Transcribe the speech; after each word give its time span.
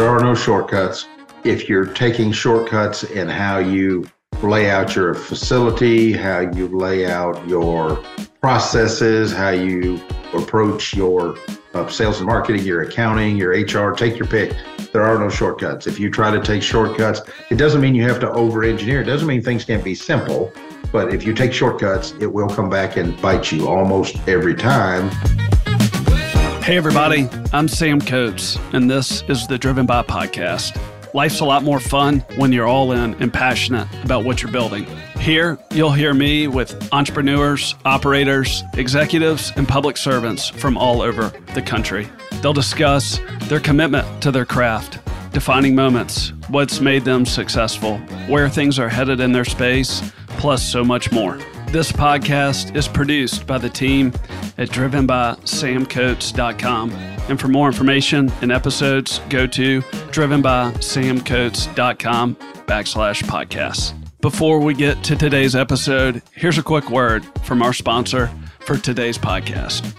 There 0.00 0.08
are 0.08 0.22
no 0.22 0.34
shortcuts. 0.34 1.06
If 1.44 1.68
you're 1.68 1.84
taking 1.84 2.32
shortcuts 2.32 3.04
in 3.04 3.28
how 3.28 3.58
you 3.58 4.08
lay 4.42 4.70
out 4.70 4.96
your 4.96 5.12
facility, 5.12 6.14
how 6.14 6.40
you 6.40 6.68
lay 6.68 7.04
out 7.04 7.46
your 7.46 8.02
processes, 8.40 9.30
how 9.30 9.50
you 9.50 10.00
approach 10.32 10.94
your 10.94 11.36
uh, 11.74 11.86
sales 11.88 12.16
and 12.16 12.26
marketing, 12.26 12.64
your 12.64 12.80
accounting, 12.80 13.36
your 13.36 13.50
HR, 13.50 13.94
take 13.94 14.18
your 14.18 14.26
pick. 14.26 14.56
There 14.90 15.02
are 15.02 15.18
no 15.18 15.28
shortcuts. 15.28 15.86
If 15.86 16.00
you 16.00 16.10
try 16.10 16.30
to 16.30 16.42
take 16.42 16.62
shortcuts, 16.62 17.20
it 17.50 17.56
doesn't 17.56 17.82
mean 17.82 17.94
you 17.94 18.04
have 18.04 18.20
to 18.20 18.30
over 18.32 18.64
engineer. 18.64 19.02
It 19.02 19.04
doesn't 19.04 19.28
mean 19.28 19.42
things 19.42 19.66
can't 19.66 19.84
be 19.84 19.94
simple. 19.94 20.50
But 20.92 21.12
if 21.12 21.26
you 21.26 21.34
take 21.34 21.52
shortcuts, 21.52 22.14
it 22.20 22.32
will 22.32 22.48
come 22.48 22.70
back 22.70 22.96
and 22.96 23.20
bite 23.20 23.52
you 23.52 23.68
almost 23.68 24.16
every 24.26 24.54
time. 24.54 25.10
Hey, 26.62 26.76
everybody, 26.76 27.26
I'm 27.54 27.68
Sam 27.68 28.00
Coates, 28.00 28.56
and 28.74 28.88
this 28.88 29.22
is 29.28 29.46
the 29.46 29.58
Driven 29.58 29.86
By 29.86 30.02
Podcast. 30.02 30.78
Life's 31.14 31.40
a 31.40 31.44
lot 31.44 31.64
more 31.64 31.80
fun 31.80 32.20
when 32.36 32.52
you're 32.52 32.66
all 32.66 32.92
in 32.92 33.14
and 33.14 33.32
passionate 33.32 33.88
about 34.04 34.24
what 34.24 34.42
you're 34.42 34.52
building. 34.52 34.84
Here, 35.18 35.58
you'll 35.72 35.90
hear 35.90 36.12
me 36.12 36.48
with 36.48 36.92
entrepreneurs, 36.92 37.74
operators, 37.86 38.62
executives, 38.74 39.52
and 39.56 39.66
public 39.66 39.96
servants 39.96 40.48
from 40.48 40.76
all 40.76 41.00
over 41.00 41.32
the 41.54 41.62
country. 41.62 42.06
They'll 42.42 42.52
discuss 42.52 43.18
their 43.44 43.60
commitment 43.60 44.22
to 44.22 44.30
their 44.30 44.44
craft, 44.44 45.00
defining 45.32 45.74
moments, 45.74 46.32
what's 46.48 46.78
made 46.80 47.04
them 47.04 47.24
successful, 47.24 47.96
where 48.28 48.50
things 48.50 48.78
are 48.78 48.88
headed 48.88 49.18
in 49.18 49.32
their 49.32 49.46
space, 49.46 50.12
plus 50.26 50.62
so 50.62 50.84
much 50.84 51.10
more. 51.10 51.38
This 51.72 51.92
podcast 51.92 52.74
is 52.74 52.88
produced 52.88 53.46
by 53.46 53.58
the 53.58 53.70
team 53.70 54.08
at 54.58 54.70
drivenbysamcoates.com. 54.70 56.90
And 56.90 57.40
for 57.40 57.46
more 57.46 57.68
information 57.68 58.32
and 58.42 58.50
episodes, 58.50 59.20
go 59.28 59.46
to 59.46 59.80
drivenbysamcoates.com 59.80 62.36
backslash 62.66 63.22
podcasts. 63.22 63.94
Before 64.20 64.58
we 64.58 64.74
get 64.74 65.04
to 65.04 65.14
today's 65.14 65.54
episode, 65.54 66.22
here's 66.32 66.58
a 66.58 66.62
quick 66.64 66.90
word 66.90 67.24
from 67.44 67.62
our 67.62 67.72
sponsor 67.72 68.28
for 68.58 68.76
today's 68.76 69.16
podcast. 69.16 69.92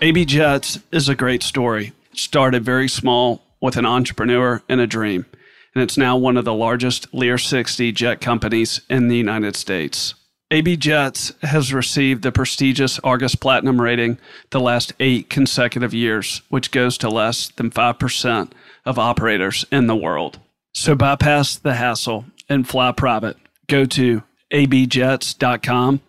AB 0.00 0.24
Jets 0.24 0.78
is 0.90 1.10
a 1.10 1.14
great 1.14 1.42
story. 1.42 1.92
It 2.12 2.18
started 2.18 2.64
very 2.64 2.88
small 2.88 3.42
with 3.60 3.76
an 3.76 3.84
entrepreneur 3.84 4.62
and 4.70 4.80
a 4.80 4.86
dream, 4.86 5.26
and 5.74 5.82
it's 5.82 5.98
now 5.98 6.16
one 6.16 6.38
of 6.38 6.46
the 6.46 6.54
largest 6.54 7.12
Lear 7.12 7.36
60 7.36 7.92
jet 7.92 8.22
companies 8.22 8.80
in 8.88 9.08
the 9.08 9.18
United 9.18 9.54
States. 9.54 10.14
AB 10.52 10.76
Jets 10.76 11.32
has 11.42 11.72
received 11.72 12.22
the 12.22 12.32
prestigious 12.32 12.98
Argus 13.00 13.36
Platinum 13.36 13.80
rating 13.80 14.18
the 14.50 14.58
last 14.58 14.92
eight 14.98 15.30
consecutive 15.30 15.94
years, 15.94 16.42
which 16.48 16.72
goes 16.72 16.98
to 16.98 17.08
less 17.08 17.48
than 17.50 17.70
5% 17.70 18.50
of 18.84 18.98
operators 18.98 19.64
in 19.70 19.86
the 19.86 19.94
world. 19.94 20.40
So 20.74 20.96
bypass 20.96 21.54
the 21.54 21.74
hassle 21.74 22.24
and 22.48 22.66
fly 22.66 22.90
private. 22.90 23.36
Go 23.68 23.84
to 23.84 24.24
abjets.com 24.52 26.00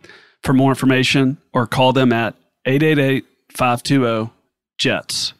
for 0.41 0.53
more 0.53 0.71
information 0.71 1.37
or 1.53 1.67
call 1.67 1.93
them 1.93 2.11
at 2.11 2.35
888 2.65 3.25
520 3.55 4.31
JETS. 4.79 5.33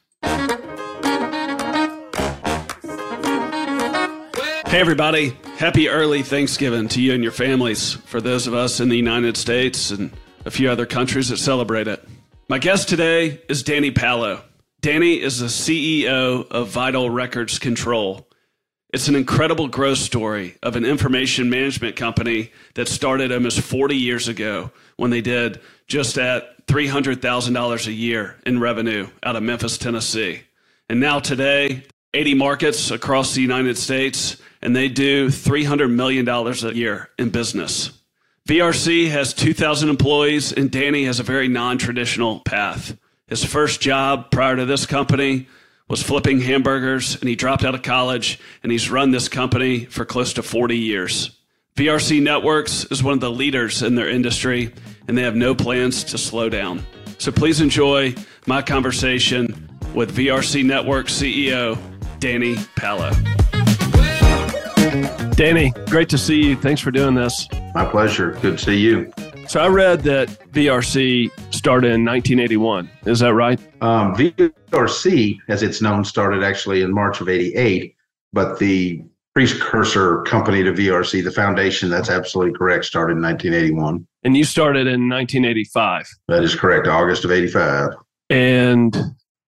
Hey, 4.67 4.79
everybody. 4.79 5.35
Happy 5.61 5.87
early 5.87 6.23
Thanksgiving 6.23 6.87
to 6.87 6.99
you 6.99 7.13
and 7.13 7.21
your 7.21 7.31
families, 7.31 7.93
for 7.93 8.19
those 8.19 8.47
of 8.47 8.55
us 8.55 8.79
in 8.79 8.89
the 8.89 8.97
United 8.97 9.37
States 9.37 9.91
and 9.91 10.09
a 10.43 10.49
few 10.49 10.67
other 10.71 10.87
countries 10.87 11.29
that 11.29 11.37
celebrate 11.37 11.87
it. 11.87 12.03
My 12.49 12.57
guest 12.57 12.89
today 12.89 13.39
is 13.47 13.61
Danny 13.61 13.91
Palo. 13.91 14.41
Danny 14.81 15.21
is 15.21 15.37
the 15.37 15.45
CEO 15.45 16.49
of 16.49 16.69
Vital 16.69 17.11
Records 17.11 17.59
Control. 17.59 18.27
It's 18.91 19.07
an 19.07 19.13
incredible 19.13 19.67
growth 19.67 19.99
story 19.99 20.57
of 20.63 20.75
an 20.75 20.83
information 20.83 21.51
management 21.51 21.95
company 21.95 22.51
that 22.73 22.87
started 22.87 23.31
almost 23.31 23.61
40 23.61 23.95
years 23.95 24.27
ago 24.27 24.71
when 24.97 25.11
they 25.11 25.21
did 25.21 25.61
just 25.85 26.17
at 26.17 26.65
$300,000 26.65 27.85
a 27.85 27.91
year 27.91 28.35
in 28.47 28.59
revenue 28.59 29.09
out 29.21 29.35
of 29.35 29.43
Memphis, 29.43 29.77
Tennessee. 29.77 30.41
And 30.89 30.99
now 30.99 31.19
today, 31.19 31.83
80 32.13 32.33
markets 32.33 32.91
across 32.91 33.33
the 33.33 33.41
United 33.41 33.77
States 33.77 34.37
and 34.61 34.75
they 34.75 34.87
do 34.87 35.27
$300 35.27 35.91
million 35.91 36.27
a 36.27 36.73
year 36.73 37.09
in 37.17 37.29
business. 37.29 37.91
VRC 38.47 39.09
has 39.09 39.33
2,000 39.33 39.89
employees, 39.89 40.51
and 40.51 40.71
Danny 40.71 41.05
has 41.05 41.19
a 41.19 41.23
very 41.23 41.47
non 41.47 41.77
traditional 41.77 42.39
path. 42.41 42.97
His 43.27 43.43
first 43.43 43.81
job 43.81 44.31
prior 44.31 44.55
to 44.55 44.65
this 44.65 44.85
company 44.85 45.47
was 45.87 46.03
flipping 46.03 46.41
hamburgers, 46.41 47.15
and 47.19 47.29
he 47.29 47.35
dropped 47.35 47.63
out 47.63 47.75
of 47.75 47.81
college, 47.81 48.39
and 48.63 48.71
he's 48.71 48.89
run 48.89 49.11
this 49.11 49.29
company 49.29 49.85
for 49.85 50.05
close 50.05 50.33
to 50.33 50.43
40 50.43 50.77
years. 50.77 51.37
VRC 51.75 52.21
Networks 52.21 52.85
is 52.85 53.03
one 53.03 53.13
of 53.13 53.19
the 53.19 53.31
leaders 53.31 53.81
in 53.81 53.95
their 53.95 54.09
industry, 54.09 54.73
and 55.07 55.17
they 55.17 55.21
have 55.21 55.35
no 55.35 55.55
plans 55.55 56.03
to 56.05 56.17
slow 56.17 56.49
down. 56.49 56.85
So 57.19 57.31
please 57.31 57.61
enjoy 57.61 58.15
my 58.47 58.61
conversation 58.61 59.69
with 59.93 60.15
VRC 60.15 60.65
Network 60.65 61.07
CEO, 61.07 61.77
Danny 62.21 62.55
Palo. 62.75 63.09
Danny, 65.31 65.71
great 65.87 66.07
to 66.09 66.19
see 66.19 66.39
you. 66.39 66.55
Thanks 66.55 66.79
for 66.79 66.91
doing 66.91 67.15
this. 67.15 67.47
My 67.73 67.83
pleasure. 67.83 68.33
Good 68.41 68.59
to 68.59 68.63
see 68.63 68.77
you. 68.77 69.11
So 69.47 69.59
I 69.59 69.67
read 69.67 70.03
that 70.03 70.29
VRC 70.51 71.31
started 71.51 71.87
in 71.87 72.05
1981. 72.05 72.91
Is 73.07 73.19
that 73.19 73.33
right? 73.33 73.59
Um, 73.81 74.15
VRC, 74.15 75.39
as 75.49 75.63
it's 75.63 75.81
known, 75.81 76.05
started 76.05 76.43
actually 76.43 76.83
in 76.83 76.93
March 76.93 77.21
of 77.21 77.27
88, 77.27 77.95
but 78.31 78.59
the 78.59 79.03
precursor 79.33 80.21
company 80.21 80.63
to 80.63 80.71
VRC, 80.71 81.23
the 81.23 81.31
foundation, 81.31 81.89
that's 81.89 82.11
absolutely 82.11 82.53
correct, 82.55 82.85
started 82.85 83.17
in 83.17 83.23
1981. 83.23 84.07
And 84.23 84.37
you 84.37 84.43
started 84.43 84.81
in 84.85 85.09
1985. 85.09 86.07
That 86.27 86.43
is 86.43 86.53
correct, 86.53 86.87
August 86.87 87.25
of 87.25 87.31
85. 87.31 87.93
And 88.29 88.95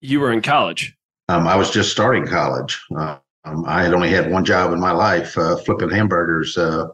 you 0.02 0.20
were 0.20 0.32
in 0.32 0.42
college. 0.42 0.96
Um, 1.34 1.48
I 1.48 1.56
was 1.56 1.72
just 1.72 1.92
starting 1.92 2.28
college. 2.28 2.80
Uh, 2.96 3.18
um, 3.44 3.66
I 3.66 3.82
had 3.82 3.96
only 3.96 4.10
had 4.10 4.32
one 4.32 4.46
job 4.46 4.72
in 4.72 4.80
my 4.80 4.92
life, 4.92 5.36
uh, 5.36 5.58
flipping 5.58 5.90
hamburgers 5.90 6.56
uh, 6.60 6.90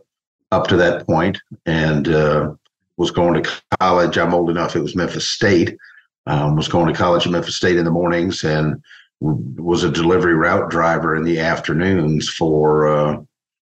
up 0.54 0.68
to 0.68 0.78
that 0.78 1.06
point, 1.06 1.38
and 1.66 2.08
uh, 2.08 2.54
was 2.96 3.12
going 3.12 3.44
to 3.44 3.52
college. 3.82 4.18
I'm 4.18 4.34
old 4.34 4.50
enough; 4.50 4.78
it 4.78 4.82
was 4.82 4.96
Memphis 4.96 5.28
State. 5.28 5.78
Um, 6.26 6.56
was 6.56 6.70
going 6.70 6.88
to 6.88 6.98
college 6.98 7.26
at 7.26 7.34
Memphis 7.34 7.58
State 7.58 7.78
in 7.78 7.84
the 7.84 7.92
mornings, 7.92 8.46
and 8.46 8.82
was 9.20 9.84
a 9.84 9.92
delivery 9.92 10.36
route 10.36 10.70
driver 10.70 11.18
in 11.18 11.26
the 11.26 11.40
afternoons 11.40 12.30
for 12.30 12.88
a 12.88 13.28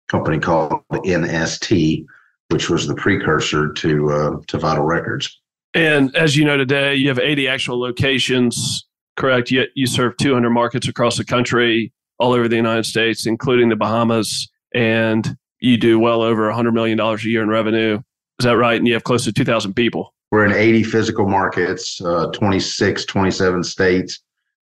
company 0.08 0.40
called 0.40 0.82
NST, 0.94 2.06
which 2.52 2.70
was 2.70 2.88
the 2.88 2.96
precursor 2.96 3.74
to 3.74 4.12
uh, 4.12 4.32
to 4.48 4.58
Vital 4.58 4.86
Records. 4.86 5.42
And 5.74 6.16
as 6.16 6.38
you 6.38 6.46
know 6.46 6.56
today, 6.56 6.96
you 6.96 7.10
have 7.10 7.20
80 7.20 7.50
actual 7.50 7.82
locations. 7.82 8.86
Correct. 9.16 9.52
Yet 9.52 9.70
you 9.76 9.88
serve 9.88 10.18
200 10.18 10.50
markets 10.50 10.88
across 10.88 11.18
the 11.18 11.26
country 11.26 11.94
all 12.20 12.34
over 12.34 12.48
the 12.48 12.56
United 12.56 12.86
States, 12.86 13.26
including 13.26 13.70
the 13.70 13.76
Bahamas, 13.76 14.50
and 14.74 15.38
you 15.60 15.78
do 15.78 16.00
well 16.00 16.22
over 16.22 16.50
$100 16.52 16.74
million 16.74 17.00
a 17.00 17.18
year 17.20 17.42
in 17.42 17.50
revenue. 17.50 18.00
Is 18.40 18.46
that 18.46 18.58
right? 18.58 18.78
And 18.78 18.88
you 18.88 18.94
have 18.94 19.04
close 19.04 19.24
to 19.26 19.34
2,000 19.34 19.74
people. 19.74 20.14
We're 20.32 20.46
in 20.46 20.52
80 20.52 20.84
physical 20.84 21.28
markets, 21.28 22.02
uh, 22.02 22.32
26, 22.32 23.06
27 23.06 23.64
states. 23.64 24.20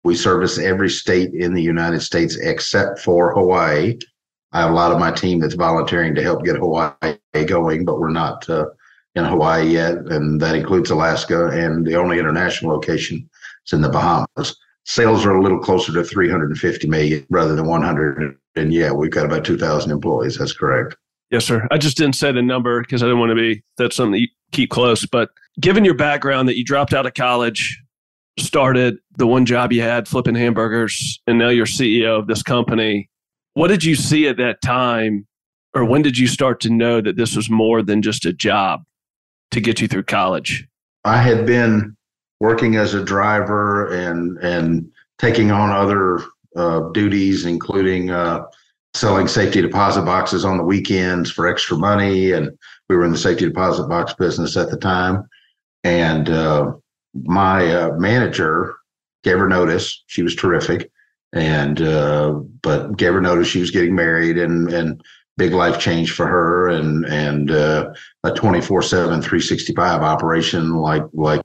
We 0.03 0.15
service 0.15 0.59
every 0.59 0.89
state 0.89 1.33
in 1.33 1.55
the 1.55 1.63
United 1.63 2.01
States 2.01 2.37
except 2.37 2.99
for 2.99 3.33
Hawaii. 3.33 3.97
I 4.51 4.61
have 4.61 4.69
a 4.69 4.73
lot 4.75 4.91
of 4.91 4.99
my 4.99 5.11
team 5.11 5.39
that's 5.39 5.55
volunteering 5.55 6.13
to 6.15 6.21
help 6.21 6.45
get 6.45 6.57
Hawaii 6.57 7.17
going, 7.47 7.83
but 7.83 7.99
we're 7.99 8.11
not 8.11 8.47
uh, 8.47 8.67
in 9.15 9.25
Hawaii 9.25 9.65
yet. 9.65 9.95
And 9.95 10.39
that 10.39 10.55
includes 10.55 10.91
Alaska. 10.91 11.47
And 11.47 11.85
the 11.85 11.95
only 11.95 12.19
international 12.19 12.71
location 12.71 13.27
is 13.65 13.73
in 13.73 13.81
the 13.81 13.89
Bahamas. 13.89 14.55
Sales 14.85 15.25
are 15.25 15.35
a 15.35 15.41
little 15.41 15.59
closer 15.59 15.91
to 15.93 16.03
350 16.03 16.87
million 16.87 17.25
rather 17.29 17.55
than 17.55 17.65
100 17.65 18.37
and 18.55 18.73
yeah 18.73 18.91
we've 18.91 19.11
got 19.11 19.25
about 19.25 19.43
2000 19.43 19.91
employees. 19.91 20.37
That's 20.37 20.53
correct. 20.53 20.95
Yes 21.31 21.45
sir. 21.45 21.67
I 21.71 21.77
just 21.77 21.97
didn't 21.97 22.15
say 22.15 22.31
the 22.31 22.41
number 22.41 22.81
because 22.81 23.01
i 23.01 23.07
didn't 23.07 23.19
want 23.19 23.31
to 23.31 23.35
be 23.35 23.63
that's 23.77 23.95
something 23.95 24.11
that 24.13 24.21
you 24.21 24.27
keep 24.51 24.69
close. 24.69 25.05
But 25.05 25.29
given 25.59 25.83
your 25.83 25.95
background 25.95 26.47
that 26.49 26.57
you 26.57 26.63
dropped 26.63 26.93
out 26.93 27.05
of 27.05 27.13
college 27.15 27.81
started 28.37 28.97
the 29.17 29.25
one 29.25 29.45
job 29.45 29.71
you 29.71 29.81
had 29.81 30.07
flipping 30.07 30.35
hamburgers 30.35 31.21
and 31.25 31.39
now 31.39 31.47
you're 31.47 31.65
ceo 31.65 32.19
of 32.19 32.27
this 32.27 32.43
company 32.43 33.09
what 33.55 33.69
did 33.69 33.83
you 33.83 33.95
see 33.95 34.27
at 34.27 34.37
that 34.37 34.61
time? 34.61 35.25
Or 35.73 35.83
when 35.83 36.01
did 36.01 36.17
you 36.17 36.27
start 36.27 36.59
to 36.61 36.69
know 36.69 37.01
that 37.01 37.17
this 37.17 37.35
was 37.35 37.49
more 37.49 37.81
than 37.81 38.01
just 38.01 38.25
a 38.25 38.31
job 38.31 38.83
to 39.51 39.59
get 39.59 39.81
you 39.81 39.87
through 39.87 40.03
college? 40.03 40.67
I 41.03 41.17
had 41.21 41.45
been 41.45 41.95
working 42.39 42.75
as 42.75 42.93
a 42.93 43.03
driver 43.03 43.93
and 43.93 44.37
and 44.39 44.89
taking 45.19 45.51
on 45.51 45.71
other 45.71 46.19
uh, 46.55 46.89
duties, 46.91 47.45
including 47.45 48.11
uh, 48.11 48.43
selling 48.93 49.27
safety 49.27 49.61
deposit 49.61 50.03
boxes 50.03 50.45
on 50.45 50.57
the 50.57 50.63
weekends 50.63 51.31
for 51.31 51.47
extra 51.47 51.77
money. 51.77 52.31
And 52.31 52.49
we 52.89 52.95
were 52.95 53.05
in 53.05 53.11
the 53.11 53.17
safety 53.17 53.45
deposit 53.45 53.87
box 53.87 54.13
business 54.13 54.57
at 54.57 54.69
the 54.69 54.77
time. 54.77 55.27
And 55.83 56.29
uh, 56.29 56.73
my 57.13 57.73
uh, 57.73 57.91
manager 57.97 58.75
gave 59.23 59.37
her 59.37 59.47
notice. 59.47 60.03
She 60.07 60.23
was 60.23 60.35
terrific 60.35 60.91
and 61.35 61.81
uh, 61.81 62.31
but 62.61 62.97
gave 62.97 63.13
her 63.13 63.21
notice 63.21 63.47
she 63.47 63.59
was 63.59 63.71
getting 63.71 63.93
married 63.93 64.37
and 64.37 64.71
and 64.73 65.03
big 65.37 65.53
life 65.53 65.79
change 65.79 66.11
for 66.13 66.25
her 66.25 66.69
and 66.69 67.05
and 67.05 67.51
uh, 67.51 67.91
a 68.23 68.31
24 68.31 68.81
7 68.81 69.21
365 69.21 70.01
operation 70.01 70.75
like 70.75 71.03
like 71.13 71.41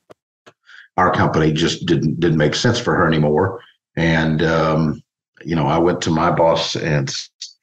our 1.00 1.12
company 1.12 1.52
just 1.52 1.86
didn't 1.86 2.20
didn't 2.20 2.38
make 2.44 2.54
sense 2.54 2.78
for 2.78 2.94
her 2.94 3.06
anymore 3.06 3.60
and 3.96 4.42
um, 4.42 5.02
you 5.44 5.56
know 5.56 5.66
i 5.66 5.78
went 5.78 6.00
to 6.02 6.10
my 6.10 6.30
boss 6.30 6.76
and 6.76 7.08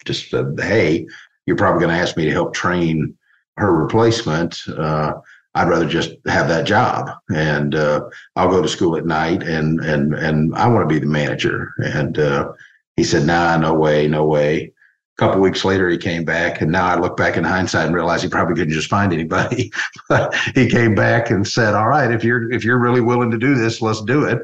just 0.06 0.30
said 0.30 0.48
hey 0.60 1.06
you're 1.46 1.56
probably 1.56 1.80
going 1.80 1.96
to 1.96 2.02
ask 2.02 2.18
me 2.18 2.26
to 2.26 2.32
help 2.32 2.54
train 2.54 3.16
her 3.58 3.74
replacement 3.74 4.60
uh, 4.78 5.14
I'd 5.58 5.70
rather 5.70 5.88
just 5.88 6.12
have 6.28 6.48
that 6.50 6.68
job, 6.68 7.10
and 7.34 7.74
uh, 7.74 8.02
I'll 8.36 8.52
go 8.52 8.62
to 8.62 8.68
school 8.68 8.96
at 8.96 9.08
night, 9.08 9.42
and 9.42 9.80
and 9.80 10.14
and 10.14 10.56
I 10.56 10.68
want 10.68 10.88
to 10.88 10.94
be 10.94 11.00
the 11.00 11.08
manager. 11.08 11.74
And 11.80 12.20
uh, 12.20 12.52
he 12.96 13.04
said, 13.04 13.26
"Nah, 13.26 13.58
no 13.58 13.74
way, 13.74 14.08
no 14.08 14.24
way." 14.26 14.72
Couple 15.18 15.42
weeks 15.42 15.66
later, 15.66 15.90
he 15.90 15.98
came 15.98 16.24
back, 16.24 16.62
and 16.62 16.72
now 16.72 16.86
I 16.86 17.00
look 17.00 17.18
back 17.18 17.38
in 17.38 17.44
hindsight 17.44 17.88
and 17.88 17.96
realize 17.96 18.22
he 18.22 18.30
probably 18.30 18.54
couldn't 18.54 18.74
just 18.74 18.90
find 18.90 19.12
anybody. 19.12 19.72
but 20.10 20.36
he 20.54 20.70
came 20.70 20.94
back 20.94 21.32
and 21.32 21.48
said, 21.48 21.74
"All 21.74 21.88
right, 21.88 22.12
if 22.12 22.24
you're 22.24 22.52
if 22.52 22.64
you're 22.64 22.78
really 22.78 23.02
willing 23.02 23.32
to 23.32 23.38
do 23.38 23.56
this, 23.56 23.82
let's 23.82 24.02
do 24.04 24.26
it." 24.26 24.40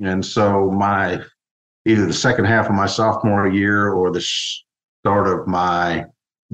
And 0.00 0.24
so 0.24 0.70
my 0.72 1.22
either 1.86 2.06
the 2.06 2.12
second 2.12 2.46
half 2.46 2.66
of 2.66 2.74
my 2.74 2.86
sophomore 2.86 3.46
year 3.48 3.90
or 3.90 4.10
the 4.10 4.20
start 4.20 5.28
of 5.28 5.46
my 5.46 6.04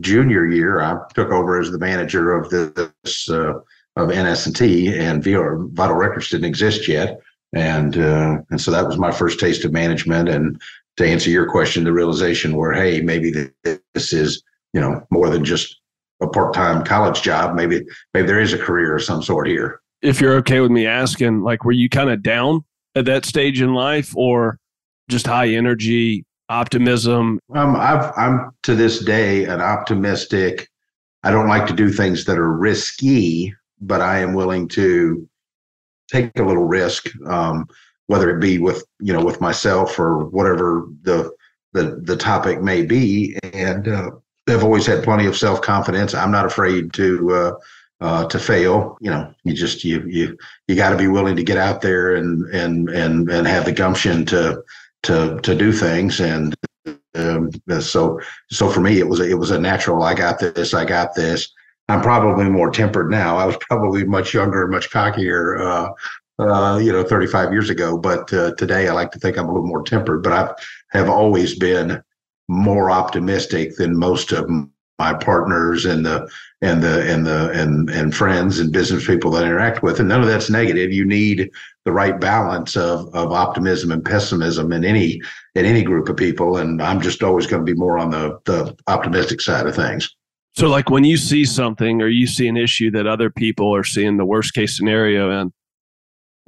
junior 0.00 0.46
year, 0.46 0.82
I 0.82 0.98
took 1.14 1.30
over 1.30 1.58
as 1.58 1.70
the 1.70 1.78
manager 1.78 2.36
of 2.36 2.50
this 2.50 3.28
uh, 3.30 3.54
of 3.96 4.08
NS&T 4.08 4.96
and 4.96 5.22
VR 5.22 5.70
Vital 5.72 5.96
Records 5.96 6.30
didn't 6.30 6.46
exist 6.46 6.88
yet. 6.88 7.20
And, 7.54 7.98
uh, 7.98 8.38
and 8.50 8.60
so 8.60 8.70
that 8.70 8.86
was 8.86 8.96
my 8.96 9.12
first 9.12 9.38
taste 9.38 9.64
of 9.64 9.72
management. 9.72 10.28
And 10.28 10.60
to 10.96 11.06
answer 11.06 11.30
your 11.30 11.50
question, 11.50 11.84
the 11.84 11.92
realization 11.92 12.56
where, 12.56 12.72
hey, 12.72 13.00
maybe 13.00 13.32
this 13.94 14.12
is, 14.12 14.42
you 14.72 14.80
know, 14.80 15.00
more 15.10 15.30
than 15.30 15.44
just 15.44 15.80
a 16.20 16.28
part-time 16.28 16.84
college 16.84 17.22
job. 17.22 17.54
Maybe, 17.54 17.82
maybe 18.14 18.26
there 18.26 18.40
is 18.40 18.52
a 18.52 18.58
career 18.58 18.96
of 18.96 19.02
some 19.02 19.22
sort 19.22 19.48
here. 19.48 19.80
If 20.02 20.20
you're 20.20 20.34
okay 20.36 20.60
with 20.60 20.70
me 20.70 20.86
asking, 20.86 21.42
like, 21.42 21.64
were 21.64 21.72
you 21.72 21.88
kind 21.88 22.10
of 22.10 22.22
down 22.22 22.64
at 22.94 23.04
that 23.06 23.24
stage 23.24 23.62
in 23.62 23.72
life 23.72 24.16
or 24.16 24.58
just 25.08 25.26
high 25.26 25.48
energy, 25.48 26.24
optimism? 26.48 27.38
Um, 27.54 27.76
I've, 27.76 28.12
I'm 28.16 28.50
to 28.64 28.74
this 28.74 29.04
day 29.04 29.44
an 29.44 29.60
optimistic. 29.60 30.68
I 31.22 31.30
don't 31.30 31.48
like 31.48 31.66
to 31.68 31.72
do 31.72 31.90
things 31.90 32.24
that 32.26 32.38
are 32.38 32.52
risky, 32.52 33.54
but 33.80 34.00
I 34.00 34.18
am 34.18 34.34
willing 34.34 34.68
to 34.68 35.28
take 36.10 36.38
a 36.38 36.42
little 36.42 36.66
risk, 36.66 37.08
um, 37.26 37.66
whether 38.12 38.28
it 38.28 38.40
be 38.40 38.58
with 38.58 38.84
you 39.00 39.10
know 39.10 39.24
with 39.24 39.40
myself 39.40 39.98
or 39.98 40.26
whatever 40.26 40.86
the 41.00 41.32
the 41.72 41.98
the 42.02 42.16
topic 42.16 42.60
may 42.60 42.84
be. 42.84 43.34
And 43.54 43.88
uh, 43.88 44.10
I've 44.46 44.64
always 44.64 44.84
had 44.84 45.02
plenty 45.02 45.24
of 45.24 45.34
self 45.34 45.62
confidence. 45.62 46.12
I'm 46.12 46.30
not 46.30 46.44
afraid 46.44 46.92
to 46.92 47.32
uh, 47.32 47.52
uh, 48.02 48.26
to 48.26 48.38
fail. 48.38 48.98
You 49.00 49.10
know, 49.12 49.34
you 49.44 49.54
just 49.54 49.82
you 49.82 50.04
you 50.06 50.36
you 50.68 50.76
got 50.76 50.90
to 50.90 50.98
be 50.98 51.08
willing 51.08 51.36
to 51.36 51.42
get 51.42 51.56
out 51.56 51.80
there 51.80 52.16
and 52.16 52.44
and 52.54 52.90
and 52.90 53.30
and 53.30 53.46
have 53.46 53.64
the 53.64 53.72
gumption 53.72 54.26
to 54.26 54.62
to 55.04 55.40
to 55.42 55.54
do 55.54 55.72
things 55.72 56.20
and. 56.20 56.54
Um, 57.14 57.50
so, 57.80 58.18
so 58.50 58.70
for 58.70 58.80
me, 58.80 58.98
it 58.98 59.06
was 59.06 59.20
a, 59.20 59.28
it 59.28 59.38
was 59.38 59.50
a 59.50 59.60
natural. 59.60 60.02
I 60.02 60.14
got 60.14 60.38
this. 60.38 60.72
I 60.72 60.86
got 60.86 61.14
this 61.14 61.52
I'm 61.88 62.00
probably 62.00 62.48
more 62.48 62.70
tempered 62.70 63.10
now. 63.10 63.36
I 63.36 63.44
was 63.44 63.56
probably 63.68 64.04
much 64.04 64.32
younger, 64.32 64.66
much 64.68 64.90
cockier, 64.90 65.60
uh, 65.60 65.90
uh, 66.38 66.78
you 66.82 66.92
know, 66.92 67.04
35 67.04 67.52
years 67.52 67.70
ago. 67.70 67.96
But 67.96 68.32
uh, 68.32 68.54
today, 68.56 68.88
I 68.88 68.92
like 68.92 69.10
to 69.12 69.18
think 69.18 69.36
I'm 69.36 69.48
a 69.48 69.52
little 69.52 69.66
more 69.66 69.82
tempered. 69.82 70.22
But 70.22 70.32
I 70.32 70.54
have 70.96 71.08
always 71.08 71.58
been 71.58 72.02
more 72.48 72.90
optimistic 72.90 73.76
than 73.76 73.98
most 73.98 74.32
of 74.32 74.48
my 74.98 75.14
partners 75.14 75.84
and 75.84 76.04
the 76.04 76.28
and 76.60 76.82
the 76.82 77.12
and 77.12 77.26
the 77.26 77.50
and 77.50 77.90
and 77.90 78.14
friends 78.14 78.58
and 78.58 78.72
business 78.72 79.06
people 79.06 79.30
that 79.32 79.44
I 79.44 79.46
interact 79.46 79.82
with. 79.82 79.98
And 79.98 80.08
none 80.08 80.20
of 80.20 80.26
that's 80.26 80.50
negative. 80.50 80.92
You 80.92 81.04
need 81.04 81.50
the 81.84 81.92
right 81.92 82.18
balance 82.20 82.76
of 82.76 83.12
of 83.14 83.32
optimism 83.32 83.90
and 83.90 84.04
pessimism 84.04 84.72
in 84.72 84.84
any 84.84 85.20
in 85.54 85.64
any 85.64 85.82
group 85.82 86.08
of 86.08 86.16
people. 86.16 86.58
And 86.58 86.80
I'm 86.80 87.00
just 87.00 87.22
always 87.22 87.46
going 87.46 87.64
to 87.64 87.72
be 87.72 87.78
more 87.78 87.98
on 87.98 88.10
the 88.10 88.38
the 88.44 88.76
optimistic 88.86 89.40
side 89.40 89.66
of 89.66 89.74
things. 89.74 90.14
So, 90.54 90.68
like 90.68 90.90
when 90.90 91.04
you 91.04 91.16
see 91.16 91.46
something 91.46 92.02
or 92.02 92.08
you 92.08 92.26
see 92.26 92.46
an 92.46 92.58
issue 92.58 92.90
that 92.90 93.06
other 93.06 93.30
people 93.30 93.74
are 93.74 93.84
seeing 93.84 94.18
the 94.18 94.24
worst 94.24 94.52
case 94.52 94.76
scenario 94.76 95.40
in, 95.40 95.52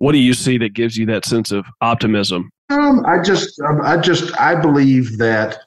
what 0.04 0.12
do 0.12 0.18
you 0.18 0.34
see 0.34 0.58
that 0.58 0.74
gives 0.74 0.98
you 0.98 1.06
that 1.06 1.24
sense 1.24 1.50
of 1.50 1.64
optimism? 1.80 2.50
Um, 2.68 3.06
I 3.06 3.22
just, 3.22 3.58
um, 3.62 3.80
I 3.82 3.96
just, 3.96 4.38
I 4.38 4.54
believe 4.54 5.16
that 5.16 5.60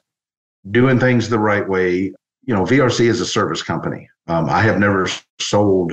doing 0.70 1.00
things 1.00 1.28
the 1.28 1.40
right 1.40 1.68
way. 1.68 2.12
You 2.44 2.54
know, 2.54 2.62
VRC 2.62 3.08
is 3.08 3.20
a 3.20 3.26
service 3.26 3.64
company. 3.64 4.08
Um, 4.28 4.48
I 4.48 4.62
have 4.62 4.78
never 4.78 5.08
sold 5.40 5.92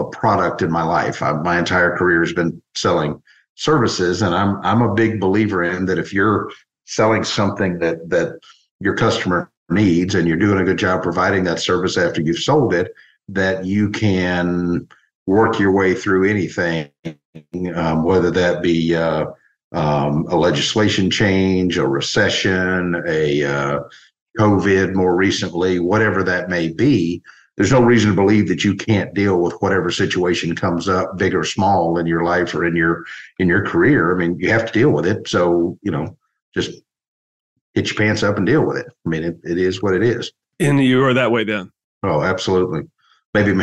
a 0.00 0.04
product 0.04 0.62
in 0.62 0.70
my 0.72 0.82
life. 0.82 1.22
I, 1.22 1.30
my 1.34 1.60
entire 1.60 1.96
career 1.96 2.24
has 2.24 2.32
been 2.32 2.60
selling 2.74 3.22
services, 3.54 4.20
and 4.20 4.34
I'm 4.34 4.56
I'm 4.64 4.82
a 4.82 4.92
big 4.92 5.20
believer 5.20 5.62
in 5.62 5.86
that. 5.86 5.96
If 5.96 6.12
you're 6.12 6.50
selling 6.86 7.22
something 7.22 7.78
that 7.78 8.10
that 8.10 8.40
your 8.80 8.96
customer 8.96 9.52
needs 9.70 10.16
and 10.16 10.26
you're 10.26 10.36
doing 10.36 10.60
a 10.60 10.64
good 10.64 10.78
job 10.78 11.04
providing 11.04 11.44
that 11.44 11.60
service 11.60 11.96
after 11.96 12.20
you've 12.20 12.40
sold 12.40 12.74
it, 12.74 12.92
that 13.28 13.64
you 13.64 13.90
can 13.90 14.88
work 15.26 15.58
your 15.58 15.72
way 15.72 15.94
through 15.94 16.28
anything, 16.28 16.90
um, 17.74 18.04
whether 18.04 18.30
that 18.30 18.62
be 18.62 18.94
uh, 18.94 19.26
um, 19.72 20.26
a 20.28 20.36
legislation 20.36 21.10
change, 21.10 21.78
a 21.78 21.86
recession, 21.86 23.02
a 23.06 23.44
uh, 23.44 23.80
COVID 24.38 24.94
more 24.94 25.16
recently, 25.16 25.78
whatever 25.78 26.22
that 26.22 26.48
may 26.48 26.68
be. 26.68 27.22
There's 27.56 27.72
no 27.72 27.82
reason 27.82 28.10
to 28.10 28.16
believe 28.16 28.48
that 28.48 28.64
you 28.64 28.74
can't 28.74 29.14
deal 29.14 29.40
with 29.40 29.54
whatever 29.60 29.90
situation 29.90 30.54
comes 30.54 30.88
up, 30.88 31.16
big 31.16 31.34
or 31.34 31.42
small, 31.42 31.98
in 31.98 32.06
your 32.06 32.22
life 32.22 32.54
or 32.54 32.66
in 32.66 32.76
your 32.76 33.04
in 33.38 33.48
your 33.48 33.64
career. 33.64 34.14
I 34.14 34.18
mean, 34.18 34.38
you 34.38 34.50
have 34.50 34.66
to 34.66 34.78
deal 34.78 34.90
with 34.90 35.06
it. 35.06 35.26
So 35.26 35.78
you 35.82 35.90
know, 35.90 36.16
just 36.54 36.82
get 37.74 37.86
your 37.86 37.96
pants 37.96 38.22
up 38.22 38.36
and 38.36 38.46
deal 38.46 38.64
with 38.64 38.76
it. 38.76 38.86
I 39.06 39.08
mean, 39.08 39.24
it, 39.24 39.38
it 39.42 39.58
is 39.58 39.82
what 39.82 39.94
it 39.94 40.02
is. 40.02 40.32
And 40.60 40.82
you 40.82 41.02
are 41.04 41.14
that 41.14 41.30
way 41.30 41.44
then? 41.44 41.70
Oh, 42.02 42.22
absolutely. 42.22 42.82
Maybe, 43.34 43.54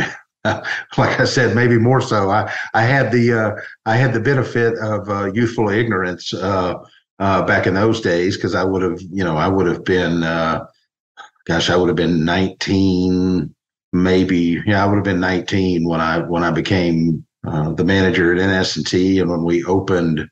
like 0.98 1.20
I 1.20 1.24
said, 1.24 1.56
maybe 1.56 1.78
more 1.78 2.00
so. 2.00 2.30
I, 2.30 2.52
I 2.74 2.82
had 2.82 3.10
the 3.10 3.32
uh, 3.32 3.62
I 3.86 3.96
had 3.96 4.12
the 4.12 4.20
benefit 4.20 4.76
of 4.78 5.08
uh, 5.08 5.32
youthful 5.32 5.70
ignorance 5.70 6.34
uh, 6.34 6.74
uh 7.18 7.42
back 7.46 7.66
in 7.66 7.74
those 7.74 8.00
days 8.00 8.36
because 8.36 8.54
I 8.54 8.64
would 8.64 8.82
have, 8.82 9.00
you 9.00 9.24
know, 9.24 9.36
I 9.36 9.48
would 9.48 9.66
have 9.66 9.84
been, 9.84 10.22
uh, 10.22 10.66
gosh, 11.46 11.70
I 11.70 11.76
would 11.76 11.88
have 11.88 11.96
been 11.96 12.24
19, 12.24 13.54
maybe. 13.92 14.62
Yeah, 14.66 14.84
I 14.84 14.86
would 14.86 14.96
have 14.96 15.04
been 15.04 15.20
19 15.20 15.88
when 15.88 16.00
I 16.00 16.18
when 16.18 16.42
I 16.42 16.50
became 16.50 17.24
the 17.42 17.84
manager 17.84 18.34
at 18.34 18.38
NS&T 18.38 19.18
and 19.18 19.30
when 19.30 19.44
we 19.44 19.64
opened 19.64 20.28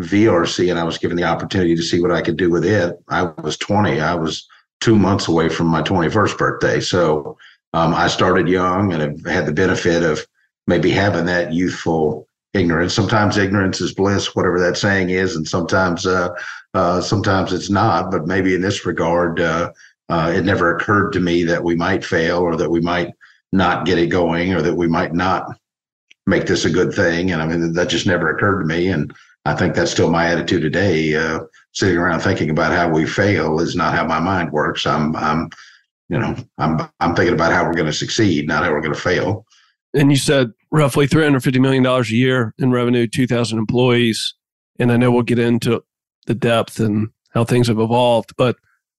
VRC 0.00 0.70
and 0.70 0.78
I 0.78 0.84
was 0.84 0.98
given 0.98 1.16
the 1.16 1.24
opportunity 1.24 1.74
to 1.74 1.82
see 1.82 2.00
what 2.00 2.12
I 2.12 2.22
could 2.22 2.36
do 2.36 2.50
with 2.50 2.64
it. 2.64 2.96
I 3.08 3.24
was 3.42 3.56
20. 3.58 4.00
I 4.00 4.14
was 4.14 4.46
two 4.80 4.96
months 4.96 5.28
away 5.28 5.48
from 5.48 5.68
my 5.68 5.82
21st 5.82 6.38
birthday. 6.38 6.80
So 6.80 7.36
um, 7.72 7.94
I 7.94 8.08
started 8.08 8.48
young 8.48 8.92
and 8.92 9.02
have 9.02 9.24
had 9.24 9.46
the 9.46 9.52
benefit 9.52 10.02
of 10.02 10.26
maybe 10.66 10.90
having 10.90 11.26
that 11.26 11.52
youthful 11.52 12.26
ignorance. 12.54 12.94
Sometimes 12.94 13.38
ignorance 13.38 13.80
is 13.80 13.94
bliss, 13.94 14.34
whatever 14.34 14.60
that 14.60 14.76
saying 14.76 15.10
is, 15.10 15.36
and 15.36 15.46
sometimes 15.46 16.06
uh, 16.06 16.28
uh, 16.74 17.00
sometimes 17.00 17.52
it's 17.52 17.70
not. 17.70 18.10
But 18.10 18.26
maybe 18.26 18.54
in 18.54 18.60
this 18.60 18.84
regard, 18.84 19.40
uh, 19.40 19.72
uh 20.08 20.32
it 20.34 20.44
never 20.44 20.76
occurred 20.76 21.12
to 21.12 21.20
me 21.20 21.44
that 21.44 21.62
we 21.62 21.74
might 21.74 22.04
fail 22.04 22.38
or 22.38 22.56
that 22.56 22.70
we 22.70 22.80
might 22.80 23.12
not 23.52 23.86
get 23.86 23.98
it 23.98 24.08
going 24.08 24.54
or 24.54 24.62
that 24.62 24.74
we 24.74 24.88
might 24.88 25.14
not 25.14 25.46
make 26.26 26.46
this 26.46 26.64
a 26.64 26.70
good 26.70 26.92
thing. 26.92 27.30
And 27.30 27.42
I 27.42 27.46
mean, 27.46 27.72
that 27.72 27.88
just 27.88 28.06
never 28.06 28.30
occurred 28.30 28.60
to 28.60 28.66
me. 28.66 28.88
And 28.88 29.12
I 29.44 29.54
think 29.54 29.74
that's 29.74 29.90
still 29.90 30.10
my 30.10 30.26
attitude 30.28 30.62
today. 30.62 31.14
Uh, 31.16 31.40
sitting 31.72 31.96
around 31.96 32.20
thinking 32.20 32.50
about 32.50 32.72
how 32.72 32.88
we 32.88 33.06
fail 33.06 33.60
is 33.60 33.74
not 33.74 33.94
how 33.94 34.06
my 34.06 34.20
mind 34.20 34.52
works. 34.52 34.86
I'm, 34.86 35.16
I'm, 35.16 35.50
you 36.12 36.18
know, 36.18 36.36
I'm, 36.58 36.78
I'm 37.00 37.16
thinking 37.16 37.32
about 37.32 37.52
how 37.52 37.64
we're 37.64 37.72
going 37.72 37.86
to 37.86 37.92
succeed, 37.92 38.46
not 38.46 38.64
how 38.64 38.70
we're 38.70 38.82
going 38.82 38.94
to 38.94 39.00
fail. 39.00 39.46
And 39.94 40.10
you 40.10 40.18
said 40.18 40.52
roughly 40.70 41.08
$350 41.08 41.58
million 41.58 41.86
a 41.86 42.02
year 42.02 42.54
in 42.58 42.70
revenue, 42.70 43.06
2,000 43.06 43.58
employees. 43.58 44.34
And 44.78 44.92
I 44.92 44.98
know 44.98 45.10
we'll 45.10 45.22
get 45.22 45.38
into 45.38 45.82
the 46.26 46.34
depth 46.34 46.80
and 46.80 47.08
how 47.30 47.44
things 47.44 47.68
have 47.68 47.78
evolved, 47.78 48.34
but 48.36 48.56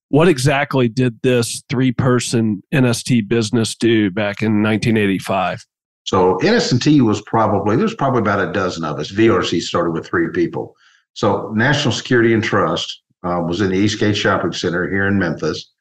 what 0.09 0.27
exactly 0.27 0.87
did 0.87 1.19
this 1.21 1.63
three 1.69 1.91
person 1.91 2.63
NST 2.73 3.27
business 3.27 3.75
do 3.75 4.09
back 4.09 4.41
in 4.41 4.63
1985? 4.63 5.65
So 6.05 6.39
NS&T 6.43 7.01
was 7.01 7.21
probably, 7.21 7.75
there's 7.75 7.95
probably 7.95 8.21
about 8.21 8.47
a 8.47 8.51
dozen 8.51 8.83
of 8.83 8.99
us. 8.99 9.11
VRC 9.11 9.61
started 9.61 9.91
with 9.91 10.07
three 10.07 10.29
people. 10.31 10.75
So 11.13 11.51
National 11.55 11.91
Security 11.91 12.33
and 12.33 12.43
Trust 12.43 13.03
uh, 13.23 13.41
was 13.47 13.61
in 13.61 13.69
the 13.69 13.77
Eastgate 13.77 14.17
Shopping 14.17 14.51
Center 14.51 14.89
here 14.89 15.07
in 15.07 15.19
Memphis, 15.19 15.72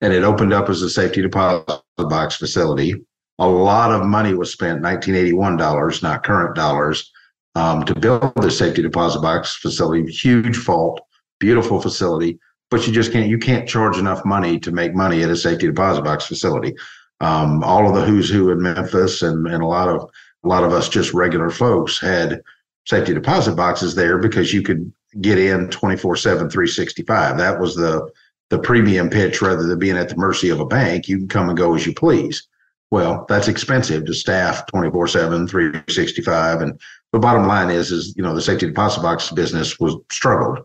and 0.00 0.12
it 0.12 0.22
opened 0.22 0.52
up 0.52 0.68
as 0.68 0.82
a 0.82 0.90
safety 0.90 1.22
deposit 1.22 1.82
box 1.96 2.36
facility. 2.36 2.94
A 3.38 3.48
lot 3.48 3.90
of 3.90 4.06
money 4.06 4.34
was 4.34 4.52
spent, 4.52 4.82
1981 4.82 5.56
dollars, 5.56 6.02
not 6.02 6.24
current 6.24 6.54
dollars, 6.54 7.10
um, 7.54 7.84
to 7.84 7.94
build 7.94 8.32
the 8.36 8.50
safety 8.50 8.82
deposit 8.82 9.20
box 9.20 9.56
facility. 9.56 10.10
Huge 10.10 10.56
fault 10.56 11.00
beautiful 11.44 11.80
facility, 11.80 12.38
but 12.70 12.86
you 12.86 12.92
just 12.92 13.12
can't 13.12 13.28
you 13.28 13.38
can't 13.38 13.68
charge 13.68 13.98
enough 13.98 14.24
money 14.24 14.58
to 14.58 14.72
make 14.72 14.94
money 14.94 15.22
at 15.22 15.30
a 15.30 15.36
safety 15.36 15.66
deposit 15.66 16.02
box 16.02 16.26
facility. 16.26 16.74
Um, 17.20 17.62
all 17.62 17.88
of 17.88 17.94
the 17.94 18.04
who's 18.04 18.30
who 18.30 18.50
in 18.50 18.62
Memphis 18.62 19.22
and, 19.22 19.46
and 19.46 19.62
a 19.62 19.66
lot 19.66 19.88
of 19.88 20.08
a 20.44 20.48
lot 20.48 20.64
of 20.64 20.72
us 20.72 20.88
just 20.88 21.14
regular 21.14 21.50
folks 21.50 22.00
had 22.00 22.40
safety 22.86 23.14
deposit 23.14 23.56
boxes 23.56 23.94
there 23.94 24.18
because 24.18 24.52
you 24.52 24.62
could 24.62 24.92
get 25.20 25.38
in 25.38 25.68
24 25.70 26.16
7 26.16 26.50
365 26.50 27.38
that 27.38 27.60
was 27.60 27.76
the 27.76 28.10
the 28.54 28.62
premium 28.62 29.10
pitch 29.10 29.42
rather 29.42 29.64
than 29.64 29.80
being 29.80 29.96
at 29.96 30.08
the 30.08 30.16
mercy 30.16 30.48
of 30.48 30.60
a 30.60 30.64
bank 30.64 31.08
you 31.08 31.18
can 31.18 31.26
come 31.26 31.48
and 31.48 31.58
go 31.58 31.74
as 31.74 31.84
you 31.84 31.92
please. 31.92 32.46
Well 32.92 33.26
that's 33.28 33.48
expensive 33.48 34.06
to 34.06 34.14
staff 34.14 34.64
24 34.68 35.08
7 35.08 35.48
365 35.48 36.62
and 36.62 36.80
the 37.12 37.18
bottom 37.18 37.48
line 37.48 37.70
is 37.70 37.90
is 37.90 38.14
you 38.16 38.22
know 38.22 38.32
the 38.32 38.40
safety 38.40 38.66
deposit 38.66 39.02
box 39.02 39.32
business 39.32 39.80
was 39.80 39.96
struggled. 40.12 40.60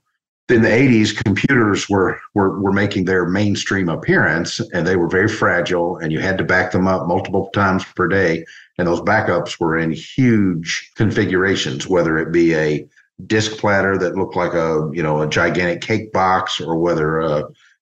In 0.50 0.62
the 0.62 0.70
80s 0.70 1.24
computers 1.24 1.90
were, 1.90 2.20
were 2.36 2.60
were 2.60 2.72
making 2.72 3.06
their 3.06 3.28
mainstream 3.28 3.90
appearance 3.90 4.60
and 4.72 4.86
they 4.86 4.96
were 4.96 5.10
very 5.10 5.28
fragile 5.28 5.98
and 5.98 6.12
you 6.12 6.20
had 6.20 6.38
to 6.38 6.44
back 6.44 6.72
them 6.72 6.88
up 6.88 7.08
multiple 7.08 7.50
times 7.56 7.84
per 7.96 8.08
day 8.08 8.46
and 8.78 8.88
those 8.88 9.02
backups 9.02 9.60
were 9.60 9.80
in 9.80 9.92
huge 9.92 10.92
configurations 10.96 11.88
whether 11.88 12.20
it 12.20 12.32
be 12.32 12.54
a 12.54 12.88
disc 13.26 13.58
platter 13.58 13.98
that 13.98 14.16
looked 14.16 14.36
like 14.36 14.54
a 14.54 14.90
you 14.94 15.02
know 15.02 15.24
a 15.24 15.28
gigantic 15.28 15.82
cake 15.82 16.14
box 16.14 16.62
or 16.62 16.78
whether 16.78 17.20
uh, 17.20 17.42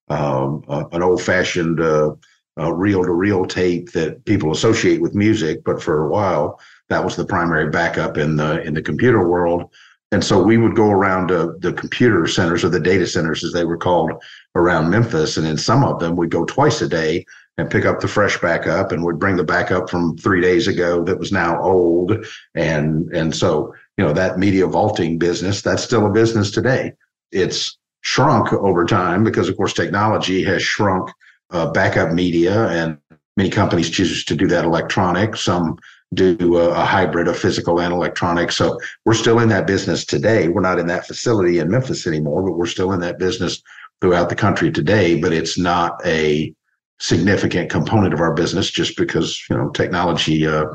um, 0.09 0.63
uh, 0.67 0.85
an 0.91 1.03
old 1.03 1.21
fashioned 1.21 1.79
uh, 1.79 2.15
reel 2.57 3.03
to 3.03 3.11
reel 3.11 3.45
tape 3.45 3.91
that 3.91 4.23
people 4.25 4.51
associate 4.51 5.01
with 5.01 5.13
music 5.13 5.63
but 5.63 5.81
for 5.81 6.05
a 6.05 6.09
while 6.09 6.59
that 6.89 7.03
was 7.03 7.15
the 7.15 7.25
primary 7.25 7.69
backup 7.69 8.17
in 8.17 8.35
the 8.35 8.61
in 8.63 8.73
the 8.73 8.81
computer 8.81 9.27
world. 9.27 9.69
And 10.13 10.23
so 10.23 10.41
we 10.41 10.57
would 10.57 10.75
go 10.75 10.89
around 10.89 11.27
to 11.27 11.57
the 11.59 11.73
computer 11.73 12.27
centers 12.27 12.63
or 12.63 12.69
the 12.69 12.79
data 12.79 13.05
centers 13.05 13.43
as 13.43 13.51
they 13.51 13.65
were 13.65 13.77
called 13.77 14.11
around 14.55 14.89
memphis 14.89 15.35
and 15.35 15.45
in 15.45 15.57
some 15.57 15.83
of 15.83 15.99
them 15.99 16.15
we'd 16.15 16.29
go 16.29 16.45
twice 16.45 16.81
a 16.81 16.87
day 16.87 17.25
and 17.57 17.69
pick 17.69 17.85
up 17.85 17.99
the 17.99 18.07
fresh 18.07 18.39
backup 18.39 18.91
and 18.91 19.03
would 19.03 19.19
bring 19.19 19.35
the 19.35 19.43
backup 19.43 19.89
from 19.89 20.15
three 20.17 20.39
days 20.39 20.67
ago 20.67 21.03
that 21.03 21.19
was 21.19 21.31
now 21.31 21.61
old. 21.61 22.25
And 22.55 23.11
and 23.13 23.35
so 23.35 23.73
you 23.97 24.05
know 24.05 24.13
that 24.13 24.39
media 24.39 24.65
vaulting 24.67 25.17
business 25.17 25.61
that's 25.61 25.83
still 25.83 26.05
a 26.05 26.11
business 26.11 26.51
today. 26.51 26.93
It's 27.31 27.77
shrunk 28.01 28.53
over 28.53 28.85
time 28.85 29.23
because 29.23 29.49
of 29.49 29.57
course 29.57 29.73
technology 29.73 30.43
has 30.43 30.61
shrunk 30.61 31.09
uh, 31.51 31.71
backup 31.71 32.11
media 32.11 32.67
and 32.69 32.97
many 33.35 33.49
companies 33.49 33.89
choose 33.89 34.23
to 34.25 34.35
do 34.35 34.47
that 34.47 34.65
electronic. 34.65 35.35
Some 35.35 35.77
do 36.13 36.57
a, 36.57 36.69
a 36.69 36.85
hybrid 36.85 37.27
of 37.27 37.37
physical 37.37 37.81
and 37.81 37.93
electronic. 37.93 38.51
So 38.51 38.79
we're 39.05 39.13
still 39.13 39.39
in 39.39 39.49
that 39.49 39.67
business 39.67 40.05
today. 40.05 40.47
We're 40.47 40.61
not 40.61 40.79
in 40.79 40.87
that 40.87 41.05
facility 41.05 41.59
in 41.59 41.69
memphis 41.69 42.07
anymore 42.07 42.43
but 42.43 42.57
we're 42.57 42.65
still 42.65 42.93
in 42.93 42.99
that 43.01 43.19
business 43.19 43.61
throughout 44.01 44.29
the 44.29 44.35
country 44.35 44.71
today. 44.71 45.19
But 45.19 45.33
it's 45.33 45.57
not 45.57 45.99
a 46.05 46.53
significant 46.99 47.69
component 47.69 48.13
of 48.13 48.21
our 48.21 48.33
business 48.33 48.71
just 48.71 48.97
because 48.97 49.39
you 49.49 49.57
know 49.57 49.69
technology 49.69 50.47
uh, 50.47 50.65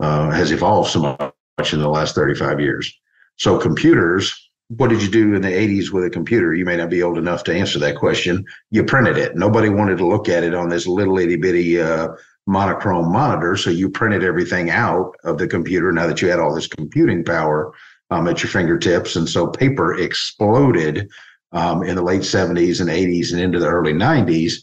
uh, 0.00 0.30
has 0.30 0.52
evolved 0.52 0.90
so 0.90 1.16
much 1.58 1.72
in 1.72 1.80
the 1.80 1.88
last 1.88 2.14
35 2.14 2.60
years. 2.60 2.92
So 3.36 3.58
computers 3.58 4.49
what 4.76 4.88
did 4.88 5.02
you 5.02 5.10
do 5.10 5.34
in 5.34 5.42
the 5.42 5.48
80s 5.48 5.90
with 5.90 6.04
a 6.04 6.10
computer? 6.10 6.54
You 6.54 6.64
may 6.64 6.76
not 6.76 6.90
be 6.90 7.02
old 7.02 7.18
enough 7.18 7.42
to 7.44 7.54
answer 7.54 7.80
that 7.80 7.96
question. 7.96 8.44
You 8.70 8.84
printed 8.84 9.18
it. 9.18 9.34
Nobody 9.34 9.68
wanted 9.68 9.98
to 9.98 10.06
look 10.06 10.28
at 10.28 10.44
it 10.44 10.54
on 10.54 10.68
this 10.68 10.86
little 10.86 11.18
itty 11.18 11.34
bitty 11.34 11.80
uh, 11.80 12.10
monochrome 12.46 13.10
monitor. 13.10 13.56
So 13.56 13.70
you 13.70 13.90
printed 13.90 14.22
everything 14.22 14.70
out 14.70 15.16
of 15.24 15.38
the 15.38 15.48
computer 15.48 15.90
now 15.90 16.06
that 16.06 16.22
you 16.22 16.28
had 16.28 16.38
all 16.38 16.54
this 16.54 16.68
computing 16.68 17.24
power 17.24 17.72
um, 18.10 18.28
at 18.28 18.44
your 18.44 18.50
fingertips. 18.50 19.16
And 19.16 19.28
so 19.28 19.48
paper 19.48 19.98
exploded 19.98 21.10
um, 21.50 21.82
in 21.82 21.96
the 21.96 22.02
late 22.02 22.22
70s 22.22 22.80
and 22.80 22.88
80s 22.88 23.32
and 23.32 23.40
into 23.40 23.58
the 23.58 23.66
early 23.66 23.92
90s. 23.92 24.62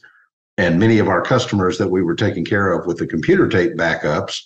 And 0.58 0.80
many 0.80 1.00
of 1.00 1.10
our 1.10 1.22
customers 1.22 1.78
that 1.80 1.90
we 1.90 2.02
were 2.02 2.16
taking 2.16 2.46
care 2.46 2.72
of 2.72 2.88
with 2.88 2.98
the 2.98 3.08
computer 3.08 3.50
tape 3.50 3.74
backups 3.74 4.40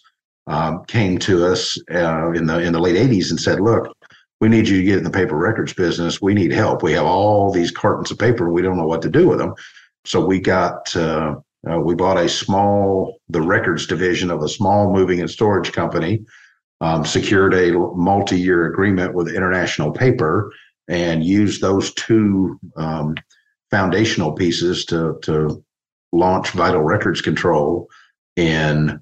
um, 0.48 0.84
came 0.86 1.20
to 1.20 1.46
us 1.46 1.78
uh, 1.94 2.32
in 2.32 2.48
the 2.48 2.60
in 2.60 2.74
the 2.74 2.80
late 2.80 2.96
80s 2.96 3.30
and 3.30 3.40
said, 3.40 3.62
"Look, 3.62 3.96
we 4.42 4.50
need 4.50 4.68
you 4.68 4.78
to 4.78 4.84
get 4.84 4.98
in 4.98 5.04
the 5.04 5.12
paper 5.12 5.38
records 5.38 5.72
business. 5.72 6.20
We 6.20 6.34
need 6.34 6.52
help. 6.52 6.82
We 6.82 6.94
have 6.94 7.06
all 7.06 7.52
these 7.52 7.70
cartons 7.70 8.10
of 8.10 8.18
paper. 8.18 8.50
We 8.50 8.64
don't 8.64 8.76
know 8.76 8.88
what 8.88 9.04
to 9.04 9.10
do 9.10 9.30
with 9.30 9.38
them. 9.38 9.54
So 10.04 10.26
we 10.26 10.40
got, 10.40 10.94
uh, 10.96 11.36
uh, 11.70 11.80
we 11.80 11.94
bought 11.94 12.18
a 12.18 12.28
small, 12.28 13.20
the 13.30 13.42
records 13.42 13.86
division 13.86 14.32
of 14.32 14.42
a 14.42 14.50
small 14.50 14.92
moving 14.92 15.22
and 15.22 15.30
storage 15.30 15.72
company, 15.72 16.26
um, 16.82 17.06
secured 17.06 17.54
a 17.54 17.72
multi 17.72 18.40
year 18.40 18.66
agreement 18.66 19.14
with 19.14 19.34
International 19.34 19.92
Paper, 19.92 20.52
and 20.88 21.24
used 21.24 21.62
those 21.62 21.94
two 21.94 22.60
um, 22.76 23.14
foundational 23.70 24.32
pieces 24.32 24.86
to, 24.86 25.20
to 25.22 25.64
launch 26.12 26.50
Vital 26.50 26.82
Records 26.82 27.22
Control 27.22 27.88
in 28.36 29.00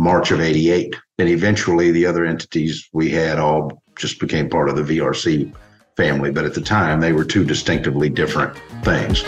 March 0.00 0.32
of 0.32 0.40
88. 0.40 0.96
And 1.20 1.28
eventually 1.28 1.92
the 1.92 2.06
other 2.06 2.24
entities 2.24 2.88
we 2.92 3.08
had 3.10 3.38
all 3.38 3.83
just 3.96 4.20
became 4.20 4.48
part 4.48 4.68
of 4.68 4.76
the 4.76 4.82
VRC 4.82 5.52
family. 5.96 6.30
But 6.30 6.44
at 6.44 6.54
the 6.54 6.60
time, 6.60 7.00
they 7.00 7.12
were 7.12 7.24
two 7.24 7.44
distinctively 7.44 8.08
different 8.08 8.56
things. 8.82 9.24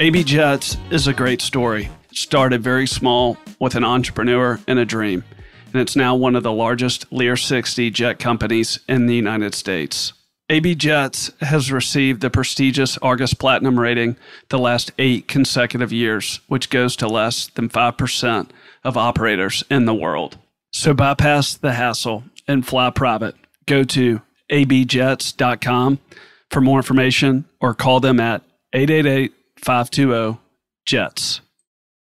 AB 0.00 0.24
Jets 0.24 0.76
is 0.90 1.06
a 1.06 1.12
great 1.12 1.40
story. 1.40 1.88
It 2.10 2.16
started 2.16 2.62
very 2.62 2.88
small 2.88 3.36
with 3.60 3.76
an 3.76 3.84
entrepreneur 3.84 4.58
and 4.66 4.78
a 4.78 4.84
dream, 4.84 5.22
and 5.72 5.80
it's 5.80 5.94
now 5.94 6.16
one 6.16 6.34
of 6.34 6.42
the 6.42 6.52
largest 6.52 7.12
Lear 7.12 7.36
60 7.36 7.90
jet 7.90 8.18
companies 8.18 8.80
in 8.88 9.06
the 9.06 9.14
United 9.14 9.54
States. 9.54 10.12
AB 10.50 10.74
Jets 10.74 11.30
has 11.40 11.70
received 11.70 12.20
the 12.20 12.30
prestigious 12.30 12.98
Argus 12.98 13.32
Platinum 13.32 13.78
rating 13.78 14.16
the 14.48 14.58
last 14.58 14.90
eight 14.98 15.28
consecutive 15.28 15.92
years, 15.92 16.40
which 16.48 16.68
goes 16.68 16.96
to 16.96 17.06
less 17.06 17.46
than 17.54 17.68
5% 17.68 18.50
of 18.84 18.96
operators 18.96 19.62
in 19.70 19.86
the 19.86 19.94
world. 19.94 20.36
So 20.72 20.94
bypass 20.94 21.54
the 21.54 21.72
hassle 21.72 22.24
and 22.48 22.66
fly 22.66 22.90
private. 22.90 23.36
Go 23.66 23.84
to 23.84 24.22
abjets.com 24.50 25.98
for 26.50 26.60
more 26.60 26.78
information 26.78 27.44
or 27.60 27.74
call 27.74 28.00
them 28.00 28.18
at 28.18 28.42
888 28.72 29.32
520 29.58 30.38
JETS. 30.86 31.40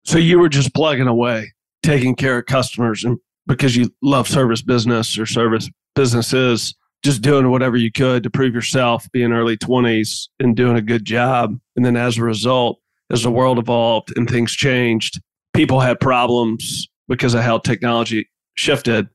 So 0.05 0.19
you 0.19 0.39
were 0.39 0.49
just 0.49 0.75
plugging 0.75 1.09
away, 1.09 1.53
taking 1.83 2.15
care 2.15 2.39
of 2.39 2.47
customers 2.47 3.05
and 3.05 3.19
because 3.47 3.75
you 3.75 3.91
love 4.03 4.29
service 4.29 4.63
business 4.63 5.19
or 5.19 5.27
service 5.27 5.69
businesses, 5.95 6.75
just 7.03 7.23
doing 7.23 7.51
whatever 7.51 7.77
you 7.77 7.91
could 7.91 8.23
to 8.23 8.31
prove 8.31 8.55
yourself, 8.55 9.11
being 9.13 9.33
early 9.33 9.57
20s 9.57 10.29
and 10.39 10.55
doing 10.55 10.77
a 10.77 10.83
good 10.83 11.05
job. 11.05 11.59
And 11.75 11.85
then 11.85 11.97
as 11.97 12.19
a 12.19 12.23
result, 12.23 12.79
as 13.11 13.23
the 13.23 13.31
world 13.31 13.59
evolved 13.59 14.13
and 14.17 14.29
things 14.29 14.53
changed, 14.53 15.21
people 15.55 15.81
had 15.81 15.99
problems 15.99 16.87
because 17.09 17.33
of 17.33 17.43
how 17.43 17.59
technology 17.59 18.29
shifted. 18.59 19.09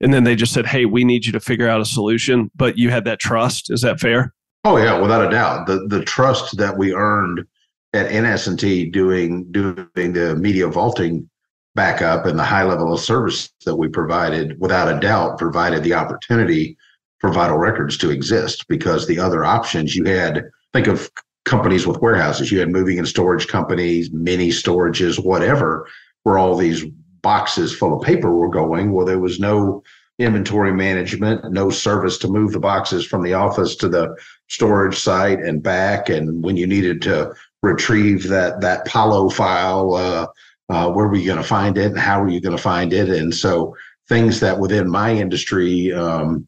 And 0.00 0.14
then 0.14 0.24
they 0.24 0.34
just 0.34 0.52
said 0.52 0.66
hey 0.66 0.84
we 0.84 1.04
need 1.04 1.26
you 1.26 1.32
to 1.32 1.40
figure 1.40 1.68
out 1.68 1.80
a 1.80 1.84
solution 1.84 2.50
but 2.54 2.78
you 2.78 2.90
had 2.90 3.04
that 3.04 3.20
trust. 3.20 3.70
Is 3.70 3.82
that 3.82 4.00
fair? 4.00 4.34
Oh 4.64 4.76
yeah 4.76 4.98
without 4.98 5.26
a 5.26 5.30
doubt. 5.30 5.66
The 5.66 5.86
the 5.88 6.04
trust 6.04 6.56
that 6.58 6.76
we 6.76 6.94
earned 6.94 7.44
at 7.92 8.12
ns&t 8.12 8.86
doing 8.90 9.50
doing 9.50 9.88
the 9.94 10.36
media 10.38 10.68
vaulting 10.68 11.28
backup 11.74 12.26
and 12.26 12.38
the 12.38 12.44
high 12.44 12.64
level 12.64 12.92
of 12.92 13.00
service 13.00 13.50
that 13.64 13.76
we 13.76 13.88
provided 13.88 14.58
without 14.60 14.94
a 14.94 15.00
doubt 15.00 15.38
provided 15.38 15.82
the 15.82 15.94
opportunity 15.94 16.76
for 17.18 17.32
vital 17.32 17.58
records 17.58 17.96
to 17.98 18.10
exist 18.10 18.66
because 18.68 19.06
the 19.06 19.18
other 19.18 19.44
options 19.44 19.94
you 19.94 20.04
had 20.04 20.44
think 20.72 20.86
of 20.86 21.10
companies 21.44 21.86
with 21.86 22.00
warehouses. 22.00 22.52
You 22.52 22.60
had 22.60 22.70
moving 22.70 22.98
and 22.98 23.08
storage 23.08 23.48
companies 23.48 24.10
mini 24.12 24.48
storages 24.50 25.22
whatever 25.22 25.86
where 26.22 26.38
all 26.38 26.56
these 26.56 26.84
boxes 27.22 27.74
full 27.74 27.98
of 27.98 28.04
paper 28.04 28.34
were 28.34 28.48
going. 28.48 28.92
Well, 28.92 29.06
there 29.06 29.18
was 29.18 29.40
no 29.40 29.82
inventory 30.18 30.72
management, 30.72 31.50
no 31.50 31.70
service 31.70 32.18
to 32.18 32.28
move 32.28 32.52
the 32.52 32.60
boxes 32.60 33.06
from 33.06 33.22
the 33.22 33.34
office 33.34 33.74
to 33.76 33.88
the 33.88 34.14
storage 34.48 34.98
site 34.98 35.40
and 35.40 35.62
back. 35.62 36.08
And 36.08 36.44
when 36.44 36.56
you 36.56 36.66
needed 36.66 37.00
to 37.02 37.34
retrieve 37.62 38.28
that 38.28 38.60
that 38.60 38.84
Palo 38.84 39.30
file, 39.30 39.94
uh, 39.94 40.26
uh, 40.68 40.90
where 40.92 41.08
were 41.08 41.16
you 41.16 41.26
going 41.26 41.38
to 41.38 41.42
find 41.42 41.78
it? 41.78 41.86
And 41.86 41.98
how 41.98 42.20
were 42.22 42.28
you 42.28 42.40
going 42.40 42.56
to 42.56 42.62
find 42.62 42.92
it? 42.92 43.08
And 43.08 43.34
so 43.34 43.74
things 44.08 44.40
that 44.40 44.58
within 44.58 44.90
my 44.90 45.12
industry 45.12 45.92
um, 45.92 46.46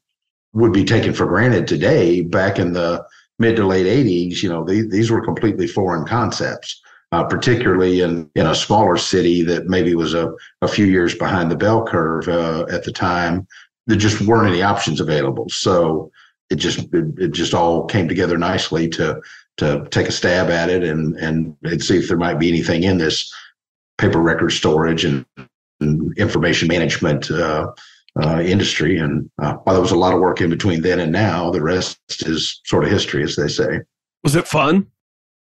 would 0.52 0.72
be 0.72 0.84
taken 0.84 1.14
for 1.14 1.26
granted 1.26 1.66
today, 1.66 2.20
back 2.20 2.58
in 2.58 2.72
the 2.72 3.04
mid 3.38 3.56
to 3.56 3.66
late 3.66 3.86
80s, 3.86 4.42
you 4.42 4.48
know, 4.48 4.64
these, 4.64 4.88
these 4.90 5.10
were 5.10 5.24
completely 5.24 5.66
foreign 5.66 6.06
concepts 6.06 6.82
uh, 7.12 7.22
particularly 7.24 8.00
in, 8.00 8.28
in 8.34 8.46
a 8.46 8.54
smaller 8.54 8.96
city 8.96 9.42
that 9.42 9.66
maybe 9.66 9.94
was 9.94 10.14
a, 10.14 10.32
a 10.62 10.68
few 10.68 10.86
years 10.86 11.14
behind 11.14 11.50
the 11.50 11.56
bell 11.56 11.84
curve 11.84 12.26
uh, 12.26 12.64
at 12.70 12.84
the 12.84 12.92
time. 12.92 13.46
There 13.86 13.98
just 13.98 14.22
weren't 14.22 14.48
any 14.48 14.62
options 14.62 15.00
available. 15.00 15.48
So 15.50 16.10
it 16.50 16.56
just 16.56 16.80
it, 16.94 17.04
it, 17.18 17.32
just 17.32 17.54
all 17.54 17.84
came 17.84 18.08
together 18.08 18.38
nicely 18.38 18.88
to 18.90 19.20
to 19.58 19.86
take 19.90 20.08
a 20.08 20.12
stab 20.12 20.50
at 20.50 20.70
it 20.70 20.82
and 20.84 21.16
and, 21.16 21.54
and 21.62 21.84
see 21.84 21.98
if 21.98 22.08
there 22.08 22.16
might 22.16 22.38
be 22.38 22.48
anything 22.48 22.84
in 22.84 22.98
this 22.98 23.32
paper 23.98 24.20
record 24.20 24.50
storage 24.50 25.04
and, 25.04 25.26
and 25.80 26.16
information 26.16 26.68
management 26.68 27.30
uh, 27.30 27.70
uh, 28.22 28.40
industry. 28.40 28.98
And 28.98 29.30
uh, 29.40 29.54
while 29.64 29.74
there 29.74 29.82
was 29.82 29.92
a 29.92 29.96
lot 29.96 30.14
of 30.14 30.20
work 30.20 30.40
in 30.40 30.48
between 30.48 30.80
then 30.80 31.00
and 31.00 31.12
now, 31.12 31.50
the 31.50 31.62
rest 31.62 31.98
is 32.26 32.60
sort 32.64 32.84
of 32.84 32.90
history, 32.90 33.22
as 33.22 33.36
they 33.36 33.48
say. 33.48 33.80
Was 34.24 34.34
it 34.34 34.46
fun? 34.46 34.86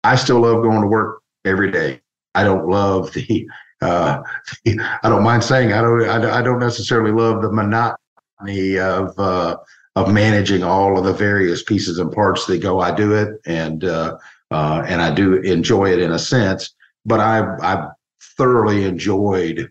I 0.03 0.15
still 0.15 0.41
love 0.41 0.61
going 0.61 0.81
to 0.81 0.87
work 0.87 1.22
every 1.45 1.71
day. 1.71 2.01
I 2.35 2.43
don't 2.43 2.67
love 2.67 3.13
the. 3.13 3.47
Uh, 3.81 4.21
I 4.65 5.09
don't 5.09 5.23
mind 5.23 5.43
saying 5.43 5.73
I 5.73 5.81
don't. 5.81 6.07
I, 6.07 6.41
don't 6.41 6.59
necessarily 6.59 7.11
love 7.11 7.41
the 7.41 7.51
monotony 7.51 8.79
of 8.79 9.17
uh, 9.19 9.57
of 9.95 10.11
managing 10.11 10.63
all 10.63 10.97
of 10.97 11.03
the 11.03 11.13
various 11.13 11.63
pieces 11.63 11.99
and 11.99 12.11
parts 12.11 12.45
that 12.45 12.61
go. 12.61 12.79
I 12.79 12.95
do 12.95 13.13
it, 13.13 13.41
and 13.45 13.83
uh, 13.83 14.17
uh, 14.51 14.83
and 14.87 15.01
I 15.01 15.13
do 15.13 15.35
enjoy 15.35 15.91
it 15.91 15.99
in 15.99 16.11
a 16.11 16.19
sense. 16.19 16.73
But 17.05 17.19
I 17.19 17.41
I 17.61 17.89
thoroughly 18.37 18.85
enjoyed 18.85 19.69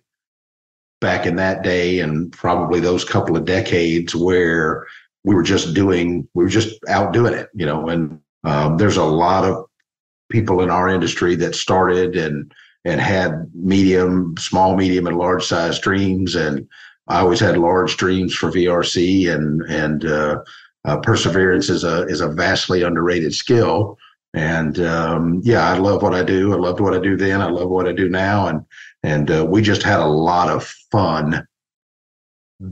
back 1.01 1.27
in 1.27 1.37
that 1.37 1.65
day 1.65 1.99
and 1.99 2.33
probably 2.33 2.79
those 2.79 3.05
couple 3.05 3.37
of 3.37 3.45
decades 3.45 4.15
where 4.15 4.87
we 5.25 5.35
were 5.35 5.43
just 5.43 5.75
doing 5.75 6.29
we 6.35 6.45
were 6.45 6.51
just 6.51 6.79
out 6.89 7.13
doing 7.13 7.35
it, 7.35 7.49
you 7.55 7.67
know. 7.67 7.89
And 7.89 8.21
um, 8.45 8.77
there's 8.77 8.97
a 8.97 9.05
lot 9.05 9.45
of 9.45 9.67
people 10.33 10.63
in 10.63 10.71
our 10.71 10.89
industry 10.89 11.37
that 11.37 11.55
started 11.55 12.17
and 12.17 12.53
and 12.85 13.01
had 13.01 13.49
medium, 13.55 14.35
small, 14.39 14.75
medium, 14.75 15.07
and 15.07 15.17
large 15.17 15.45
size 15.45 15.79
dreams. 15.79 16.35
And 16.35 16.67
I 17.07 17.21
always 17.21 17.39
had 17.39 17.57
large 17.57 17.97
dreams 17.97 18.35
for 18.35 18.51
VRC, 18.51 19.33
and 19.33 19.63
and 19.63 20.05
uh, 20.05 20.43
uh, 20.85 20.97
perseverance 20.99 21.69
is 21.69 21.85
a 21.85 22.07
is 22.07 22.21
a 22.21 22.29
vastly 22.29 22.83
underrated 22.83 23.35
skill. 23.35 23.99
And 24.35 24.81
um, 24.81 25.43
yeah, 25.45 25.69
I 25.69 25.77
love 25.77 26.03
what 26.03 26.15
I 26.15 26.25
do. 26.25 26.53
I 26.53 26.57
loved 26.57 26.81
what 26.81 26.95
I 26.95 26.99
do 26.99 27.17
then. 27.17 27.43
I 27.43 27.51
love 27.51 27.69
what 27.69 27.87
I 27.87 27.93
do 27.93 28.09
now, 28.09 28.49
and 28.49 28.65
and 29.03 29.31
uh, 29.31 29.47
we 29.49 29.63
just 29.63 29.83
had 29.83 30.01
a 30.01 30.07
lot 30.07 30.49
of 30.49 30.65
fun 30.91 31.47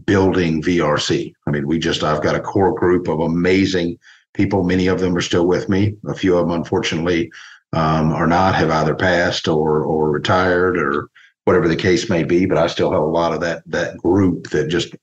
building 0.06 0.62
VRC. 0.62 1.32
I 1.46 1.50
mean, 1.50 1.66
we 1.66 1.78
just 1.78 2.02
I've 2.02 2.22
got 2.22 2.36
a 2.36 2.40
core 2.40 2.74
group 2.74 3.08
of 3.08 3.20
amazing 3.20 3.98
people. 4.34 4.64
Many 4.64 4.86
of 4.86 5.00
them 5.00 5.16
are 5.16 5.22
still 5.22 5.46
with 5.46 5.68
me. 5.68 5.96
A 6.08 6.14
few 6.14 6.36
of 6.36 6.46
them, 6.46 6.56
unfortunately, 6.56 7.30
um, 7.72 8.12
or 8.12 8.26
not 8.26 8.54
have 8.54 8.70
either 8.70 8.94
passed 8.94 9.48
or 9.48 9.82
or 9.82 10.10
retired 10.10 10.78
or 10.78 11.08
whatever 11.44 11.68
the 11.68 11.76
case 11.76 12.08
may 12.08 12.24
be. 12.24 12.46
But 12.46 12.58
I 12.58 12.66
still 12.66 12.92
have 12.92 13.02
a 13.02 13.06
lot 13.06 13.32
of 13.32 13.40
that 13.40 13.62
that 13.66 13.98
group 13.98 14.50
that 14.50 14.68
just 14.68 14.94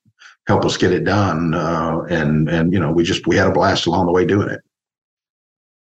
help 0.48 0.66
us 0.66 0.78
get 0.78 0.92
it 0.92 1.04
done. 1.04 1.54
Uh, 1.54 2.02
and 2.10 2.50
and 2.50 2.74
you 2.74 2.80
know 2.80 2.92
we 2.92 3.04
just 3.04 3.28
we 3.28 3.36
had 3.36 3.48
a 3.48 3.52
blast 3.52 3.86
along 3.86 4.06
the 4.06 4.12
way 4.12 4.26
doing 4.26 4.50
it. 4.50 4.62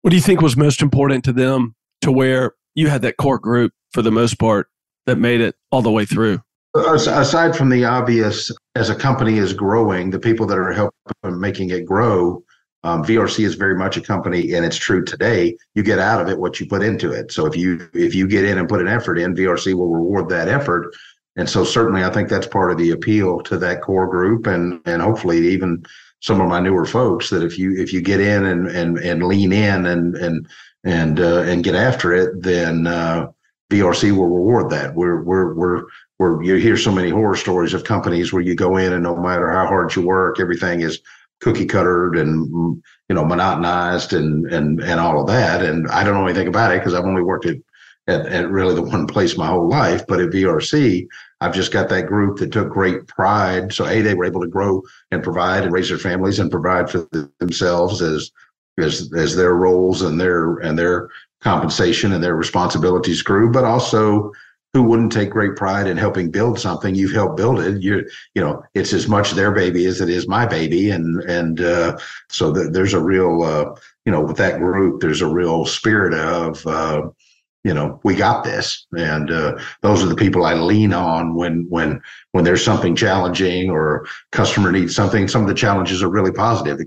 What 0.03 0.11
do 0.11 0.17
you 0.17 0.23
think 0.23 0.41
was 0.41 0.57
most 0.57 0.83
important 0.83 1.25
to 1.25 1.33
them 1.33 1.75
to 2.01 2.11
where 2.11 2.55
you 2.75 2.89
had 2.89 3.03
that 3.03 3.17
core 3.19 3.39
group 3.39 3.73
for 3.93 4.03
the 4.03 4.11
most 4.11 4.39
part 4.39 4.69
that 5.07 5.17
made 5.17 5.41
it 5.41 5.55
all 5.71 5.83
the 5.83 5.93
way 5.93 6.05
through? 6.05 6.41
Aside 6.75 7.55
from 7.55 7.69
the 7.69 7.85
obvious, 7.85 8.51
as 8.75 8.89
a 8.89 8.95
company 8.95 9.37
is 9.37 9.53
growing, 9.53 10.11
the 10.11 10.19
people 10.19 10.47
that 10.47 10.59
are 10.59 10.73
helping 10.73 10.95
making 11.39 11.71
it 11.71 11.85
grow 11.85 12.43
um, 12.85 13.05
VRC 13.05 13.45
is 13.45 13.55
very 13.55 13.77
much 13.77 13.97
a 13.97 14.01
company, 14.01 14.55
and 14.55 14.65
it's 14.65 14.77
true 14.77 15.05
today. 15.05 15.57
You 15.75 15.83
get 15.83 15.99
out 15.99 16.21
of 16.21 16.29
it 16.29 16.39
what 16.39 16.59
you 16.59 16.67
put 16.67 16.83
into 16.83 17.13
it. 17.13 17.31
So 17.33 17.47
if 17.47 17.57
you 17.57 17.89
if 17.95 18.15
you 18.15 18.27
get 18.27 18.45
in 18.45 18.59
and 18.59 18.69
put 18.69 18.81
an 18.81 18.89
effort 18.89 19.19
in, 19.19 19.37
VRC 19.37 19.75
will 19.75 19.89
reward 19.89 20.29
that 20.31 20.49
effort. 20.49 20.93
And 21.37 21.49
so 21.49 21.65
certainly, 21.65 22.05
I 22.05 22.11
think 22.11 22.29
that's 22.29 22.47
part 22.47 22.73
of 22.73 22.79
the 22.79 22.91
appeal 22.91 23.41
to 23.43 23.57
that 23.59 23.83
core 23.83 24.09
group, 24.09 24.47
and 24.47 24.81
and 24.85 25.01
hopefully 25.01 25.39
even 25.49 25.85
some 26.21 26.41
of 26.41 26.49
my 26.49 26.61
newer 26.61 26.85
folks 26.85 27.31
that 27.31 27.45
if 27.45 27.59
you 27.59 27.73
if 27.77 27.93
you 27.93 28.01
get 28.01 28.21
in 28.21 28.47
and 28.47 28.67
and 28.69 28.99
and 28.99 29.23
lean 29.23 29.53
in 29.53 29.87
and 29.87 30.17
and 30.17 30.49
and 30.85 31.21
uh, 31.21 31.43
and 31.43 31.63
get 31.63 31.77
after 31.77 32.13
it, 32.13 32.43
then 32.43 32.89
uh, 32.89 33.29
VRC 33.71 34.11
will 34.11 34.27
reward 34.27 34.71
that. 34.71 34.93
We're 34.95 35.23
we're 35.23 35.55
we're 35.55 35.83
we're 36.19 36.43
you 36.43 36.57
hear 36.57 36.77
so 36.77 36.93
many 36.93 37.11
horror 37.11 37.37
stories 37.37 37.75
of 37.75 37.85
companies 37.85 38.33
where 38.33 38.43
you 38.43 38.57
go 38.57 38.77
in 38.77 38.93
and 38.93 39.05
no 39.05 39.17
matter 39.17 39.51
how 39.53 39.69
hard 39.69 39.95
you 39.95 40.03
work, 40.03 40.41
everything 40.41 40.81
is 40.81 41.01
cookie 41.43 41.67
cuttered 41.67 42.17
and 42.17 42.49
you 43.09 43.15
know 43.15 43.25
monotonized 43.25 44.13
and 44.13 44.47
and 44.47 44.81
and 44.81 45.01
all 45.01 45.21
of 45.21 45.27
that. 45.27 45.63
And 45.63 45.89
I 45.89 46.05
don't 46.05 46.15
know 46.15 46.25
anything 46.25 46.49
about 46.49 46.73
it 46.73 46.79
because 46.79 46.95
I've 46.95 47.05
only 47.05 47.23
worked 47.23 47.47
at, 47.47 47.57
at, 48.07 48.27
at 48.27 48.51
really 48.51 48.75
the 48.75 48.83
one 48.83 49.07
place 49.07 49.37
my 49.37 49.49
whole 49.49 49.69
life. 49.69 50.07
But 50.07 50.21
at 50.21 50.31
VRC, 50.31 51.07
I've 51.41 51.55
just 51.55 51.73
got 51.73 51.89
that 51.91 52.07
group 52.07 52.39
that 52.39 52.53
took 52.53 52.71
great 52.71 53.07
pride. 53.09 53.73
So 53.73 53.87
a 53.87 54.01
they 54.01 54.15
were 54.15 54.25
able 54.25 54.41
to 54.41 54.49
grow 54.49 54.83
and 55.11 55.23
provide 55.23 55.65
and 55.65 55.73
raise 55.73 55.89
their 55.89 55.99
families 55.99 56.39
and 56.39 56.51
provide 56.51 56.89
for 56.89 57.07
themselves 57.41 58.01
as 58.01 58.31
as 58.79 59.13
as 59.15 59.37
their 59.37 59.55
roles 59.55 60.03
and 60.03 60.21
their 60.21 60.59
and 60.59 60.79
their 60.79 61.11
compensation 61.41 62.13
and 62.13 62.23
their 62.23 62.37
responsibilities 62.37 63.21
grew, 63.21 63.51
but 63.51 63.65
also 63.65 64.33
who 64.73 64.83
wouldn't 64.83 65.13
take 65.13 65.31
great 65.31 65.57
pride 65.57 65.87
in 65.87 65.97
helping 65.97 66.31
build 66.31 66.59
something? 66.59 66.95
You've 66.95 67.13
helped 67.13 67.37
build 67.37 67.61
it. 67.61 67.83
You 67.83 68.09
you 68.35 68.43
know 68.43 68.63
it's 68.75 68.93
as 68.93 69.09
much 69.09 69.33
their 69.33 69.53
baby 69.53 69.87
as 69.87 70.01
it 70.01 70.09
is 70.09 70.29
my 70.29 70.47
baby. 70.47 70.91
And 70.91 71.21
and 71.23 71.61
uh, 71.61 71.99
so 72.31 72.53
th- 72.53 72.71
there's 72.71 72.95
a 72.95 73.03
real 73.03 73.43
uh, 73.43 73.75
you 74.07 74.13
know 74.13 74.23
with 74.23 74.37
that 74.39 74.59
group 74.59 75.01
there's 75.01 75.21
a 75.21 75.27
real 75.27 75.67
spirit 75.67 76.15
of 76.15 76.67
uh, 76.67 77.03
you 77.65 77.73
know 77.73 78.01
we 78.03 78.15
got 78.15 78.45
this. 78.45 78.87
And 78.97 79.31
uh, 79.31 79.59
those 79.83 80.03
are 80.03 80.09
the 80.09 80.17
people 80.17 80.45
i 80.45 80.55
lean 80.55 80.93
on 80.93 81.35
when 81.35 81.67
when 81.69 82.01
when 82.33 82.45
there's 82.45 82.65
something 82.65 82.97
challenging 82.97 83.71
or 83.71 84.07
customer 84.33 84.73
needs 84.73 84.95
something. 84.95 85.29
Some 85.29 85.43
of 85.43 85.49
the 85.49 85.55
challenges 85.55 86.03
are 86.03 86.11
really 86.11 86.33
positive. 86.33 86.79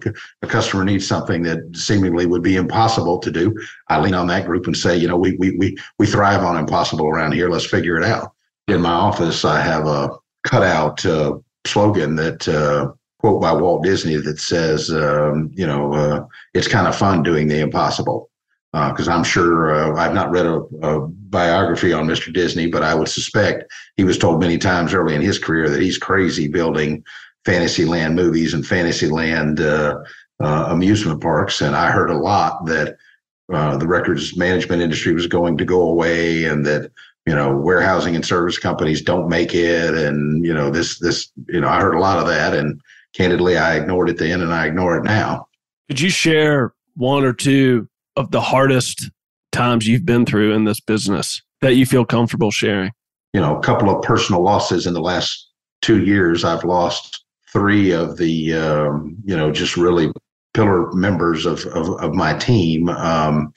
A 0.41 0.47
customer 0.47 0.83
needs 0.83 1.07
something 1.07 1.43
that 1.43 1.59
seemingly 1.75 2.25
would 2.25 2.43
be 2.43 2.55
impossible 2.55 3.19
to 3.19 3.31
do. 3.31 3.55
I 3.89 3.99
lean 3.99 4.13
on 4.13 4.27
that 4.27 4.45
group 4.45 4.67
and 4.67 4.75
say 4.75 4.97
you 4.97 5.07
know 5.07 5.17
we 5.17 5.37
we 5.37 5.55
we, 5.57 5.77
we 5.99 6.05
thrive 6.05 6.43
on 6.43 6.57
impossible 6.57 7.07
around 7.07 7.33
here. 7.33 7.49
Let's 7.49 7.65
figure 7.65 7.97
it 7.97 8.03
out. 8.03 8.31
In 8.67 8.81
my 8.81 8.91
office 8.91 9.45
i 9.45 9.61
have 9.61 9.85
a 9.85 10.09
cutout 10.45 11.05
uh, 11.05 11.37
slogan 11.65 12.15
that 12.15 12.47
uh, 12.47 12.91
quote 13.19 13.41
by 13.41 13.51
walt 13.51 13.83
disney 13.83 14.15
that 14.15 14.39
says 14.39 14.91
um, 14.91 15.51
you 15.53 15.67
know 15.67 15.93
uh, 15.93 16.25
it's 16.53 16.67
kind 16.67 16.87
of 16.87 16.95
fun 16.95 17.23
doing 17.23 17.47
the 17.47 17.59
impossible 17.59 18.29
because 18.75 19.07
uh, 19.07 19.13
I'm 19.13 19.23
sure 19.23 19.73
uh, 19.73 19.95
I've 19.97 20.13
not 20.13 20.31
read 20.31 20.45
a, 20.45 20.59
a, 20.81 21.07
biography 21.07 21.91
on 21.91 22.07
Mr. 22.07 22.31
Disney, 22.31 22.67
but 22.67 22.83
I 22.83 22.95
would 22.95 23.07
suspect 23.07 23.71
he 23.97 24.03
was 24.03 24.17
told 24.17 24.39
many 24.39 24.57
times 24.57 24.93
early 24.93 25.15
in 25.15 25.21
his 25.21 25.39
career 25.39 25.69
that 25.69 25.81
he's 25.81 25.97
crazy 25.97 26.47
building 26.47 27.03
Fantasyland 27.45 28.15
movies 28.15 28.53
and 28.53 28.65
Fantasyland 28.65 29.59
uh, 29.59 29.97
uh, 30.41 30.67
amusement 30.69 31.21
parks. 31.21 31.61
And 31.61 31.75
I 31.75 31.91
heard 31.91 32.09
a 32.09 32.17
lot 32.17 32.65
that 32.65 32.97
uh, 33.51 33.77
the 33.77 33.87
records 33.87 34.37
management 34.37 34.81
industry 34.81 35.13
was 35.13 35.27
going 35.27 35.57
to 35.57 35.65
go 35.65 35.81
away, 35.81 36.45
and 36.45 36.65
that 36.65 36.91
you 37.25 37.35
know 37.35 37.55
warehousing 37.55 38.15
and 38.15 38.25
service 38.25 38.57
companies 38.57 39.01
don't 39.01 39.29
make 39.29 39.53
it, 39.53 39.93
and 39.93 40.43
you 40.43 40.53
know 40.53 40.69
this 40.69 40.99
this 40.99 41.31
you 41.47 41.61
know 41.61 41.67
I 41.67 41.79
heard 41.79 41.95
a 41.95 41.99
lot 41.99 42.19
of 42.19 42.27
that, 42.27 42.53
and 42.53 42.81
candidly 43.13 43.57
I 43.57 43.75
ignored 43.75 44.09
it 44.09 44.17
then, 44.17 44.41
and 44.41 44.53
I 44.53 44.65
ignore 44.65 44.97
it 44.97 45.03
now. 45.03 45.47
Could 45.87 46.01
you 46.01 46.09
share 46.09 46.73
one 46.95 47.23
or 47.23 47.33
two 47.33 47.87
of 48.15 48.31
the 48.31 48.41
hardest 48.41 49.09
times 49.51 49.87
you've 49.87 50.05
been 50.05 50.25
through 50.25 50.53
in 50.53 50.65
this 50.65 50.79
business 50.79 51.41
that 51.61 51.75
you 51.75 51.85
feel 51.85 52.05
comfortable 52.05 52.51
sharing? 52.51 52.91
You 53.33 53.41
know, 53.41 53.57
a 53.57 53.61
couple 53.61 53.89
of 53.89 54.03
personal 54.03 54.41
losses 54.41 54.87
in 54.87 54.93
the 54.93 55.01
last 55.01 55.49
two 55.81 56.03
years. 56.03 56.43
I've 56.43 56.63
lost 56.63 57.25
three 57.51 57.91
of 57.91 58.17
the, 58.17 58.53
um, 58.53 59.17
you 59.23 59.35
know, 59.35 59.51
just 59.51 59.77
really 59.77 60.11
pillar 60.53 60.91
members 60.93 61.45
of, 61.45 61.65
of, 61.67 61.89
of 62.01 62.13
my 62.13 62.33
team. 62.37 62.89
Um, 62.89 63.53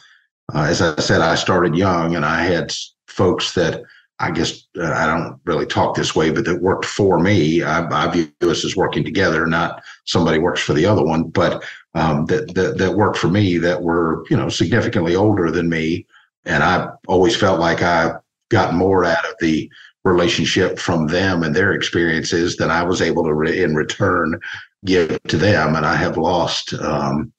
uh, 0.54 0.62
as 0.62 0.80
I 0.82 0.96
said, 1.00 1.20
I 1.20 1.34
started 1.34 1.76
young 1.76 2.16
and 2.16 2.24
I 2.24 2.42
had 2.42 2.72
folks 3.06 3.52
that 3.54 3.82
I 4.20 4.30
guess 4.32 4.66
uh, 4.78 4.92
I 4.92 5.06
don't 5.06 5.40
really 5.44 5.66
talk 5.66 5.94
this 5.94 6.14
way, 6.14 6.30
but 6.30 6.44
that 6.44 6.60
worked 6.60 6.86
for 6.86 7.20
me. 7.20 7.62
I, 7.62 7.86
I 7.86 8.10
view 8.10 8.32
us 8.42 8.64
as 8.64 8.76
working 8.76 9.04
together, 9.04 9.46
not 9.46 9.82
somebody 10.06 10.38
works 10.38 10.60
for 10.60 10.74
the 10.74 10.86
other 10.86 11.04
one, 11.04 11.24
but 11.24 11.64
um, 11.94 12.26
that, 12.26 12.54
that 12.54 12.78
that 12.78 12.94
worked 12.94 13.18
for 13.18 13.28
me 13.28 13.58
that 13.58 13.82
were 13.82 14.24
you 14.30 14.36
know 14.36 14.48
significantly 14.48 15.16
older 15.16 15.50
than 15.50 15.68
me, 15.68 16.06
and 16.44 16.62
I 16.62 16.88
always 17.06 17.36
felt 17.36 17.60
like 17.60 17.82
I 17.82 18.14
got 18.50 18.74
more 18.74 19.04
out 19.04 19.24
of 19.24 19.34
the 19.40 19.70
relationship 20.04 20.78
from 20.78 21.06
them 21.08 21.42
and 21.42 21.54
their 21.54 21.72
experiences 21.72 22.56
than 22.56 22.70
I 22.70 22.82
was 22.82 23.02
able 23.02 23.24
to 23.24 23.34
re- 23.34 23.62
in 23.62 23.74
return 23.74 24.38
give 24.84 25.20
to 25.24 25.36
them, 25.36 25.74
and 25.74 25.84
I 25.84 25.96
have 25.96 26.16
lost 26.16 26.74
um, 26.74 27.32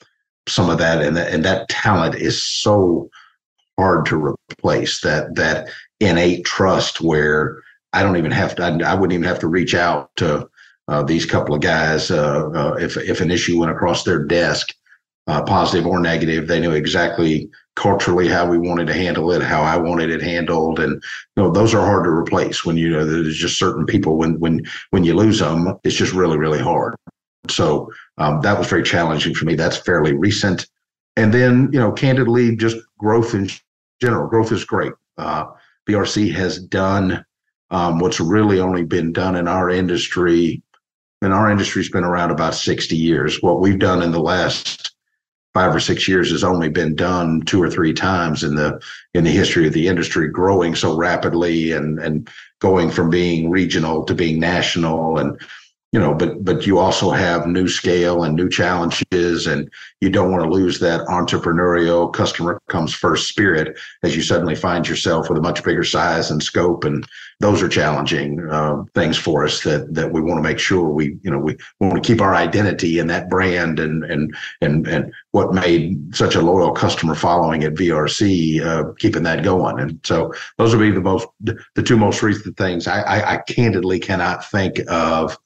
some 0.48 0.70
of 0.70 0.78
that, 0.80 1.02
and 1.02 1.16
that, 1.16 1.32
and 1.32 1.46
that 1.46 1.70
talent 1.70 2.16
is 2.16 2.44
so 2.44 3.10
hard 3.78 4.06
to 4.08 4.36
replace 4.52 5.02
that 5.02 5.36
that 5.36 5.70
innate 6.00 6.46
trust 6.46 7.02
where 7.02 7.62
I 7.94 8.04
don't 8.04 8.18
even 8.18 8.32
have 8.32 8.56
to, 8.56 8.64
I, 8.64 8.92
I 8.92 8.94
wouldn't 8.94 9.14
even 9.14 9.28
have 9.28 9.40
to 9.40 9.48
reach 9.48 9.74
out 9.74 10.12
to 10.18 10.50
uh, 10.90 11.04
these 11.04 11.26
couple 11.26 11.54
of 11.54 11.62
guys. 11.62 12.10
Uh, 12.10 12.50
uh, 12.50 12.74
if, 12.80 12.98
if 12.98 13.22
an 13.22 13.32
issue 13.32 13.60
went 13.60 13.72
across 13.72 14.04
their 14.04 14.24
desk, 14.24 14.74
uh, 15.28 15.44
positive 15.44 15.86
or 15.86 16.00
negative, 16.00 16.48
they 16.48 16.60
knew 16.60 16.72
exactly 16.72 17.50
culturally 17.76 18.28
how 18.28 18.50
we 18.50 18.58
wanted 18.58 18.88
to 18.88 18.94
handle 18.94 19.32
it, 19.32 19.44
how 19.44 19.62
I 19.62 19.78
wanted 19.78 20.10
it 20.10 20.22
handled. 20.22 20.80
And, 20.80 20.94
you 20.94 21.44
know, 21.44 21.52
those 21.52 21.74
are 21.76 21.86
hard 21.86 22.06
to 22.06 22.10
replace 22.10 22.66
when, 22.66 22.76
you 22.76 22.90
know, 22.90 23.06
there's 23.06 23.38
just 23.38 23.60
certain 23.60 23.86
people 23.86 24.18
when, 24.18 24.40
when, 24.40 24.66
when 24.90 25.04
you 25.04 25.14
lose 25.14 25.40
them, 25.40 25.78
it's 25.84 25.96
just 25.96 26.14
really, 26.14 26.38
really 26.38 26.60
hard. 26.60 26.96
So 27.50 27.92
um, 28.18 28.42
that 28.42 28.58
was 28.58 28.68
very 28.68 28.84
challenging 28.84 29.36
for 29.36 29.46
me. 29.46 29.56
That's 29.56 29.78
fairly 29.78 30.14
recent. 30.14 30.68
And 31.16 31.32
then, 31.32 31.70
you 31.72 31.80
know, 31.80 31.92
candidly, 31.92 32.56
just 32.56 32.78
growth 32.98 33.36
in 33.36 33.50
general, 34.02 34.28
growth 34.28 34.52
is 34.52 34.66
great. 34.66 34.94
Uh, 35.18 35.46
VRC 35.88 36.34
has 36.34 36.60
done 36.60 37.24
um, 37.70 38.00
what's 38.00 38.20
really 38.20 38.60
only 38.60 38.84
been 38.84 39.14
done 39.14 39.36
in 39.36 39.48
our 39.48 39.70
industry 39.70 40.64
and 41.22 41.34
our 41.34 41.50
industry's 41.50 41.90
been 41.90 42.04
around 42.04 42.32
about 42.32 42.56
60 42.56 42.96
years. 42.96 43.42
What 43.42 43.60
we've 43.60 43.80
done 43.80 44.02
in 44.02 44.12
the 44.12 44.22
last 44.22 44.94
five 45.54 45.76
or 45.76 45.80
six 45.80 46.08
years 46.08 46.32
has 46.32 46.44
only 46.44 46.70
been 46.70 46.96
done 46.96 47.42
two 47.42 47.62
or 47.62 47.70
three 47.70 47.94
times 47.94 48.44
in 48.44 48.56
the 48.56 48.80
in 49.14 49.24
the 49.24 49.32
history 49.32 49.68
of 49.68 49.74
the 49.74 49.88
industry, 49.88 50.30
growing 50.30 50.76
so 50.76 50.96
rapidly 50.96 51.72
and 51.72 52.00
and 52.00 52.30
going 52.60 52.90
from 52.90 53.10
being 53.10 53.50
regional 53.50 54.04
to 54.06 54.14
being 54.14 54.40
national 54.40 55.18
and 55.18 55.40
you 55.92 56.00
know 56.00 56.14
but 56.14 56.44
but 56.44 56.66
you 56.68 56.78
also 56.78 57.10
have 57.10 57.48
new 57.48 57.68
scale 57.68 58.24
and 58.24 58.36
new 58.36 58.50
challenges 58.50 59.48
and 59.48 59.70
you 60.02 60.10
don't 60.10 60.32
want 60.32 60.44
to 60.44 60.50
lose 60.50 60.80
that 60.80 61.02
entrepreneurial 61.08 62.12
customer 62.14 62.62
comes 62.70 62.94
first 62.94 63.28
spirit 63.28 63.78
as 64.04 64.16
you 64.16 64.22
suddenly 64.22 64.56
find 64.56 64.88
yourself 64.88 65.30
with 65.30 65.38
a 65.38 65.42
much 65.42 65.64
bigger 65.64 65.84
size 65.84 66.30
and 66.32 66.44
scope 66.44 66.84
and 66.84 67.08
those 67.40 67.64
are 67.64 67.70
challenging 67.70 68.46
uh, 68.50 68.84
things 68.94 69.18
for 69.18 69.46
us 69.46 69.64
that 69.64 69.94
that 69.94 70.12
we 70.12 70.22
want 70.22 70.38
to 70.38 70.48
make 70.48 70.60
sure 70.60 70.90
we 70.90 71.18
you 71.24 71.32
know 71.32 71.40
we 71.40 71.56
want 71.80 71.96
to 71.96 72.08
keep 72.08 72.22
our 72.22 72.36
identity 72.36 73.00
in 73.00 73.08
that 73.08 73.30
brand 73.30 73.80
and 73.80 74.04
and 74.04 74.36
and 74.62 74.88
and 74.88 75.12
what 75.32 75.54
made 75.54 76.16
such 76.16 76.36
a 76.36 76.42
loyal 76.42 76.72
customer 76.72 77.16
following 77.16 77.64
at 77.64 77.74
VRC 77.74 78.62
uh, 78.62 78.92
keeping 79.00 79.24
that 79.24 79.44
going. 79.44 79.80
And 79.80 80.00
so 80.04 80.34
those 80.58 80.76
would 80.76 80.82
be 80.82 80.92
the 80.92 81.02
most 81.02 81.28
the 81.40 81.84
two 81.84 81.98
most 81.98 82.22
recent 82.22 82.58
things. 82.58 82.88
I, 82.88 83.02
I, 83.02 83.34
I 83.34 83.38
candidly 83.38 84.00
cannot 84.00 84.50
think 84.50 84.80
of 84.90 85.38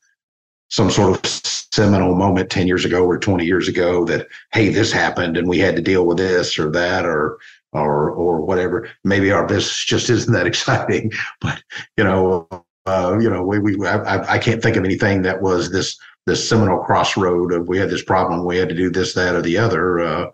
some 0.69 0.89
sort 0.89 1.17
of 1.17 1.31
seminal 1.73 2.15
moment 2.15 2.49
10 2.49 2.67
years 2.67 2.85
ago 2.85 3.05
or 3.05 3.17
20 3.17 3.45
years 3.45 3.67
ago 3.67 4.05
that 4.05 4.27
hey 4.51 4.69
this 4.69 4.91
happened 4.91 5.37
and 5.37 5.47
we 5.47 5.57
had 5.57 5.75
to 5.75 5.81
deal 5.81 6.05
with 6.05 6.17
this 6.17 6.57
or 6.59 6.69
that 6.69 7.05
or 7.05 7.37
or 7.71 8.11
or 8.11 8.41
whatever. 8.41 8.87
Maybe 9.03 9.31
our 9.31 9.47
business 9.47 9.83
just 9.85 10.09
isn't 10.09 10.33
that 10.33 10.47
exciting 10.47 11.11
but 11.41 11.63
you 11.97 12.03
know 12.03 12.47
uh, 12.85 13.17
you 13.19 13.29
know 13.29 13.43
we, 13.43 13.59
we 13.59 13.87
I, 13.87 14.33
I 14.33 14.37
can't 14.37 14.61
think 14.61 14.75
of 14.75 14.85
anything 14.85 15.21
that 15.23 15.41
was 15.41 15.71
this 15.71 15.97
this 16.25 16.47
seminal 16.47 16.79
crossroad 16.79 17.51
of 17.51 17.67
we 17.67 17.77
had 17.77 17.89
this 17.89 18.03
problem 18.03 18.45
we 18.45 18.57
had 18.57 18.69
to 18.69 18.75
do 18.75 18.89
this 18.89 19.13
that 19.13 19.35
or 19.35 19.41
the 19.41 19.57
other. 19.57 19.99
Uh, 19.99 20.25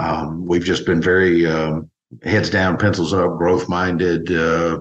um, 0.00 0.46
we've 0.46 0.64
just 0.64 0.86
been 0.86 1.02
very 1.02 1.44
um, 1.46 1.90
heads 2.22 2.50
down 2.50 2.76
pencils 2.78 3.12
up 3.12 3.36
growth 3.36 3.68
minded 3.68 4.32
uh, 4.32 4.78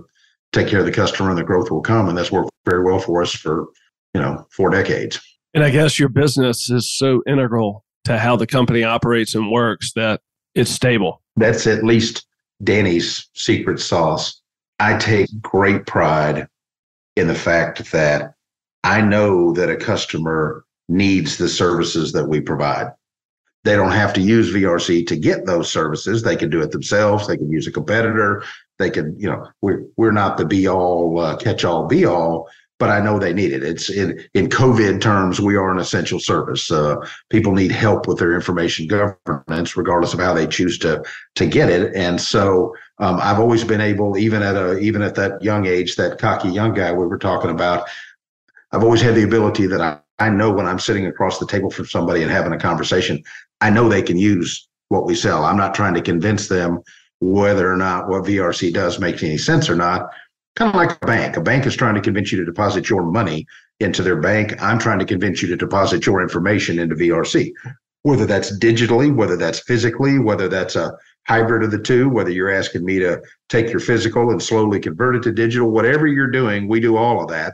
take 0.53 0.67
care 0.67 0.79
of 0.79 0.85
the 0.85 0.91
customer 0.91 1.29
and 1.29 1.37
the 1.37 1.43
growth 1.43 1.69
will 1.69 1.81
come 1.81 2.07
and 2.07 2.17
that's 2.17 2.31
worked 2.31 2.51
very 2.65 2.83
well 2.83 2.99
for 2.99 3.21
us 3.21 3.31
for 3.31 3.67
you 4.13 4.21
know, 4.21 4.45
four 4.51 4.69
decades. 4.69 5.19
And 5.53 5.63
I 5.63 5.69
guess 5.69 5.97
your 5.97 6.09
business 6.09 6.69
is 6.69 6.91
so 6.97 7.23
integral 7.25 7.83
to 8.05 8.17
how 8.17 8.35
the 8.35 8.47
company 8.47 8.83
operates 8.83 9.35
and 9.35 9.51
works 9.51 9.93
that 9.93 10.21
it's 10.55 10.71
stable. 10.71 11.21
That's 11.35 11.67
at 11.67 11.83
least 11.83 12.25
Danny's 12.63 13.27
secret 13.33 13.79
sauce. 13.79 14.41
I 14.79 14.97
take 14.97 15.29
great 15.41 15.85
pride 15.85 16.47
in 17.15 17.27
the 17.27 17.35
fact 17.35 17.91
that 17.91 18.33
I 18.83 19.01
know 19.01 19.51
that 19.53 19.69
a 19.69 19.75
customer 19.75 20.63
needs 20.87 21.37
the 21.37 21.49
services 21.49 22.13
that 22.13 22.25
we 22.25 22.39
provide. 22.39 22.91
They 23.63 23.75
don't 23.75 23.91
have 23.91 24.13
to 24.13 24.21
use 24.21 24.53
VRC 24.53 25.05
to 25.07 25.17
get 25.17 25.45
those 25.45 25.69
services. 25.69 26.23
They 26.23 26.37
can 26.37 26.49
do 26.49 26.61
it 26.61 26.71
themselves. 26.71 27.27
They 27.27 27.35
can 27.35 27.51
use 27.51 27.67
a 27.67 27.71
competitor. 27.71 28.43
They 28.79 28.89
can, 28.89 29.19
you 29.19 29.29
know, 29.29 29.47
we're 29.61 29.85
we're 29.97 30.11
not 30.11 30.37
the 30.37 30.45
be 30.45 30.67
all 30.67 31.19
uh, 31.19 31.35
catch 31.35 31.65
all 31.65 31.87
be 31.87 32.05
all, 32.05 32.47
but 32.79 32.89
I 32.89 32.99
know 32.99 33.17
they 33.17 33.33
need 33.33 33.53
it. 33.53 33.63
It's 33.63 33.89
in 33.89 34.23
in 34.33 34.49
COVID 34.49 35.01
terms, 35.01 35.39
we 35.39 35.55
are 35.55 35.71
an 35.71 35.79
essential 35.79 36.19
service. 36.19 36.71
Uh, 36.71 36.95
people 37.29 37.53
need 37.53 37.71
help 37.71 38.07
with 38.07 38.19
their 38.19 38.35
information 38.35 38.87
governance, 38.87 39.75
regardless 39.75 40.13
of 40.13 40.19
how 40.19 40.33
they 40.33 40.47
choose 40.47 40.77
to 40.79 41.03
to 41.35 41.45
get 41.45 41.69
it. 41.69 41.95
And 41.95 42.21
so, 42.21 42.75
um, 42.99 43.19
I've 43.21 43.39
always 43.39 43.63
been 43.63 43.81
able, 43.81 44.17
even 44.17 44.43
at 44.43 44.55
a 44.55 44.77
even 44.79 45.01
at 45.01 45.15
that 45.15 45.41
young 45.41 45.65
age, 45.65 45.95
that 45.95 46.19
cocky 46.19 46.49
young 46.49 46.73
guy 46.73 46.91
we 46.91 47.07
were 47.07 47.17
talking 47.17 47.51
about, 47.51 47.87
I've 48.71 48.83
always 48.83 49.01
had 49.01 49.15
the 49.15 49.23
ability 49.23 49.67
that 49.67 49.81
I, 49.81 49.99
I 50.19 50.29
know 50.29 50.51
when 50.51 50.67
I'm 50.67 50.79
sitting 50.79 51.07
across 51.07 51.39
the 51.39 51.47
table 51.47 51.71
from 51.71 51.85
somebody 51.85 52.21
and 52.21 52.31
having 52.31 52.53
a 52.53 52.59
conversation, 52.59 53.23
I 53.61 53.69
know 53.69 53.89
they 53.89 54.03
can 54.03 54.17
use 54.17 54.67
what 54.89 55.05
we 55.05 55.15
sell. 55.15 55.45
I'm 55.45 55.57
not 55.57 55.73
trying 55.73 55.95
to 55.95 56.01
convince 56.01 56.47
them 56.47 56.81
whether 57.19 57.71
or 57.71 57.77
not 57.77 58.07
what 58.07 58.23
VRC 58.23 58.71
does 58.71 58.99
makes 58.99 59.23
any 59.23 59.37
sense 59.37 59.69
or 59.69 59.75
not 59.75 60.09
kind 60.57 60.69
of 60.69 60.75
like 60.75 60.97
a 61.03 61.05
bank. 61.05 61.37
A 61.37 61.41
bank 61.41 61.67
is 61.67 61.75
trying 61.75 61.93
to 61.95 62.01
convince 62.01 62.31
you 62.31 62.39
to 62.39 62.45
deposit 62.45 62.89
your 62.89 63.03
money 63.03 63.45
into 63.79 64.01
their 64.01 64.19
bank. 64.19 64.59
I'm 64.61 64.79
trying 64.79 64.97
to 64.97 65.05
convince 65.05 65.41
you 65.41 65.47
to 65.49 65.55
deposit 65.55 66.05
your 66.05 66.19
information 66.19 66.79
into 66.79 66.95
VRC, 66.95 67.51
whether 68.01 68.25
that's 68.25 68.57
digitally, 68.57 69.15
whether 69.15 69.37
that's 69.37 69.59
physically, 69.59 70.17
whether 70.17 70.47
that's 70.47 70.75
a 70.75 70.93
hybrid 71.27 71.63
of 71.63 71.69
the 71.69 71.77
two, 71.77 72.09
whether 72.09 72.31
you're 72.31 72.51
asking 72.51 72.83
me 72.83 72.97
to 72.97 73.21
take 73.49 73.69
your 73.69 73.79
physical 73.79 74.31
and 74.31 74.41
slowly 74.41 74.79
convert 74.79 75.15
it 75.15 75.23
to 75.23 75.31
digital, 75.31 75.69
whatever 75.69 76.07
you're 76.07 76.31
doing, 76.31 76.67
we 76.67 76.79
do 76.79 76.97
all 76.97 77.21
of 77.21 77.29
that. 77.29 77.53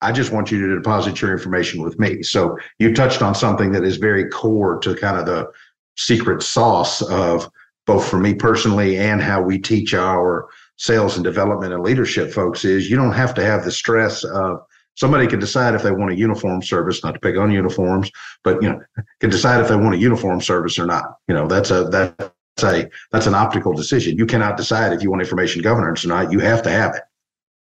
I 0.00 0.12
just 0.12 0.30
want 0.30 0.52
you 0.52 0.60
to 0.60 0.76
deposit 0.76 1.20
your 1.20 1.32
information 1.32 1.82
with 1.82 1.98
me. 1.98 2.22
So 2.22 2.56
you 2.78 2.94
touched 2.94 3.20
on 3.20 3.34
something 3.34 3.72
that 3.72 3.82
is 3.82 3.96
very 3.96 4.28
core 4.28 4.78
to 4.80 4.94
kind 4.94 5.18
of 5.18 5.26
the 5.26 5.48
secret 5.96 6.42
sauce 6.42 7.02
of 7.02 7.50
both 7.86 8.08
for 8.08 8.18
me 8.18 8.34
personally 8.34 8.96
and 8.98 9.20
how 9.20 9.42
we 9.42 9.58
teach 9.58 9.92
our 9.92 10.46
sales 10.76 11.16
and 11.16 11.24
development 11.24 11.72
and 11.72 11.82
leadership 11.82 12.32
folks 12.32 12.64
is 12.64 12.90
you 12.90 12.96
don't 12.96 13.12
have 13.12 13.34
to 13.34 13.44
have 13.44 13.64
the 13.64 13.70
stress 13.70 14.24
of 14.24 14.60
somebody 14.96 15.26
can 15.26 15.38
decide 15.38 15.74
if 15.74 15.82
they 15.82 15.92
want 15.92 16.12
a 16.12 16.16
uniform 16.16 16.62
service 16.62 17.02
not 17.04 17.14
to 17.14 17.20
pick 17.20 17.36
on 17.36 17.50
uniforms 17.50 18.10
but 18.42 18.60
you 18.62 18.68
know 18.68 18.80
can 19.20 19.30
decide 19.30 19.60
if 19.60 19.68
they 19.68 19.76
want 19.76 19.94
a 19.94 19.98
uniform 19.98 20.40
service 20.40 20.78
or 20.78 20.86
not. 20.86 21.16
You 21.28 21.34
know 21.34 21.46
that's 21.46 21.70
a 21.70 21.84
that's 21.84 22.64
a 22.64 22.88
that's 23.12 23.26
an 23.26 23.34
optical 23.34 23.72
decision. 23.72 24.18
You 24.18 24.26
cannot 24.26 24.56
decide 24.56 24.92
if 24.92 25.02
you 25.02 25.10
want 25.10 25.22
information 25.22 25.62
governance 25.62 26.04
or 26.04 26.08
not. 26.08 26.32
You 26.32 26.40
have 26.40 26.62
to 26.62 26.70
have 26.70 26.94
it. 26.94 27.02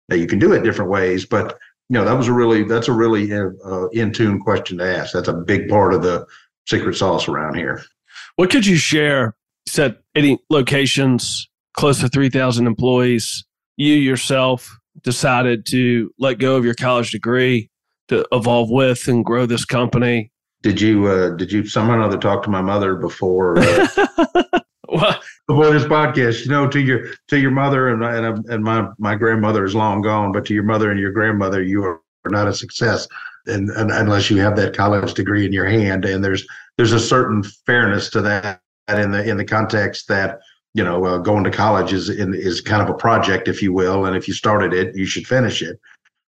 Now 0.08 0.16
you 0.16 0.26
can 0.26 0.38
do 0.38 0.52
it 0.52 0.62
different 0.62 0.90
ways 0.90 1.26
but 1.26 1.58
you 1.90 1.94
know 1.94 2.04
that 2.04 2.16
was 2.16 2.28
a 2.28 2.32
really 2.32 2.64
that's 2.64 2.88
a 2.88 2.92
really 2.92 3.30
uh, 3.32 3.88
in 3.88 4.12
tune 4.12 4.40
question 4.40 4.78
to 4.78 4.96
ask. 4.98 5.12
That's 5.12 5.28
a 5.28 5.34
big 5.34 5.68
part 5.68 5.92
of 5.92 6.02
the 6.02 6.26
secret 6.66 6.96
sauce 6.96 7.28
around 7.28 7.56
here. 7.56 7.82
What 8.36 8.50
could 8.50 8.64
you 8.64 8.76
share? 8.76 9.36
Said 9.66 9.96
any 10.14 10.38
locations 10.50 11.48
close 11.74 12.00
to 12.00 12.08
3,000 12.08 12.66
employees. 12.66 13.44
You 13.76 13.94
yourself 13.94 14.78
decided 15.02 15.66
to 15.66 16.12
let 16.18 16.38
go 16.38 16.56
of 16.56 16.64
your 16.64 16.74
college 16.74 17.10
degree 17.10 17.70
to 18.08 18.26
evolve 18.32 18.70
with 18.70 19.08
and 19.08 19.24
grow 19.24 19.46
this 19.46 19.64
company. 19.64 20.30
Did 20.62 20.80
you 20.80 21.06
uh, 21.06 21.30
did 21.30 21.52
you 21.52 21.66
somehow 21.66 21.98
or 21.98 22.02
other 22.02 22.16
talk 22.16 22.42
to 22.44 22.50
my 22.50 22.62
mother 22.62 22.94
before 22.94 23.58
uh, 23.58 23.86
well, 24.88 25.20
before 25.46 25.70
this 25.70 25.84
podcast? 25.84 26.46
You 26.46 26.52
know, 26.52 26.68
to 26.68 26.80
your 26.80 27.10
to 27.28 27.38
your 27.38 27.50
mother 27.50 27.88
and 27.88 28.02
and 28.02 28.46
and 28.46 28.64
my 28.64 28.88
my 28.98 29.14
grandmother 29.14 29.64
is 29.64 29.74
long 29.74 30.00
gone, 30.00 30.32
but 30.32 30.46
to 30.46 30.54
your 30.54 30.62
mother 30.62 30.90
and 30.90 30.98
your 30.98 31.12
grandmother, 31.12 31.62
you 31.62 31.84
are 31.84 32.00
not 32.26 32.48
a 32.48 32.54
success, 32.54 33.06
and, 33.46 33.68
and 33.70 33.90
unless 33.90 34.30
you 34.30 34.38
have 34.38 34.56
that 34.56 34.74
college 34.74 35.12
degree 35.12 35.44
in 35.44 35.52
your 35.52 35.66
hand. 35.66 36.06
And 36.06 36.24
there's 36.24 36.46
there's 36.78 36.92
a 36.92 37.00
certain 37.00 37.42
fairness 37.42 38.08
to 38.10 38.22
that 38.22 38.62
in 38.88 39.10
the 39.10 39.22
in 39.28 39.36
the 39.36 39.44
context 39.44 40.08
that 40.08 40.38
you 40.74 40.82
know, 40.82 41.04
uh, 41.04 41.18
going 41.18 41.44
to 41.44 41.50
college 41.50 41.92
is 41.92 42.10
is 42.10 42.60
kind 42.60 42.82
of 42.82 42.90
a 42.90 42.98
project, 42.98 43.48
if 43.48 43.62
you 43.62 43.72
will, 43.72 44.06
and 44.06 44.16
if 44.16 44.26
you 44.26 44.34
started 44.34 44.74
it, 44.74 44.96
you 44.96 45.06
should 45.06 45.26
finish 45.26 45.62
it. 45.62 45.80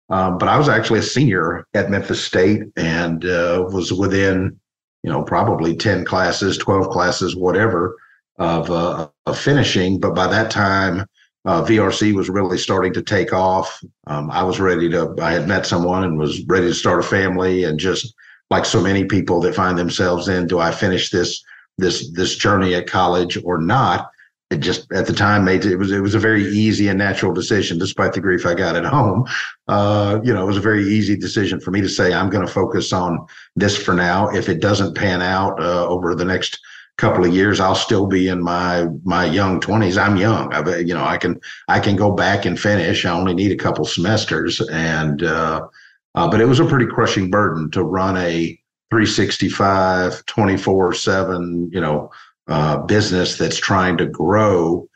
Um, 0.09 0.37
but 0.37 0.49
I 0.49 0.57
was 0.57 0.67
actually 0.67 0.99
a 0.99 1.03
senior 1.03 1.65
at 1.73 1.89
Memphis 1.89 2.23
State 2.23 2.63
and 2.75 3.23
uh, 3.23 3.65
was 3.69 3.93
within, 3.93 4.59
you 5.03 5.11
know, 5.11 5.23
probably 5.23 5.75
ten 5.75 6.03
classes, 6.03 6.57
twelve 6.57 6.89
classes, 6.89 7.35
whatever, 7.35 7.95
of 8.39 8.71
uh, 8.71 9.07
of 9.27 9.37
finishing. 9.37 9.99
But 9.99 10.15
by 10.15 10.25
that 10.27 10.49
time, 10.49 11.05
uh, 11.45 11.63
VRC 11.63 12.13
was 12.13 12.29
really 12.29 12.57
starting 12.57 12.93
to 12.93 13.03
take 13.03 13.33
off. 13.33 13.79
Um, 14.07 14.31
I 14.31 14.41
was 14.41 14.59
ready 14.59 14.89
to. 14.89 15.15
I 15.21 15.33
had 15.33 15.47
met 15.47 15.67
someone 15.67 16.03
and 16.03 16.17
was 16.17 16.43
ready 16.47 16.65
to 16.65 16.73
start 16.73 16.99
a 16.99 17.03
family, 17.03 17.63
and 17.63 17.79
just 17.79 18.13
like 18.49 18.65
so 18.65 18.81
many 18.81 19.05
people 19.05 19.39
that 19.41 19.55
find 19.55 19.77
themselves 19.77 20.27
in, 20.27 20.47
do 20.47 20.57
I 20.59 20.71
finish 20.71 21.11
this 21.11 21.43
this 21.77 22.11
this 22.13 22.35
journey 22.35 22.73
at 22.73 22.87
college 22.87 23.37
or 23.43 23.59
not? 23.59 24.09
It 24.51 24.59
just 24.59 24.91
at 24.91 25.07
the 25.07 25.13
time 25.13 25.45
made 25.45 25.63
it 25.65 25.77
was 25.77 25.91
it 25.91 26.01
was 26.01 26.13
a 26.13 26.19
very 26.19 26.43
easy 26.43 26.89
and 26.89 26.97
natural 26.97 27.33
decision 27.33 27.79
despite 27.79 28.11
the 28.11 28.19
grief 28.19 28.45
I 28.45 28.53
got 28.53 28.75
at 28.75 28.83
home. 28.83 29.25
Uh, 29.67 30.19
you 30.23 30.33
know, 30.33 30.43
it 30.43 30.47
was 30.47 30.57
a 30.57 30.61
very 30.61 30.83
easy 30.83 31.15
decision 31.15 31.61
for 31.61 31.71
me 31.71 31.79
to 31.79 31.87
say 31.87 32.13
I'm 32.13 32.29
going 32.29 32.45
to 32.45 32.51
focus 32.51 32.91
on 32.91 33.25
this 33.55 33.81
for 33.81 33.93
now. 33.93 34.29
If 34.29 34.49
it 34.49 34.59
doesn't 34.59 34.95
pan 34.95 35.21
out 35.21 35.61
uh, 35.61 35.87
over 35.87 36.13
the 36.15 36.25
next 36.25 36.59
couple 36.97 37.25
of 37.25 37.33
years, 37.33 37.61
I'll 37.61 37.75
still 37.75 38.07
be 38.07 38.27
in 38.27 38.43
my 38.43 38.87
my 39.05 39.23
young 39.23 39.61
20s. 39.61 39.97
I'm 39.97 40.17
young. 40.17 40.53
I, 40.53 40.79
you 40.79 40.93
know, 40.93 41.05
I 41.05 41.17
can 41.17 41.39
I 41.69 41.79
can 41.79 41.95
go 41.95 42.11
back 42.11 42.45
and 42.45 42.59
finish. 42.59 43.05
I 43.05 43.11
only 43.11 43.33
need 43.33 43.53
a 43.53 43.63
couple 43.63 43.85
semesters, 43.85 44.59
and 44.69 45.23
uh, 45.23 45.65
uh 46.15 46.29
but 46.29 46.41
it 46.41 46.45
was 46.45 46.59
a 46.59 46.65
pretty 46.65 46.87
crushing 46.87 47.31
burden 47.31 47.71
to 47.71 47.83
run 47.83 48.17
a 48.17 48.57
365 48.91 50.25
24 50.25 50.93
7 50.93 51.69
you 51.71 51.79
know 51.79 52.11
uh, 52.51 52.77
business 52.77 53.37
that's 53.37 53.57
trying 53.57 53.97
to 53.97 54.05
grow 54.05 54.87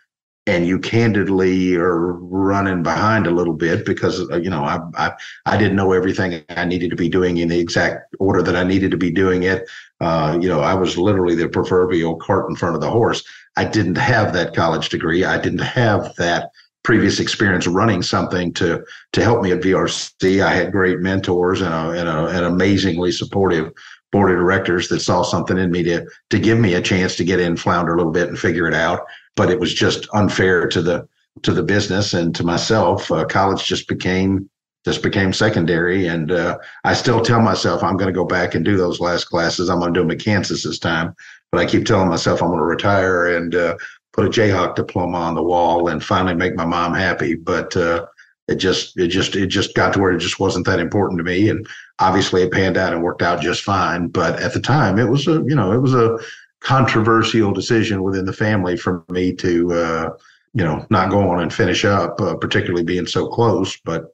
and 0.47 0.67
you 0.67 0.77
candidly 0.77 1.75
are 1.75 2.13
running 2.13 2.83
behind 2.83 3.25
a 3.25 3.31
little 3.31 3.53
bit 3.53 3.85
because 3.85 4.29
uh, 4.29 4.37
you 4.37 4.49
know 4.49 4.63
I, 4.63 4.79
I 4.95 5.13
I 5.45 5.57
didn't 5.57 5.77
know 5.77 5.93
everything 5.93 6.43
I 6.49 6.65
needed 6.65 6.89
to 6.89 6.95
be 6.95 7.09
doing 7.09 7.37
in 7.37 7.47
the 7.47 7.59
exact 7.59 8.15
order 8.19 8.43
that 8.43 8.55
I 8.55 8.63
needed 8.63 8.91
to 8.91 8.97
be 8.97 9.09
doing 9.09 9.43
it. 9.43 9.67
Uh, 10.01 10.37
you 10.39 10.49
know, 10.49 10.59
I 10.59 10.73
was 10.73 10.97
literally 10.97 11.35
the 11.35 11.47
proverbial 11.47 12.17
cart 12.17 12.49
in 12.49 12.55
front 12.55 12.75
of 12.75 12.81
the 12.81 12.91
horse. 12.91 13.23
I 13.55 13.63
didn't 13.63 13.97
have 13.97 14.33
that 14.33 14.53
college 14.53 14.89
degree. 14.89 15.23
I 15.23 15.39
didn't 15.39 15.59
have 15.59 16.13
that 16.17 16.51
previous 16.83 17.19
experience 17.19 17.65
running 17.65 18.03
something 18.03 18.53
to 18.53 18.83
to 19.13 19.23
help 19.23 19.41
me 19.41 19.51
at 19.51 19.61
VRC. 19.61 20.43
I 20.43 20.53
had 20.53 20.71
great 20.71 20.99
mentors 20.99 21.61
and 21.61 21.73
a, 21.73 21.89
and, 21.91 22.09
a, 22.09 22.25
and 22.27 22.45
amazingly 22.45 23.11
supportive 23.11 23.71
board 24.11 24.31
of 24.31 24.37
directors 24.37 24.87
that 24.89 25.01
saw 25.01 25.23
something 25.23 25.57
in 25.57 25.71
me 25.71 25.83
to 25.83 26.05
to 26.29 26.39
give 26.39 26.57
me 26.59 26.75
a 26.75 26.81
chance 26.81 27.15
to 27.15 27.23
get 27.23 27.39
in, 27.39 27.57
flounder 27.57 27.93
a 27.93 27.97
little 27.97 28.11
bit, 28.11 28.29
and 28.29 28.39
figure 28.39 28.67
it 28.67 28.73
out. 28.73 29.01
But 29.35 29.49
it 29.49 29.59
was 29.59 29.73
just 29.73 30.07
unfair 30.13 30.67
to 30.67 30.81
the 30.81 31.07
to 31.43 31.51
the 31.51 31.63
business 31.63 32.13
and 32.13 32.33
to 32.35 32.43
myself. 32.43 33.11
Uh, 33.11 33.25
college 33.25 33.65
just 33.65 33.87
became 33.87 34.49
just 34.85 35.01
became 35.01 35.33
secondary, 35.33 36.07
and 36.07 36.31
uh, 36.31 36.57
I 36.83 36.93
still 36.93 37.21
tell 37.21 37.41
myself 37.41 37.83
I'm 37.83 37.97
going 37.97 38.13
to 38.13 38.17
go 38.17 38.25
back 38.25 38.55
and 38.55 38.63
do 38.63 38.77
those 38.77 38.99
last 38.99 39.25
classes. 39.25 39.69
I'm 39.69 39.79
going 39.79 39.93
to 39.93 39.99
do 39.99 40.03
them 40.03 40.11
at 40.11 40.23
Kansas 40.23 40.63
this 40.63 40.79
time, 40.79 41.15
but 41.51 41.59
I 41.59 41.65
keep 41.65 41.85
telling 41.85 42.07
myself 42.07 42.41
I'm 42.41 42.49
going 42.49 42.59
to 42.59 42.65
retire 42.65 43.35
and 43.35 43.55
uh, 43.55 43.75
put 44.13 44.25
a 44.25 44.29
Jayhawk 44.29 44.75
diploma 44.75 45.17
on 45.17 45.35
the 45.35 45.43
wall 45.43 45.89
and 45.89 46.03
finally 46.03 46.35
make 46.35 46.55
my 46.55 46.65
mom 46.65 46.93
happy. 46.93 47.35
But 47.35 47.75
uh, 47.75 48.05
it 48.47 48.55
just 48.55 48.97
it 48.97 49.07
just 49.07 49.35
it 49.35 49.47
just 49.47 49.75
got 49.75 49.93
to 49.93 49.99
where 49.99 50.11
it 50.11 50.19
just 50.19 50.39
wasn't 50.39 50.65
that 50.67 50.79
important 50.79 51.17
to 51.19 51.23
me, 51.23 51.49
and 51.49 51.67
obviously 51.99 52.43
it 52.43 52.51
panned 52.51 52.77
out 52.77 52.93
and 52.93 53.03
worked 53.03 53.21
out 53.21 53.41
just 53.41 53.63
fine. 53.63 54.07
But 54.07 54.39
at 54.39 54.53
the 54.53 54.59
time, 54.59 54.99
it 54.99 55.09
was 55.09 55.27
a 55.27 55.43
you 55.47 55.55
know 55.55 55.71
it 55.71 55.81
was 55.81 55.93
a 55.93 56.19
controversial 56.61 57.51
decision 57.53 58.03
within 58.03 58.25
the 58.25 58.33
family 58.33 58.77
for 58.77 59.03
me 59.09 59.33
to 59.33 59.73
uh, 59.73 60.09
you 60.53 60.63
know 60.63 60.85
not 60.89 61.09
go 61.09 61.27
on 61.29 61.41
and 61.41 61.53
finish 61.53 61.85
up, 61.85 62.19
uh, 62.21 62.35
particularly 62.35 62.83
being 62.83 63.07
so 63.07 63.27
close. 63.27 63.77
But 63.83 64.05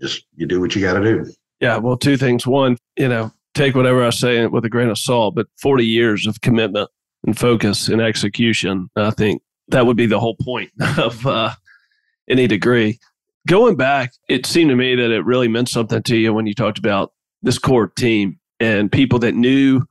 just 0.00 0.24
you 0.36 0.46
do 0.46 0.60
what 0.60 0.74
you 0.74 0.80
got 0.80 0.94
to 0.94 1.02
do. 1.02 1.30
Yeah, 1.60 1.76
well, 1.76 1.96
two 1.96 2.16
things. 2.16 2.46
One, 2.46 2.78
you 2.96 3.08
know, 3.08 3.30
take 3.54 3.74
whatever 3.74 4.04
I 4.04 4.10
say 4.10 4.46
with 4.46 4.64
a 4.64 4.70
grain 4.70 4.88
of 4.88 4.98
salt, 4.98 5.34
but 5.34 5.48
40 5.60 5.84
years 5.84 6.26
of 6.26 6.40
commitment 6.40 6.88
and 7.26 7.38
focus 7.38 7.88
and 7.88 8.00
execution, 8.00 8.88
I 8.96 9.10
think 9.10 9.42
that 9.68 9.84
would 9.86 9.96
be 9.96 10.06
the 10.06 10.20
whole 10.20 10.36
point 10.36 10.70
of 10.98 11.26
uh, 11.26 11.50
any 12.28 12.46
degree. 12.46 12.98
Going 13.48 13.76
back, 13.76 14.12
it 14.28 14.46
seemed 14.46 14.70
to 14.70 14.76
me 14.76 14.94
that 14.94 15.10
it 15.10 15.24
really 15.24 15.48
meant 15.48 15.68
something 15.68 16.02
to 16.02 16.16
you 16.16 16.32
when 16.32 16.46
you 16.46 16.54
talked 16.54 16.78
about 16.78 17.12
this 17.42 17.58
core 17.58 17.88
team 17.88 18.38
and 18.58 18.92
people 18.92 19.18
that 19.20 19.34
knew 19.34 19.82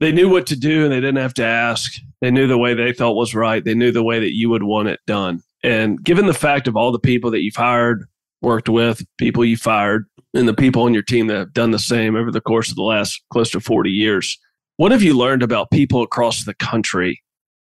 they 0.00 0.12
knew 0.12 0.28
what 0.28 0.46
to 0.46 0.56
do 0.56 0.84
and 0.84 0.92
they 0.92 1.00
didn't 1.00 1.16
have 1.16 1.34
to 1.34 1.44
ask. 1.44 1.94
They 2.20 2.30
knew 2.30 2.46
the 2.46 2.58
way 2.58 2.74
they 2.74 2.92
thought 2.92 3.16
was 3.16 3.34
right. 3.34 3.64
They 3.64 3.74
knew 3.74 3.90
the 3.90 4.04
way 4.04 4.20
that 4.20 4.34
you 4.34 4.48
would 4.50 4.62
want 4.62 4.88
it 4.88 5.00
done. 5.06 5.40
And 5.62 6.02
given 6.02 6.26
the 6.26 6.34
fact 6.34 6.68
of 6.68 6.76
all 6.76 6.92
the 6.92 6.98
people 6.98 7.30
that 7.32 7.42
you've 7.42 7.56
hired, 7.56 8.04
worked 8.40 8.68
with, 8.68 9.04
people 9.18 9.44
you 9.44 9.56
fired, 9.56 10.06
and 10.34 10.46
the 10.46 10.54
people 10.54 10.82
on 10.82 10.94
your 10.94 11.02
team 11.02 11.26
that 11.28 11.38
have 11.38 11.52
done 11.52 11.70
the 11.70 11.78
same 11.78 12.16
over 12.16 12.30
the 12.30 12.40
course 12.40 12.70
of 12.70 12.76
the 12.76 12.82
last 12.82 13.22
close 13.30 13.50
to 13.50 13.60
40 13.60 13.90
years, 13.90 14.38
what 14.76 14.92
have 14.92 15.02
you 15.02 15.16
learned 15.16 15.42
about 15.42 15.70
people 15.70 16.02
across 16.02 16.44
the 16.44 16.54
country? 16.54 17.22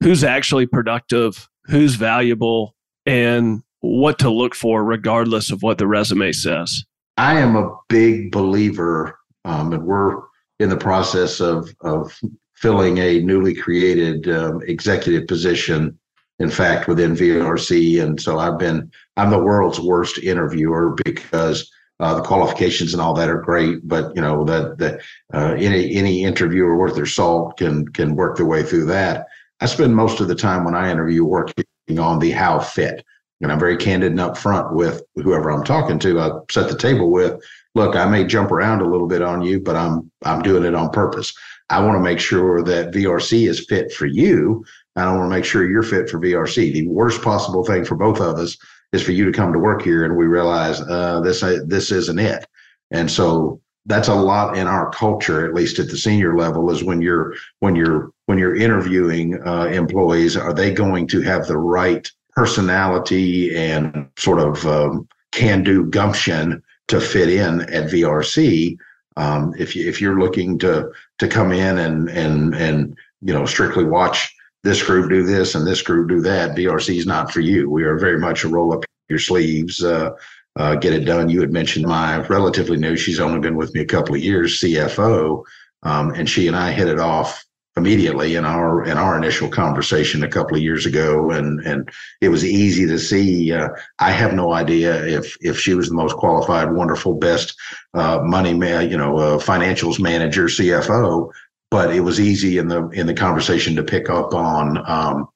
Who's 0.00 0.24
actually 0.24 0.66
productive? 0.66 1.48
Who's 1.64 1.96
valuable? 1.96 2.74
And 3.07 3.62
what 3.85 4.18
to 4.20 4.31
look 4.31 4.55
for, 4.55 4.85
regardless 4.85 5.51
of 5.51 5.62
what 5.62 5.79
the 5.79 5.87
resume 5.87 6.33
says? 6.33 6.85
I 7.16 7.38
am 7.38 7.57
a 7.57 7.77
big 7.88 8.33
believer, 8.33 9.18
um, 9.44 9.73
and 9.73 9.85
we're 9.85 10.23
in 10.59 10.68
the 10.68 10.77
process 10.77 11.40
of, 11.40 11.68
of 11.83 12.18
filling 12.55 12.99
a 12.99 13.20
newly 13.20 13.55
created 13.55 14.29
um, 14.29 14.62
executive 14.66 15.27
position 15.29 15.99
in 16.40 16.51
fact, 16.51 16.88
within 16.88 17.14
VRC. 17.14 18.03
And 18.03 18.20
so 18.20 18.38
I've 18.38 18.59
been, 18.59 18.90
I'm 19.16 19.31
the 19.31 19.38
world's 19.38 19.79
worst 19.79 20.18
interviewer 20.18 20.97
because 21.05 21.70
uh, 22.01 22.14
the 22.14 22.23
qualifications 22.23 22.92
and 22.92 23.01
all 23.01 23.14
that 23.14 23.31
are 23.31 23.40
great, 23.40 23.87
but 23.87 24.14
you 24.16 24.20
know 24.20 24.44
that 24.44 24.79
that 24.79 25.01
uh, 25.33 25.55
any 25.57 25.94
any 25.94 26.25
interviewer 26.25 26.77
worth 26.77 26.97
their 26.97 27.07
salt 27.07 27.57
can 27.57 27.87
can 27.88 28.16
work 28.16 28.37
their 28.37 28.47
way 28.47 28.64
through 28.64 28.87
that. 28.87 29.27
I 29.61 29.66
spend 29.66 29.94
most 29.94 30.20
of 30.20 30.27
the 30.27 30.35
time 30.35 30.64
when 30.64 30.75
I 30.75 30.90
interview 30.90 31.25
working 31.25 31.64
on 31.99 32.18
the 32.18 32.33
how 32.33 32.59
fit, 32.59 33.05
and 33.44 33.52
I'm 33.52 33.59
very 33.59 33.76
candid 33.76 34.11
and 34.11 34.20
upfront 34.20 34.72
with 34.72 35.02
whoever 35.16 35.50
I'm 35.50 35.64
talking 35.64 35.98
to. 35.98 36.18
I 36.18 36.30
set 36.50 36.70
the 36.70 36.78
table 36.78 37.11
with, 37.11 37.38
look, 37.74 37.94
I 37.94 38.07
may 38.07 38.24
jump 38.24 38.50
around 38.50 38.80
a 38.80 38.88
little 38.88 39.07
bit 39.07 39.20
on 39.20 39.42
you, 39.42 39.61
but 39.61 39.76
I'm 39.76 40.11
I'm 40.24 40.40
doing 40.40 40.64
it 40.64 40.74
on 40.74 40.88
purpose. 40.88 41.33
I 41.68 41.85
want 41.85 41.96
to 41.96 42.02
make 42.02 42.20
sure 42.20 42.62
that 42.62 42.92
VRC 42.92 43.46
is 43.46 43.66
fit 43.66 43.92
for 43.92 44.07
you 44.07 44.64
And 44.96 45.04
I 45.09 45.12
want 45.14 45.30
to 45.30 45.37
make 45.37 45.44
sure 45.44 45.68
you're 45.68 45.83
fit 45.83 46.09
for 46.09 46.18
VRC. 46.18 46.72
The 46.72 46.88
worst 46.88 47.20
possible 47.20 47.64
thing 47.64 47.85
for 47.85 47.96
both 47.96 48.20
of 48.20 48.38
us 48.38 48.57
is 48.94 49.02
for 49.02 49.12
you 49.12 49.26
to 49.26 49.33
come 49.33 49.52
to 49.52 49.59
work 49.59 49.83
here 49.83 50.04
and 50.04 50.16
we 50.16 50.26
realize 50.26 50.80
uh, 50.80 51.20
this 51.20 51.42
uh, 51.42 51.61
this 51.66 51.92
isn't 51.92 52.18
it. 52.18 52.46
And 52.90 53.11
so 53.11 53.61
that's 53.85 54.09
a 54.09 54.14
lot 54.14 54.57
in 54.57 54.66
our 54.66 54.88
culture, 54.90 55.46
at 55.46 55.52
least 55.52 55.78
at 55.78 55.88
the 55.88 55.98
senior 55.98 56.35
level, 56.35 56.70
is 56.70 56.83
when 56.83 57.02
you're 57.02 57.35
when 57.61 57.76
you're 57.76 58.11
when 58.24 58.38
you're 58.38 58.57
interviewing 58.57 59.38
uh, 59.46 59.64
employees, 59.64 60.35
are 60.35 60.54
they 60.54 60.72
going 60.72 61.07
to 61.09 61.20
have 61.20 61.46
the 61.46 61.59
right 61.59 62.11
personality 62.37 63.55
and 63.57 64.09
sort 64.16 64.40
of 64.40 64.66
um, 64.66 65.09
can-do 65.33 65.87
gumption 65.87 66.62
to 66.88 67.01
fit 67.01 67.29
in 67.29 67.62
at 67.62 67.90
VRC? 67.90 68.77
Um, 69.16 69.55
if 69.59 69.77
you 69.77 69.88
if 69.88 70.01
you're 70.01 70.18
looking 70.18 70.59
to 70.59 70.90
to 71.18 71.29
come 71.29 71.53
in 71.53 71.79
and 71.79 72.09
and 72.09 72.55
and 72.55 72.99
you 73.23 73.33
know 73.33 73.47
strictly 73.47 73.85
watch 73.85 74.35
this 74.64 74.83
group 74.83 75.11
do 75.11 75.23
this 75.23 75.55
and 75.55 75.66
this 75.66 75.83
group 75.83 76.09
do 76.09 76.20
that. 76.23 76.57
VRC 76.57 76.97
is 76.97 77.07
not 77.07 77.31
for 77.31 77.40
you. 77.40 77.70
We 77.70 77.85
are 77.85 77.99
very 77.99 78.18
much 78.18 78.44
a 78.44 78.49
roll 78.49 78.73
up 78.73 78.85
your 79.09 79.18
sleeves, 79.18 79.85
uh, 79.85 80.11
uh, 80.57 80.75
get 80.77 80.94
it 80.94 81.05
done. 81.05 81.29
You 81.29 81.40
had 81.40 81.53
mentioned 81.53 81.87
my 81.87 82.27
relatively 82.29 82.79
new, 82.79 82.97
she's 82.97 83.20
only 83.20 83.40
been 83.40 83.57
with 83.57 83.75
me 83.75 83.83
a 83.83 83.87
couple 83.87 84.14
of 84.14 84.23
years, 84.23 84.61
CFO. 84.61 85.44
Um, 85.83 86.12
and 86.14 86.29
she 86.29 86.47
and 86.49 86.57
I 86.57 86.73
hit 86.73 86.88
it 86.88 86.99
off 86.99 87.44
immediately 87.76 88.37
in 88.37 88.44
our 88.44 88.84
in 88.84 88.96
our 88.96 89.16
initial 89.16 89.48
conversation 89.48 90.22
a 90.22 90.28
couple 90.28 90.56
of 90.56 90.62
years 90.62 90.87
ago 90.87 91.30
and 91.30 91.60
and 91.66 91.90
it 92.20 92.28
was 92.28 92.44
easy 92.44 92.87
to 92.87 92.98
see 92.98 93.52
uh, 93.52 93.68
i 93.98 94.12
have 94.12 94.32
no 94.32 94.52
idea 94.52 95.04
if 95.06 95.37
if 95.40 95.58
she 95.58 95.74
was 95.74 95.88
the 95.88 95.94
most 95.94 96.16
qualified 96.16 96.72
wonderful 96.72 97.14
best 97.14 97.56
uh, 97.94 98.20
money 98.22 98.54
man 98.54 98.88
you 98.88 98.96
know 98.96 99.18
uh, 99.18 99.38
financials 99.38 99.98
manager 99.98 100.44
cfo 100.44 101.28
but 101.70 101.92
it 101.92 102.00
was 102.00 102.20
easy 102.20 102.58
in 102.58 102.68
the 102.68 102.88
in 102.90 103.08
the 103.08 103.14
conversation 103.14 103.74
to 103.74 103.82
pick 103.82 104.08
up 104.08 104.32
on 104.34 104.78
um, 104.88 105.28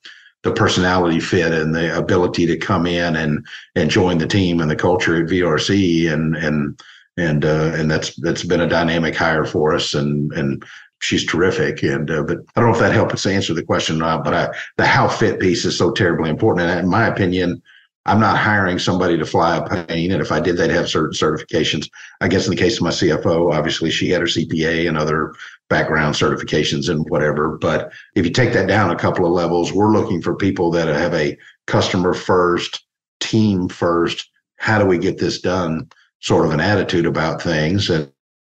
the 0.45 0.53
personality 0.53 1.19
fit 1.19 1.53
and 1.53 1.75
the 1.75 1.97
ability 1.99 2.47
to 2.47 2.57
come 2.57 2.87
in 2.87 3.17
and 3.17 3.45
and 3.75 3.91
join 3.91 4.19
the 4.19 4.27
team 4.27 4.61
and 4.61 4.71
the 4.71 4.77
culture 4.77 5.21
at 5.21 5.29
VRC 5.29 6.13
and 6.13 6.37
and 6.37 6.81
and 7.17 7.45
uh, 7.45 7.73
and 7.75 7.91
that's 7.91 8.15
that's 8.17 8.45
been 8.45 8.61
a 8.61 8.69
dynamic 8.69 9.17
hire 9.17 9.45
for 9.45 9.75
us 9.75 9.95
and 9.95 10.33
and 10.33 10.65
she's 11.01 11.27
terrific 11.27 11.83
and 11.83 12.11
uh, 12.11 12.23
but 12.23 12.39
I 12.55 12.61
don't 12.61 12.71
know 12.71 12.75
if 12.75 12.81
that 12.81 12.93
helps 12.93 13.27
answer 13.27 13.55
the 13.55 13.63
question 13.63 13.97
or 13.97 14.01
not. 14.01 14.25
but 14.25 14.35
I, 14.35 14.49
the 14.77 14.87
how 14.87 15.09
fit 15.09 15.41
piece 15.41 15.65
is 15.65 15.79
so 15.79 15.93
terribly 15.93 16.31
important 16.31 16.69
and 16.69 16.81
in 16.81 16.89
my 16.89 17.07
opinion 17.07 17.63
I'm 18.09 18.21
not 18.21 18.39
hiring 18.39 18.79
somebody 18.79 19.19
to 19.19 19.27
fly 19.27 19.57
a 19.57 19.63
plane. 19.63 20.13
And 20.13 20.23
if 20.23 20.33
I 20.33 20.41
did, 20.41 20.57
they'd 20.57 20.71
have 20.71 20.89
certain 20.89 21.13
certifications. 21.13 21.91
I 22.23 22.29
guess 22.29 22.47
in 22.47 22.51
the 22.51 22.57
case 22.57 22.79
of 22.79 22.83
my 22.83 22.91
CFO, 22.91 23.53
obviously 23.53 23.91
she 23.91 24.09
had 24.09 24.23
her 24.23 24.27
CPA 24.27 24.89
and 24.89 24.97
other 24.97 25.35
background 25.69 26.15
certifications 26.15 26.89
and 26.89 27.09
whatever. 27.11 27.59
But 27.59 27.93
if 28.15 28.25
you 28.25 28.33
take 28.33 28.55
that 28.55 28.67
down 28.67 28.91
a 28.91 28.97
couple 28.97 29.27
of 29.27 29.33
levels, 29.33 29.75
we're 29.75 29.93
looking 29.93 30.23
for 30.23 30.35
people 30.35 30.71
that 30.71 30.89
have 30.89 31.13
a 31.13 31.37
customer 31.67 32.15
first, 32.15 32.83
team 33.21 33.69
first. 33.69 34.31
How 34.57 34.79
do 34.79 34.87
we 34.87 34.97
get 34.97 35.19
this 35.19 35.41
done? 35.43 35.91
Sort 36.21 36.47
of 36.47 36.53
an 36.53 36.61
attitude 36.61 37.05
about 37.05 37.43
things. 37.43 37.91
And, 37.91 38.11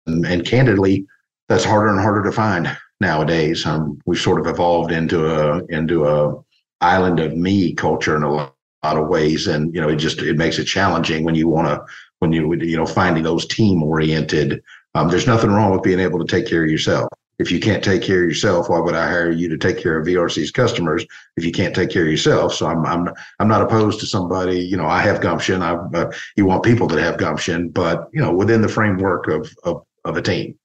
and, 0.07 0.27
and 0.27 0.45
candidly, 0.45 1.07
that's 1.49 1.65
harder 1.65 1.89
and 1.89 2.01
harder 2.01 2.23
to 2.23 2.33
find 2.33 2.77
nowadays. 3.01 3.65
Um, 3.67 4.01
we've 4.07 4.21
sort 4.21 4.41
of 4.41 4.47
evolved 4.47 4.93
into 4.93 5.27
a, 5.27 5.65
into 5.67 6.07
a 6.07 6.43
island 6.81 7.21
of 7.21 7.37
me 7.37 7.75
culture 7.75 8.17
in 8.17 8.23
a 8.23 8.33
lot 8.33 8.55
lot 8.85 8.97
of 8.97 9.09
ways. 9.09 9.47
And 9.47 9.75
you 9.75 9.81
know 9.81 9.89
it 9.89 9.97
just 9.97 10.21
it 10.21 10.37
makes 10.37 10.59
it 10.59 10.65
challenging 10.65 11.25
when 11.25 11.35
you 11.35 11.49
want 11.49 11.69
to 11.69 11.85
when 12.21 12.33
you 12.33 12.55
you 12.55 12.77
know 12.77 12.87
finding 12.87 13.23
those 13.23 13.47
team 13.47 13.83
oriented 13.83 14.63
um, 14.95 15.09
there's 15.09 15.27
nothing 15.27 15.51
wrong 15.51 15.71
with 15.71 15.83
being 15.83 16.01
able 16.01 16.19
to 16.19 16.25
take 16.25 16.47
care 16.47 16.65
of 16.65 16.71
yourself. 16.71 17.09
If 17.39 17.53
you 17.53 17.61
can't 17.61 17.85
take 17.85 18.03
care 18.03 18.23
of 18.23 18.29
yourself 18.29 18.69
why 18.69 18.81
would 18.81 18.95
i 18.95 19.07
hire 19.07 19.31
you 19.31 19.49
to 19.49 19.59
take 19.59 19.79
care 19.79 19.99
of 19.99 20.07
vrc's 20.07 20.51
customers 20.51 21.05
if 21.37 21.45
you 21.45 21.53
can't 21.53 21.75
take 21.75 21.91
care 21.91 22.03
of 22.03 22.11
yourself? 22.11 22.55
So 22.55 22.67
i'm 22.67 22.85
i'm, 22.85 23.09
I'm 23.39 23.49
not 23.49 23.63
opposed 23.63 24.01
to 24.01 24.07
somebody 24.07 24.61
you 24.61 24.77
know 24.77 24.87
i 24.87 25.01
have 25.01 25.21
gumption. 25.21 25.63
I 25.63 25.75
uh, 25.75 26.11
you 26.37 26.47
want 26.47 26.65
people 26.65 26.89
that 26.89 27.01
have 27.01 27.19
gumption 27.19 27.69
but 27.69 28.09
you 28.13 28.21
know 28.21 28.33
within 28.33 28.63
the 28.63 28.69
framework 28.69 29.29
of 29.29 29.55
of, 29.65 29.85
of 30.05 30.17
a 30.17 30.23
team 30.23 30.59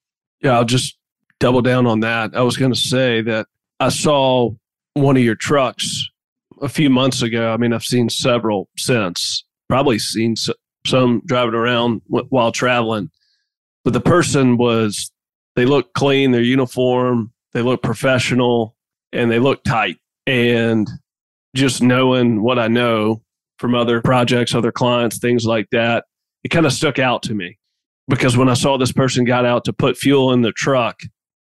yeah 0.43 0.58
i'll 0.58 0.65
just 0.65 0.97
double 1.39 1.62
down 1.62 1.88
on 1.88 2.01
that 2.01 2.36
i 2.36 2.41
was 2.41 2.58
going 2.58 2.71
to 2.71 2.79
say 2.79 3.21
that 3.21 3.47
i 3.79 3.89
saw 3.89 4.49
one 4.93 5.17
of 5.17 5.23
your 5.23 5.36
trucks 5.36 6.08
a 6.62 6.69
few 6.69 6.89
months 6.89 7.21
ago. 7.21 7.53
I 7.53 7.58
mean, 7.58 7.73
I've 7.73 7.84
seen 7.84 8.10
several 8.10 8.69
since, 8.77 9.43
probably 9.67 9.99
seen 9.99 10.36
some 10.86 11.21
driving 11.25 11.56
around 11.56 12.01
while 12.08 12.51
traveling. 12.51 13.10
But 13.84 13.93
the 13.93 14.01
person 14.01 14.58
was, 14.58 15.12
they 15.56 15.65
look 15.65 15.93
clean, 15.93 16.32
their 16.32 16.41
uniform, 16.41 17.34
they 17.53 17.62
look 17.62 17.84
professional, 17.84 18.75
and 19.12 19.29
they 19.29 19.39
look 19.39 19.63
tight. 19.63 19.97
And 20.25 20.89
just 21.56 21.84
knowing 21.84 22.41
what 22.41 22.58
I 22.58 22.67
know 22.67 23.21
from 23.60 23.75
other 23.75 24.01
projects, 24.01 24.56
other 24.56 24.71
clients, 24.71 25.19
things 25.19 25.45
like 25.45 25.67
that, 25.71 26.06
it 26.43 26.49
kind 26.49 26.65
of 26.65 26.73
stuck 26.73 26.97
out 26.97 27.23
to 27.23 27.36
me 27.36 27.58
because 28.08 28.36
when 28.38 28.50
I 28.50 28.54
saw 28.54 28.78
this 28.78 28.92
person 28.92 29.26
got 29.26 29.46
out 29.46 29.66
to 29.66 29.74
put 29.74 29.98
fuel 29.98 30.34
in 30.34 30.42
the 30.42 30.52
truck, 30.52 31.00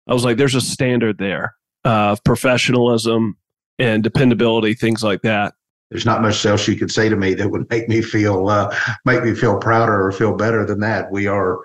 I 0.06 0.14
was 0.14 0.24
like, 0.24 0.36
there's 0.36 0.54
a 0.54 0.60
standard 0.60 1.18
there 1.18 1.54
of 1.84 2.22
professionalism 2.24 3.36
and 3.78 4.02
dependability, 4.02 4.74
things 4.74 5.02
like 5.02 5.22
that. 5.22 5.54
there's 5.90 6.06
not 6.06 6.22
much 6.22 6.44
else 6.44 6.66
you 6.68 6.76
could 6.76 6.90
say 6.90 7.08
to 7.08 7.16
me 7.16 7.34
that 7.34 7.50
would 7.50 7.68
make 7.70 7.88
me 7.88 8.02
feel 8.02 8.48
uh, 8.48 8.74
make 9.04 9.22
me 9.22 9.34
feel 9.34 9.58
prouder 9.58 10.06
or 10.06 10.12
feel 10.12 10.34
better 10.34 10.66
than 10.66 10.80
that. 10.80 11.10
We 11.10 11.26
are 11.26 11.58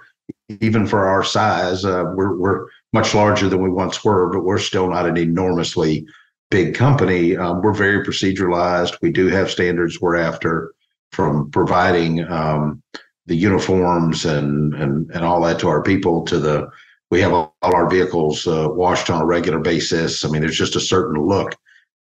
even 0.62 0.86
for 0.86 1.06
our 1.06 1.24
size, 1.24 1.84
uh, 1.86 2.06
we're 2.16 2.38
we're 2.38 2.68
much 2.94 3.14
larger 3.14 3.50
than 3.50 3.62
we 3.62 3.70
once 3.70 4.04
were, 4.04 4.30
but 4.32 4.42
we're 4.44 4.60
still 4.60 4.90
not 4.90 5.08
an 5.08 5.18
enormously 5.18 6.06
big 6.52 6.76
company. 6.76 7.36
Um, 7.36 7.62
we're 7.62 7.74
very 7.74 8.06
proceduralized. 8.06 8.98
We 9.02 9.12
do 9.12 9.28
have 9.28 9.50
standards 9.50 10.00
we're 10.00 10.16
after 10.16 10.74
from 11.12 11.50
providing 11.52 12.24
um, 12.32 12.82
the 13.26 13.36
uniforms 13.36 14.26
and, 14.26 14.74
and 14.76 15.10
and 15.12 15.24
all 15.24 15.42
that 15.42 15.60
to 15.60 15.70
our 15.70 15.82
people 15.82 16.24
to 16.26 16.40
the 16.40 16.68
we 17.14 17.22
have 17.22 17.32
all 17.32 17.54
our 17.62 17.88
vehicles 17.88 18.48
uh, 18.48 18.68
washed 18.72 19.12
on 19.12 19.22
a 19.22 19.26
regular 19.26 19.60
basis. 19.60 20.26
I 20.26 20.30
mean, 20.30 20.42
there's 20.42 20.58
just 20.58 20.76
a 20.76 20.80
certain 20.80 21.22
look 21.22 21.56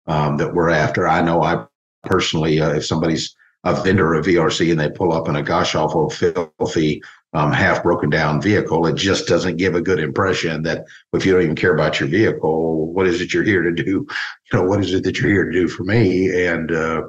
um, 0.07 0.39
that 0.39 0.55
we're 0.55 0.71
after. 0.71 1.07
I 1.07 1.21
know 1.21 1.43
I 1.43 1.67
personally, 2.05 2.61
uh, 2.61 2.71
if 2.71 2.87
somebody's 2.87 3.37
a 3.65 3.75
vendor 3.75 4.15
of 4.15 4.25
VRC 4.25 4.71
and 4.71 4.81
they 4.81 4.89
pull 4.89 5.13
up 5.13 5.29
in 5.29 5.37
a 5.37 5.43
gosh 5.43 5.75
awful 5.75 6.09
filthy 6.09 7.03
um, 7.35 7.53
half 7.53 7.83
broken 7.83 8.09
down 8.09 8.41
vehicle, 8.41 8.87
it 8.87 8.97
just 8.97 9.27
doesn't 9.27 9.59
give 9.59 9.75
a 9.75 9.83
good 9.83 10.01
impression 10.01 10.63
that 10.63 10.85
if 11.13 11.27
you 11.27 11.33
don't 11.33 11.43
even 11.43 11.57
care 11.57 11.75
about 11.75 12.01
your 12.01 12.09
vehicle, 12.09 12.93
what 12.93 13.07
is 13.07 13.21
it 13.21 13.35
you're 13.35 13.45
here 13.45 13.63
to 13.63 13.73
do? 13.73 14.07
You 14.53 14.59
know, 14.59 14.65
what 14.65 14.81
is 14.81 14.93
it 14.93 15.05
that 15.05 15.19
you're 15.19 15.31
here 15.31 15.45
to 15.45 15.53
do 15.53 15.69
for 15.69 15.85
me? 15.85 16.47
And, 16.47 16.73
uh, 16.73 17.03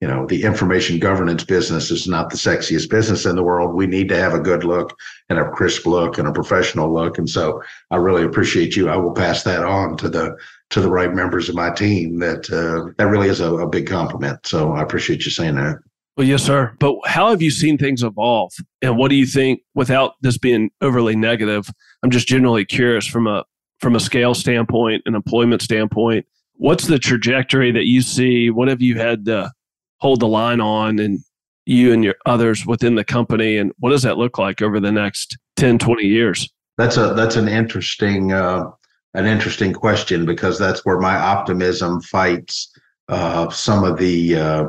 you 0.00 0.06
know, 0.06 0.26
the 0.26 0.44
information 0.44 0.98
governance 0.98 1.42
business 1.42 1.90
is 1.90 2.06
not 2.06 2.30
the 2.30 2.36
sexiest 2.36 2.88
business 2.88 3.26
in 3.26 3.34
the 3.34 3.42
world. 3.42 3.74
We 3.74 3.86
need 3.86 4.08
to 4.10 4.16
have 4.16 4.32
a 4.32 4.38
good 4.38 4.62
look 4.62 4.96
and 5.28 5.38
a 5.38 5.50
crisp 5.50 5.86
look 5.86 6.18
and 6.18 6.28
a 6.28 6.32
professional 6.32 6.92
look. 6.92 7.18
And 7.18 7.28
so 7.28 7.60
I 7.90 7.96
really 7.96 8.22
appreciate 8.22 8.76
you. 8.76 8.88
I 8.88 8.96
will 8.96 9.12
pass 9.12 9.42
that 9.42 9.64
on 9.64 9.96
to 9.98 10.08
the 10.08 10.36
to 10.70 10.80
the 10.80 10.90
right 10.90 11.12
members 11.12 11.48
of 11.48 11.54
my 11.54 11.70
team. 11.70 12.20
That 12.20 12.48
uh, 12.50 12.92
that 12.96 13.10
really 13.10 13.28
is 13.28 13.40
a, 13.40 13.52
a 13.56 13.68
big 13.68 13.88
compliment. 13.88 14.46
So 14.46 14.72
I 14.72 14.82
appreciate 14.82 15.24
you 15.24 15.32
saying 15.32 15.56
that. 15.56 15.78
Well, 16.16 16.26
yes, 16.26 16.42
sir. 16.42 16.74
But 16.80 16.96
how 17.06 17.30
have 17.30 17.42
you 17.42 17.50
seen 17.50 17.78
things 17.78 18.02
evolve? 18.02 18.52
And 18.82 18.96
what 18.96 19.08
do 19.08 19.14
you 19.14 19.26
think, 19.26 19.60
without 19.74 20.14
this 20.20 20.36
being 20.36 20.70
overly 20.80 21.14
negative, 21.14 21.70
I'm 22.02 22.10
just 22.10 22.26
generally 22.26 22.64
curious 22.64 23.06
from 23.06 23.26
a 23.26 23.44
from 23.80 23.94
a 23.94 24.00
scale 24.00 24.34
standpoint, 24.34 25.02
an 25.06 25.14
employment 25.14 25.62
standpoint, 25.62 26.26
what's 26.54 26.86
the 26.86 26.98
trajectory 26.98 27.72
that 27.72 27.86
you 27.86 28.02
see? 28.02 28.50
What 28.50 28.68
have 28.68 28.82
you 28.82 28.98
had 28.98 29.24
to 29.26 29.52
hold 29.98 30.20
the 30.20 30.28
line 30.28 30.60
on 30.60 30.98
and 30.98 31.20
you 31.66 31.92
and 31.92 32.02
your 32.02 32.14
others 32.26 32.64
within 32.66 32.94
the 32.94 33.04
company? 33.04 33.56
And 33.56 33.72
what 33.78 33.90
does 33.90 34.02
that 34.02 34.18
look 34.18 34.38
like 34.38 34.62
over 34.62 34.80
the 34.80 34.92
next 34.92 35.36
10, 35.56 35.78
20 35.78 36.02
years? 36.04 36.48
That's 36.78 36.96
a 36.96 37.12
that's 37.14 37.34
an 37.34 37.48
interesting 37.48 38.32
uh, 38.32 38.70
an 39.14 39.26
interesting 39.26 39.72
question 39.72 40.24
because 40.24 40.58
that's 40.58 40.84
where 40.84 41.00
my 41.00 41.16
optimism 41.16 42.00
fights 42.00 42.70
uh, 43.08 43.48
some 43.50 43.84
of 43.84 43.98
the 43.98 44.36
uh, 44.36 44.64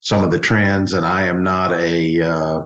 some 0.00 0.24
of 0.24 0.30
the 0.30 0.38
trends, 0.38 0.94
and 0.94 1.04
I 1.04 1.22
am 1.26 1.42
not 1.42 1.72
a 1.72 2.22
uh, 2.22 2.62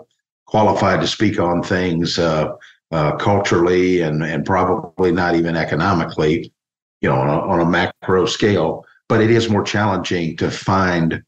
qualified 0.46 1.00
to 1.00 1.06
speak 1.06 1.40
on 1.40 1.62
things 1.62 2.18
uh, 2.18 2.52
uh, 2.92 3.16
culturally 3.16 4.02
and 4.02 4.22
and 4.22 4.44
probably 4.44 5.12
not 5.12 5.34
even 5.34 5.56
economically, 5.56 6.52
you 7.00 7.08
know, 7.08 7.16
on 7.16 7.28
a, 7.28 7.40
on 7.40 7.60
a 7.60 7.66
macro 7.66 8.26
scale. 8.26 8.84
But 9.08 9.20
it 9.20 9.30
is 9.30 9.50
more 9.50 9.64
challenging 9.64 10.36
to 10.38 10.50
find 10.50 11.22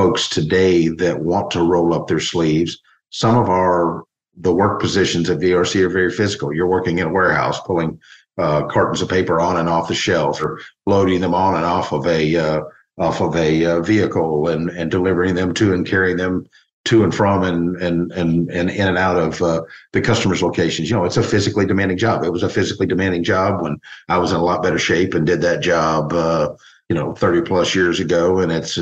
folks 0.00 0.30
today 0.30 0.88
that 0.88 1.20
want 1.20 1.50
to 1.50 1.60
roll 1.60 1.92
up 1.92 2.06
their 2.08 2.20
sleeves. 2.20 2.80
Some 3.10 3.36
of 3.36 3.50
our 3.50 4.04
the 4.34 4.54
work 4.54 4.80
positions 4.80 5.28
at 5.28 5.40
VRC 5.40 5.82
are 5.82 5.90
very 5.90 6.10
physical. 6.10 6.54
You're 6.54 6.66
working 6.66 7.00
in 7.00 7.08
a 7.08 7.12
warehouse, 7.12 7.60
pulling 7.60 8.00
uh, 8.38 8.64
cartons 8.68 9.02
of 9.02 9.10
paper 9.10 9.38
on 9.40 9.58
and 9.58 9.68
off 9.68 9.88
the 9.88 9.94
shelf, 9.94 10.42
or 10.42 10.58
loading 10.86 11.20
them 11.20 11.34
on 11.34 11.54
and 11.54 11.66
off 11.66 11.92
of 11.92 12.06
a 12.06 12.34
uh, 12.34 12.62
off 12.96 13.20
of 13.20 13.36
a 13.36 13.66
uh, 13.66 13.80
vehicle 13.82 14.48
and 14.48 14.70
and 14.70 14.90
delivering 14.90 15.34
them 15.34 15.52
to 15.52 15.74
and 15.74 15.86
carrying 15.86 16.16
them 16.16 16.46
to 16.86 17.04
and 17.04 17.14
from 17.14 17.42
and 17.42 17.76
and 17.82 18.10
and 18.12 18.50
and 18.50 18.70
in 18.70 18.88
and 18.88 18.96
out 18.96 19.18
of 19.18 19.42
uh, 19.42 19.60
the 19.92 20.00
customer's 20.00 20.42
locations. 20.42 20.88
You 20.88 20.96
know, 20.96 21.04
it's 21.04 21.18
a 21.18 21.22
physically 21.22 21.66
demanding 21.66 21.98
job. 21.98 22.24
It 22.24 22.32
was 22.32 22.42
a 22.42 22.48
physically 22.48 22.86
demanding 22.86 23.22
job 23.22 23.60
when 23.60 23.78
I 24.08 24.16
was 24.16 24.30
in 24.30 24.38
a 24.38 24.44
lot 24.44 24.62
better 24.62 24.78
shape 24.78 25.12
and 25.12 25.26
did 25.26 25.42
that 25.42 25.60
job. 25.60 26.14
Uh, 26.14 26.54
you 26.88 26.96
know, 26.96 27.14
thirty 27.14 27.42
plus 27.42 27.74
years 27.74 28.00
ago, 28.00 28.38
and 28.38 28.50
it's 28.50 28.78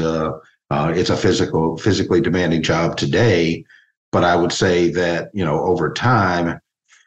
uh, 0.70 0.92
it's 0.94 1.11
a 1.11 1.16
physical 1.16 1.76
physically 1.78 2.20
demanding 2.20 2.62
job 2.62 2.96
today. 2.96 3.64
But 4.11 4.24
I 4.24 4.37
would 4.37 4.52
say 4.52 4.90
that 4.90 5.31
you 5.35 5.44
know 5.44 5.61
over 5.61 5.92
time, 5.92 6.61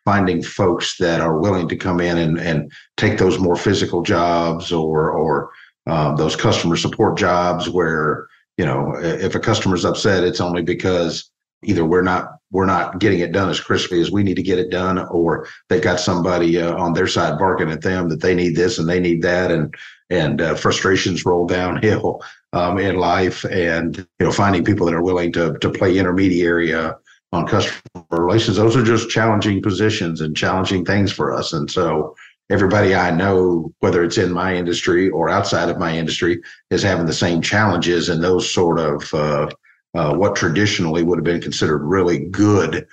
finding 0.05 0.41
folks 0.41 0.97
that 0.97 1.21
are 1.21 1.39
willing 1.39 1.67
to 1.69 1.75
come 1.75 1.99
in 1.99 2.17
and 2.17 2.39
and 2.39 2.71
take 2.97 3.17
those 3.17 3.39
more 3.39 3.55
physical 3.55 4.01
jobs 4.01 4.71
or 4.71 5.11
or 5.11 5.51
um, 5.87 6.15
those 6.15 6.35
customer 6.35 6.75
support 6.75 7.17
jobs 7.17 7.69
where 7.69 8.27
you 8.57 8.65
know 8.65 8.93
if 8.97 9.35
a 9.35 9.39
customer's 9.39 9.85
upset 9.85 10.23
it's 10.23 10.41
only 10.41 10.61
because 10.61 11.29
either 11.63 11.85
we're 11.85 12.01
not 12.01 12.33
we're 12.51 12.65
not 12.65 12.99
getting 12.99 13.19
it 13.19 13.31
done 13.31 13.49
as 13.49 13.59
crisply 13.59 14.01
as 14.01 14.11
we 14.11 14.23
need 14.23 14.35
to 14.35 14.43
get 14.43 14.59
it 14.59 14.69
done 14.69 14.97
or 14.97 15.47
they've 15.69 15.81
got 15.81 15.99
somebody 15.99 16.59
uh, 16.59 16.75
on 16.75 16.93
their 16.93 17.07
side 17.07 17.37
barking 17.39 17.71
at 17.71 17.81
them 17.81 18.09
that 18.09 18.21
they 18.21 18.35
need 18.35 18.55
this 18.55 18.77
and 18.77 18.89
they 18.89 18.99
need 18.99 19.21
that 19.21 19.51
and 19.51 19.73
and 20.09 20.41
uh, 20.41 20.55
frustrations 20.55 21.25
roll 21.25 21.47
downhill 21.47 22.21
um, 22.53 22.77
in 22.77 22.95
life 22.97 23.45
and 23.45 23.97
you 24.19 24.25
know 24.25 24.31
finding 24.31 24.63
people 24.63 24.85
that 24.85 24.95
are 24.95 25.03
willing 25.03 25.31
to 25.33 25.57
to 25.59 25.69
play 25.69 25.97
intermediary 25.97 26.73
uh, 26.73 26.93
on 27.31 27.47
customer 27.47 27.81
relations 28.09 28.57
those 28.57 28.75
are 28.75 28.83
just 28.83 29.09
challenging 29.09 29.61
positions 29.61 30.21
and 30.21 30.35
challenging 30.35 30.83
things 30.83 31.11
for 31.11 31.33
us 31.33 31.53
and 31.53 31.69
so 31.69 32.15
everybody 32.51 32.93
I 32.93 33.11
know, 33.11 33.73
whether 33.79 34.03
it's 34.03 34.17
in 34.17 34.31
my 34.31 34.53
industry 34.53 35.09
or 35.09 35.29
outside 35.29 35.69
of 35.69 35.79
my 35.79 35.97
industry, 35.97 36.41
is 36.69 36.83
having 36.83 37.05
the 37.05 37.13
same 37.13 37.41
challenges 37.41 38.09
and 38.09 38.21
those 38.21 38.53
sort 38.53 38.77
of 38.77 39.13
uh, 39.13 39.49
uh, 39.95 40.13
what 40.15 40.35
traditionally 40.35 41.01
would 41.01 41.17
have 41.17 41.23
been 41.23 41.41
considered 41.41 41.83
really 41.83 42.19
good, 42.19 42.85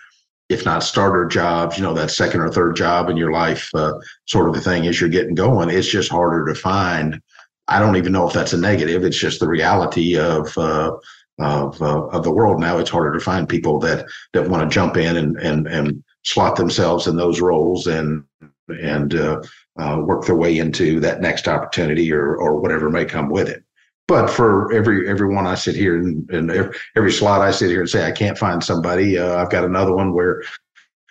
if 0.48 0.64
not 0.64 0.84
starter 0.84 1.26
jobs, 1.26 1.76
you 1.76 1.82
know, 1.82 1.92
that 1.92 2.12
second 2.12 2.40
or 2.40 2.50
third 2.50 2.76
job 2.76 3.10
in 3.10 3.16
your 3.16 3.32
life, 3.32 3.68
uh, 3.74 3.94
sort 4.26 4.48
of 4.48 4.54
the 4.54 4.60
thing 4.60 4.86
as 4.86 5.00
you're 5.00 5.10
getting 5.10 5.34
going. 5.34 5.70
It's 5.70 5.88
just 5.88 6.10
harder 6.10 6.46
to 6.46 6.54
find. 6.54 7.20
I 7.68 7.78
don't 7.78 7.96
even 7.96 8.12
know 8.12 8.26
if 8.26 8.32
that's 8.32 8.54
a 8.54 8.58
negative. 8.58 9.04
It's 9.04 9.18
just 9.18 9.40
the 9.40 9.48
reality 9.48 10.18
of 10.18 10.56
uh, 10.56 10.92
of 11.38 11.80
uh, 11.80 12.06
of 12.06 12.24
the 12.24 12.32
world 12.32 12.60
now. 12.60 12.78
It's 12.78 12.90
harder 12.90 13.12
to 13.12 13.24
find 13.24 13.48
people 13.48 13.78
that 13.80 14.06
that 14.32 14.48
want 14.48 14.68
to 14.68 14.74
jump 14.74 14.96
in 14.96 15.16
and 15.16 15.36
and 15.36 15.66
and 15.68 16.02
slot 16.24 16.56
themselves 16.56 17.06
in 17.06 17.16
those 17.16 17.40
roles 17.40 17.86
and 17.86 18.24
and 18.68 19.14
uh, 19.14 19.42
uh, 19.78 20.00
work 20.04 20.26
their 20.26 20.34
way 20.34 20.58
into 20.58 21.00
that 21.00 21.20
next 21.20 21.46
opportunity 21.46 22.12
or 22.12 22.36
or 22.36 22.60
whatever 22.60 22.90
may 22.90 23.04
come 23.04 23.28
with 23.28 23.48
it. 23.48 23.62
But 24.08 24.28
for 24.28 24.72
every 24.72 25.08
everyone 25.08 25.46
I 25.46 25.54
sit 25.54 25.76
here 25.76 25.98
and, 25.98 26.28
and 26.30 26.72
every, 26.96 27.12
slot 27.12 27.42
I 27.42 27.50
sit 27.50 27.68
here 27.68 27.80
and 27.80 27.90
say 27.90 28.06
I 28.06 28.12
can't 28.12 28.38
find 28.38 28.64
somebody, 28.64 29.18
uh, 29.18 29.36
I've 29.36 29.50
got 29.50 29.64
another 29.64 29.94
one 29.94 30.14
where, 30.14 30.42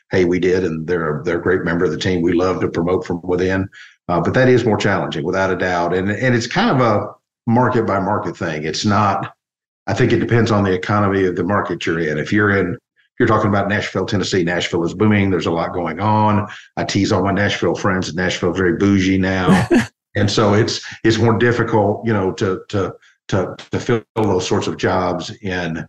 hey, 0.10 0.26
we 0.26 0.40
did, 0.40 0.64
and 0.64 0.88
they're 0.88 1.22
they're 1.24 1.38
a 1.38 1.44
great 1.44 1.64
member 1.64 1.86
of 1.86 1.92
the 1.92 2.00
team. 2.00 2.24
We 2.24 2.34
love 2.34 2.60
to 2.62 2.70
promote 2.70 3.06
from 3.06 3.22
within, 3.22 3.70
uh, 4.08 4.22
but 4.22 4.34
that 4.34 4.50
is 4.50 4.66
more 4.66 4.78
challenging 4.78 5.24
without 5.24 5.52
a 5.52 5.58
doubt, 5.58 5.94
and 5.94 6.10
and 6.10 6.36
it's 6.36 6.48
kind 6.48 6.70
of 6.70 6.82
a 6.82 7.14
market 7.46 7.86
by 7.86 8.00
market 8.00 8.38
thing. 8.38 8.64
It's 8.64 8.86
not. 8.86 9.34
I 9.88 9.94
think 9.94 10.12
it 10.12 10.20
depends 10.20 10.52
on 10.52 10.64
the 10.64 10.74
economy 10.74 11.26
of 11.26 11.36
the 11.36 11.44
market 11.44 11.86
you're 11.86 12.00
in. 12.00 12.18
If 12.18 12.34
you're 12.34 12.58
in 12.58 12.74
if 12.74 13.20
you're 13.20 13.36
talking 13.36 13.50
about 13.50 13.68
Nashville, 13.68 14.06
Tennessee. 14.06 14.44
Nashville 14.44 14.86
is 14.86 14.94
booming. 14.94 15.32
There's 15.32 15.48
a 15.48 15.52
lot 15.52 15.74
going 15.74 16.00
on. 16.00 16.48
I 16.76 16.84
tease 16.84 17.12
all 17.12 17.24
my 17.24 17.32
Nashville 17.32 17.74
friends. 17.74 18.14
Nashville's 18.14 18.58
very 18.58 18.78
bougie 18.78 19.18
now, 19.18 19.68
and 20.16 20.30
so 20.30 20.54
it's 20.54 20.86
it's 21.04 21.18
more 21.18 21.36
difficult, 21.38 22.06
you 22.06 22.14
know, 22.14 22.32
to 22.34 22.62
to 22.70 22.94
to 23.30 23.56
to 23.72 23.80
fill 23.80 24.04
those 24.16 24.48
sorts 24.48 24.68
of 24.68 24.78
jobs 24.78 25.32
in 25.42 25.88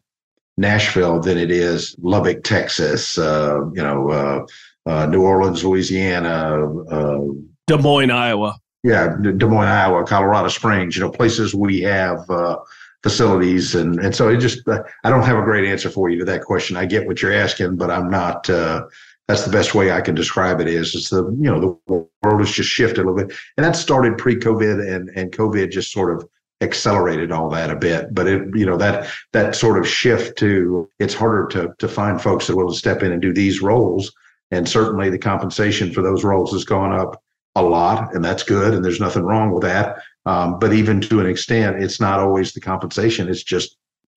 Nashville 0.56 1.20
than 1.20 1.36
it 1.36 1.50
is 1.50 1.94
Lubbock, 1.98 2.44
Texas. 2.44 3.18
Uh, 3.18 3.60
you 3.74 3.82
know, 3.82 4.10
uh, 4.10 4.46
uh, 4.90 5.04
New 5.04 5.22
Orleans, 5.22 5.62
Louisiana, 5.62 6.64
uh, 6.86 7.20
Des 7.68 7.78
Moines, 7.78 8.10
Iowa. 8.10 8.58
Yeah, 8.82 9.16
Des 9.20 9.46
Moines, 9.46 9.68
Iowa, 9.68 10.04
Colorado 10.04 10.48
Springs. 10.48 10.96
You 10.96 11.02
know, 11.02 11.10
places 11.10 11.54
we 11.54 11.80
have 11.82 12.28
uh, 12.30 12.56
facilities 13.02 13.74
and 13.74 14.00
and 14.00 14.14
so 14.14 14.28
it 14.28 14.38
just 14.38 14.66
uh, 14.68 14.82
I 15.04 15.10
don't 15.10 15.22
have 15.22 15.38
a 15.38 15.42
great 15.42 15.68
answer 15.68 15.90
for 15.90 16.08
you 16.08 16.18
to 16.18 16.24
that 16.26 16.42
question. 16.42 16.76
I 16.76 16.86
get 16.86 17.06
what 17.06 17.22
you're 17.22 17.32
asking, 17.32 17.76
but 17.76 17.90
I'm 17.90 18.10
not. 18.10 18.48
Uh, 18.50 18.86
that's 19.28 19.44
the 19.44 19.52
best 19.52 19.74
way 19.74 19.92
I 19.92 20.00
can 20.00 20.14
describe 20.14 20.60
it. 20.60 20.68
Is 20.68 20.94
it's 20.94 21.10
the 21.10 21.24
you 21.24 21.50
know 21.50 21.78
the 21.86 22.08
world 22.22 22.40
has 22.40 22.50
just 22.50 22.70
shifted 22.70 23.04
a 23.04 23.10
little 23.10 23.26
bit, 23.26 23.36
and 23.56 23.64
that 23.64 23.76
started 23.76 24.18
pre-COVID, 24.18 24.94
and 24.94 25.10
and 25.10 25.32
COVID 25.32 25.70
just 25.70 25.92
sort 25.92 26.16
of 26.16 26.28
accelerated 26.60 27.30
all 27.30 27.48
that 27.50 27.70
a 27.70 27.76
bit. 27.76 28.14
But 28.14 28.26
it 28.26 28.42
you 28.54 28.66
know 28.66 28.76
that 28.78 29.08
that 29.32 29.54
sort 29.54 29.78
of 29.78 29.86
shift 29.86 30.38
to 30.38 30.88
it's 30.98 31.14
harder 31.14 31.46
to 31.48 31.74
to 31.78 31.88
find 31.88 32.20
folks 32.20 32.46
that 32.46 32.56
will 32.56 32.72
step 32.72 33.02
in 33.02 33.12
and 33.12 33.22
do 33.22 33.32
these 33.32 33.62
roles, 33.62 34.12
and 34.50 34.68
certainly 34.68 35.10
the 35.10 35.18
compensation 35.18 35.92
for 35.92 36.02
those 36.02 36.24
roles 36.24 36.52
has 36.52 36.64
gone 36.64 36.92
up 36.92 37.22
a 37.54 37.62
lot, 37.62 38.14
and 38.14 38.24
that's 38.24 38.42
good, 38.42 38.74
and 38.74 38.84
there's 38.84 39.00
nothing 39.00 39.22
wrong 39.22 39.52
with 39.52 39.62
that. 39.62 39.98
Um, 40.26 40.58
but 40.58 40.72
even 40.72 41.00
to 41.02 41.20
an 41.20 41.26
extent, 41.26 41.82
it's 41.82 42.00
not 42.00 42.20
always 42.20 42.52
the 42.52 42.60
compensation. 42.60 43.28
It's 43.28 43.42
just 43.42 43.76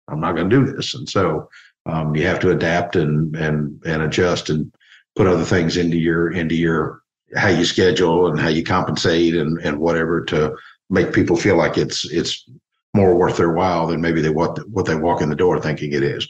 I'm 0.08 0.20
not 0.20 0.34
going 0.34 0.50
to 0.50 0.56
do 0.56 0.72
this, 0.72 0.94
and 0.94 1.08
so 1.08 1.48
um, 1.86 2.14
you 2.14 2.26
have 2.26 2.40
to 2.40 2.50
adapt 2.50 2.96
and 2.96 3.34
and 3.36 3.80
and 3.86 4.02
adjust 4.02 4.50
and 4.50 4.72
put 5.16 5.26
other 5.26 5.44
things 5.44 5.76
into 5.76 5.96
your 5.96 6.32
into 6.32 6.54
your 6.54 7.02
how 7.36 7.48
you 7.48 7.64
schedule 7.64 8.26
and 8.28 8.40
how 8.40 8.48
you 8.48 8.64
compensate 8.64 9.34
and 9.36 9.58
and 9.58 9.78
whatever 9.78 10.24
to 10.24 10.54
make 10.90 11.12
people 11.12 11.36
feel 11.36 11.56
like 11.56 11.78
it's 11.78 12.04
it's 12.10 12.48
more 12.94 13.14
worth 13.14 13.36
their 13.36 13.52
while 13.52 13.86
than 13.86 14.00
maybe 14.00 14.20
they 14.20 14.30
what 14.30 14.58
what 14.68 14.86
they 14.86 14.96
walk 14.96 15.22
in 15.22 15.28
the 15.28 15.36
door 15.36 15.60
thinking 15.60 15.92
it 15.92 16.02
is. 16.02 16.28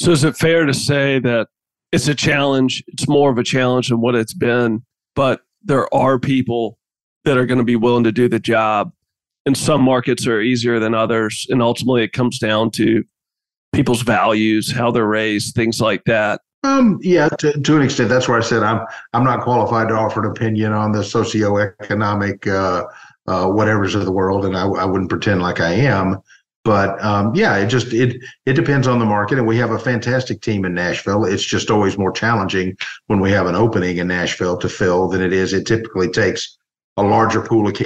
So 0.00 0.10
is 0.10 0.24
it 0.24 0.36
fair 0.36 0.66
to 0.66 0.74
say 0.74 1.18
that 1.20 1.48
it's 1.92 2.08
a 2.08 2.14
challenge? 2.14 2.84
It's 2.88 3.08
more 3.08 3.30
of 3.30 3.38
a 3.38 3.44
challenge 3.44 3.88
than 3.88 4.00
what 4.00 4.14
it's 4.14 4.34
been, 4.34 4.84
but 5.14 5.40
there 5.64 5.92
are 5.94 6.18
people 6.18 6.78
that 7.24 7.38
are 7.38 7.46
going 7.46 7.58
to 7.58 7.64
be 7.64 7.76
willing 7.76 8.04
to 8.04 8.12
do 8.12 8.28
the 8.28 8.38
job. 8.38 8.92
And 9.46 9.56
some 9.56 9.82
markets 9.82 10.26
are 10.26 10.40
easier 10.40 10.78
than 10.78 10.94
others. 10.94 11.46
And 11.50 11.62
ultimately, 11.62 12.02
it 12.02 12.12
comes 12.12 12.38
down 12.38 12.70
to 12.72 13.04
people's 13.74 14.02
values, 14.02 14.72
how 14.72 14.90
they're 14.90 15.06
raised, 15.06 15.54
things 15.54 15.80
like 15.80 16.04
that. 16.04 16.40
Um, 16.62 16.98
yeah, 17.02 17.28
to, 17.28 17.60
to 17.60 17.76
an 17.76 17.82
extent, 17.82 18.08
that's 18.08 18.26
where 18.26 18.38
I 18.38 18.42
said 18.42 18.62
I'm 18.62 18.86
I'm 19.12 19.22
not 19.22 19.42
qualified 19.42 19.88
to 19.88 19.94
offer 19.94 20.24
an 20.24 20.30
opinion 20.30 20.72
on 20.72 20.92
the 20.92 21.00
socioeconomic 21.00 22.46
uh, 22.46 22.84
uh, 23.26 23.48
whatever's 23.48 23.94
of 23.94 24.06
the 24.06 24.12
world, 24.12 24.46
and 24.46 24.56
I, 24.56 24.66
I 24.66 24.86
wouldn't 24.86 25.10
pretend 25.10 25.42
like 25.42 25.60
I 25.60 25.72
am. 25.72 26.22
But 26.64 27.02
um, 27.04 27.34
yeah, 27.34 27.56
it 27.56 27.66
just 27.66 27.92
it 27.92 28.22
it 28.46 28.54
depends 28.54 28.86
on 28.86 28.98
the 28.98 29.04
market, 29.04 29.36
and 29.36 29.46
we 29.46 29.58
have 29.58 29.70
a 29.70 29.78
fantastic 29.78 30.40
team 30.40 30.64
in 30.64 30.72
Nashville. 30.72 31.26
It's 31.26 31.44
just 31.44 31.70
always 31.70 31.98
more 31.98 32.10
challenging 32.10 32.76
when 33.06 33.20
we 33.20 33.30
have 33.32 33.46
an 33.46 33.54
opening 33.54 33.98
in 33.98 34.08
Nashville 34.08 34.56
to 34.58 34.68
fill 34.68 35.08
than 35.08 35.20
it 35.20 35.32
is. 35.32 35.52
It 35.52 35.66
typically 35.66 36.08
takes 36.08 36.56
a 36.96 37.02
larger 37.02 37.42
pool 37.42 37.68
of 37.68 37.76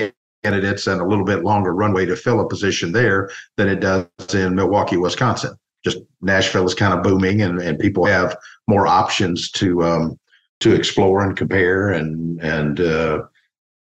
candidates 0.44 0.86
and 0.86 1.00
a 1.00 1.04
little 1.04 1.24
bit 1.24 1.42
longer 1.42 1.74
runway 1.74 2.06
to 2.06 2.14
fill 2.14 2.40
a 2.40 2.48
position 2.48 2.92
there 2.92 3.30
than 3.56 3.68
it 3.68 3.80
does 3.80 4.06
in 4.32 4.54
Milwaukee, 4.54 4.96
Wisconsin. 4.96 5.56
Just 5.84 5.98
Nashville 6.20 6.66
is 6.66 6.74
kind 6.74 6.94
of 6.94 7.02
booming, 7.02 7.42
and, 7.42 7.60
and 7.60 7.80
people 7.80 8.04
have 8.04 8.36
more 8.68 8.86
options 8.86 9.50
to 9.52 9.82
um, 9.82 10.18
to 10.60 10.72
explore 10.72 11.24
and 11.24 11.36
compare, 11.36 11.90
and 11.90 12.40
and 12.42 12.78
uh, 12.78 13.24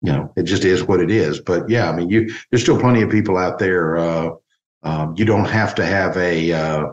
you 0.03 0.11
know 0.11 0.31
it 0.35 0.43
just 0.43 0.65
is 0.65 0.83
what 0.83 0.99
it 0.99 1.09
is. 1.09 1.39
But 1.39 1.67
yeah, 1.67 1.89
I 1.89 1.95
mean, 1.95 2.11
you 2.11 2.31
there's 2.51 2.61
still 2.61 2.79
plenty 2.79 3.01
of 3.01 3.09
people 3.09 3.37
out 3.37 3.57
there. 3.57 3.97
Uh, 3.97 4.29
um, 4.84 5.15
you 5.17 5.25
don't 5.25 5.45
have 5.45 5.73
to 5.75 5.86
have 5.86 6.17
a, 6.17 6.51
uh, 6.51 6.88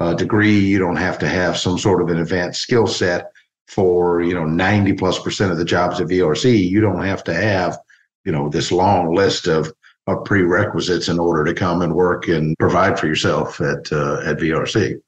a, 0.00 0.14
degree. 0.14 0.58
You 0.58 0.78
don't 0.78 0.96
have 0.96 1.18
to 1.20 1.28
have 1.28 1.56
some 1.56 1.78
sort 1.78 2.02
of 2.02 2.08
an 2.08 2.18
advanced 2.18 2.60
skill 2.60 2.86
set 2.86 3.32
for 3.68 4.20
you 4.20 4.34
know 4.34 4.44
90 4.44 4.94
plus 4.94 5.18
percent 5.18 5.52
of 5.52 5.58
the 5.58 5.64
jobs 5.64 6.00
at 6.00 6.08
VRC. 6.08 6.68
You 6.68 6.80
don't 6.80 7.04
have 7.04 7.24
to 7.24 7.34
have 7.34 7.78
you 8.24 8.32
know 8.32 8.48
this 8.48 8.70
long 8.70 9.14
list 9.14 9.46
of 9.46 9.72
of 10.06 10.24
prerequisites 10.24 11.08
in 11.08 11.18
order 11.18 11.44
to 11.44 11.54
come 11.54 11.82
and 11.82 11.94
work 11.94 12.28
and 12.28 12.56
provide 12.58 12.98
for 12.98 13.06
yourself 13.06 13.60
at 13.60 13.92
uh, 13.92 14.20
at 14.24 14.38
VRC. 14.38 15.00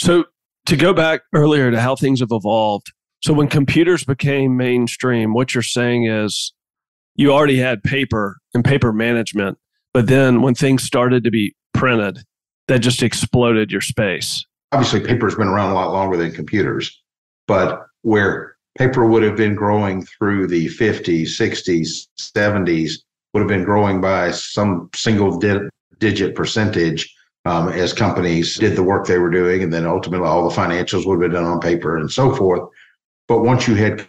So 0.00 0.24
to 0.66 0.76
go 0.76 0.92
back 0.92 1.22
earlier 1.34 1.70
to 1.70 1.80
how 1.80 1.96
things 1.96 2.20
have 2.20 2.32
evolved. 2.32 2.92
So 3.22 3.32
when 3.32 3.48
computers 3.48 4.04
became 4.04 4.56
mainstream, 4.56 5.32
what 5.32 5.54
you're 5.54 5.62
saying 5.62 6.06
is 6.06 6.52
you 7.16 7.32
already 7.32 7.58
had 7.58 7.82
paper 7.82 8.38
and 8.52 8.64
paper 8.64 8.92
management, 8.92 9.58
but 9.92 10.08
then 10.08 10.42
when 10.42 10.54
things 10.54 10.82
started 10.82 11.24
to 11.24 11.30
be 11.30 11.54
printed, 11.74 12.24
that 12.68 12.78
just 12.78 13.02
exploded 13.02 13.70
your 13.70 13.80
space. 13.80 14.44
Obviously, 14.72 15.00
paper's 15.00 15.34
been 15.34 15.48
around 15.48 15.70
a 15.70 15.74
lot 15.74 15.92
longer 15.92 16.16
than 16.16 16.32
computers, 16.32 17.02
but 17.46 17.86
where 18.02 18.56
paper 18.78 19.06
would 19.06 19.22
have 19.22 19.36
been 19.36 19.54
growing 19.54 20.04
through 20.04 20.46
the 20.46 20.66
50s, 20.66 21.28
60s, 21.38 22.08
70s, 22.18 22.92
would 23.32 23.40
have 23.40 23.48
been 23.48 23.64
growing 23.64 24.00
by 24.00 24.30
some 24.30 24.88
single 24.94 25.38
di- 25.38 25.68
digit 25.98 26.34
percentage 26.34 27.14
um, 27.44 27.68
as 27.68 27.92
companies 27.92 28.56
did 28.56 28.76
the 28.76 28.82
work 28.82 29.06
they 29.06 29.18
were 29.18 29.30
doing. 29.30 29.62
And 29.62 29.72
then 29.72 29.86
ultimately, 29.86 30.26
all 30.26 30.48
the 30.48 30.54
financials 30.54 31.06
would 31.06 31.14
have 31.14 31.30
been 31.30 31.42
done 31.42 31.44
on 31.44 31.60
paper 31.60 31.96
and 31.96 32.10
so 32.10 32.34
forth. 32.34 32.68
But 33.28 33.42
once 33.42 33.68
you 33.68 33.74
had 33.74 34.04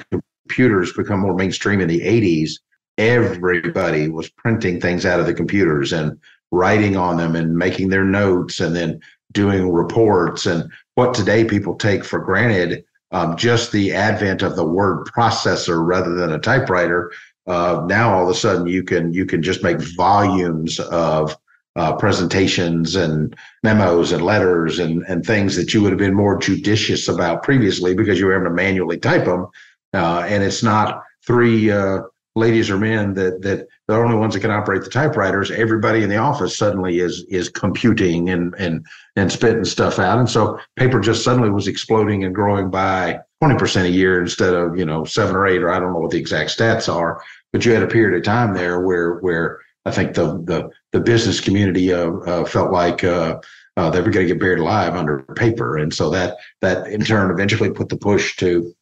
computers 0.47 0.93
become 0.93 1.19
more 1.19 1.35
mainstream 1.35 1.81
in 1.81 1.87
the 1.87 2.01
80s, 2.01 2.51
everybody 2.97 4.09
was 4.09 4.29
printing 4.29 4.79
things 4.79 5.05
out 5.05 5.19
of 5.19 5.25
the 5.25 5.33
computers 5.33 5.91
and 5.91 6.17
writing 6.55 6.95
on 6.95 7.17
them 7.17 7.35
and 7.35 7.57
making 7.57 7.89
their 7.89 8.05
notes 8.05 8.59
and 8.59 8.75
then 8.75 8.99
doing 9.33 9.71
reports 9.71 10.45
and 10.45 10.71
what 10.95 11.13
today 11.13 11.43
people 11.43 11.75
take 11.75 12.03
for 12.03 12.19
granted 12.19 12.83
um, 13.11 13.35
just 13.35 13.71
the 13.71 13.93
advent 13.93 14.41
of 14.41 14.55
the 14.55 14.65
word 14.65 15.05
processor 15.07 15.85
rather 15.85 16.15
than 16.15 16.31
a 16.31 16.39
typewriter 16.39 17.11
uh, 17.47 17.83
now 17.87 18.13
all 18.13 18.23
of 18.23 18.29
a 18.29 18.33
sudden 18.33 18.65
you 18.65 18.83
can 18.83 19.13
you 19.13 19.25
can 19.25 19.43
just 19.43 19.61
make 19.61 19.79
volumes 19.95 20.79
of 20.79 21.35
uh, 21.75 21.93
presentations 21.97 22.95
and 22.95 23.35
memos 23.61 24.13
and 24.13 24.23
letters 24.23 24.79
and 24.79 25.03
and 25.09 25.25
things 25.25 25.55
that 25.57 25.73
you 25.73 25.81
would 25.81 25.91
have 25.91 25.99
been 25.99 26.13
more 26.13 26.37
judicious 26.37 27.09
about 27.09 27.43
previously 27.43 27.93
because 27.93 28.17
you 28.17 28.25
were 28.25 28.33
having 28.33 28.47
to 28.47 28.53
manually 28.53 28.97
type 28.97 29.25
them 29.25 29.47
uh, 29.93 30.25
and 30.27 30.43
it's 30.43 30.63
not 30.63 31.03
three 31.27 31.69
uh, 31.69 31.99
ladies 32.35 32.69
or 32.69 32.77
men 32.77 33.13
that 33.13 33.41
that 33.41 33.67
the 33.87 33.95
only 33.95 34.15
ones 34.15 34.33
that 34.33 34.41
can 34.41 34.51
operate 34.51 34.83
the 34.83 34.89
typewriters. 34.89 35.51
Everybody 35.51 36.03
in 36.03 36.09
the 36.09 36.17
office 36.17 36.57
suddenly 36.57 36.99
is 36.99 37.25
is 37.29 37.49
computing 37.49 38.29
and 38.29 38.53
and 38.57 38.85
and 39.15 39.31
spitting 39.31 39.65
stuff 39.65 39.99
out, 39.99 40.19
and 40.19 40.29
so 40.29 40.59
paper 40.75 40.99
just 40.99 41.23
suddenly 41.23 41.49
was 41.49 41.67
exploding 41.67 42.23
and 42.23 42.35
growing 42.35 42.69
by 42.69 43.19
twenty 43.41 43.57
percent 43.57 43.87
a 43.87 43.91
year 43.91 44.21
instead 44.21 44.53
of 44.53 44.77
you 44.77 44.85
know 44.85 45.05
seven 45.05 45.35
or 45.35 45.47
eight 45.47 45.63
or 45.63 45.71
I 45.71 45.79
don't 45.79 45.93
know 45.93 45.99
what 45.99 46.11
the 46.11 46.19
exact 46.19 46.55
stats 46.55 46.93
are. 46.93 47.21
But 47.53 47.65
you 47.65 47.73
had 47.73 47.83
a 47.83 47.87
period 47.87 48.17
of 48.17 48.23
time 48.23 48.53
there 48.53 48.81
where 48.81 49.15
where 49.15 49.61
I 49.85 49.91
think 49.91 50.13
the 50.13 50.37
the 50.43 50.69
the 50.91 50.99
business 50.99 51.39
community 51.39 51.93
uh, 51.93 52.11
uh, 52.11 52.45
felt 52.45 52.71
like. 52.71 53.03
Uh, 53.03 53.39
uh, 53.77 53.89
they 53.89 53.99
were 53.99 54.09
going 54.09 54.25
to 54.25 54.33
get 54.33 54.39
buried 54.39 54.59
alive 54.59 54.95
under 54.95 55.19
paper, 55.35 55.77
and 55.77 55.93
so 55.93 56.09
that 56.09 56.37
that 56.61 56.87
in 56.87 57.01
turn 57.01 57.29
eventually 57.29 57.69
put 57.69 57.89
the 57.89 57.97
push 57.97 58.37
to 58.37 58.73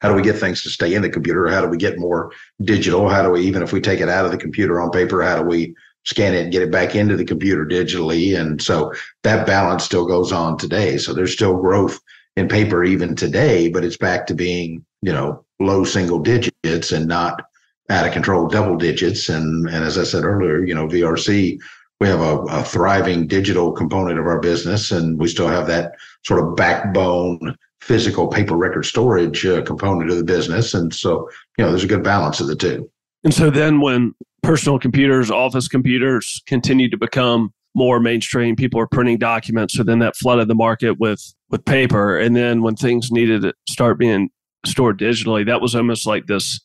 how 0.00 0.08
do 0.08 0.14
we 0.14 0.22
get 0.22 0.36
things 0.36 0.62
to 0.62 0.70
stay 0.70 0.94
in 0.94 1.02
the 1.02 1.08
computer? 1.08 1.48
How 1.48 1.60
do 1.60 1.68
we 1.68 1.76
get 1.76 1.98
more 1.98 2.32
digital? 2.62 3.08
How 3.08 3.22
do 3.22 3.30
we, 3.30 3.42
even 3.42 3.62
if 3.62 3.72
we 3.72 3.80
take 3.80 4.00
it 4.00 4.08
out 4.08 4.24
of 4.24 4.32
the 4.32 4.38
computer 4.38 4.80
on 4.80 4.90
paper, 4.90 5.22
how 5.22 5.36
do 5.36 5.48
we 5.48 5.74
scan 6.04 6.34
it 6.34 6.42
and 6.42 6.52
get 6.52 6.62
it 6.62 6.72
back 6.72 6.94
into 6.94 7.16
the 7.16 7.24
computer 7.24 7.64
digitally? 7.66 8.38
And 8.38 8.60
so 8.60 8.92
that 9.22 9.46
balance 9.46 9.84
still 9.84 10.06
goes 10.06 10.32
on 10.32 10.56
today. 10.56 10.96
So 10.96 11.12
there's 11.12 11.32
still 11.32 11.56
growth 11.56 12.00
in 12.36 12.48
paper 12.48 12.84
even 12.84 13.14
today, 13.14 13.68
but 13.68 13.84
it's 13.84 13.96
back 13.96 14.26
to 14.26 14.34
being, 14.34 14.84
you 15.02 15.12
know, 15.12 15.44
low 15.58 15.84
single 15.84 16.20
digits 16.20 16.92
and 16.92 17.06
not 17.06 17.42
out 17.90 18.06
of 18.06 18.12
control 18.12 18.48
double 18.48 18.76
digits. 18.76 19.28
And 19.28 19.68
and 19.68 19.84
as 19.84 19.98
I 19.98 20.04
said 20.04 20.24
earlier, 20.24 20.64
you 20.64 20.74
know, 20.74 20.86
VRC, 20.86 21.58
we 22.00 22.08
have 22.08 22.20
a, 22.20 22.38
a 22.44 22.64
thriving 22.64 23.26
digital 23.26 23.72
component 23.72 24.18
of 24.18 24.26
our 24.26 24.40
business, 24.40 24.90
and 24.90 25.18
we 25.18 25.28
still 25.28 25.48
have 25.48 25.66
that 25.66 25.92
sort 26.24 26.42
of 26.42 26.56
backbone 26.56 27.56
physical 27.80 28.28
paper 28.28 28.56
record 28.56 28.84
storage 28.84 29.44
uh, 29.46 29.62
component 29.62 30.10
of 30.10 30.16
the 30.16 30.24
business. 30.24 30.74
And 30.74 30.94
so, 30.94 31.28
you 31.56 31.64
know, 31.64 31.70
there's 31.70 31.84
a 31.84 31.88
good 31.88 32.04
balance 32.04 32.40
of 32.40 32.46
the 32.46 32.56
two. 32.56 32.90
And 33.24 33.34
so 33.34 33.50
then 33.50 33.80
when 33.80 34.14
personal 34.42 34.78
computers, 34.78 35.30
office 35.30 35.68
computers 35.68 36.42
continue 36.46 36.88
to 36.90 36.96
become 36.96 37.52
more 37.74 38.00
mainstream, 38.00 38.56
people 38.56 38.80
are 38.80 38.86
printing 38.86 39.18
documents. 39.18 39.74
So 39.74 39.82
then 39.82 40.00
that 40.00 40.16
flooded 40.16 40.48
the 40.48 40.54
market 40.54 40.98
with 40.98 41.22
with 41.50 41.64
paper. 41.64 42.18
And 42.18 42.34
then 42.34 42.62
when 42.62 42.76
things 42.76 43.10
needed 43.10 43.42
to 43.42 43.54
start 43.68 43.98
being 43.98 44.30
stored 44.66 44.98
digitally, 44.98 45.46
that 45.46 45.60
was 45.60 45.74
almost 45.74 46.06
like 46.06 46.26
this 46.26 46.60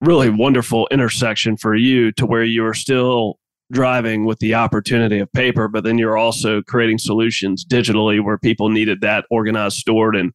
really 0.00 0.30
wonderful 0.30 0.88
intersection 0.90 1.56
for 1.56 1.74
you 1.74 2.12
to 2.12 2.26
where 2.26 2.44
you 2.44 2.62
were 2.62 2.74
still 2.74 3.38
driving 3.70 4.24
with 4.24 4.38
the 4.38 4.54
opportunity 4.54 5.18
of 5.18 5.30
paper, 5.32 5.68
but 5.68 5.84
then 5.84 5.98
you're 5.98 6.16
also 6.16 6.62
creating 6.62 6.98
solutions 6.98 7.64
digitally 7.64 8.22
where 8.22 8.38
people 8.38 8.68
needed 8.70 9.00
that 9.00 9.24
organized, 9.30 9.76
stored, 9.76 10.16
and 10.16 10.32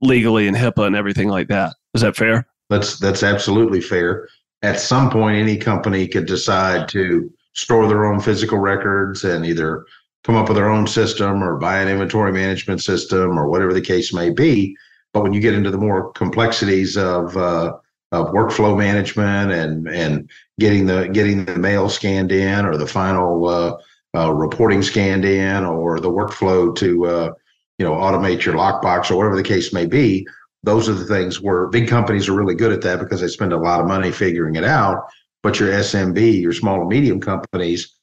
legally 0.00 0.46
and 0.48 0.56
HIPAA 0.56 0.86
and 0.86 0.96
everything 0.96 1.28
like 1.28 1.48
that. 1.48 1.74
Is 1.94 2.02
that 2.02 2.16
fair? 2.16 2.46
That's 2.68 2.98
that's 2.98 3.22
absolutely 3.22 3.80
fair. 3.80 4.28
At 4.62 4.80
some 4.80 5.10
point, 5.10 5.38
any 5.38 5.56
company 5.56 6.08
could 6.08 6.26
decide 6.26 6.88
to 6.88 7.32
store 7.54 7.88
their 7.88 8.04
own 8.04 8.20
physical 8.20 8.58
records 8.58 9.24
and 9.24 9.46
either 9.46 9.86
come 10.24 10.36
up 10.36 10.48
with 10.48 10.56
their 10.56 10.68
own 10.68 10.86
system 10.86 11.42
or 11.42 11.56
buy 11.56 11.80
an 11.80 11.88
inventory 11.88 12.32
management 12.32 12.82
system 12.82 13.38
or 13.38 13.48
whatever 13.48 13.72
the 13.72 13.80
case 13.80 14.12
may 14.12 14.30
be. 14.30 14.76
But 15.12 15.22
when 15.22 15.32
you 15.32 15.40
get 15.40 15.54
into 15.54 15.70
the 15.70 15.78
more 15.78 16.12
complexities 16.12 16.96
of 16.96 17.36
uh, 17.36 17.76
of 18.12 18.28
workflow 18.28 18.76
management 18.76 19.52
and 19.52 19.88
and 19.88 20.30
getting 20.58 20.86
the 20.86 21.08
getting 21.08 21.44
the 21.44 21.56
mail 21.56 21.88
scanned 21.88 22.32
in 22.32 22.64
or 22.66 22.76
the 22.76 22.86
final 22.86 23.48
uh, 23.48 23.76
uh, 24.16 24.32
reporting 24.32 24.82
scanned 24.82 25.24
in 25.24 25.64
or 25.64 26.00
the 26.00 26.10
workflow 26.10 26.74
to 26.76 27.06
uh, 27.06 27.32
you 27.78 27.84
know, 27.84 27.92
automate 27.92 28.44
your 28.44 28.54
lockbox 28.54 29.10
or 29.10 29.16
whatever 29.16 29.36
the 29.36 29.42
case 29.42 29.72
may 29.72 29.86
be. 29.86 30.26
Those 30.62 30.88
are 30.88 30.94
the 30.94 31.04
things 31.04 31.40
where 31.40 31.68
big 31.68 31.88
companies 31.88 32.28
are 32.28 32.34
really 32.34 32.54
good 32.54 32.72
at 32.72 32.80
that 32.82 32.98
because 32.98 33.20
they 33.20 33.28
spend 33.28 33.52
a 33.52 33.58
lot 33.58 33.80
of 33.80 33.86
money 33.86 34.10
figuring 34.10 34.56
it 34.56 34.64
out. 34.64 35.06
But 35.42 35.60
your 35.60 35.70
SMB, 35.70 36.40
your 36.40 36.52
small 36.52 36.80
and 36.80 36.88
medium 36.88 37.20
companies, 37.20 37.94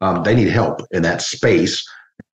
um, 0.00 0.22
they 0.22 0.34
need 0.34 0.48
help 0.48 0.80
in 0.92 1.02
that 1.02 1.20
space. 1.20 1.86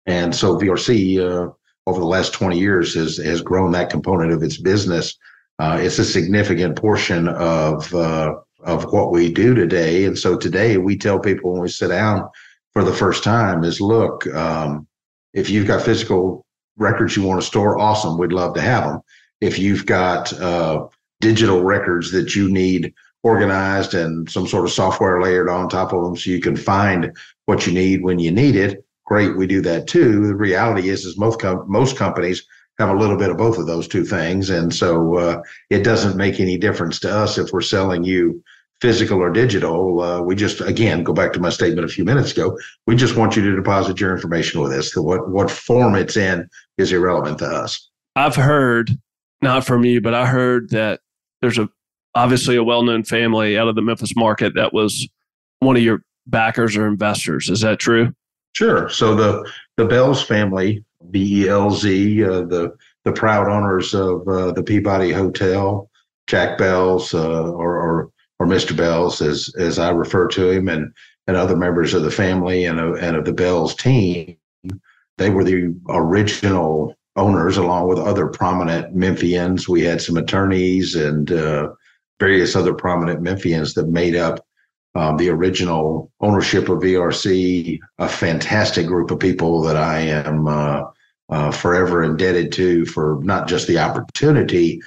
And 0.07 0.33
so 0.33 0.57
VRC 0.57 1.19
uh, 1.19 1.51
over 1.85 1.99
the 1.99 2.05
last 2.05 2.33
20 2.33 2.57
years 2.57 2.95
has 2.95 3.17
has 3.17 3.41
grown 3.41 3.71
that 3.73 3.89
component 3.89 4.31
of 4.31 4.41
its 4.41 4.57
business. 4.57 5.15
Uh, 5.59 5.77
it's 5.79 5.99
a 5.99 6.05
significant 6.05 6.75
portion 6.75 7.27
of 7.27 7.93
uh, 7.93 8.33
of 8.63 8.91
what 8.91 9.11
we 9.11 9.31
do 9.31 9.53
today. 9.53 10.05
And 10.05 10.17
so 10.17 10.37
today 10.37 10.77
we 10.77 10.97
tell 10.97 11.19
people 11.19 11.53
when 11.53 11.61
we 11.61 11.69
sit 11.69 11.89
down 11.89 12.27
for 12.73 12.83
the 12.83 12.93
first 12.93 13.23
time 13.23 13.63
is 13.63 13.81
look, 13.81 14.25
um, 14.33 14.87
if 15.33 15.49
you've 15.49 15.67
got 15.67 15.81
physical 15.83 16.45
records 16.77 17.15
you 17.15 17.23
want 17.23 17.41
to 17.41 17.47
store, 17.47 17.79
awesome. 17.79 18.17
We'd 18.17 18.33
love 18.33 18.53
to 18.55 18.61
have 18.61 18.83
them. 18.85 19.01
If 19.39 19.59
you've 19.59 19.85
got 19.85 20.31
uh, 20.33 20.87
digital 21.19 21.63
records 21.63 22.11
that 22.11 22.35
you 22.35 22.49
need 22.49 22.93
organized 23.23 23.93
and 23.93 24.29
some 24.29 24.47
sort 24.47 24.65
of 24.65 24.71
software 24.71 25.21
layered 25.21 25.49
on 25.49 25.69
top 25.69 25.93
of 25.93 26.03
them 26.03 26.15
so 26.15 26.29
you 26.29 26.41
can 26.41 26.55
find 26.55 27.15
what 27.45 27.67
you 27.67 27.73
need 27.73 28.03
when 28.03 28.19
you 28.19 28.31
need 28.31 28.55
it. 28.55 28.83
Great, 29.05 29.37
we 29.37 29.45
do 29.45 29.61
that 29.61 29.87
too. 29.87 30.27
The 30.27 30.35
reality 30.35 30.89
is, 30.89 31.05
is 31.05 31.17
most 31.17 31.39
com- 31.39 31.65
most 31.67 31.97
companies 31.97 32.43
have 32.79 32.89
a 32.89 32.97
little 32.97 33.17
bit 33.17 33.29
of 33.29 33.37
both 33.37 33.57
of 33.57 33.67
those 33.67 33.87
two 33.87 34.03
things, 34.03 34.49
and 34.49 34.73
so 34.73 35.15
uh, 35.17 35.41
it 35.69 35.83
doesn't 35.83 36.17
make 36.17 36.39
any 36.39 36.57
difference 36.57 36.99
to 36.99 37.11
us 37.11 37.37
if 37.37 37.51
we're 37.51 37.61
selling 37.61 38.03
you 38.03 38.41
physical 38.81 39.19
or 39.19 39.29
digital. 39.29 40.01
Uh, 40.01 40.21
we 40.21 40.35
just 40.35 40.59
again 40.61 41.03
go 41.03 41.13
back 41.13 41.31
to 41.33 41.39
my 41.39 41.49
statement 41.49 41.85
a 41.85 41.87
few 41.93 42.03
minutes 42.03 42.31
ago. 42.31 42.57
We 42.87 42.95
just 42.95 43.15
want 43.15 43.35
you 43.35 43.43
to 43.43 43.55
deposit 43.55 43.99
your 43.99 44.13
information 44.13 44.59
with 44.61 44.73
us. 44.73 44.95
what 44.95 45.29
what 45.29 45.49
form 45.49 45.95
it's 45.95 46.17
in 46.17 46.49
is 46.77 46.91
irrelevant 46.91 47.37
to 47.39 47.45
us. 47.45 47.89
I've 48.15 48.35
heard, 48.35 48.91
not 49.41 49.65
from 49.65 49.85
you, 49.85 50.01
but 50.01 50.13
I 50.13 50.25
heard 50.25 50.69
that 50.71 50.99
there's 51.41 51.57
a 51.57 51.69
obviously 52.13 52.57
a 52.57 52.63
well-known 52.63 53.03
family 53.05 53.57
out 53.57 53.69
of 53.69 53.75
the 53.75 53.81
Memphis 53.81 54.15
market 54.17 54.53
that 54.55 54.73
was 54.73 55.07
one 55.59 55.77
of 55.77 55.81
your 55.81 56.03
backers 56.27 56.75
or 56.75 56.87
investors. 56.87 57.49
Is 57.49 57.61
that 57.61 57.79
true? 57.79 58.13
Sure. 58.53 58.89
So 58.89 59.15
the 59.15 59.49
the 59.77 59.87
Belz 59.87 60.25
family, 60.25 60.83
B 61.11 61.43
E 61.43 61.49
L 61.49 61.71
Z, 61.71 62.23
uh, 62.23 62.41
the 62.41 62.75
the 63.05 63.11
proud 63.11 63.47
owners 63.47 63.93
of 63.93 64.27
uh, 64.27 64.51
the 64.51 64.63
Peabody 64.63 65.11
Hotel, 65.11 65.89
Jack 66.27 66.57
Belz, 66.57 67.13
uh, 67.13 67.49
or, 67.51 67.77
or 67.77 68.11
or 68.41 68.47
Mr. 68.47 68.75
Belz, 68.75 69.21
as 69.21 69.53
as 69.55 69.77
I 69.77 69.91
refer 69.91 70.27
to 70.29 70.49
him, 70.49 70.67
and 70.67 70.91
and 71.27 71.37
other 71.37 71.55
members 71.55 71.93
of 71.93 72.01
the 72.01 72.09
family 72.09 72.65
and 72.65 72.79
of, 72.79 72.95
and 72.95 73.15
of 73.15 73.23
the 73.23 73.33
Belz 73.33 73.77
team, 73.77 74.35
they 75.19 75.29
were 75.29 75.43
the 75.43 75.75
original 75.89 76.95
owners, 77.15 77.57
along 77.57 77.87
with 77.87 77.99
other 77.99 78.25
prominent 78.25 78.95
Memphians. 78.95 79.67
We 79.67 79.83
had 79.83 80.01
some 80.01 80.17
attorneys 80.17 80.95
and 80.95 81.31
uh, 81.31 81.69
various 82.19 82.55
other 82.55 82.73
prominent 82.73 83.21
Memphians 83.21 83.75
that 83.75 83.89
made 83.89 84.15
up 84.15 84.43
um, 84.95 85.17
the 85.17 85.29
original 85.29 86.11
ownership 86.19 86.67
of 86.67 86.79
VRC, 86.79 87.77
a 87.99 88.09
fantastic 88.09 88.87
group 88.87 89.11
of 89.11 89.19
people 89.19 89.61
that 89.61 89.77
I 89.77 89.99
am 89.99 90.47
uh, 90.47 90.81
uh, 91.29 91.51
forever 91.51 92.01
indebted 92.01 92.51
to 92.53 92.87
for 92.87 93.19
not 93.21 93.47
just 93.47 93.67
the 93.67 93.77
opportunity, 93.77 94.81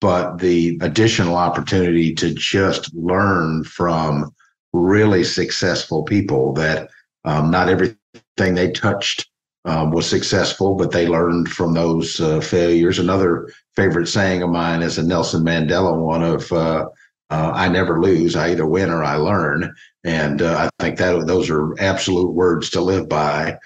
but 0.00 0.38
the 0.38 0.78
additional 0.80 1.36
opportunity 1.36 2.14
to 2.14 2.32
just 2.34 2.94
learn 2.94 3.64
from 3.64 4.32
really 4.72 5.24
successful 5.24 6.02
people 6.02 6.52
that 6.52 6.88
um, 7.24 7.50
not 7.50 7.68
everything 7.68 7.96
they 8.36 8.70
touched 8.70 9.28
um, 9.64 9.90
was 9.90 10.08
successful, 10.08 10.74
but 10.74 10.92
they 10.92 11.06
learned 11.06 11.48
from 11.48 11.74
those 11.74 12.20
uh, 12.20 12.40
failures. 12.40 12.98
Another 12.98 13.52
favorite 13.76 14.06
saying 14.06 14.42
of 14.42 14.50
mine 14.50 14.82
is 14.82 14.98
a 14.98 15.02
Nelson 15.02 15.44
Mandela 15.44 15.98
one 15.98 16.22
of 16.22 16.50
uh, 16.52 16.86
uh, 17.30 17.52
"I 17.54 17.68
never 17.68 18.00
lose. 18.00 18.36
I 18.36 18.50
either 18.50 18.66
win 18.66 18.90
or 18.90 19.02
I 19.02 19.16
learn," 19.16 19.74
and 20.04 20.42
uh, 20.42 20.70
I 20.78 20.82
think 20.82 20.98
that 20.98 21.26
those 21.26 21.50
are 21.50 21.78
absolute 21.80 22.32
words 22.32 22.70
to 22.70 22.80
live 22.80 23.08
by. 23.08 23.58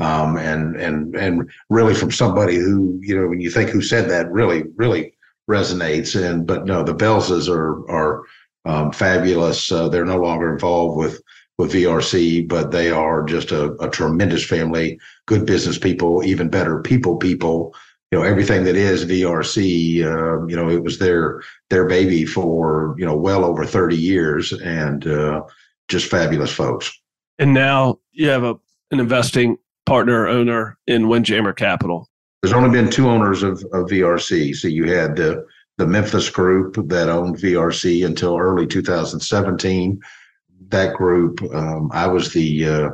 Um, 0.00 0.36
and 0.36 0.76
and 0.76 1.16
and 1.16 1.50
really 1.70 1.94
from 1.94 2.12
somebody 2.12 2.54
who 2.54 3.00
you 3.02 3.20
know 3.20 3.26
when 3.26 3.40
you 3.40 3.50
think 3.50 3.70
who 3.70 3.82
said 3.82 4.08
that 4.10 4.30
really 4.30 4.62
really 4.76 5.12
resonates. 5.48 6.20
And 6.20 6.46
but 6.46 6.66
no, 6.66 6.82
the 6.82 6.94
Belzes 6.94 7.48
are 7.48 7.88
are 7.90 8.24
um, 8.64 8.92
fabulous. 8.92 9.72
Uh, 9.72 9.88
they're 9.88 10.04
no 10.04 10.20
longer 10.20 10.52
involved 10.52 10.96
with 10.96 11.20
with 11.58 11.72
VRC, 11.72 12.46
but 12.46 12.70
they 12.70 12.90
are 12.90 13.24
just 13.24 13.50
a, 13.50 13.72
a 13.82 13.90
tremendous 13.90 14.44
family, 14.44 14.98
good 15.26 15.44
business 15.44 15.76
people, 15.76 16.22
even 16.24 16.48
better 16.48 16.80
people 16.80 17.16
people. 17.16 17.74
You 18.10 18.18
know 18.18 18.24
everything 18.24 18.64
that 18.64 18.76
is 18.76 19.04
VRC. 19.04 20.04
Uh, 20.04 20.46
you 20.46 20.56
know 20.56 20.70
it 20.70 20.82
was 20.82 20.98
their 20.98 21.42
their 21.70 21.86
baby 21.86 22.24
for 22.24 22.94
you 22.98 23.04
know 23.04 23.16
well 23.16 23.44
over 23.44 23.64
thirty 23.64 23.96
years, 23.96 24.52
and 24.52 25.06
uh, 25.06 25.42
just 25.88 26.10
fabulous 26.10 26.52
folks. 26.52 26.96
And 27.38 27.52
now 27.52 27.98
you 28.12 28.28
have 28.28 28.44
a 28.44 28.58
an 28.90 29.00
investing 29.00 29.58
partner 29.84 30.26
owner 30.26 30.78
in 30.86 31.08
Windjammer 31.08 31.52
Capital. 31.52 32.08
There's 32.42 32.54
only 32.54 32.70
been 32.70 32.90
two 32.90 33.08
owners 33.08 33.42
of, 33.42 33.64
of 33.72 33.88
VRC. 33.88 34.54
So 34.54 34.68
you 34.68 34.92
had 34.92 35.16
the 35.16 35.44
the 35.78 35.86
Memphis 35.86 36.28
group 36.28 36.74
that 36.88 37.08
owned 37.08 37.36
VRC 37.36 38.04
until 38.04 38.36
early 38.36 38.66
2017 38.66 40.00
that 40.70 40.94
group. 40.94 41.40
Um, 41.54 41.90
I 41.92 42.06
was 42.06 42.32
the 42.32 42.68
uh, 42.68 42.90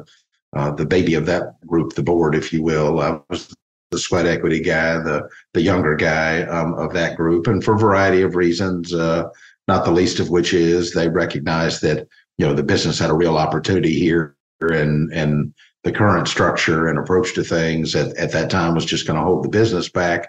uh, 0.54 0.70
the 0.72 0.86
baby 0.86 1.14
of 1.14 1.26
that 1.26 1.60
group, 1.66 1.94
the 1.94 2.02
board, 2.02 2.34
if 2.34 2.52
you 2.52 2.62
will. 2.62 3.00
I 3.00 3.18
was 3.28 3.54
the 3.90 3.98
sweat 3.98 4.26
equity 4.26 4.60
guy, 4.60 4.98
the 4.98 5.28
the 5.52 5.62
younger 5.62 5.96
guy 5.96 6.42
um, 6.42 6.74
of 6.74 6.92
that 6.92 7.16
group, 7.16 7.46
and 7.46 7.62
for 7.62 7.74
a 7.74 7.78
variety 7.78 8.22
of 8.22 8.36
reasons, 8.36 8.94
uh, 8.94 9.24
not 9.68 9.84
the 9.84 9.90
least 9.90 10.20
of 10.20 10.30
which 10.30 10.52
is 10.54 10.92
they 10.92 11.08
recognized 11.08 11.82
that 11.82 12.06
you 12.38 12.46
know 12.46 12.54
the 12.54 12.62
business 12.62 12.98
had 12.98 13.10
a 13.10 13.14
real 13.14 13.36
opportunity 13.36 13.98
here, 13.98 14.36
and 14.60 15.12
and 15.12 15.54
the 15.84 15.92
current 15.92 16.26
structure 16.26 16.88
and 16.88 16.98
approach 16.98 17.34
to 17.34 17.44
things 17.44 17.94
at, 17.94 18.16
at 18.16 18.32
that 18.32 18.50
time 18.50 18.74
was 18.74 18.86
just 18.86 19.06
going 19.06 19.18
to 19.18 19.24
hold 19.24 19.44
the 19.44 19.48
business 19.48 19.88
back. 19.88 20.28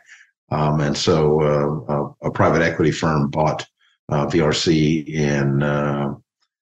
Um, 0.51 0.81
and 0.81 0.95
so 0.95 1.41
uh, 1.41 2.27
a, 2.27 2.31
private 2.31 2.61
equity 2.61 2.91
firm 2.91 3.29
bought 3.29 3.65
uh, 4.09 4.27
VRC 4.27 5.07
in 5.07 5.63
uh, 5.63 6.13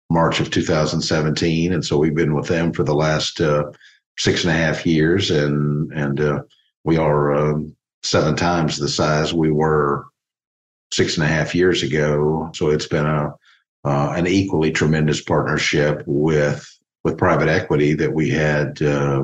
March 0.10 0.40
of 0.40 0.50
2017, 0.52 1.74
and 1.74 1.84
so 1.84 1.98
we've 1.98 2.16
been 2.16 2.36
with 2.36 2.48
them 2.48 2.72
for 2.72 2.84
the 2.84 2.96
last 2.96 3.42
uh, 3.42 3.66
six 4.18 4.46
and 4.46 4.54
a 4.54 4.58
half 4.58 4.86
years, 4.86 5.30
and 5.32 5.92
and 5.92 6.22
uh, 6.22 6.42
we 6.86 6.96
are 6.96 7.34
um, 7.34 7.76
seven 8.04 8.36
times 8.36 8.78
the 8.78 8.88
size 8.88 9.34
we 9.34 9.52
were 9.52 10.06
six 10.94 11.18
and 11.18 11.26
a 11.26 11.28
half 11.28 11.54
years 11.54 11.84
ago. 11.84 12.50
So 12.54 12.70
it's 12.70 12.88
been 12.88 13.06
a 13.06 13.34
uh, 13.84 14.14
an 14.16 14.28
equally 14.28 14.72
tremendous 14.72 15.22
partnership 15.22 16.04
with 16.06 16.66
with 17.06 17.18
private 17.20 17.48
equity 17.48 17.94
that 17.94 18.12
we 18.12 18.30
had, 18.30 18.82
uh, 18.82 19.24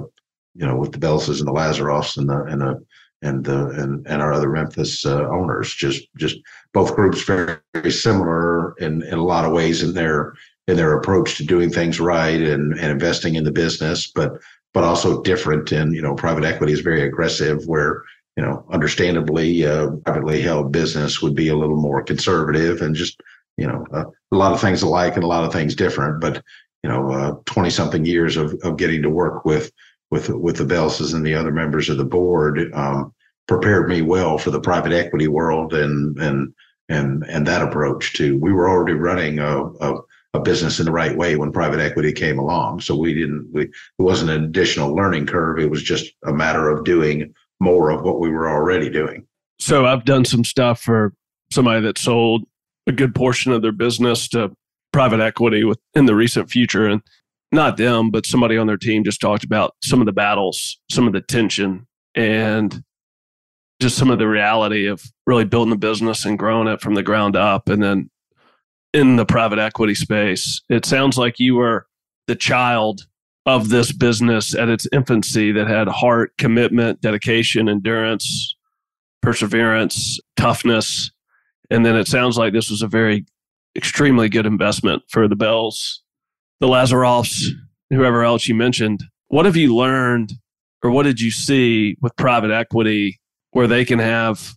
you 0.54 0.66
know, 0.66 0.78
with 0.78 0.92
the 0.92 1.00
Belzes 1.00 1.40
and 1.40 1.48
the 1.48 1.52
Lazaroffs 1.52 2.16
and 2.16 2.30
the 2.30 2.44
and 2.44 2.62
the 2.62 2.86
and 3.24 3.44
the 3.44 3.68
and, 3.70 4.06
and 4.08 4.22
our 4.22 4.32
other 4.32 4.50
Memphis 4.50 5.06
uh, 5.06 5.28
owners. 5.28 5.74
Just 5.74 6.08
just 6.16 6.38
both 6.74 6.96
groups 6.96 7.24
very, 7.24 7.58
very 7.74 7.92
similar 7.92 8.76
in 8.78 9.02
in 9.02 9.16
a 9.16 9.24
lot 9.24 9.46
of 9.46 9.52
ways 9.52 9.82
in 9.82 9.94
their 9.94 10.34
in 10.68 10.78
their 10.78 10.98
approach 10.98 11.38
to 11.38 11.44
doing 11.44 11.72
things 11.72 12.00
right 12.00 12.40
and, 12.40 12.74
and 12.74 12.92
investing 12.92 13.36
in 13.36 13.44
the 13.44 13.52
business, 13.52 14.12
but 14.14 14.34
but 14.74 14.84
also 14.84 15.22
different. 15.24 15.72
And 15.72 15.96
you 15.96 16.04
know, 16.04 16.14
private 16.14 16.44
equity 16.44 16.74
is 16.74 16.82
very 16.82 17.02
aggressive, 17.02 17.66
where 17.66 18.04
you 18.38 18.44
know, 18.44 18.64
understandably, 18.72 19.66
uh, 19.66 19.90
privately 20.06 20.42
held 20.42 20.72
business 20.72 21.22
would 21.22 21.36
be 21.36 21.50
a 21.50 21.58
little 21.58 21.76
more 21.76 22.02
conservative 22.04 22.82
and 22.82 22.96
just 22.96 23.20
you 23.58 23.68
know 23.68 23.86
uh, 23.92 24.06
a 24.32 24.36
lot 24.36 24.54
of 24.54 24.62
things 24.62 24.84
alike 24.84 25.16
and 25.16 25.24
a 25.24 25.28
lot 25.28 25.44
of 25.44 25.52
things 25.52 25.74
different. 25.76 26.22
But 26.22 26.44
you 26.84 26.90
know, 26.90 27.42
twenty 27.46 27.70
uh, 27.70 27.72
something 27.72 28.06
years 28.06 28.38
of 28.38 28.54
of 28.64 28.78
getting 28.78 29.02
to 29.04 29.10
work 29.10 29.46
with 29.46 29.72
with 30.10 30.30
with 30.30 30.58
the 30.58 30.66
Belzes 30.66 31.14
and 31.14 31.26
the 31.26 31.36
other 31.36 31.52
members 31.52 31.90
of 31.90 31.98
the 31.98 32.06
board 32.06 32.72
um, 32.74 33.14
prepared 33.48 33.88
me 33.88 34.02
well 34.02 34.38
for 34.38 34.52
the 34.52 34.62
private 34.62 34.92
equity 34.92 35.28
world 35.28 35.74
and 35.74 36.18
and 36.20 36.54
and 36.90 37.24
and 37.24 37.48
that 37.48 37.62
approach 37.62 38.14
too. 38.14 38.38
We 38.38 38.54
were 38.54 38.70
already 38.70 38.94
running 38.94 39.40
a, 39.40 39.66
a 39.66 40.02
a 40.34 40.40
business 40.40 40.80
in 40.80 40.86
the 40.86 40.92
right 40.92 41.16
way 41.16 41.36
when 41.36 41.52
private 41.52 41.80
equity 41.80 42.14
came 42.14 42.40
along. 42.40 42.80
So 42.80 42.96
we 42.96 43.14
didn't, 43.14 43.50
we, 43.52 43.64
it 43.64 43.72
wasn't 43.98 44.32
an 44.32 44.46
additional 44.46 44.96
learning 44.96 45.26
curve. 45.26 45.60
It 45.60 45.70
was 45.70 45.84
just 45.84 46.14
a 46.26 46.32
matter 46.32 46.70
of 46.70 46.86
doing 46.86 47.34
more 47.60 47.90
of 47.92 48.04
what 48.04 48.20
we 48.20 48.30
were 48.30 48.50
already 48.50 48.90
doing. 48.90 49.28
So 49.60 49.86
I've 49.86 50.06
done 50.06 50.26
some 50.26 50.44
stuff 50.44 50.82
for 50.82 51.14
somebody 51.52 51.82
that 51.82 51.98
sold 51.98 52.46
a 52.88 52.92
good 52.92 53.14
portion 53.14 53.52
of 53.52 53.62
their 53.62 53.74
business 53.74 54.28
to 54.30 54.56
private 54.92 55.20
equity 55.20 55.64
with 55.64 55.80
in 55.94 56.06
the 56.06 56.16
recent 56.16 56.50
future. 56.50 56.88
And 56.88 57.02
not 57.52 57.78
them, 57.78 58.12
but 58.12 58.26
somebody 58.26 58.58
on 58.58 58.68
their 58.68 58.78
team 58.78 59.04
just 59.04 59.20
talked 59.20 59.44
about 59.44 59.76
some 59.84 60.00
of 60.00 60.06
the 60.06 60.14
battles, 60.14 60.80
some 60.90 61.06
of 61.06 61.14
the 61.14 61.22
tension, 61.22 61.86
and 62.16 62.84
just 63.82 63.98
some 63.98 64.10
of 64.10 64.20
the 64.20 64.28
reality 64.28 64.86
of 64.86 65.04
really 65.26 65.44
building 65.44 65.72
the 65.72 65.78
business 65.78 66.24
and 66.24 66.40
growing 66.40 66.68
it 66.68 66.82
from 66.82 66.94
the 66.94 67.04
ground 67.04 67.36
up. 67.36 67.68
And 67.68 67.84
then 67.84 68.10
in 68.94 69.16
the 69.16 69.26
private 69.26 69.60
equity 69.60 69.96
space. 69.96 70.62
It 70.70 70.86
sounds 70.86 71.18
like 71.18 71.40
you 71.40 71.56
were 71.56 71.88
the 72.28 72.36
child 72.36 73.08
of 73.46 73.70
this 73.70 73.92
business 73.92 74.54
at 74.54 74.70
its 74.70 74.88
infancy 74.92 75.52
that 75.54 75.68
had 75.68 75.88
heart, 75.88 76.34
commitment, 76.38 77.02
dedication, 77.02 77.70
endurance, 77.70 78.56
perseverance, 79.22 80.20
toughness. 80.36 81.12
And 81.70 81.86
then 81.86 81.96
it 81.96 82.08
sounds 82.08 82.38
like 82.38 82.54
this 82.54 82.70
was 82.70 82.82
a 82.82 82.88
very 82.88 83.26
extremely 83.76 84.30
good 84.30 84.46
investment 84.46 85.04
for 85.10 85.28
the 85.28 85.36
Belz, 85.36 85.98
the 86.60 86.68
Lazaroffs, 86.68 87.48
whoever 87.90 88.24
else 88.24 88.48
you 88.48 88.56
mentioned. 88.56 89.04
What 89.28 89.46
have 89.46 89.56
you 89.56 89.76
learned 89.76 90.34
or 90.84 90.92
what 90.92 91.04
did 91.04 91.22
you 91.22 91.32
see 91.32 91.96
with 92.02 92.16
private 92.16 92.52
equity 92.52 93.20
where 93.52 93.68
they 93.68 93.86
can 93.86 94.00
have 94.00 94.54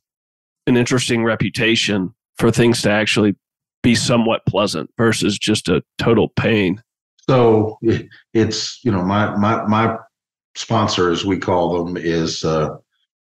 an 0.67 0.77
interesting 0.77 1.25
reputation 1.25 2.15
for 2.39 2.51
things 2.51 2.83
to 2.83 2.91
actually 2.91 3.37
be 3.83 3.95
somewhat 3.95 4.45
pleasant 4.47 4.91
versus 4.97 5.39
just 5.39 5.69
a 5.69 5.83
total 5.99 6.29
pain. 6.31 6.83
So 7.29 7.79
it's 8.33 8.81
you 8.85 8.91
know 8.91 9.03
my 9.03 9.37
my 9.37 9.65
my 9.67 9.97
sponsor, 10.57 11.11
as 11.11 11.25
we 11.25 11.39
call 11.39 11.85
them, 11.85 11.97
is 11.97 12.45
uh, 12.45 12.77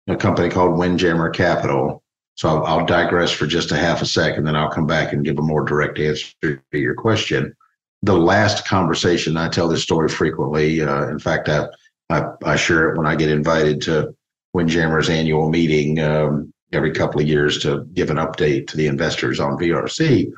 a 0.09 0.17
company 0.17 0.49
called 0.49 0.79
Windjammer 0.79 1.31
Capital, 1.31 2.03
So 2.37 2.49
I'll, 2.49 2.65
I'll, 2.65 2.87
digress 2.87 3.31
for 3.31 3.47
just 3.47 3.71
a 3.71 3.77
half 3.77 4.03
a 4.03 4.07
second, 4.07 4.45
then 4.45 4.57
I'll 4.57 4.71
come 4.71 4.87
back 4.87 5.13
and 5.13 5.25
give 5.25 5.39
a 5.39 5.43
more 5.43 5.65
direct 5.65 5.99
answer 5.99 6.33
to 6.43 6.59
your 6.73 6.95
question. 6.95 7.55
The 8.03 8.17
last 8.17 8.67
conversation, 8.67 9.37
I 9.37 9.49
tell 9.49 9.69
this 9.69 9.83
story 9.83 10.09
frequently. 10.09 10.83
Uh, 10.83 11.09
in 11.09 11.19
fact, 11.19 11.49
I, 11.49 11.69
I, 12.11 12.25
I 12.45 12.57
share 12.57 12.91
it 12.91 12.99
when 12.99 13.07
I 13.07 13.15
get 13.15 13.31
invited 13.31 13.81
to 13.83 14.15
Windjammer's 14.53 15.09
annual 15.09 15.49
meeting 15.49 16.01
um, 16.01 16.53
every 16.73 16.91
couple 16.91 17.21
of 17.21 17.29
years 17.29 17.59
to 17.61 17.85
give 17.95 18.11
an 18.11 18.17
update 18.17 18.67
to 18.69 18.77
the 18.77 18.89
investors 18.89 19.41
on 19.41 19.57
VRC. 19.57 20.31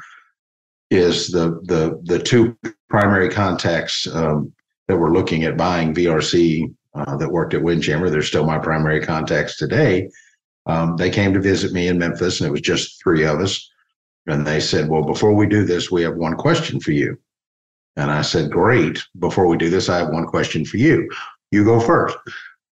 Is 0.90 1.28
the 1.28 1.61
the 1.64 2.01
the 2.05 2.20
two 2.20 2.57
primary 2.88 3.28
contacts 3.28 4.07
um, 4.14 4.53
that 4.86 4.97
were 4.97 5.12
looking 5.12 5.42
at 5.42 5.57
buying 5.57 5.92
VRC 5.92 6.72
uh, 6.94 7.16
that 7.16 7.28
worked 7.28 7.55
at 7.55 7.62
Windjammer? 7.62 8.09
They're 8.09 8.22
still 8.22 8.47
my 8.47 8.59
primary 8.59 9.01
contacts 9.01 9.57
today 9.57 10.09
um, 10.66 10.96
they 10.96 11.10
came 11.10 11.32
to 11.32 11.40
visit 11.40 11.72
me 11.72 11.88
in 11.88 11.98
Memphis, 11.98 12.40
and 12.40 12.48
it 12.48 12.52
was 12.52 12.60
just 12.60 13.00
three 13.02 13.24
of 13.24 13.40
us. 13.40 13.70
And 14.26 14.46
they 14.46 14.60
said, 14.60 14.88
Well, 14.88 15.02
before 15.02 15.34
we 15.34 15.46
do 15.46 15.64
this, 15.64 15.90
we 15.90 16.02
have 16.02 16.16
one 16.16 16.36
question 16.36 16.80
for 16.80 16.90
you. 16.90 17.18
And 17.96 18.10
I 18.10 18.22
said, 18.22 18.50
Great. 18.50 19.04
Before 19.18 19.46
we 19.46 19.56
do 19.56 19.70
this, 19.70 19.88
I 19.88 19.98
have 19.98 20.08
one 20.08 20.26
question 20.26 20.64
for 20.64 20.76
you. 20.76 21.08
You 21.52 21.64
go 21.64 21.78
first. 21.80 22.16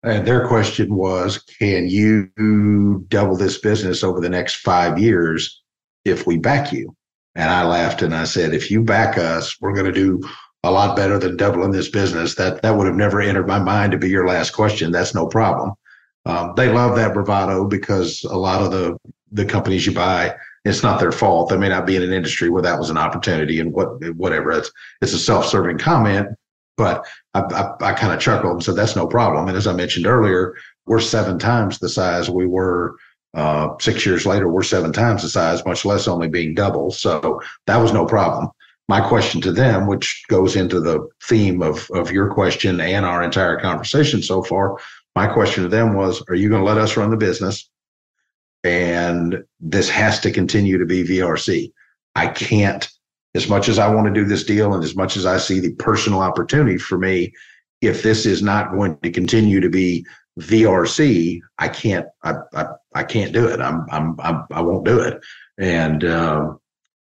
And 0.03 0.25
their 0.25 0.47
question 0.47 0.95
was, 0.95 1.37
Can 1.39 1.87
you 1.87 3.05
double 3.09 3.35
this 3.35 3.59
business 3.59 4.03
over 4.03 4.21
the 4.21 4.29
next 4.29 4.55
five 4.55 4.97
years 4.97 5.61
if 6.05 6.25
we 6.25 6.37
back 6.37 6.71
you? 6.71 6.95
And 7.35 7.49
I 7.49 7.65
laughed 7.65 8.01
and 8.01 8.15
I 8.15 8.23
said, 8.23 8.53
If 8.53 8.71
you 8.71 8.81
back 8.81 9.17
us, 9.17 9.59
we're 9.59 9.73
going 9.73 9.85
to 9.85 9.91
do 9.91 10.21
a 10.63 10.71
lot 10.71 10.95
better 10.95 11.17
than 11.17 11.37
doubling 11.37 11.71
this 11.71 11.89
business. 11.89 12.35
That 12.35 12.61
that 12.61 12.77
would 12.77 12.87
have 12.87 12.95
never 12.95 13.19
entered 13.19 13.47
my 13.47 13.59
mind 13.59 13.91
to 13.91 13.97
be 13.97 14.09
your 14.09 14.27
last 14.27 14.51
question. 14.51 14.91
That's 14.91 15.13
no 15.13 15.27
problem. 15.27 15.73
Um, 16.25 16.53
they 16.55 16.71
love 16.71 16.95
that 16.95 17.13
bravado 17.13 17.65
because 17.65 18.23
a 18.23 18.37
lot 18.37 18.61
of 18.61 18.71
the 18.71 18.97
the 19.31 19.45
companies 19.45 19.85
you 19.85 19.93
buy, 19.93 20.35
it's 20.65 20.83
not 20.83 20.99
their 20.99 21.11
fault. 21.11 21.49
They 21.49 21.57
may 21.57 21.69
not 21.69 21.85
be 21.85 21.95
in 21.95 22.03
an 22.03 22.13
industry 22.13 22.49
where 22.49 22.61
that 22.61 22.77
was 22.77 22.89
an 22.89 22.97
opportunity 22.97 23.59
and 23.59 23.73
what 23.73 24.03
whatever. 24.15 24.51
It's 24.51 24.71
it's 25.01 25.13
a 25.13 25.19
self 25.19 25.47
serving 25.47 25.77
comment, 25.79 26.27
but 26.77 27.05
I, 27.33 27.39
I, 27.41 27.89
I 27.89 27.93
kind 27.93 28.13
of 28.13 28.19
chuckled 28.19 28.53
and 28.53 28.63
said 28.63 28.75
that's 28.75 28.95
no 28.95 29.07
problem. 29.07 29.47
And 29.47 29.57
as 29.57 29.67
I 29.67 29.73
mentioned 29.73 30.05
earlier, 30.05 30.55
we're 30.85 30.99
seven 30.99 31.39
times 31.39 31.79
the 31.79 31.89
size 31.89 32.29
we 32.29 32.45
were 32.45 32.95
uh, 33.33 33.69
six 33.79 34.05
years 34.05 34.25
later. 34.25 34.49
We're 34.49 34.63
seven 34.63 34.91
times 34.93 35.21
the 35.21 35.29
size, 35.29 35.65
much 35.65 35.85
less 35.85 36.07
only 36.07 36.27
being 36.27 36.53
double. 36.53 36.91
So 36.91 37.41
that 37.65 37.77
was 37.77 37.93
no 37.93 38.05
problem. 38.05 38.49
My 38.89 38.99
question 38.99 39.39
to 39.41 39.53
them, 39.53 39.87
which 39.87 40.23
goes 40.27 40.57
into 40.57 40.81
the 40.81 41.07
theme 41.23 41.61
of 41.61 41.89
of 41.91 42.11
your 42.11 42.29
question 42.31 42.81
and 42.81 43.05
our 43.05 43.23
entire 43.23 43.57
conversation 43.59 44.21
so 44.21 44.43
far, 44.43 44.77
my 45.15 45.27
question 45.27 45.63
to 45.63 45.69
them 45.69 45.93
was, 45.93 46.23
are 46.29 46.35
you 46.35 46.49
going 46.49 46.61
to 46.61 46.67
let 46.67 46.77
us 46.77 46.95
run 46.97 47.09
the 47.09 47.17
business? 47.17 47.69
And 48.63 49.43
this 49.59 49.89
has 49.89 50.19
to 50.21 50.31
continue 50.31 50.77
to 50.77 50.85
be 50.85 51.03
VRC. 51.03 51.71
I 52.15 52.27
can't, 52.27 52.87
as 53.35 53.49
much 53.49 53.69
as 53.69 53.79
I 53.79 53.93
want 53.93 54.07
to 54.07 54.13
do 54.13 54.25
this 54.25 54.43
deal 54.43 54.73
and 54.73 54.83
as 54.83 54.95
much 54.95 55.17
as 55.17 55.25
I 55.25 55.37
see 55.37 55.59
the 55.59 55.73
personal 55.75 56.19
opportunity 56.19 56.77
for 56.77 56.97
me, 56.97 57.33
if 57.81 58.03
this 58.03 58.25
is 58.25 58.41
not 58.41 58.71
going 58.71 58.97
to 59.01 59.11
continue 59.11 59.59
to 59.59 59.69
be 59.69 60.05
VRC, 60.39 61.39
I 61.57 61.67
can't, 61.67 62.05
I, 62.23 62.35
I, 62.53 62.65
I 62.93 63.03
can't 63.03 63.33
do 63.33 63.47
it. 63.47 63.59
I'm, 63.59 63.85
I'm, 63.91 64.15
I'm, 64.19 64.45
I 64.51 64.61
won't 64.61 64.85
do 64.85 64.99
it. 64.99 65.19
And, 65.57 66.03
uh, 66.03 66.53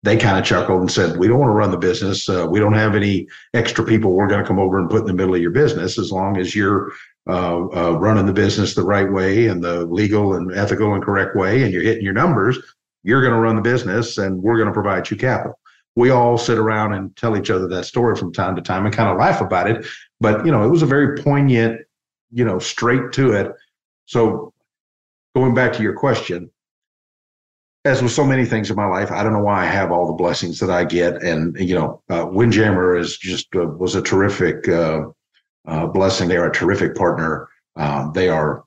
they 0.04 0.16
kind 0.16 0.38
of 0.38 0.44
chuckled 0.44 0.80
and 0.80 0.90
said, 0.90 1.16
"We 1.16 1.26
don't 1.26 1.40
want 1.40 1.50
to 1.50 1.54
run 1.54 1.72
the 1.72 1.76
business. 1.76 2.28
Uh, 2.28 2.46
we 2.48 2.60
don't 2.60 2.74
have 2.74 2.94
any 2.94 3.26
extra 3.52 3.84
people. 3.84 4.12
We're 4.12 4.28
going 4.28 4.42
to 4.42 4.46
come 4.46 4.60
over 4.60 4.78
and 4.78 4.88
put 4.88 5.00
in 5.00 5.06
the 5.06 5.12
middle 5.12 5.34
of 5.34 5.40
your 5.40 5.50
business 5.50 5.98
as 5.98 6.12
long 6.12 6.38
as 6.38 6.54
you're 6.54 6.92
uh, 7.28 7.66
uh, 7.74 7.92
running 7.98 8.26
the 8.26 8.32
business 8.32 8.74
the 8.74 8.82
right 8.82 9.10
way 9.12 9.48
and 9.48 9.62
the 9.62 9.84
legal 9.84 10.34
and 10.34 10.50
ethical 10.56 10.94
and 10.94 11.02
correct 11.02 11.36
way, 11.36 11.62
and 11.62 11.72
you're 11.72 11.82
hitting 11.82 12.04
your 12.04 12.14
numbers, 12.14 12.58
you're 13.02 13.20
going 13.20 13.34
to 13.34 13.40
run 13.40 13.56
the 13.56 13.62
business 13.62 14.18
and 14.18 14.42
we're 14.42 14.56
going 14.56 14.68
to 14.68 14.72
provide 14.72 15.10
you 15.10 15.16
capital. 15.16 15.58
We 15.94 16.10
all 16.10 16.38
sit 16.38 16.58
around 16.58 16.94
and 16.94 17.14
tell 17.16 17.36
each 17.36 17.50
other 17.50 17.66
that 17.68 17.84
story 17.84 18.16
from 18.16 18.32
time 18.32 18.56
to 18.56 18.62
time 18.62 18.86
and 18.86 18.94
kind 18.94 19.10
of 19.10 19.18
laugh 19.18 19.40
about 19.40 19.68
it. 19.68 19.86
But, 20.20 20.46
you 20.46 20.52
know, 20.52 20.64
it 20.64 20.68
was 20.68 20.82
a 20.82 20.86
very 20.86 21.20
poignant, 21.20 21.80
you 22.30 22.44
know, 22.44 22.58
straight 22.58 23.12
to 23.12 23.32
it. 23.32 23.52
So 24.06 24.52
going 25.34 25.54
back 25.54 25.72
to 25.74 25.82
your 25.82 25.94
question, 25.94 26.50
as 27.84 28.02
with 28.02 28.12
so 28.12 28.24
many 28.24 28.44
things 28.44 28.70
in 28.70 28.76
my 28.76 28.86
life, 28.86 29.10
I 29.10 29.22
don't 29.22 29.32
know 29.32 29.42
why 29.42 29.62
I 29.62 29.66
have 29.66 29.90
all 29.90 30.06
the 30.06 30.12
blessings 30.12 30.60
that 30.60 30.70
I 30.70 30.84
get. 30.84 31.22
And, 31.22 31.58
you 31.58 31.74
know, 31.74 32.02
uh, 32.10 32.26
Windjammer 32.30 32.96
is 32.96 33.18
just 33.18 33.48
uh, 33.54 33.66
was 33.66 33.94
a 33.94 34.02
terrific 34.02 34.68
uh, 35.68 35.86
blessing. 35.86 36.28
They 36.28 36.36
are 36.36 36.48
a 36.48 36.52
terrific 36.52 36.96
partner. 36.96 37.48
Um, 37.76 38.12
they 38.12 38.28
are 38.28 38.64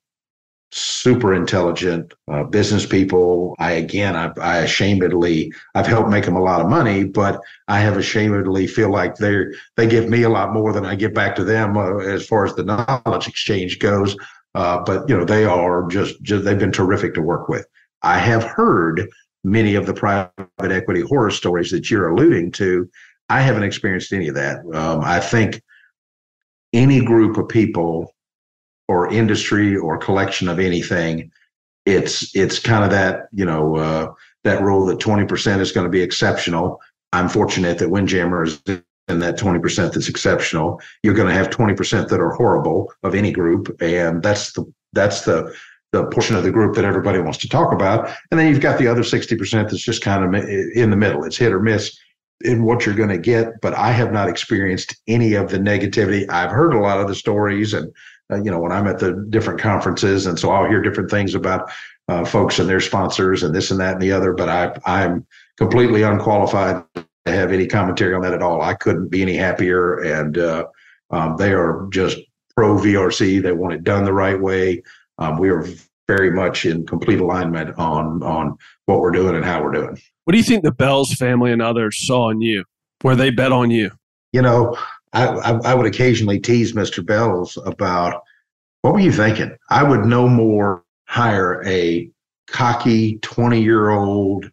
super 0.74 1.34
intelligent 1.34 2.14
uh, 2.32 2.44
business 2.44 2.86
people. 2.86 3.56
I 3.60 3.72
again, 3.74 4.16
I, 4.16 4.28
I, 4.40 4.64
ashamedly, 4.64 5.54
I've 5.76 5.88
helped 5.88 6.10
make 6.10 6.24
them 6.24 6.38
a 6.38 6.42
lot 6.42 6.62
of 6.62 6.70
money, 6.70 7.04
but 7.04 7.42
I 7.68 7.80
have 7.82 7.96
ashamedly 7.96 8.70
feel 8.70 8.90
like 8.90 9.16
they 9.16 9.44
they 9.76 9.88
give 9.88 10.08
me 10.10 10.24
a 10.24 10.30
lot 10.30 10.54
more 10.54 10.72
than 10.72 10.86
I 10.86 10.96
give 10.96 11.14
back 11.14 11.36
to 11.36 11.44
them 11.44 11.76
uh, 11.76 11.98
as 11.98 12.26
far 12.26 12.46
as 12.46 12.56
the 12.56 12.64
knowledge 12.64 13.28
exchange 13.28 13.80
goes. 13.80 14.16
Uh, 14.56 14.82
but 14.86 15.08
you 15.10 15.18
know, 15.18 15.26
they 15.26 15.46
are 15.46 15.88
just, 15.88 16.22
just 16.22 16.44
they've 16.44 16.60
been 16.60 16.72
terrific 16.72 17.14
to 17.14 17.22
work 17.22 17.48
with. 17.48 17.66
I 18.02 18.18
have 18.18 18.44
heard 18.44 19.08
many 19.44 19.76
of 19.76 19.86
the 19.86 19.94
private 19.94 20.32
equity 20.60 21.02
horror 21.02 21.32
stories 21.32 21.72
that 21.72 21.90
you're 21.90 22.10
alluding 22.10 22.52
to. 22.54 22.90
I 23.30 23.42
haven't 23.42 23.64
experienced 23.64 24.12
any 24.12 24.28
of 24.28 24.36
that. 24.36 24.60
Um, 24.74 25.02
I 25.04 25.20
think 25.20 25.62
any 26.74 27.04
group 27.04 27.38
of 27.38 27.48
people 27.48 28.16
or 28.88 29.12
industry 29.12 29.76
or 29.76 29.98
collection 29.98 30.48
of 30.48 30.60
anything, 30.60 31.32
it's 31.86 32.36
it's 32.36 32.60
kind 32.60 32.84
of 32.84 32.92
that 32.92 33.28
you 33.32 33.46
know 33.46 33.76
uh, 33.76 34.14
that 34.44 34.62
rule 34.62 34.86
that 34.86 35.00
twenty 35.00 35.26
percent 35.26 35.62
is 35.62 35.72
going 35.72 35.86
to 35.86 35.92
be 35.92 36.02
exceptional. 36.02 36.80
I'm 37.14 37.30
fortunate 37.30 37.78
that 37.80 37.90
Windjammer 37.90 38.44
is 38.44 38.62
in 38.68 39.20
that 39.20 39.38
twenty 39.38 39.60
percent 39.60 39.94
that's 39.94 40.10
exceptional. 40.10 40.80
You're 41.04 41.14
going 41.14 41.28
to 41.28 41.34
have 41.34 41.50
twenty 41.50 41.74
percent 41.74 42.10
that 42.10 42.20
are 42.20 42.32
horrible 42.32 42.94
of 43.04 43.16
any 43.16 43.32
group, 43.32 43.76
and 43.82 44.22
that's 44.22 44.54
the 44.54 44.72
that's 44.94 45.22
the 45.22 45.54
the 45.92 46.06
portion 46.06 46.36
of 46.36 46.44
the 46.44 46.52
group 46.52 46.76
that 46.76 46.86
everybody 46.86 47.20
wants 47.20 47.38
to 47.40 47.50
talk 47.50 47.74
about. 47.74 48.10
And 48.30 48.40
then 48.40 48.48
you've 48.48 48.62
got 48.62 48.80
the 48.80 48.88
other 48.88 49.02
60% 49.02 49.52
that's 49.52 49.84
just 49.84 50.02
kind 50.02 50.24
of 50.24 50.34
in 50.42 50.90
the 50.90 50.96
middle. 50.96 51.26
It's 51.26 51.38
hit 51.38 51.52
or 51.52 51.60
miss 51.60 52.00
in 52.42 52.64
what 52.64 52.86
you're 52.86 52.96
going 52.96 53.10
to 53.10 53.18
get, 53.18 53.62
but 53.62 53.74
I 53.74 53.92
have 53.92 54.12
not 54.12 54.30
experienced 54.30 54.96
any 55.08 55.34
of 55.34 55.50
the 55.50 55.58
negativity. 55.58 56.30
I've 56.30 56.52
heard 56.52 56.74
a 56.74 56.80
lot 56.80 57.00
of 57.00 57.08
the 57.08 57.16
stories, 57.16 57.74
and 57.74 57.92
uh, 58.32 58.42
you 58.42 58.52
know, 58.52 58.60
when 58.60 58.72
I'm 58.72 58.88
at 58.88 59.00
the 59.00 59.26
different 59.30 59.60
conferences, 59.60 60.26
and 60.26 60.40
so 60.40 60.52
I'll 60.52 60.68
hear 60.68 60.82
different 60.82 61.12
things 61.12 61.36
about 61.36 61.72
uh, 62.08 62.26
folks 62.26 62.60
and 62.60 62.70
their 62.70 62.80
sponsors 62.80 63.44
and 63.44 63.54
this 63.54 63.72
and 63.72 63.80
that 63.80 63.94
and 63.94 64.02
the 64.02 64.12
other. 64.12 64.34
But 64.34 64.50
I, 64.50 64.78
I'm 64.86 65.26
completely 65.58 66.04
unqualified 66.04 66.84
to 66.96 67.06
have 67.32 67.52
any 67.52 67.68
commentary 67.68 68.14
on 68.14 68.22
that 68.22 68.34
at 68.34 68.42
all. 68.42 68.62
I 68.62 68.74
couldn't 68.74 69.10
be 69.10 69.22
any 69.22 69.36
happier, 69.36 70.00
and 70.00 70.38
uh, 70.38 70.66
um, 71.12 71.38
they 71.38 71.54
are 71.54 71.88
just 71.92 72.18
pro 72.56 72.76
VRC. 72.76 73.42
They 73.42 73.52
want 73.52 73.74
it 73.74 73.84
done 73.84 74.06
the 74.06 74.14
right 74.14 74.40
way. 74.40 74.84
Um, 75.18 75.38
we 75.38 75.50
are 75.50 75.66
very 76.08 76.32
much 76.32 76.66
in 76.66 76.86
complete 76.86 77.20
alignment 77.20 77.78
on 77.78 78.22
on 78.24 78.58
what 78.86 79.00
we're 79.00 79.12
doing 79.12 79.36
and 79.36 79.46
how 79.46 79.64
we're 79.64 79.72
doing. 79.72 79.98
What 80.26 80.34
do 80.34 80.38
you 80.38 80.44
think 80.44 80.64
the 80.64 80.72
Belz 80.72 81.16
family 81.16 81.52
and 81.52 81.62
others 81.62 82.06
saw 82.06 82.30
in 82.30 82.42
you 82.42 82.64
where 83.02 83.16
they 83.16 83.32
bet 83.32 83.52
on 83.52 83.72
you? 83.72 83.92
You 84.32 84.42
know, 84.42 84.78
I, 85.14 85.28
I, 85.28 85.72
I 85.72 85.74
would 85.74 85.88
occasionally 85.88 86.40
tease 86.40 86.74
Mr. 86.74 87.04
Belz 87.04 87.58
about 87.66 88.22
what 88.82 88.94
were 88.94 89.00
you 89.00 89.12
thinking? 89.12 89.56
I 89.70 89.84
would 89.84 90.06
no 90.06 90.28
more 90.28 90.84
hire 91.06 91.64
a 91.66 92.10
cocky 92.48 93.18
20 93.20 93.62
year 93.62 93.90
old, 93.90 94.50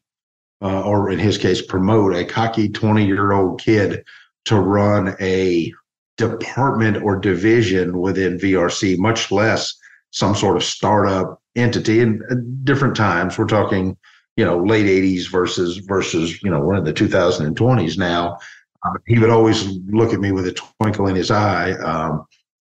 uh, 0.62 0.82
or 0.82 1.10
in 1.10 1.18
his 1.18 1.38
case, 1.38 1.62
promote 1.62 2.14
a 2.14 2.24
cocky 2.24 2.68
20 2.68 3.04
year 3.06 3.32
old 3.32 3.60
kid 3.60 4.04
to 4.46 4.60
run 4.60 5.14
a 5.20 5.72
department 6.16 6.96
or 7.02 7.16
division 7.16 7.98
within 7.98 8.38
VRC, 8.38 8.98
much 8.98 9.30
less 9.30 9.74
some 10.10 10.34
sort 10.34 10.56
of 10.56 10.64
startup 10.64 11.40
entity. 11.54 12.00
And 12.00 12.22
uh, 12.30 12.36
different 12.64 12.96
times, 12.96 13.38
we're 13.38 13.46
talking 13.46 13.96
you 14.39 14.45
know 14.45 14.57
late 14.57 14.86
80s 14.86 15.28
versus 15.28 15.78
versus 15.78 16.41
you 16.45 16.51
know 16.51 16.61
we're 16.61 16.76
in 16.76 16.84
the 16.84 16.95
2020s 16.95 17.99
now. 17.99 18.39
Um, 18.84 18.97
he 19.09 19.18
would 19.18 19.30
always 19.30 19.66
look 19.89 20.14
at 20.14 20.20
me 20.20 20.30
with 20.30 20.47
a 20.47 20.53
twinkle 20.53 21.09
in 21.09 21.16
his 21.16 21.32
eye 21.32 21.72
um, 21.72 22.24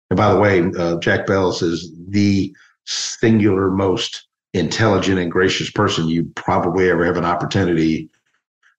and 0.08 0.16
by 0.16 0.32
the 0.32 0.40
way 0.40 0.62
uh, 0.78 0.98
jack 0.98 1.26
belz 1.26 1.62
is 1.62 1.92
the 2.08 2.56
singular 2.86 3.70
most 3.70 4.28
intelligent 4.54 5.18
and 5.18 5.30
gracious 5.30 5.70
person 5.70 6.08
you 6.08 6.24
probably 6.34 6.88
ever 6.88 7.04
have 7.04 7.18
an 7.18 7.26
opportunity 7.26 8.08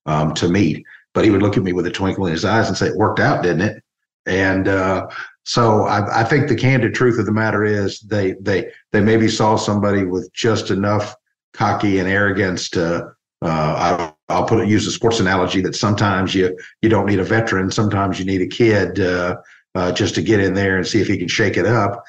um, 0.08 0.34
to 0.34 0.50
meet. 0.50 0.84
But 1.14 1.26
he 1.26 1.30
would 1.30 1.44
look 1.44 1.58
at 1.58 1.64
me 1.64 1.74
with 1.74 1.86
a 1.86 1.92
twinkle 1.92 2.26
in 2.26 2.32
his 2.32 2.44
eyes 2.44 2.68
and 2.68 2.76
say 2.76 2.88
it 2.88 2.98
worked 2.98 3.20
out 3.20 3.44
didn't 3.44 3.62
it? 3.62 3.84
And 4.26 4.68
uh, 4.68 5.08
so 5.44 5.84
I, 5.84 6.22
I 6.22 6.24
think 6.24 6.48
the 6.48 6.56
candid 6.56 6.96
truth 6.96 7.20
of 7.20 7.28
the 7.28 7.32
matter 7.32 7.64
is 7.64 8.00
they 8.00 8.34
they 8.42 8.72
they 8.92 9.02
maybe 9.02 9.28
saw 9.28 9.58
somebody 9.58 10.06
with 10.06 10.34
just 10.34 10.72
enough 10.72 11.16
cocky 11.54 12.00
and 12.00 12.08
arrogance 12.08 12.70
to 12.70 13.14
uh, 13.42 14.14
I, 14.28 14.38
will 14.40 14.46
put 14.46 14.60
it 14.60 14.68
use 14.68 14.86
a 14.86 14.92
sports 14.92 15.20
analogy 15.20 15.62
that 15.62 15.76
sometimes 15.76 16.36
you 16.36 16.58
you 16.82 16.90
don't 16.90 17.06
need 17.06 17.20
a 17.20 17.24
veteran, 17.24 17.72
sometimes 17.72 18.20
you 18.20 18.26
need 18.26 18.42
a 18.42 18.48
kid 18.48 19.00
uh, 19.00 19.38
uh, 19.76 19.92
just 19.92 20.16
to 20.16 20.22
get 20.22 20.40
in 20.40 20.54
there 20.54 20.78
and 20.78 20.86
see 20.86 21.00
if 21.00 21.08
he 21.08 21.18
can 21.18 21.28
shake 21.28 21.58
it 21.58 21.66
up. 21.66 22.04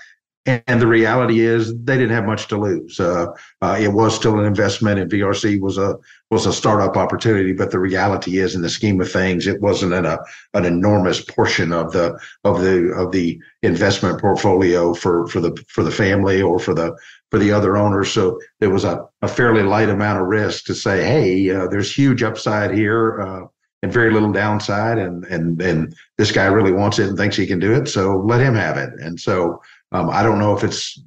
and 0.46 0.80
the 0.80 0.86
reality 0.86 1.40
is 1.40 1.72
they 1.84 1.96
didn't 1.98 2.16
have 2.16 2.24
much 2.24 2.48
to 2.48 2.58
lose. 2.58 2.98
Uh, 2.98 3.26
uh, 3.60 3.76
it 3.78 3.92
was 3.92 4.16
still 4.16 4.40
an 4.40 4.46
investment, 4.46 4.98
and 4.98 5.10
VRC 5.10 5.60
was 5.60 5.78
a 5.78 5.96
was 6.30 6.46
a 6.46 6.52
startup 6.52 6.96
opportunity. 6.96 7.52
But 7.52 7.70
the 7.70 7.78
reality 7.78 8.38
is, 8.38 8.56
in 8.56 8.62
the 8.62 8.68
scheme 8.68 9.00
of 9.00 9.12
things, 9.12 9.46
it 9.46 9.60
wasn't 9.60 9.92
an, 9.92 10.06
a, 10.06 10.18
an 10.54 10.64
enormous 10.64 11.20
portion 11.20 11.72
of 11.72 11.92
the 11.92 12.18
of 12.42 12.60
the 12.60 12.90
of 12.92 13.12
the 13.12 13.38
investment 13.62 14.20
portfolio 14.20 14.94
for 14.94 15.28
for 15.28 15.40
the 15.40 15.56
for 15.68 15.84
the 15.84 15.92
family 15.92 16.42
or 16.42 16.58
for 16.58 16.74
the 16.74 16.96
for 17.30 17.38
the 17.38 17.52
other 17.52 17.76
owners. 17.76 18.10
So 18.12 18.40
there 18.58 18.70
was 18.70 18.84
a, 18.84 19.06
a 19.22 19.28
fairly 19.28 19.62
light 19.62 19.88
amount 19.88 20.20
of 20.20 20.26
risk 20.26 20.64
to 20.66 20.74
say, 20.74 21.04
hey, 21.04 21.50
uh, 21.50 21.68
there's 21.68 21.94
huge 21.94 22.22
upside 22.22 22.72
here. 22.72 23.20
Uh, 23.20 23.46
and 23.82 23.90
very 23.90 24.12
little 24.12 24.30
downside 24.30 24.98
and 24.98 25.24
and 25.24 25.62
and 25.62 25.96
this 26.18 26.30
guy 26.30 26.44
really 26.44 26.70
wants 26.70 26.98
it 26.98 27.08
and 27.08 27.16
thinks 27.16 27.34
he 27.34 27.46
can 27.46 27.58
do 27.58 27.72
it 27.72 27.88
so 27.88 28.18
let 28.26 28.38
him 28.38 28.54
have 28.54 28.76
it 28.76 28.90
and 29.00 29.18
so 29.18 29.58
um, 29.92 30.10
I 30.10 30.22
don't 30.22 30.38
know 30.38 30.54
if 30.54 30.62
it's 30.62 31.00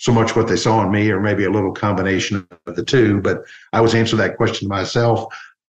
so 0.00 0.12
much 0.12 0.34
what 0.34 0.48
they 0.48 0.56
saw 0.56 0.82
in 0.82 0.90
me 0.90 1.10
or 1.10 1.20
maybe 1.20 1.44
a 1.44 1.50
little 1.50 1.72
combination 1.72 2.48
of 2.66 2.74
the 2.74 2.82
two, 2.82 3.20
but 3.20 3.42
I 3.74 3.82
was 3.82 3.94
answering 3.94 4.20
that 4.20 4.38
question 4.38 4.66
myself 4.66 5.26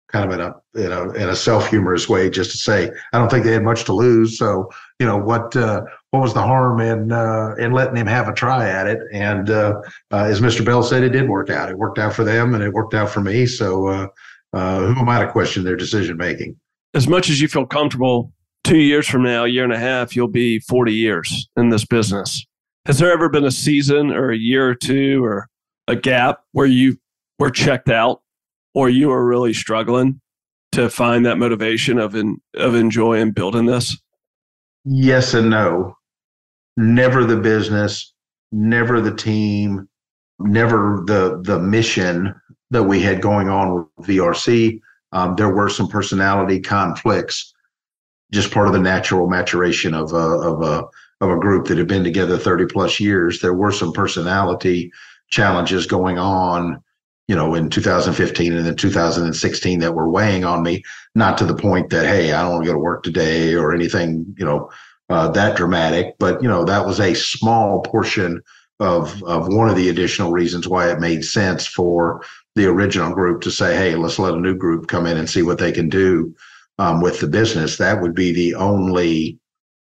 kind 0.09 0.31
of 0.31 0.39
in 0.39 0.45
a 0.45 0.85
in 0.85 0.91
a 0.91 1.09
in 1.13 1.29
a 1.29 1.35
self 1.35 1.69
humorous 1.69 2.07
way, 2.07 2.29
just 2.29 2.51
to 2.51 2.57
say 2.57 2.91
I 3.13 3.17
don't 3.17 3.31
think 3.31 3.45
they 3.45 3.53
had 3.53 3.63
much 3.63 3.85
to 3.85 3.93
lose. 3.93 4.37
So 4.37 4.69
you 4.99 5.07
know 5.07 5.17
what 5.17 5.55
uh, 5.55 5.81
what 6.11 6.21
was 6.21 6.33
the 6.33 6.41
harm 6.41 6.79
in 6.79 7.11
uh, 7.11 7.55
in 7.57 7.71
letting 7.71 7.95
him 7.95 8.07
have 8.07 8.27
a 8.27 8.33
try 8.33 8.69
at 8.69 8.85
it? 8.85 8.99
And 9.11 9.49
uh, 9.49 9.81
uh 10.11 10.25
as 10.25 10.41
Mr. 10.41 10.63
Bell 10.63 10.83
said, 10.83 11.03
it 11.03 11.09
did 11.09 11.27
work 11.27 11.49
out. 11.49 11.69
It 11.69 11.77
worked 11.77 11.97
out 11.97 12.13
for 12.13 12.23
them, 12.23 12.53
and 12.53 12.63
it 12.63 12.73
worked 12.73 12.93
out 12.93 13.09
for 13.09 13.21
me. 13.21 13.45
So 13.45 13.87
uh, 13.87 14.07
uh, 14.53 14.79
who 14.79 14.99
am 14.99 15.09
I 15.09 15.23
to 15.25 15.31
question 15.31 15.63
their 15.63 15.77
decision 15.77 16.17
making? 16.17 16.57
As 16.93 17.07
much 17.07 17.29
as 17.29 17.39
you 17.39 17.47
feel 17.47 17.65
comfortable 17.65 18.33
two 18.63 18.77
years 18.77 19.07
from 19.07 19.23
now, 19.23 19.45
a 19.45 19.47
year 19.47 19.63
and 19.63 19.73
a 19.73 19.79
half, 19.79 20.15
you'll 20.15 20.27
be 20.27 20.59
40 20.59 20.93
years 20.93 21.49
in 21.55 21.69
this 21.69 21.85
business. 21.85 22.45
Has 22.85 22.99
there 22.99 23.11
ever 23.11 23.29
been 23.29 23.45
a 23.45 23.51
season 23.51 24.11
or 24.11 24.31
a 24.31 24.37
year 24.37 24.67
or 24.67 24.75
two 24.75 25.23
or 25.23 25.47
a 25.87 25.95
gap 25.95 26.41
where 26.51 26.65
you 26.65 26.97
were 27.39 27.51
checked 27.51 27.89
out 27.89 28.21
or 28.73 28.89
you 28.89 29.09
were 29.09 29.25
really 29.25 29.53
struggling 29.53 30.19
to 30.73 30.89
find 30.89 31.25
that 31.25 31.37
motivation 31.37 31.97
of 31.97 32.15
in, 32.15 32.41
of 32.55 32.75
enjoying 32.75 33.31
building 33.31 33.65
this? 33.65 33.97
Yes 34.83 35.33
and 35.33 35.49
no. 35.49 35.95
Never 36.81 37.23
the 37.25 37.37
business, 37.37 38.13
never 38.51 39.01
the 39.01 39.15
team, 39.15 39.87
never 40.39 41.03
the 41.05 41.39
the 41.43 41.59
mission 41.59 42.33
that 42.71 42.83
we 42.83 43.01
had 43.01 43.21
going 43.21 43.49
on 43.49 43.87
with 43.97 44.07
VRC. 44.07 44.81
Um, 45.11 45.35
there 45.35 45.53
were 45.53 45.69
some 45.69 45.87
personality 45.87 46.59
conflicts 46.59 47.53
just 48.31 48.51
part 48.51 48.67
of 48.67 48.73
the 48.73 48.79
natural 48.79 49.29
maturation 49.29 49.93
of 49.93 50.13
a, 50.13 50.15
of 50.15 50.61
a 50.63 50.83
of 51.23 51.29
a 51.29 51.39
group 51.39 51.67
that 51.67 51.77
had 51.77 51.87
been 51.87 52.03
together 52.03 52.37
30 52.37 52.65
plus 52.65 52.99
years. 52.99 53.41
There 53.41 53.53
were 53.53 53.71
some 53.71 53.93
personality 53.93 54.91
challenges 55.29 55.85
going 55.85 56.17
on, 56.17 56.81
you 57.27 57.35
know, 57.35 57.53
in 57.53 57.69
2015 57.69 58.53
and 58.53 58.65
then 58.65 58.75
2016 58.75 59.79
that 59.79 59.93
were 59.93 60.09
weighing 60.09 60.45
on 60.45 60.63
me. 60.63 60.81
Not 61.13 61.37
to 61.37 61.45
the 61.45 61.55
point 61.55 61.91
that 61.91 62.07
hey, 62.07 62.33
I 62.33 62.41
don't 62.41 62.53
want 62.53 62.63
to 62.63 62.69
go 62.69 62.73
to 62.73 62.79
work 62.79 63.03
today 63.03 63.53
or 63.53 63.71
anything, 63.71 64.33
you 64.35 64.45
know, 64.45 64.71
uh, 65.11 65.27
that 65.29 65.57
dramatic. 65.57 66.15
But 66.19 66.41
you 66.41 66.47
know, 66.47 66.63
that 66.65 66.85
was 66.85 66.99
a 66.99 67.13
small 67.13 67.81
portion 67.81 68.41
of 68.79 69.21
of 69.23 69.47
one 69.47 69.69
of 69.69 69.75
the 69.75 69.89
additional 69.89 70.31
reasons 70.31 70.67
why 70.67 70.89
it 70.89 70.99
made 70.99 71.23
sense 71.23 71.67
for 71.67 72.23
the 72.55 72.65
original 72.65 73.13
group 73.13 73.41
to 73.41 73.51
say, 73.51 73.75
hey, 73.75 73.95
let's 73.95 74.19
let 74.19 74.33
a 74.33 74.39
new 74.39 74.55
group 74.55 74.87
come 74.87 75.05
in 75.05 75.17
and 75.17 75.29
see 75.29 75.41
what 75.41 75.57
they 75.57 75.71
can 75.71 75.89
do 75.89 76.35
um, 76.79 77.01
with 77.01 77.19
the 77.19 77.27
business. 77.27 77.77
That 77.77 78.01
would 78.01 78.15
be 78.15 78.31
the 78.31 78.55
only 78.55 79.37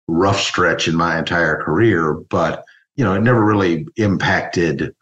rough 0.07 0.39
stretch 0.39 0.87
in 0.87 0.95
my 0.95 1.17
entire 1.17 1.61
career, 1.61 2.13
but 2.13 2.63
you 2.95 3.03
know, 3.03 3.13
it 3.13 3.21
never 3.21 3.43
really 3.43 3.87
impacted 3.95 4.93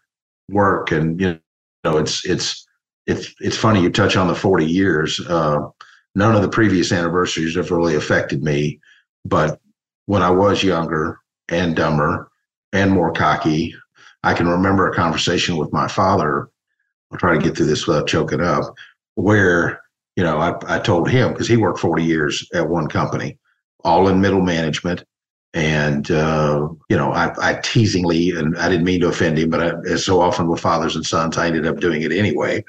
work. 0.49 0.91
And 0.91 1.19
you 1.19 1.39
know, 1.83 1.97
it's 1.97 2.25
it's 2.25 2.65
it's 3.07 3.33
it's 3.39 3.57
funny 3.57 3.81
you 3.81 3.89
touch 3.89 4.15
on 4.15 4.27
the 4.27 4.35
40 4.35 4.65
years. 4.65 5.19
Uh, 5.27 5.59
none 6.15 6.35
of 6.35 6.41
the 6.41 6.49
previous 6.49 6.91
anniversaries 6.91 7.55
have 7.55 7.71
really 7.71 7.95
affected 7.95 8.43
me, 8.43 8.79
but 9.25 9.59
when 10.09 10.23
I 10.23 10.31
was 10.31 10.63
younger 10.63 11.19
and 11.49 11.75
dumber 11.75 12.31
and 12.73 12.89
more 12.89 13.13
cocky, 13.13 13.75
I 14.23 14.33
can 14.33 14.47
remember 14.47 14.87
a 14.87 14.95
conversation 14.95 15.55
with 15.55 15.71
my 15.71 15.87
father. 15.87 16.49
I'll 17.11 17.19
try 17.19 17.35
to 17.35 17.39
get 17.39 17.55
through 17.55 17.67
this 17.67 17.85
without 17.85 18.07
choking 18.07 18.41
up, 18.41 18.73
where 19.13 19.79
you 20.15 20.23
know, 20.23 20.39
I, 20.39 20.77
I 20.77 20.79
told 20.79 21.07
him 21.11 21.31
because 21.31 21.47
he 21.47 21.57
worked 21.57 21.77
40 21.77 22.03
years 22.03 22.43
at 22.55 22.67
one 22.67 22.87
company, 22.87 23.37
all 23.83 24.07
in 24.07 24.19
middle 24.19 24.41
management. 24.41 25.03
And, 25.53 26.09
uh, 26.09 26.69
you 26.89 26.97
know, 26.97 27.11
I, 27.11 27.31
I 27.39 27.59
teasingly, 27.61 28.31
and 28.31 28.57
I 28.57 28.67
didn't 28.67 28.85
mean 28.85 29.01
to 29.01 29.09
offend 29.09 29.37
him, 29.37 29.51
but 29.51 29.61
I, 29.61 29.73
as 29.91 30.03
so 30.03 30.21
often 30.21 30.47
with 30.47 30.59
fathers 30.59 30.95
and 30.95 31.05
sons, 31.05 31.37
I 31.37 31.45
ended 31.45 31.67
up 31.67 31.79
doing 31.79 32.01
it 32.01 32.11
anyway. 32.11 32.65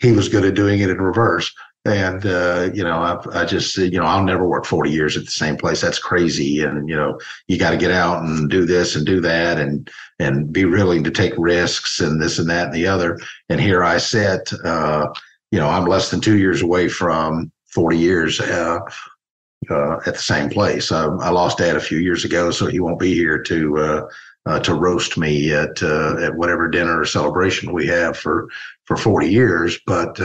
He 0.00 0.10
was 0.10 0.28
good 0.28 0.44
at 0.44 0.54
doing 0.54 0.80
it 0.80 0.90
in 0.90 0.98
reverse. 0.98 1.54
And, 1.86 2.26
uh, 2.26 2.70
you 2.74 2.84
know, 2.84 2.98
I, 2.98 3.40
I 3.40 3.44
just, 3.46 3.76
you 3.78 3.98
know, 3.98 4.04
I'll 4.04 4.22
never 4.22 4.46
work 4.46 4.66
40 4.66 4.90
years 4.90 5.16
at 5.16 5.24
the 5.24 5.30
same 5.30 5.56
place. 5.56 5.80
That's 5.80 5.98
crazy. 5.98 6.62
And, 6.62 6.86
you 6.88 6.94
know, 6.94 7.18
you 7.48 7.58
got 7.58 7.70
to 7.70 7.78
get 7.78 7.90
out 7.90 8.22
and 8.22 8.50
do 8.50 8.66
this 8.66 8.96
and 8.96 9.06
do 9.06 9.20
that 9.22 9.58
and, 9.58 9.90
and 10.18 10.52
be 10.52 10.66
willing 10.66 11.02
to 11.04 11.10
take 11.10 11.32
risks 11.38 12.00
and 12.00 12.20
this 12.20 12.38
and 12.38 12.50
that 12.50 12.66
and 12.66 12.74
the 12.74 12.86
other. 12.86 13.18
And 13.48 13.58
here 13.58 13.82
I 13.82 13.96
sit, 13.96 14.52
uh, 14.62 15.08
you 15.50 15.58
know, 15.58 15.68
I'm 15.68 15.86
less 15.86 16.10
than 16.10 16.20
two 16.20 16.36
years 16.36 16.60
away 16.60 16.88
from 16.88 17.50
40 17.68 17.96
years 17.96 18.40
uh, 18.40 18.80
uh, 19.70 19.96
at 20.06 20.14
the 20.14 20.18
same 20.18 20.50
place. 20.50 20.92
I, 20.92 21.04
I, 21.04 21.30
lost 21.30 21.58
dad 21.58 21.76
a 21.76 21.80
few 21.80 21.98
years 21.98 22.26
ago, 22.26 22.50
so 22.50 22.66
he 22.66 22.80
won't 22.80 22.98
be 22.98 23.14
here 23.14 23.42
to 23.42 23.78
uh, 23.78 24.08
uh 24.46 24.58
to 24.60 24.74
roast 24.74 25.18
me 25.18 25.52
at 25.52 25.82
at 25.82 26.34
whatever 26.34 26.68
dinner 26.68 27.00
or 27.00 27.04
celebration 27.04 27.72
we 27.72 27.86
have 27.86 28.16
for 28.16 28.48
for 28.86 28.96
40 28.96 29.28
years. 29.28 29.78
But 29.86 30.18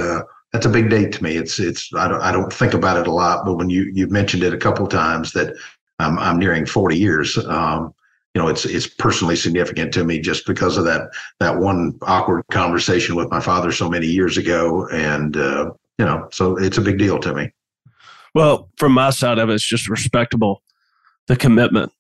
that's 0.56 0.66
a 0.66 0.70
big 0.70 0.90
date 0.90 1.12
to 1.12 1.22
me. 1.22 1.36
It's 1.36 1.60
it's 1.60 1.94
I 1.94 2.08
don't 2.08 2.22
I 2.22 2.32
don't 2.32 2.52
think 2.52 2.74
about 2.74 2.96
it 2.96 3.08
a 3.08 3.12
lot, 3.12 3.44
but 3.46 3.56
when 3.56 3.70
you 3.70 3.92
you've 3.94 4.12
mentioned 4.12 4.42
it 4.42 4.54
a 4.54 4.58
couple 4.58 4.88
times 4.88 5.34
that 5.34 5.54
I'm 6.00 6.18
I'm 6.18 6.40
nearing 6.40 6.66
40 6.66 6.98
years. 6.98 7.38
Um, 7.38 7.94
you 8.34 8.42
know, 8.42 8.48
it's 8.48 8.64
it's 8.64 8.88
personally 8.88 9.36
significant 9.36 9.94
to 9.96 10.06
me 10.06 10.20
just 10.20 10.46
because 10.46 10.78
of 10.78 10.86
that 10.86 11.10
that 11.42 11.58
one 11.58 12.00
awkward 12.04 12.46
conversation 12.52 13.16
with 13.16 13.30
my 13.30 13.42
father 13.42 13.74
so 13.74 13.90
many 13.90 14.08
years 14.08 14.38
ago, 14.38 14.88
and 14.94 15.36
uh, 15.36 15.72
you 16.00 16.06
know, 16.06 16.30
so 16.32 16.56
it's 16.56 16.78
a 16.78 16.82
big 16.82 16.98
deal 16.98 17.20
to 17.20 17.34
me. 17.34 17.52
Well, 18.34 18.70
from 18.78 18.94
my 18.94 19.10
side 19.10 19.40
of 19.40 19.50
it, 19.50 19.56
it's 19.56 19.68
just 19.68 19.90
respectable, 19.90 20.64
the 21.28 21.36
commitment 21.36 21.92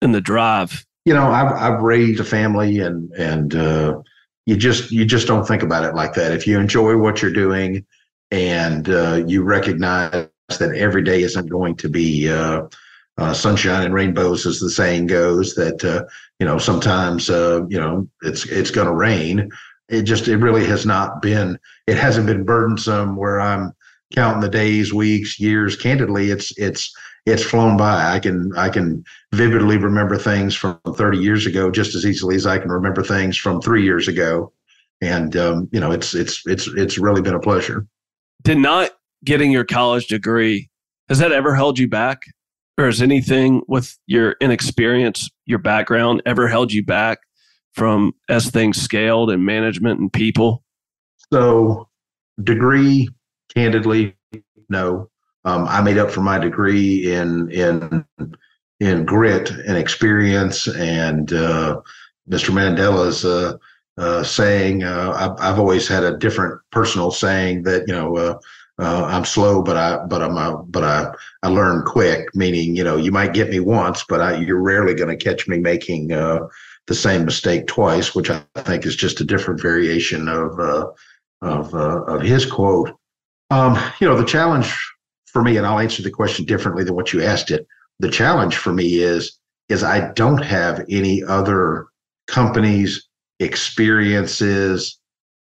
and 0.00 0.14
the 0.14 0.20
drive. 0.20 0.86
You 1.04 1.14
know, 1.14 1.26
I've 1.26 1.52
I've 1.52 1.82
raised 1.82 2.20
a 2.20 2.24
family, 2.24 2.78
and 2.78 3.10
and 3.14 3.56
uh, 3.56 4.00
you 4.46 4.56
just 4.56 4.92
you 4.92 5.04
just 5.04 5.26
don't 5.26 5.46
think 5.46 5.64
about 5.64 5.84
it 5.84 5.96
like 5.96 6.14
that. 6.14 6.32
If 6.32 6.46
you 6.46 6.58
enjoy 6.58 6.96
what 6.96 7.20
you're 7.20 7.32
doing, 7.32 7.84
and 8.30 8.88
uh, 8.88 9.22
you 9.26 9.42
recognize 9.42 10.28
that 10.58 10.74
every 10.76 11.02
day 11.02 11.22
isn't 11.22 11.48
going 11.48 11.76
to 11.76 11.88
be 11.88 12.30
uh, 12.30 12.62
uh, 13.18 13.32
sunshine 13.32 13.84
and 13.84 13.94
rainbows, 13.94 14.46
as 14.46 14.60
the 14.60 14.70
saying 14.70 15.06
goes. 15.06 15.54
That 15.54 15.84
uh, 15.84 16.04
you 16.38 16.46
know 16.46 16.58
sometimes 16.58 17.30
uh, 17.30 17.62
you 17.68 17.78
know 17.78 18.08
it's 18.22 18.46
it's 18.46 18.70
going 18.70 18.86
to 18.86 18.94
rain. 18.94 19.50
It 19.88 20.02
just 20.02 20.28
it 20.28 20.38
really 20.38 20.66
has 20.66 20.84
not 20.84 21.22
been. 21.22 21.58
It 21.86 21.96
hasn't 21.96 22.26
been 22.26 22.44
burdensome 22.44 23.16
where 23.16 23.40
I'm 23.40 23.72
counting 24.14 24.40
the 24.40 24.48
days, 24.48 24.92
weeks, 24.92 25.40
years. 25.40 25.76
Candidly, 25.76 26.30
it's 26.30 26.56
it's 26.58 26.94
it's 27.24 27.44
flown 27.44 27.76
by. 27.76 28.12
I 28.12 28.18
can 28.18 28.52
I 28.56 28.68
can 28.68 29.04
vividly 29.32 29.78
remember 29.78 30.16
things 30.16 30.54
from 30.54 30.78
30 30.86 31.18
years 31.18 31.46
ago 31.46 31.70
just 31.70 31.94
as 31.94 32.06
easily 32.06 32.36
as 32.36 32.46
I 32.46 32.58
can 32.58 32.70
remember 32.70 33.02
things 33.02 33.36
from 33.36 33.60
three 33.60 33.82
years 33.82 34.08
ago. 34.08 34.52
And 35.00 35.36
um, 35.36 35.68
you 35.72 35.80
know, 35.80 35.92
it's 35.92 36.14
it's 36.14 36.42
it's 36.46 36.68
it's 36.68 36.98
really 36.98 37.22
been 37.22 37.34
a 37.34 37.40
pleasure. 37.40 37.86
Did 38.42 38.58
not 38.58 38.90
getting 39.24 39.50
your 39.50 39.64
college 39.64 40.06
degree 40.06 40.68
has 41.08 41.18
that 41.18 41.32
ever 41.32 41.54
held 41.54 41.78
you 41.78 41.88
back? 41.88 42.22
or 42.78 42.86
has 42.86 43.00
anything 43.00 43.62
with 43.68 43.96
your 44.06 44.36
inexperience, 44.40 45.30
your 45.46 45.58
background 45.58 46.22
ever 46.26 46.48
held 46.48 46.72
you 46.72 46.84
back 46.84 47.18
from 47.72 48.12
as 48.28 48.50
things 48.50 48.80
scaled 48.80 49.30
and 49.30 49.44
management 49.44 50.00
and 50.00 50.12
people? 50.12 50.62
So, 51.32 51.88
degree, 52.42 53.08
candidly, 53.54 54.16
no. 54.68 55.10
Um, 55.44 55.66
I 55.68 55.80
made 55.80 55.98
up 55.98 56.10
for 56.10 56.20
my 56.20 56.38
degree 56.38 57.12
in 57.12 57.50
in 57.50 58.04
in 58.80 59.04
grit 59.04 59.50
and 59.50 59.76
experience, 59.76 60.66
and 60.66 61.32
uh, 61.32 61.80
Mr. 62.28 62.50
Mandela's 62.50 63.24
uh, 63.24 63.56
uh, 63.98 64.22
saying. 64.22 64.84
Uh, 64.84 65.12
I've, 65.14 65.52
I've, 65.52 65.58
always 65.58 65.88
had 65.88 66.04
a 66.04 66.16
different 66.16 66.60
personal 66.70 67.10
saying 67.10 67.62
that 67.62 67.86
you 67.86 67.94
know 67.94 68.16
uh, 68.16 68.38
uh, 68.78 69.04
I'm 69.06 69.24
slow, 69.24 69.62
but 69.62 69.76
I 69.76 70.04
but 70.06 70.22
I'm 70.22 70.36
a, 70.36 70.62
but 70.64 70.84
I 70.84 71.10
I 71.42 71.48
learn 71.48 71.84
quick. 71.84 72.34
Meaning, 72.34 72.76
you 72.76 72.84
know, 72.84 72.96
you 72.96 73.10
might 73.10 73.32
get 73.32 73.50
me 73.50 73.60
once, 73.60 74.04
but 74.08 74.20
I, 74.20 74.36
you're 74.36 74.60
rarely 74.60 74.94
going 74.94 75.16
to 75.16 75.24
catch 75.24 75.48
me 75.48 75.58
making 75.58 76.12
uh, 76.12 76.40
the 76.86 76.94
same 76.94 77.24
mistake 77.24 77.66
twice, 77.66 78.14
which 78.14 78.30
I 78.30 78.42
think 78.56 78.84
is 78.84 78.96
just 78.96 79.20
a 79.20 79.24
different 79.24 79.60
variation 79.60 80.28
of 80.28 80.60
uh, 80.60 80.86
of 81.40 81.74
uh, 81.74 82.02
of 82.04 82.20
his 82.20 82.44
quote. 82.44 82.92
Um, 83.50 83.78
you 84.00 84.08
know, 84.08 84.16
the 84.16 84.24
challenge 84.24 84.74
for 85.26 85.42
me, 85.42 85.56
and 85.56 85.66
I'll 85.66 85.78
answer 85.78 86.02
the 86.02 86.10
question 86.10 86.44
differently 86.44 86.84
than 86.84 86.94
what 86.94 87.12
you 87.12 87.22
asked 87.22 87.50
it. 87.50 87.66
The 88.00 88.10
challenge 88.10 88.56
for 88.56 88.74
me 88.74 88.96
is 88.96 89.38
is 89.70 89.82
I 89.82 90.12
don't 90.12 90.44
have 90.44 90.84
any 90.90 91.22
other 91.24 91.86
companies, 92.26 93.05
experiences. 93.40 94.98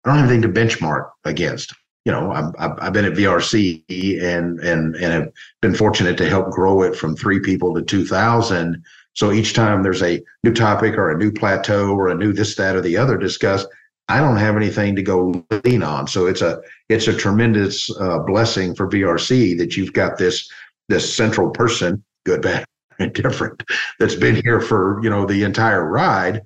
I 0.04 0.08
don't 0.08 0.18
have 0.18 0.30
anything 0.30 0.52
to 0.52 0.60
benchmark 0.60 1.10
against. 1.24 1.74
You 2.04 2.12
know, 2.12 2.32
I've, 2.32 2.72
I've 2.80 2.92
been 2.92 3.04
at 3.04 3.12
VRC 3.12 3.84
and 4.22 4.58
and 4.60 4.96
and 4.96 5.12
have 5.12 5.28
been 5.60 5.74
fortunate 5.74 6.16
to 6.18 6.28
help 6.28 6.50
grow 6.50 6.82
it 6.82 6.96
from 6.96 7.16
three 7.16 7.40
people 7.40 7.74
to 7.74 7.82
two 7.82 8.04
thousand. 8.04 8.82
So 9.14 9.30
each 9.30 9.54
time 9.54 9.82
there's 9.82 10.02
a 10.02 10.22
new 10.42 10.54
topic 10.54 10.94
or 10.94 11.10
a 11.10 11.18
new 11.18 11.30
plateau 11.30 11.94
or 11.94 12.08
a 12.08 12.14
new 12.14 12.32
this, 12.32 12.56
that, 12.56 12.74
or 12.74 12.80
the 12.80 12.96
other 12.96 13.18
discussed, 13.18 13.68
I 14.08 14.20
don't 14.20 14.38
have 14.38 14.56
anything 14.56 14.96
to 14.96 15.02
go 15.02 15.44
lean 15.64 15.82
on. 15.82 16.06
So 16.06 16.26
it's 16.26 16.42
a 16.42 16.60
it's 16.88 17.08
a 17.08 17.16
tremendous 17.16 17.88
uh, 17.98 18.18
blessing 18.20 18.74
for 18.74 18.88
VRC 18.88 19.56
that 19.58 19.76
you've 19.76 19.92
got 19.92 20.18
this 20.18 20.50
this 20.88 21.14
central 21.14 21.50
person, 21.50 22.02
good, 22.26 22.42
bad, 22.42 22.64
and 22.98 23.12
different, 23.12 23.62
that's 23.98 24.14
been 24.14 24.40
here 24.42 24.60
for 24.60 25.00
you 25.02 25.10
know 25.10 25.24
the 25.24 25.44
entire 25.44 25.88
ride. 25.88 26.42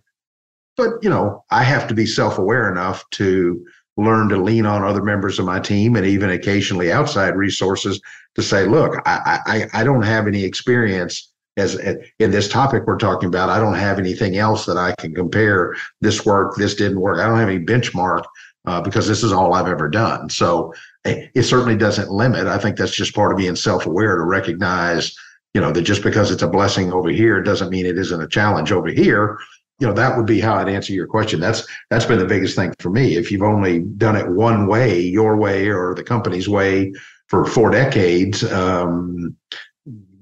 But 0.77 1.03
you 1.03 1.11
know, 1.11 1.45
I 1.51 1.63
have 1.63 1.89
to 1.89 1.95
be 1.95 2.07
self 2.07 2.39
aware 2.39 2.71
enough 2.71 3.09
to 3.13 3.65
learn 3.97 4.29
to 4.29 4.37
lean 4.37 4.67
on 4.67 4.85
other 4.85 5.03
members 5.03 5.39
of 5.39 5.47
my 5.47 5.59
team 5.59 5.97
and 5.97 6.05
even 6.05 6.31
occasionally 6.31 6.93
outside 6.93 7.35
resources 7.35 8.01
to 8.35 8.43
say, 8.43 8.67
look, 8.67 9.01
I 9.07 9.41
I, 9.47 9.81
I 9.81 9.85
don't 9.85 10.03
have 10.03 10.27
any 10.27 10.45
experience 10.45 11.33
as 11.57 11.77
in 11.77 12.31
this 12.31 12.49
topic 12.49 12.85
we're 12.87 12.99
talking 12.99 13.29
about, 13.29 13.49
I 13.49 13.59
don't 13.59 13.75
have 13.75 13.99
anything 13.99 14.37
else 14.37 14.67
that 14.67 14.77
I 14.77 14.95
can 14.99 15.15
compare. 15.15 15.75
This 16.01 16.27
worked, 16.27 16.59
this 16.59 16.75
didn't 16.75 17.01
work. 17.01 17.19
I 17.19 17.27
don't 17.27 17.39
have 17.39 17.49
any 17.49 17.65
benchmark 17.65 18.25
uh, 18.67 18.81
because 18.83 19.09
this 19.09 19.23
is 19.23 19.33
all 19.33 19.55
I've 19.55 19.69
ever 19.69 19.89
done. 19.89 20.29
So 20.29 20.75
eh, 21.05 21.29
it 21.35 21.45
certainly 21.45 21.77
doesn't 21.77 22.11
limit. 22.11 22.47
I 22.47 22.59
think 22.59 22.77
that's 22.77 22.95
just 22.95 23.15
part 23.15 23.33
of 23.33 23.39
being 23.39 23.57
self-aware 23.57 24.17
to 24.17 24.25
recognize, 24.25 25.17
you 25.55 25.61
know, 25.61 25.73
that 25.73 25.83
just 25.83 26.03
because 26.03 26.31
it's 26.31 26.43
a 26.43 26.49
blessing 26.49 26.93
over 26.93 27.09
here 27.09 27.43
doesn't 27.43 27.71
mean 27.71 27.87
it 27.87 27.97
isn't 27.97 28.21
a 28.21 28.29
challenge 28.29 28.71
over 28.71 28.89
here. 28.89 29.39
You 29.79 29.87
know, 29.87 29.93
that 29.93 30.17
would 30.17 30.27
be 30.27 30.41
how 30.41 30.55
I'd 30.55 30.69
answer 30.69 30.93
your 30.93 31.07
question. 31.07 31.39
That's 31.39 31.67
that's 31.91 32.07
been 32.07 32.19
the 32.19 32.25
biggest 32.25 32.57
thing 32.57 32.75
for 32.79 32.91
me. 32.91 33.17
If 33.17 33.31
you've 33.31 33.43
only 33.43 33.81
done 33.81 34.17
it 34.17 34.29
one 34.29 34.67
way, 34.67 35.01
your 35.01 35.37
way 35.37 35.69
or 35.69 35.95
the 35.95 36.03
company's 36.03 36.49
way 36.49 36.93
for 37.29 37.45
four 37.45 37.71
decades, 37.71 38.43
um, 38.53 39.37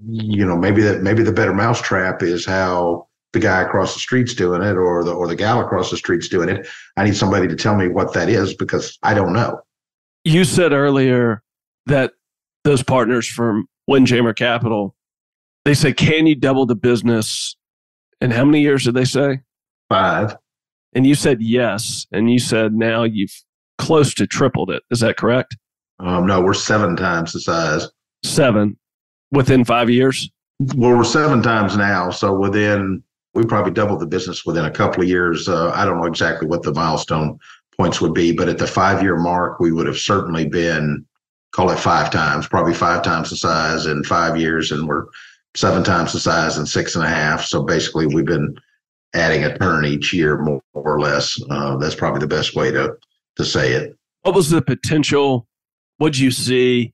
you 0.07 0.45
know, 0.45 0.57
maybe 0.57 0.83
that 0.83 1.03
maybe 1.03 1.23
the 1.23 1.33
better 1.33 1.55
mousetrap 1.55 2.23
is 2.23 2.45
how 2.45 3.07
the 3.33 3.41
guy 3.41 3.63
across 3.63 3.95
the 3.95 4.01
street's 4.01 4.35
doing 4.35 4.63
it 4.63 4.77
or 4.77 5.05
the 5.05 5.13
or 5.13 5.29
the 5.29 5.37
gal 5.37 5.61
across 5.61 5.91
the 5.91 5.97
street's 5.97 6.29
doing 6.29 6.49
it. 6.49 6.67
I 6.97 7.05
need 7.05 7.17
somebody 7.17 7.47
to 7.49 7.57
tell 7.57 7.77
me 7.77 7.89
what 7.89 8.13
that 8.15 8.29
is 8.29 8.55
because 8.55 8.99
I 9.03 9.15
don't 9.15 9.33
know. 9.33 9.61
You 10.25 10.45
said 10.45 10.73
earlier 10.73 11.43
that 11.87 12.13
those 12.65 12.83
partners 12.83 13.29
from 13.29 13.69
Windjammer 13.87 14.33
Capital, 14.33 14.95
they 15.65 15.75
say, 15.75 15.93
can 15.93 16.27
you 16.27 16.35
double 16.35 16.67
the 16.67 16.75
business? 16.75 17.57
And 18.25 18.33
how 18.33 18.47
many 18.47 18.63
years 18.63 18.85
did 18.85 18.95
they 18.95 19.05
say? 19.05 19.41
Five. 19.91 20.35
And 20.95 21.07
you 21.07 21.15
said 21.15 21.43
yes. 21.43 22.07
And 22.11 22.31
you 22.31 22.39
said 22.39 22.73
now 22.73 23.03
you've 23.03 23.45
close 23.77 24.15
to 24.15 24.27
tripled 24.27 24.71
it. 24.71 24.83
Is 24.91 25.01
that 25.01 25.19
correct? 25.19 25.59
Um, 26.01 26.27
no, 26.27 26.41
we're 26.41 26.55
seven 26.55 26.97
times 26.97 27.35
the 27.35 27.41
size. 27.41 27.87
Seven 28.23 28.79
within 29.31 29.63
five 29.63 29.91
years? 29.91 30.31
Well, 30.75 30.97
we're 30.97 31.05
seven 31.05 31.43
times 31.43 31.77
now. 31.77 32.09
So 32.09 32.33
within, 32.33 33.03
we 33.35 33.45
probably 33.45 33.73
doubled 33.73 34.01
the 34.01 34.07
business 34.07 34.47
within 34.47 34.65
a 34.65 34.71
couple 34.71 35.03
of 35.03 35.09
years. 35.09 35.47
Uh, 35.47 35.73
I 35.75 35.85
don't 35.85 36.01
know 36.01 36.07
exactly 36.07 36.49
what 36.49 36.63
the 36.63 36.73
milestone 36.73 37.39
points 37.77 38.01
would 38.01 38.15
be, 38.15 38.33
but 38.33 38.49
at 38.49 38.57
the 38.57 38.67
five 38.67 39.03
year 39.03 39.19
mark, 39.19 39.61
we 39.61 39.71
would 39.71 39.87
have 39.87 39.99
certainly 39.99 40.49
been, 40.49 41.05
call 41.53 41.69
it 41.69 41.79
five 41.79 42.11
times, 42.11 42.49
probably 42.49 42.73
five 42.73 43.03
times 43.03 43.29
the 43.29 43.37
size 43.37 43.85
in 43.85 44.03
five 44.03 44.39
years. 44.39 44.73
And 44.73 44.89
we're 44.89 45.09
seven 45.57 45.85
times 45.85 46.13
the 46.13 46.21
size 46.21 46.59
and 46.59 46.69
six 46.69 46.95
and 46.97 47.05
a 47.05 47.09
half. 47.09 47.45
So 47.45 47.63
basically, 47.63 48.07
we've 48.07 48.25
been 48.25 48.57
adding 49.15 49.45
a 49.45 49.57
turn 49.59 49.85
each 49.85 50.13
year, 50.13 50.39
more 50.39 50.63
or 50.75 51.01
less. 51.01 51.41
Uh, 51.51 51.77
that's 51.77 51.95
probably 51.95 52.21
the 52.21 52.27
best 52.27 52.55
way 52.55 52.71
to 52.71 52.97
to 53.37 53.45
say 53.45 53.73
it. 53.73 53.97
What 54.23 54.35
was 54.35 54.51
the 54.51 54.63
potential? 54.63 55.47
What'd 55.99 56.19
you 56.19 56.31
see 56.31 56.93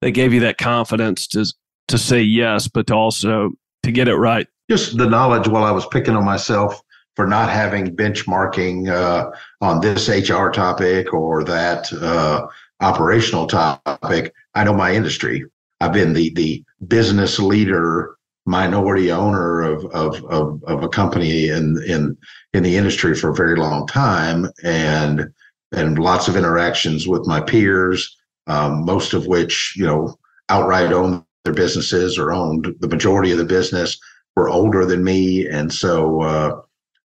that 0.00 0.12
gave 0.12 0.32
you 0.32 0.40
that 0.40 0.58
confidence 0.58 1.26
to 1.28 1.46
to 1.88 1.98
say 1.98 2.20
yes, 2.20 2.68
but 2.68 2.86
to 2.88 2.94
also 2.94 3.50
to 3.82 3.92
get 3.92 4.08
it 4.08 4.16
right? 4.16 4.46
Just 4.70 4.96
the 4.96 5.08
knowledge 5.08 5.48
while 5.48 5.64
I 5.64 5.72
was 5.72 5.86
picking 5.86 6.14
on 6.14 6.24
myself 6.24 6.80
for 7.16 7.26
not 7.26 7.50
having 7.50 7.94
benchmarking 7.96 8.88
uh, 8.88 9.30
on 9.60 9.80
this 9.80 10.08
HR 10.08 10.48
topic 10.48 11.12
or 11.12 11.42
that 11.44 11.92
uh, 11.92 12.46
operational 12.80 13.46
topic. 13.46 14.32
I 14.54 14.64
know 14.64 14.72
my 14.72 14.94
industry. 14.94 15.44
I've 15.80 15.92
been 15.92 16.12
the 16.12 16.32
the 16.34 16.64
business 16.86 17.38
leader, 17.38 18.16
minority 18.46 19.10
owner 19.10 19.62
of 19.62 19.84
of 19.86 20.24
of, 20.26 20.62
of 20.64 20.82
a 20.82 20.88
company 20.88 21.48
in 21.48 21.82
in 21.86 22.16
in 22.52 22.62
the 22.62 22.76
industry 22.76 23.14
for 23.14 23.30
a 23.30 23.34
very 23.34 23.56
long 23.56 23.86
time, 23.86 24.46
and 24.62 25.32
and 25.72 25.98
lots 25.98 26.28
of 26.28 26.36
interactions 26.36 27.06
with 27.06 27.26
my 27.26 27.40
peers, 27.40 28.16
um, 28.46 28.84
most 28.84 29.12
of 29.12 29.26
which 29.26 29.74
you 29.76 29.86
know 29.86 30.18
outright 30.48 30.92
own 30.92 31.24
their 31.44 31.54
businesses 31.54 32.18
or 32.18 32.32
owned 32.32 32.74
the 32.80 32.88
majority 32.88 33.32
of 33.32 33.38
the 33.38 33.44
business 33.44 33.98
were 34.36 34.48
older 34.48 34.84
than 34.84 35.02
me. 35.02 35.46
And 35.46 35.72
so 35.72 36.20
uh, 36.22 36.60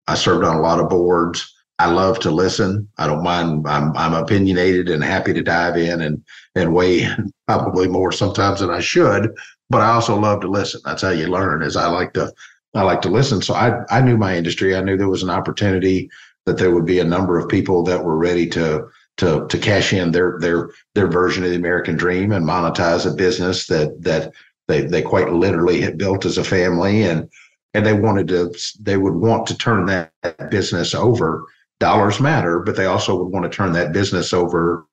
I 0.08 0.16
served 0.16 0.44
on 0.44 0.56
a 0.56 0.62
lot 0.62 0.80
of 0.80 0.90
boards. 0.90 1.54
I 1.80 1.90
love 1.92 2.20
to 2.20 2.32
listen. 2.32 2.88
I 2.98 3.08
don't 3.08 3.24
mind. 3.24 3.68
I'm, 3.68 3.96
I'm 3.98 4.14
opinionated 4.14 4.90
and 4.90 5.04
happy 5.04 5.34
to 5.34 5.42
dive 5.42 5.78
in 5.78 6.02
and, 6.02 6.24
and 6.56 6.74
weigh 6.74 7.04
in 7.04 7.32
probably 7.60 7.88
more 7.88 8.12
sometimes 8.12 8.60
than 8.60 8.70
I 8.70 8.80
should, 8.80 9.34
but 9.70 9.82
I 9.82 9.90
also 9.90 10.18
love 10.18 10.42
to 10.42 10.48
listen. 10.48 10.82
That's 10.86 11.02
how 11.02 11.10
you 11.10 11.28
learn 11.28 11.64
is 11.64 11.76
I 11.76 11.88
like 11.88 12.14
to, 12.14 12.32
I 12.74 12.84
like 12.84 13.02
to 13.02 13.10
listen. 13.10 13.42
So 13.42 13.54
I, 13.54 13.84
I 13.90 14.02
knew 14.02 14.18
my 14.18 14.38
industry. 14.38 14.76
I 14.76 14.82
knew 14.82 14.98
there 14.98 15.10
was 15.10 15.24
an 15.24 15.30
opportunity 15.30 16.10
that 16.46 16.58
there 16.58 16.74
would 16.74 16.86
be 16.86 17.00
a 17.00 17.04
number 17.04 17.38
of 17.38 17.50
people 17.50 17.84
that 17.84 18.04
were 18.04 18.18
ready 18.18 18.48
to 18.50 18.88
to 19.18 19.46
to 19.48 19.58
cash 19.58 19.94
in 19.94 20.12
their 20.12 20.38
their 20.40 20.70
their 20.96 21.08
version 21.08 21.44
of 21.44 21.50
the 21.50 21.58
American 21.58 21.98
dream 21.98 22.32
and 22.32 22.46
monetize 22.46 23.06
a 23.06 23.14
business 23.14 23.68
that 23.68 24.02
that 24.02 24.32
they 24.68 24.82
they 24.86 25.02
quite 25.02 25.32
literally 25.34 25.82
had 25.82 25.98
built 25.98 26.26
as 26.26 26.38
a 26.38 26.44
family 26.44 27.04
and 27.04 27.30
and 27.74 27.86
they 27.86 27.94
wanted 27.94 28.28
to 28.30 28.54
they 28.80 28.98
would 28.98 29.16
want 29.16 29.46
to 29.48 29.58
turn 29.58 29.86
that 29.86 30.12
business 30.50 30.96
over. 30.96 31.46
Dollars 31.80 32.20
matter, 32.20 32.60
but 32.60 32.76
they 32.76 32.86
also 32.86 33.16
would 33.16 33.34
want 33.34 33.44
to 33.44 33.56
turn 33.56 33.74
that 33.74 33.92
business 33.92 34.34
over 34.34 34.86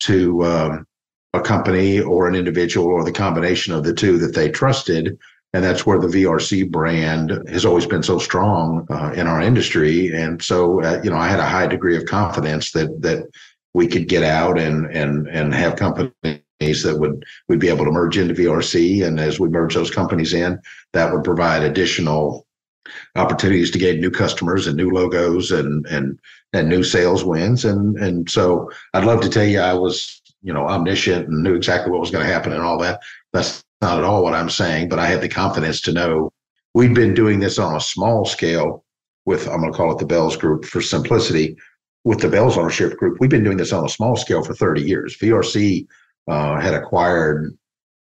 to 0.00 0.42
um, 0.44 0.86
a 1.34 1.40
company 1.40 2.00
or 2.00 2.28
an 2.28 2.34
individual 2.34 2.88
or 2.88 3.04
the 3.04 3.12
combination 3.12 3.72
of 3.72 3.84
the 3.84 3.94
two 3.94 4.18
that 4.18 4.34
they 4.34 4.50
trusted. 4.50 5.18
And 5.54 5.62
that's 5.62 5.84
where 5.84 5.98
the 5.98 6.06
VRC 6.06 6.70
brand 6.70 7.30
has 7.48 7.64
always 7.64 7.86
been 7.86 8.02
so 8.02 8.18
strong 8.18 8.86
uh, 8.90 9.12
in 9.14 9.26
our 9.26 9.40
industry. 9.40 10.12
And 10.14 10.42
so, 10.42 10.82
uh, 10.82 11.00
you 11.04 11.10
know, 11.10 11.16
I 11.16 11.28
had 11.28 11.40
a 11.40 11.48
high 11.48 11.66
degree 11.66 11.96
of 11.96 12.06
confidence 12.06 12.72
that 12.72 13.02
that 13.02 13.26
we 13.74 13.86
could 13.86 14.08
get 14.08 14.22
out 14.22 14.58
and 14.58 14.86
and 14.86 15.28
and 15.28 15.54
have 15.54 15.76
companies 15.76 16.12
that 16.60 16.96
would 16.98 17.24
we'd 17.48 17.58
be 17.58 17.68
able 17.68 17.84
to 17.84 17.90
merge 17.90 18.16
into 18.16 18.34
VRC. 18.34 19.06
And 19.06 19.20
as 19.20 19.38
we 19.38 19.48
merge 19.48 19.74
those 19.74 19.90
companies 19.90 20.32
in, 20.32 20.58
that 20.92 21.12
would 21.12 21.24
provide 21.24 21.62
additional 21.62 22.46
opportunities 23.16 23.70
to 23.70 23.78
gain 23.78 24.00
new 24.00 24.10
customers 24.10 24.66
and 24.66 24.76
new 24.76 24.90
logos 24.90 25.50
and 25.50 25.86
and 25.86 26.18
and 26.54 26.68
new 26.68 26.82
sales 26.82 27.24
wins. 27.24 27.66
And 27.66 27.96
and 27.98 28.30
so 28.30 28.70
I'd 28.94 29.04
love 29.04 29.20
to 29.20 29.28
tell 29.28 29.44
you 29.44 29.60
I 29.60 29.74
was 29.74 30.21
you 30.42 30.52
know 30.52 30.66
omniscient 30.68 31.28
and 31.28 31.42
knew 31.42 31.54
exactly 31.54 31.90
what 31.90 32.00
was 32.00 32.10
going 32.10 32.26
to 32.26 32.32
happen 32.32 32.52
and 32.52 32.62
all 32.62 32.78
that. 32.78 33.00
That's 33.32 33.62
not 33.80 33.98
at 33.98 34.04
all 34.04 34.22
what 34.22 34.34
I'm 34.34 34.50
saying, 34.50 34.88
but 34.88 34.98
I 34.98 35.06
had 35.06 35.20
the 35.20 35.28
confidence 35.28 35.80
to 35.82 35.92
know 35.92 36.32
we'd 36.74 36.94
been 36.94 37.14
doing 37.14 37.40
this 37.40 37.58
on 37.58 37.76
a 37.76 37.80
small 37.80 38.24
scale 38.24 38.84
with 39.24 39.48
I'm 39.48 39.60
going 39.60 39.72
to 39.72 39.76
call 39.76 39.92
it 39.92 39.98
the 39.98 40.14
Belz 40.14 40.38
Group 40.38 40.64
for 40.64 40.80
simplicity 40.80 41.56
with 42.04 42.20
the 42.20 42.28
Belz 42.28 42.56
ownership 42.56 42.96
group, 42.96 43.18
we've 43.20 43.30
been 43.30 43.44
doing 43.44 43.56
this 43.56 43.72
on 43.72 43.84
a 43.84 43.88
small 43.88 44.16
scale 44.16 44.42
for 44.42 44.54
30 44.54 44.82
years. 44.82 45.16
VRC 45.18 45.86
uh, 46.28 46.60
had 46.60 46.74
acquired 46.74 47.56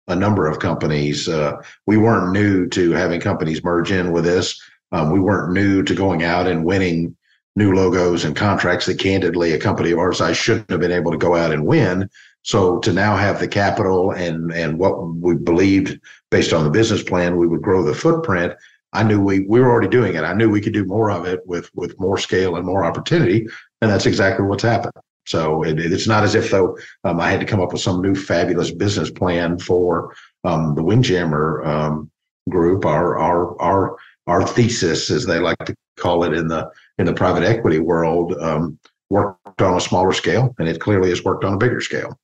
a 0.08 0.16
number 0.16 0.48
of 0.48 0.60
companies. 0.60 1.28
Uh, 1.28 1.58
we 1.86 1.98
weren't 1.98 2.32
new 2.32 2.68
to 2.70 2.92
having 2.92 3.20
companies 3.20 3.64
merge 3.64 3.92
in 3.92 4.12
with 4.12 4.24
this. 4.24 4.60
Um, 4.92 5.12
we 5.12 5.20
weren't 5.20 5.54
new 5.54 5.84
to 5.84 5.94
going 5.94 6.24
out 6.24 6.48
and 6.48 6.66
winning 6.66 7.16
new 7.56 7.74
logos 7.74 8.24
and 8.24 8.36
contracts 8.36 8.86
that 8.86 9.00
candidly 9.00 9.52
a 9.52 9.60
company 9.60 9.92
of 9.92 10.00
our 10.00 10.14
size 10.14 10.38
shouldn't 10.38 10.70
have 10.70 10.80
been 10.80 10.92
able 10.92 11.12
to 11.12 11.18
go 11.18 11.36
out 11.36 11.52
and 11.52 11.66
win. 11.66 12.10
So 12.44 12.80
to 12.80 12.94
now 12.94 13.16
have 13.18 13.40
the 13.40 13.48
capital 13.48 14.12
and 14.12 14.52
and 14.52 14.80
what 14.80 15.08
we 15.16 15.36
believed 15.36 16.00
based 16.32 16.54
on 16.54 16.64
the 16.64 16.70
business 16.70 17.04
plan, 17.04 17.38
we 17.38 17.48
would 17.48 17.62
grow 17.62 17.84
the 17.84 17.94
footprint. 17.94 18.54
I 18.94 19.04
knew 19.04 19.22
we 19.22 19.42
we 19.42 19.60
were 19.60 19.70
already 19.70 19.90
doing 19.90 20.16
it. 20.16 20.24
I 20.24 20.34
knew 20.34 20.50
we 20.50 20.62
could 20.62 20.74
do 20.74 20.86
more 20.86 21.12
of 21.12 21.26
it 21.26 21.46
with 21.46 21.70
with 21.76 22.00
more 22.00 22.18
scale 22.18 22.56
and 22.56 22.66
more 22.66 22.86
opportunity. 22.86 23.48
And 23.82 23.92
that's 23.92 24.06
exactly 24.06 24.46
what's 24.46 24.64
happened. 24.64 24.94
So 25.26 25.64
it, 25.64 25.80
it's 25.80 26.08
not 26.08 26.24
as 26.24 26.34
if 26.34 26.50
though 26.50 26.78
um, 27.04 27.20
I 27.20 27.30
had 27.30 27.40
to 27.40 27.46
come 27.46 27.62
up 27.62 27.72
with 27.72 27.82
some 27.82 28.02
new 28.02 28.16
fabulous 28.16 28.72
business 28.72 29.12
plan 29.12 29.60
for 29.60 30.16
um, 30.44 30.74
the 30.76 30.84
Windjammer 30.84 31.64
um, 31.64 32.10
group. 32.50 32.86
Our 32.86 33.18
our 33.20 33.62
our 33.62 33.98
our 34.28 34.48
thesis, 34.48 35.12
as 35.12 35.26
they 35.26 35.40
like 35.40 35.58
to 35.66 35.76
call 35.98 36.24
it 36.24 36.34
in 36.34 36.48
the 36.48 36.72
in 36.98 37.06
the 37.06 37.14
private 37.14 37.44
equity 37.44 37.80
world, 37.80 38.34
um, 38.40 38.80
worked 39.10 39.62
on 39.62 39.78
a 39.78 39.82
smaller 39.82 40.14
scale, 40.14 40.56
and 40.58 40.68
it 40.68 40.82
clearly 40.82 41.10
has 41.10 41.24
worked 41.24 41.44
on 41.44 41.54
a 41.54 41.58
bigger 41.58 41.82
scale. 41.82 42.18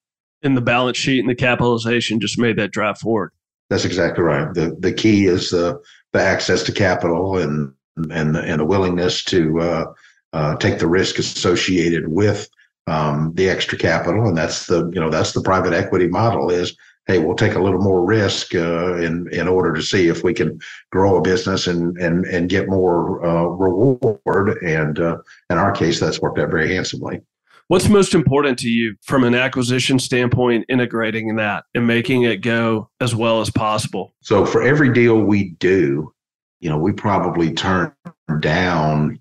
And 0.46 0.56
the 0.56 0.62
balance 0.62 0.96
sheet 0.98 1.20
and 1.20 1.30
the 1.30 1.36
capitalization 1.36 2.20
just 2.20 2.38
made 2.38 2.56
that 2.58 2.72
drive 2.72 3.00
forward. 3.00 3.32
That's 3.70 3.84
exactly 3.84 4.24
right. 4.24 4.54
the 4.54 4.78
The 4.80 4.93
key 4.93 5.26
is 5.26 5.50
the 5.50 5.82
the 6.14 6.22
access 6.22 6.62
to 6.64 6.72
capital 6.72 7.38
and 7.38 7.74
and 8.12 8.38
and 8.38 8.60
the 8.60 8.66
willingness 8.66 9.24
to 9.26 9.60
uh, 9.60 9.86
uh, 10.34 10.56
take 10.58 10.80
the 10.80 10.88
risk 10.88 11.18
associated 11.18 12.08
with 12.08 12.48
um, 12.88 13.34
the 13.34 13.50
extra 13.50 13.78
capital, 13.78 14.28
and 14.28 14.38
that's 14.38 14.68
the 14.68 14.89
you 14.93 15.00
know 15.00 15.10
that's 15.10 15.32
the 15.32 15.41
private 15.41 15.74
equity 15.74 16.08
model 16.08 16.52
is 16.52 16.78
hey 17.08 17.20
we'll 17.20 17.36
take 17.36 17.56
a 17.56 17.62
little 17.62 17.82
more 17.82 18.06
risk 18.06 18.54
uh, 18.54 18.96
in 18.98 19.28
in 19.32 19.48
order 19.48 19.74
to 19.74 19.82
see 19.82 20.08
if 20.08 20.24
we 20.24 20.34
can 20.34 20.60
grow 20.91 21.18
a 21.18 21.22
business 21.22 21.66
and 21.66 21.98
and 21.98 22.26
and 22.26 22.50
get 22.50 22.70
more 22.70 23.26
uh, 23.26 23.46
reward, 23.46 24.62
and 24.64 25.00
uh, 25.00 25.18
in 25.50 25.58
our 25.58 25.72
case 25.72 26.00
that's 26.00 26.22
worked 26.22 26.38
out 26.38 26.52
very 26.52 26.72
handsomely. 26.72 27.22
What's 27.68 27.89
most 27.89 28.13
important 28.13 28.59
to 28.59 28.70
you 28.70 28.95
from 29.01 29.24
an 29.24 29.34
acquisition 29.34 29.97
standpoint, 29.97 30.66
integrating 30.70 31.36
that 31.38 31.63
and 31.74 31.88
making 31.88 32.22
it 32.22 32.38
go 32.38 32.91
as 33.01 33.16
well 33.16 33.41
as 33.41 33.49
possible? 33.49 34.13
So 34.22 34.45
for 34.45 34.61
every 34.61 34.93
deal 34.93 35.18
we 35.22 35.55
do, 35.59 36.13
you 36.59 36.70
know, 36.70 36.78
we 36.78 36.91
probably 36.91 37.53
turn 37.53 37.91
down 38.39 39.20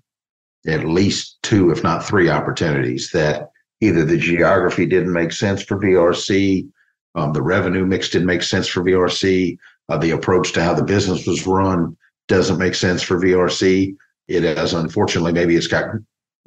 at 0.67 0.85
least 0.85 1.39
two, 1.41 1.71
if 1.71 1.81
not 1.83 2.05
three 2.05 2.29
opportunities 2.29 3.09
that 3.11 3.49
either 3.81 4.05
the 4.05 4.17
geography 4.17 4.85
didn't 4.85 5.13
make 5.13 5.31
sense 5.31 5.63
for 5.63 5.79
VRC, 5.79 6.69
um, 7.15 7.33
the 7.33 7.41
revenue 7.41 7.85
mix 7.85 8.09
didn't 8.09 8.27
make 8.27 8.43
sense 8.43 8.67
for 8.67 8.83
VRC, 8.83 9.57
uh, 9.89 9.97
the 9.97 10.11
approach 10.11 10.53
to 10.53 10.63
how 10.63 10.75
the 10.75 10.83
business 10.83 11.25
was 11.25 11.47
run 11.47 11.97
doesn't 12.27 12.59
make 12.59 12.75
sense 12.75 13.01
for 13.01 13.19
VRC. 13.19 13.95
It 14.27 14.43
has, 14.43 14.73
unfortunately, 14.73 15.33
maybe 15.33 15.55
it's 15.55 15.67
got 15.67 15.95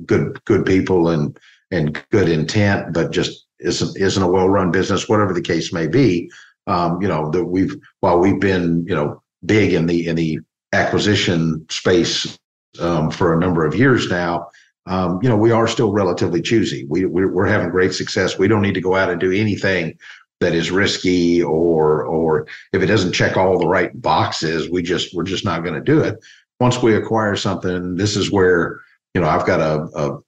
good 0.06 0.40
good 0.44 0.64
people 0.64 1.08
and 1.10 1.36
and 1.70 2.04
good 2.10 2.28
intent, 2.28 2.92
but 2.92 3.12
just 3.12 3.46
isn't 3.60 3.96
isn't 3.96 4.22
a 4.22 4.28
well 4.28 4.48
run 4.48 4.70
business, 4.70 5.08
whatever 5.08 5.32
the 5.32 5.42
case 5.42 5.72
may 5.72 5.86
be. 5.86 6.30
Um, 6.66 7.00
you 7.00 7.08
know 7.08 7.30
that 7.30 7.44
we've 7.44 7.76
while 8.00 8.18
we've 8.18 8.40
been 8.40 8.84
you 8.86 8.94
know 8.94 9.22
big 9.44 9.72
in 9.72 9.86
the 9.86 10.06
in 10.06 10.16
the 10.16 10.40
acquisition 10.72 11.64
space 11.70 12.38
um, 12.78 13.10
for 13.10 13.34
a 13.34 13.40
number 13.40 13.64
of 13.64 13.74
years 13.74 14.10
now, 14.10 14.48
um, 14.88 15.18
you 15.22 15.28
know, 15.28 15.36
we 15.36 15.50
are 15.50 15.68
still 15.68 15.92
relatively 15.92 16.40
choosy. 16.40 16.86
We, 16.88 17.04
we're, 17.04 17.30
we're 17.30 17.46
having 17.46 17.68
great 17.68 17.92
success. 17.92 18.38
We 18.38 18.48
don't 18.48 18.62
need 18.62 18.74
to 18.74 18.80
go 18.80 18.96
out 18.96 19.10
and 19.10 19.20
do 19.20 19.32
anything 19.32 19.98
that 20.40 20.54
is 20.54 20.70
risky 20.70 21.42
or 21.42 22.04
or 22.04 22.46
if 22.72 22.82
it 22.82 22.86
doesn't 22.86 23.12
check 23.12 23.36
all 23.36 23.58
the 23.58 23.66
right 23.66 23.90
boxes, 24.00 24.70
we 24.70 24.82
just 24.82 25.14
we're 25.14 25.24
just 25.24 25.44
not 25.44 25.62
going 25.62 25.74
to 25.74 25.80
do 25.80 26.00
it. 26.00 26.18
Once 26.60 26.82
we 26.82 26.94
acquire 26.94 27.36
something, 27.36 27.96
this 27.96 28.16
is 28.16 28.30
where 28.30 28.80
you 29.14 29.20
know 29.20 29.28
I've 29.28 29.46
got 29.46 29.60
a, 29.60 29.88
a 29.98 30.18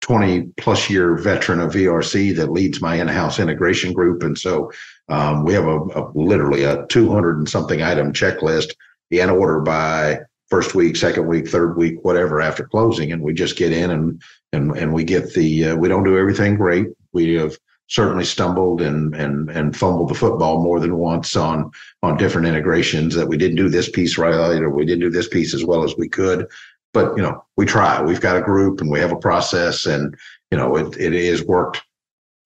20 0.00 0.52
plus 0.58 0.88
year 0.88 1.16
veteran 1.16 1.60
of 1.60 1.72
VRC 1.72 2.34
that 2.36 2.52
leads 2.52 2.80
my 2.80 2.96
in-house 2.96 3.38
integration 3.38 3.92
group, 3.92 4.22
and 4.22 4.38
so 4.38 4.70
um, 5.08 5.44
we 5.44 5.52
have 5.52 5.66
a, 5.66 5.78
a 5.78 6.10
literally 6.14 6.64
a 6.64 6.86
200 6.86 7.38
and 7.38 7.48
something 7.48 7.82
item 7.82 8.12
checklist 8.12 8.74
in 9.10 9.28
order 9.28 9.60
by 9.60 10.20
first 10.48 10.74
week, 10.74 10.96
second 10.96 11.26
week, 11.26 11.48
third 11.48 11.76
week, 11.76 11.98
whatever 12.02 12.40
after 12.40 12.64
closing, 12.64 13.12
and 13.12 13.22
we 13.22 13.32
just 13.32 13.56
get 13.56 13.72
in 13.72 13.90
and 13.90 14.22
and 14.52 14.76
and 14.76 14.92
we 14.92 15.04
get 15.04 15.32
the. 15.34 15.66
Uh, 15.66 15.76
we 15.76 15.88
don't 15.88 16.04
do 16.04 16.18
everything 16.18 16.56
great. 16.56 16.88
We 17.12 17.34
have 17.34 17.56
certainly 17.90 18.24
stumbled 18.24 18.80
and 18.80 19.14
and 19.14 19.50
and 19.50 19.76
fumbled 19.76 20.08
the 20.08 20.14
football 20.14 20.62
more 20.62 20.80
than 20.80 20.96
once 20.96 21.36
on 21.36 21.70
on 22.02 22.16
different 22.16 22.46
integrations 22.46 23.14
that 23.14 23.26
we 23.26 23.36
didn't 23.36 23.56
do 23.56 23.68
this 23.68 23.90
piece 23.90 24.16
right 24.16 24.34
or 24.34 24.70
we 24.70 24.84
didn't 24.84 25.00
do 25.00 25.10
this 25.10 25.28
piece 25.28 25.54
as 25.54 25.64
well 25.64 25.84
as 25.84 25.96
we 25.96 26.08
could. 26.08 26.46
But 26.92 27.16
you 27.16 27.22
know, 27.22 27.44
we 27.56 27.66
try. 27.66 28.02
We've 28.02 28.20
got 28.20 28.36
a 28.36 28.42
group 28.42 28.80
and 28.80 28.90
we 28.90 29.00
have 29.00 29.12
a 29.12 29.16
process, 29.16 29.86
and 29.86 30.16
you 30.50 30.58
know, 30.58 30.76
it 30.76 30.96
it 30.96 31.12
has 31.30 31.44
worked 31.44 31.82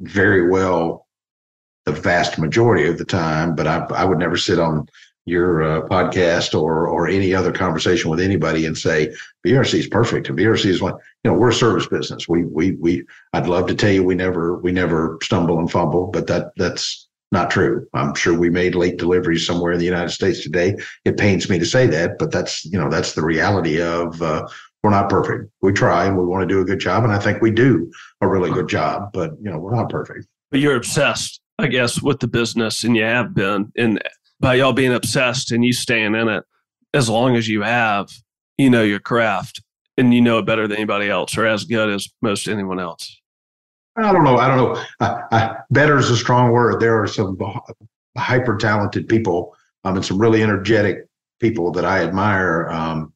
very 0.00 0.48
well 0.48 1.06
the 1.86 1.92
vast 1.92 2.38
majority 2.38 2.86
of 2.86 2.98
the 2.98 3.04
time. 3.04 3.54
But 3.54 3.66
I 3.66 3.86
I 3.94 4.04
would 4.04 4.18
never 4.18 4.36
sit 4.36 4.58
on 4.58 4.86
your 5.26 5.62
uh, 5.62 5.88
podcast 5.88 6.58
or 6.58 6.86
or 6.86 7.08
any 7.08 7.34
other 7.34 7.52
conversation 7.52 8.10
with 8.10 8.20
anybody 8.20 8.66
and 8.66 8.76
say 8.76 9.14
VRC 9.46 9.78
is 9.78 9.86
perfect. 9.86 10.28
And 10.28 10.38
VRC 10.38 10.66
is 10.66 10.82
one. 10.82 10.94
You 11.24 11.30
know, 11.30 11.38
we're 11.38 11.50
a 11.50 11.54
service 11.54 11.86
business. 11.86 12.28
We 12.28 12.44
we 12.44 12.72
we. 12.72 13.04
I'd 13.32 13.46
love 13.46 13.66
to 13.68 13.74
tell 13.74 13.90
you 13.90 14.04
we 14.04 14.14
never 14.14 14.58
we 14.58 14.72
never 14.72 15.18
stumble 15.22 15.58
and 15.58 15.70
fumble, 15.70 16.08
but 16.08 16.26
that 16.26 16.52
that's 16.56 17.03
not 17.34 17.50
true. 17.50 17.86
I'm 17.92 18.14
sure 18.14 18.32
we 18.38 18.48
made 18.48 18.74
late 18.74 18.96
deliveries 18.96 19.46
somewhere 19.46 19.72
in 19.72 19.78
the 19.78 19.84
United 19.84 20.10
States 20.10 20.42
today. 20.42 20.76
It 21.04 21.18
pains 21.18 21.50
me 21.50 21.58
to 21.58 21.66
say 21.66 21.86
that, 21.88 22.18
but 22.18 22.32
that's 22.32 22.64
you 22.64 22.78
know 22.78 22.88
that's 22.88 23.12
the 23.12 23.24
reality 23.24 23.82
of. 23.82 24.22
Uh, 24.22 24.48
we're 24.82 24.90
not 24.90 25.08
perfect. 25.08 25.50
We 25.62 25.72
try 25.72 26.04
and 26.04 26.18
we 26.18 26.26
want 26.26 26.46
to 26.46 26.54
do 26.54 26.60
a 26.60 26.64
good 26.64 26.78
job, 26.78 27.04
and 27.04 27.12
I 27.12 27.18
think 27.18 27.40
we 27.40 27.50
do 27.50 27.90
a 28.20 28.28
really 28.28 28.50
good 28.50 28.68
job. 28.68 29.10
But 29.14 29.32
you 29.42 29.50
know, 29.50 29.58
we're 29.58 29.74
not 29.74 29.88
perfect. 29.88 30.26
But 30.50 30.60
you're 30.60 30.76
obsessed, 30.76 31.40
I 31.58 31.68
guess, 31.68 32.02
with 32.02 32.20
the 32.20 32.28
business, 32.28 32.84
and 32.84 32.94
you 32.94 33.04
have 33.04 33.34
been. 33.34 33.72
And 33.76 34.02
by 34.40 34.56
y'all 34.56 34.74
being 34.74 34.92
obsessed 34.92 35.52
and 35.52 35.64
you 35.64 35.72
staying 35.72 36.14
in 36.14 36.28
it 36.28 36.44
as 36.92 37.08
long 37.08 37.34
as 37.34 37.48
you 37.48 37.62
have, 37.62 38.10
you 38.58 38.68
know 38.68 38.82
your 38.82 39.00
craft 39.00 39.62
and 39.96 40.12
you 40.12 40.20
know 40.20 40.38
it 40.38 40.46
better 40.46 40.68
than 40.68 40.76
anybody 40.76 41.08
else 41.08 41.36
or 41.36 41.46
as 41.46 41.64
good 41.64 41.88
as 41.88 42.08
most 42.20 42.46
anyone 42.46 42.78
else. 42.78 43.20
I 43.96 44.12
don't 44.12 44.24
know. 44.24 44.36
I 44.36 44.48
don't 44.48 44.56
know. 44.56 44.84
Uh, 45.00 45.20
uh, 45.30 45.54
better 45.70 45.98
is 45.98 46.10
a 46.10 46.16
strong 46.16 46.50
word. 46.50 46.80
There 46.80 47.00
are 47.00 47.06
some 47.06 47.38
hyper 48.18 48.56
talented 48.56 49.08
people 49.08 49.56
um, 49.84 49.96
and 49.96 50.04
some 50.04 50.18
really 50.18 50.42
energetic 50.42 51.06
people 51.40 51.70
that 51.72 51.84
I 51.84 52.02
admire 52.02 52.68
um, 52.70 53.12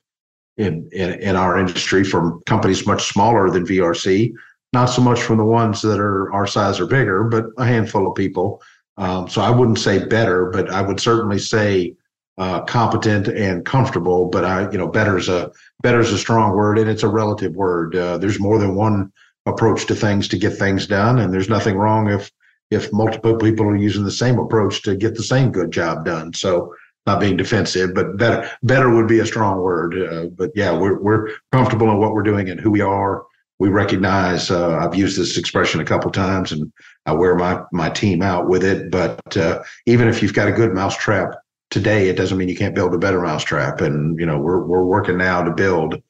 in, 0.56 0.88
in 0.92 1.14
in 1.14 1.36
our 1.36 1.58
industry 1.58 2.04
from 2.04 2.40
companies 2.46 2.86
much 2.86 3.08
smaller 3.08 3.50
than 3.50 3.66
VRC. 3.66 4.32
Not 4.72 4.86
so 4.86 5.00
much 5.02 5.20
from 5.22 5.38
the 5.38 5.44
ones 5.44 5.80
that 5.82 5.98
are 5.98 6.32
our 6.32 6.46
size 6.46 6.78
or 6.78 6.86
bigger, 6.86 7.24
but 7.24 7.46
a 7.56 7.64
handful 7.64 8.06
of 8.06 8.14
people 8.14 8.60
um, 8.98 9.28
so 9.28 9.40
I 9.40 9.50
wouldn't 9.50 9.78
say 9.78 10.04
better, 10.04 10.46
but 10.46 10.70
I 10.70 10.82
would 10.82 10.98
certainly 10.98 11.38
say 11.38 11.94
uh, 12.36 12.62
competent 12.62 13.28
and 13.28 13.64
comfortable. 13.64 14.26
But 14.26 14.44
I, 14.44 14.70
you 14.70 14.76
know, 14.76 14.88
better 14.88 15.16
is 15.16 15.28
a 15.28 15.52
better 15.82 16.00
is 16.00 16.12
a 16.12 16.18
strong 16.18 16.54
word, 16.54 16.78
and 16.78 16.90
it's 16.90 17.04
a 17.04 17.08
relative 17.08 17.54
word. 17.54 17.94
Uh, 17.94 18.18
there's 18.18 18.40
more 18.40 18.58
than 18.58 18.74
one 18.74 19.12
approach 19.48 19.86
to 19.86 19.94
things 19.94 20.28
to 20.28 20.38
get 20.38 20.54
things 20.54 20.86
done, 20.86 21.18
and 21.18 21.32
there's 21.32 21.48
nothing 21.48 21.76
wrong 21.76 22.10
if 22.10 22.30
if 22.70 22.92
multiple 22.92 23.36
people 23.36 23.66
are 23.66 23.76
using 23.76 24.04
the 24.04 24.10
same 24.10 24.38
approach 24.38 24.82
to 24.82 24.94
get 24.94 25.14
the 25.14 25.22
same 25.22 25.50
good 25.50 25.70
job 25.70 26.04
done. 26.04 26.34
So 26.34 26.74
not 27.06 27.20
being 27.20 27.36
defensive, 27.36 27.94
but 27.94 28.18
better 28.18 28.50
better 28.62 28.94
would 28.94 29.08
be 29.08 29.20
a 29.20 29.26
strong 29.26 29.60
word. 29.60 29.98
Uh, 29.98 30.26
but 30.26 30.50
yeah, 30.54 30.76
we're 30.76 31.00
we're 31.00 31.30
comfortable 31.52 31.90
in 31.90 31.98
what 31.98 32.12
we're 32.12 32.22
doing 32.22 32.50
and 32.50 32.60
who 32.60 32.70
we 32.70 32.82
are 32.82 33.24
we 33.58 33.68
recognize 33.68 34.50
uh, 34.50 34.76
I've 34.76 34.94
used 34.94 35.18
this 35.18 35.36
expression 35.36 35.80
a 35.80 35.84
couple 35.84 36.10
times 36.10 36.52
and 36.52 36.72
I 37.06 37.12
wear 37.12 37.34
my 37.34 37.62
my 37.72 37.90
team 37.90 38.22
out 38.22 38.48
with 38.48 38.64
it. 38.64 38.90
But 38.90 39.36
uh, 39.36 39.62
even 39.86 40.08
if 40.08 40.22
you've 40.22 40.34
got 40.34 40.48
a 40.48 40.52
good 40.52 40.74
mousetrap 40.74 41.34
today, 41.70 42.08
it 42.08 42.16
doesn't 42.16 42.38
mean 42.38 42.48
you 42.48 42.56
can't 42.56 42.74
build 42.74 42.94
a 42.94 42.98
better 42.98 43.20
mousetrap. 43.20 43.80
And 43.80 44.18
you 44.18 44.26
know 44.26 44.38
we're 44.38 44.64
we're 44.64 44.84
working 44.84 45.18
now 45.18 45.42
to 45.42 45.50
build 45.50 46.00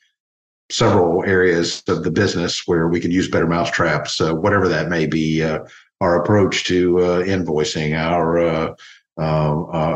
several 0.70 1.24
areas 1.24 1.82
of 1.88 2.04
the 2.04 2.10
business 2.10 2.62
where 2.66 2.88
we 2.88 3.00
can 3.00 3.10
use 3.10 3.28
better 3.28 3.46
mousetraps, 3.46 4.20
uh, 4.20 4.34
whatever 4.34 4.68
that 4.68 4.88
may 4.88 5.06
be. 5.06 5.42
Uh, 5.42 5.60
our 6.00 6.22
approach 6.22 6.62
to 6.64 6.98
uh, 7.00 7.22
invoicing, 7.24 7.96
our 7.98 8.38
uh, 8.38 8.74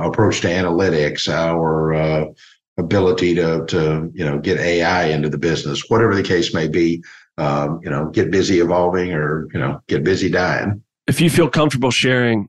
approach 0.04 0.40
to 0.40 0.48
analytics, 0.48 1.28
our 1.28 2.32
ability 2.78 3.34
to 3.36 3.64
to 3.66 4.10
you 4.12 4.24
know 4.24 4.38
get 4.38 4.58
AI 4.58 5.04
into 5.04 5.28
the 5.28 5.38
business, 5.38 5.88
whatever 5.88 6.14
the 6.16 6.22
case 6.22 6.52
may 6.52 6.66
be 6.66 7.02
um, 7.38 7.80
you 7.82 7.90
know, 7.90 8.06
get 8.06 8.30
busy 8.30 8.60
evolving 8.60 9.12
or, 9.12 9.48
you 9.52 9.60
know, 9.60 9.80
get 9.88 10.04
busy 10.04 10.30
dying. 10.30 10.82
If 11.06 11.20
you 11.20 11.30
feel 11.30 11.48
comfortable 11.48 11.90
sharing, 11.90 12.48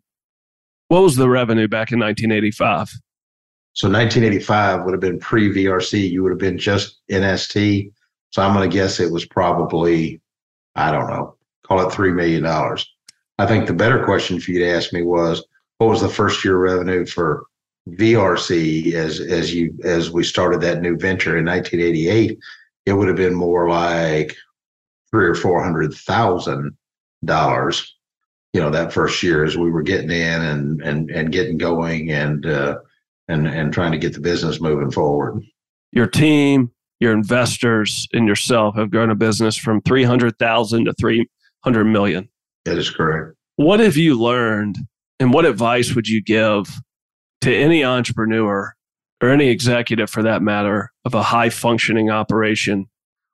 what 0.89 1.01
was 1.01 1.15
the 1.15 1.29
revenue 1.29 1.67
back 1.67 1.91
in 1.91 1.99
1985? 1.99 2.89
So 3.73 3.89
1985 3.89 4.83
would 4.83 4.91
have 4.91 5.01
been 5.01 5.19
pre 5.19 5.51
VRC. 5.51 6.09
You 6.09 6.21
would 6.23 6.31
have 6.31 6.39
been 6.39 6.57
just 6.57 6.99
NST. 7.09 7.91
So 8.33 8.41
I'm 8.41 8.55
going 8.55 8.67
to 8.67 8.75
guess 8.75 8.99
it 8.99 9.11
was 9.11 9.25
probably, 9.25 10.19
I 10.75 10.91
don't 10.91 11.07
know, 11.07 11.35
call 11.61 11.87
it 11.87 11.93
$3 11.93 12.15
million. 12.15 12.43
I 13.37 13.45
think 13.45 13.67
the 13.67 13.73
better 13.73 14.03
question 14.03 14.39
for 14.39 14.49
you 14.49 14.59
to 14.59 14.71
ask 14.71 14.91
me 14.91 15.03
was, 15.03 15.45
what 15.77 15.89
was 15.89 16.01
the 16.01 16.09
first 16.09 16.43
year 16.43 16.57
revenue 16.57 17.05
for 17.05 17.45
VRC 17.89 18.93
as 18.93 19.19
as 19.19 19.53
you 19.53 19.77
as 19.83 20.09
we 20.09 20.23
started 20.23 20.61
that 20.61 20.81
new 20.81 20.97
venture 20.97 21.37
in 21.37 21.45
1988? 21.45 22.39
It 22.85 22.93
would 22.93 23.07
have 23.07 23.17
been 23.17 23.35
more 23.35 23.69
like 23.69 24.35
three 25.11 25.25
or 25.25 25.35
four 25.35 25.63
hundred 25.63 25.93
thousand 25.93 26.75
dollars 27.25 27.95
you 28.53 28.61
know 28.61 28.69
that 28.69 28.93
first 28.93 29.21
year 29.23 29.43
as 29.43 29.57
we 29.57 29.69
were 29.69 29.81
getting 29.81 30.11
in 30.11 30.41
and 30.41 30.81
and 30.81 31.11
and 31.11 31.31
getting 31.31 31.57
going 31.57 32.11
and 32.11 32.45
uh, 32.45 32.77
and 33.27 33.47
and 33.47 33.73
trying 33.73 33.91
to 33.91 33.97
get 33.97 34.13
the 34.13 34.21
business 34.21 34.61
moving 34.61 34.91
forward 34.91 35.43
your 35.91 36.07
team 36.07 36.71
your 36.99 37.13
investors 37.13 38.07
and 38.13 38.27
yourself 38.27 38.75
have 38.75 38.91
grown 38.91 39.09
a 39.09 39.15
business 39.15 39.57
from 39.57 39.81
300,000 39.81 40.85
to 40.85 40.93
300 40.93 41.83
million 41.85 42.29
that 42.65 42.77
is 42.77 42.89
correct 42.89 43.35
what 43.55 43.79
have 43.79 43.97
you 43.97 44.19
learned 44.19 44.77
and 45.19 45.33
what 45.33 45.45
advice 45.45 45.93
would 45.93 46.07
you 46.07 46.21
give 46.21 46.81
to 47.41 47.53
any 47.53 47.83
entrepreneur 47.83 48.73
or 49.21 49.29
any 49.29 49.49
executive 49.49 50.09
for 50.09 50.23
that 50.23 50.41
matter 50.41 50.91
of 51.05 51.13
a 51.13 51.23
high 51.23 51.49
functioning 51.49 52.09
operation 52.09 52.87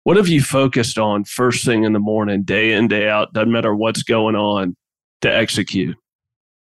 what 0.03 0.17
have 0.17 0.27
you 0.27 0.41
focused 0.41 0.97
on 0.97 1.23
first 1.23 1.65
thing 1.65 1.83
in 1.83 1.93
the 1.93 1.99
morning, 1.99 2.43
day 2.43 2.71
in, 2.71 2.87
day 2.87 3.07
out? 3.07 3.31
Doesn't 3.33 3.51
matter 3.51 3.75
what's 3.75 4.01
going 4.01 4.35
on 4.35 4.75
to 5.21 5.31
execute. 5.31 5.95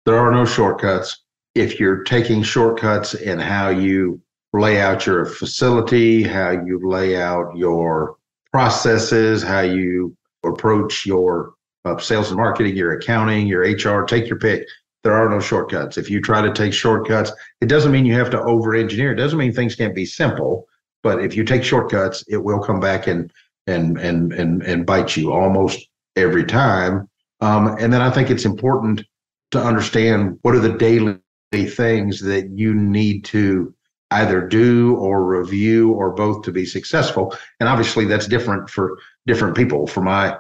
There 0.07 0.19
are 0.19 0.31
no 0.31 0.45
shortcuts. 0.45 1.21
If 1.55 1.79
you're 1.79 2.05
taking 2.05 2.43
shortcuts 2.43 3.13
in 3.13 3.39
how 3.39 3.69
you 3.69 4.23
lay 4.55 4.81
out 4.81 5.05
your 5.05 5.25
facility, 5.27 6.23
how 6.23 6.51
you 6.51 6.81
lay 6.83 7.21
out 7.21 7.57
your 7.57 8.17
processes, 8.53 9.43
how 9.43 9.61
you 9.61 10.17
approach 10.45 11.05
your 11.05 11.55
uh, 11.85 11.99
sales 11.99 12.29
and 12.29 12.37
marketing, 12.37 12.77
your 12.77 12.93
accounting, 12.93 13.47
your 13.47 13.63
HR, 13.63 14.05
take 14.05 14.29
your 14.29 14.39
pick. 14.39 14.67
There 15.03 15.13
are 15.13 15.29
no 15.29 15.41
shortcuts. 15.41 15.99
If 15.99 16.09
you 16.09 16.21
try 16.21 16.41
to 16.41 16.53
take 16.53 16.73
shortcuts, 16.73 17.33
it 17.61 17.67
doesn't 17.67 17.93
mean 17.93 18.07
you 18.07 18.15
have 18.15 18.31
to 18.31 18.41
over 18.43 18.75
engineer. 18.75 19.13
It 19.13 19.17
doesn't 19.17 19.39
mean 19.39 19.53
things 19.53 19.75
can't 19.75 19.95
be 19.95 20.07
simple, 20.07 20.67
but 21.03 21.23
if 21.23 21.37
you 21.37 21.45
take 21.45 21.65
shortcuts, 21.65 22.25
it 22.29 22.39
will 22.39 22.61
come 22.61 22.81
back 22.81 23.07
and 23.07 23.31
and 23.67 23.99
and 23.99 24.33
and 24.33 24.63
and 24.63 24.87
bite 24.87 25.17
you 25.17 25.33
almost 25.33 25.87
every 26.17 26.45
time. 26.45 27.09
Um, 27.41 27.77
and 27.79 27.93
then 27.93 28.01
I 28.01 28.11
think 28.11 28.31
it's 28.31 28.45
important 28.45 29.05
to 29.51 29.61
understand 29.61 30.39
what 30.43 30.55
are 30.55 30.61
the 30.61 30.79
daily 30.79 31.19
things 31.53 32.21
that 32.21 32.51
you 32.51 32.73
need 32.73 33.25
to 33.27 33.75
either 34.15 34.41
do 34.41 34.97
or 34.97 35.25
review 35.25 35.93
or 35.93 36.13
both 36.13 36.43
to 36.43 36.53
be 36.53 36.65
successful. 36.65 37.37
And 37.61 37.69
obviously 37.69 38.05
that's 38.05 38.27
different 38.27 38.71
for 38.71 38.99
different 39.27 39.57
people. 39.57 39.87
For 39.87 40.01
my 40.01 40.37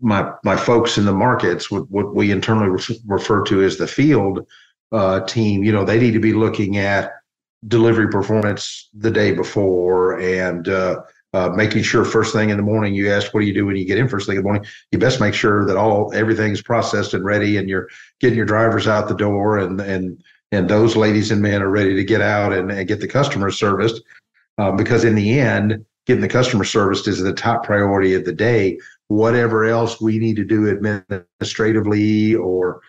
my 0.00 0.32
my 0.44 0.56
folks 0.56 0.98
in 0.98 1.04
the 1.04 1.12
markets, 1.12 1.70
what, 1.70 1.90
what 1.90 2.14
we 2.14 2.30
internally 2.30 2.68
re- 2.68 3.00
refer 3.06 3.44
to 3.44 3.62
as 3.62 3.76
the 3.76 3.86
field 3.86 4.46
uh, 4.92 5.20
team, 5.20 5.62
you 5.62 5.72
know, 5.72 5.84
they 5.84 5.98
need 5.98 6.12
to 6.12 6.20
be 6.20 6.32
looking 6.32 6.78
at 6.78 7.12
delivery 7.66 8.08
performance 8.08 8.88
the 8.94 9.10
day 9.10 9.32
before 9.32 10.18
and 10.18 10.68
uh, 10.68 11.00
uh, 11.34 11.48
making 11.50 11.82
sure 11.82 12.04
first 12.04 12.32
thing 12.32 12.50
in 12.50 12.56
the 12.56 12.62
morning 12.62 12.92
you 12.92 13.10
ask 13.10 13.32
what 13.32 13.40
do 13.40 13.46
you 13.46 13.54
do 13.54 13.64
when 13.64 13.76
you 13.76 13.86
get 13.86 13.98
in 13.98 14.08
first 14.08 14.26
thing 14.26 14.36
in 14.36 14.42
the 14.42 14.44
morning 14.44 14.64
you 14.90 14.98
best 14.98 15.20
make 15.20 15.32
sure 15.32 15.64
that 15.64 15.76
all 15.76 16.12
everything's 16.12 16.60
processed 16.60 17.14
and 17.14 17.24
ready 17.24 17.56
and 17.56 17.68
you're 17.68 17.88
getting 18.20 18.36
your 18.36 18.44
drivers 18.44 18.88
out 18.88 19.08
the 19.08 19.14
door 19.14 19.58
and 19.58 19.80
and 19.80 20.22
and 20.52 20.68
those 20.68 20.94
ladies 20.94 21.30
and 21.30 21.40
men 21.42 21.62
are 21.62 21.70
ready 21.70 21.96
to 21.96 22.04
get 22.04 22.20
out 22.20 22.52
and, 22.52 22.70
and 22.70 22.86
get 22.86 23.00
the 23.00 23.08
customer 23.08 23.50
serviced 23.50 24.02
uh, 24.58 24.70
because 24.70 25.02
in 25.02 25.14
the 25.14 25.40
end 25.40 25.84
getting 26.06 26.20
the 26.20 26.28
customer 26.28 26.64
serviced 26.64 27.08
is 27.08 27.20
the 27.20 27.32
top 27.32 27.64
priority 27.64 28.14
of 28.14 28.24
the 28.24 28.32
day. 28.32 28.78
Whatever 29.08 29.64
else 29.64 30.00
we 30.00 30.18
need 30.18 30.36
to 30.36 30.44
do 30.44 30.68
administratively 30.68 32.34
or 32.34 32.80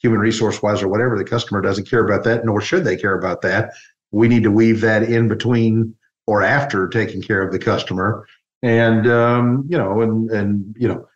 human 0.00 0.20
resource 0.20 0.62
wise 0.62 0.82
or 0.82 0.88
whatever 0.88 1.18
the 1.18 1.24
customer 1.24 1.60
doesn't 1.60 1.88
care 1.88 2.04
about 2.04 2.24
that 2.24 2.44
nor 2.44 2.60
should 2.60 2.84
they 2.84 2.96
care 2.96 3.18
about 3.18 3.42
that. 3.42 3.72
We 4.12 4.28
need 4.28 4.44
to 4.44 4.50
weave 4.50 4.80
that 4.80 5.02
in 5.02 5.28
between 5.28 5.94
or 6.26 6.42
after 6.42 6.88
taking 6.88 7.22
care 7.22 7.42
of 7.42 7.52
the 7.52 7.58
customer. 7.58 8.26
And 8.62 9.10
um, 9.10 9.66
you 9.68 9.78
know 9.78 10.00
and 10.00 10.30
and 10.30 10.76
you 10.78 10.88
know 10.88 11.08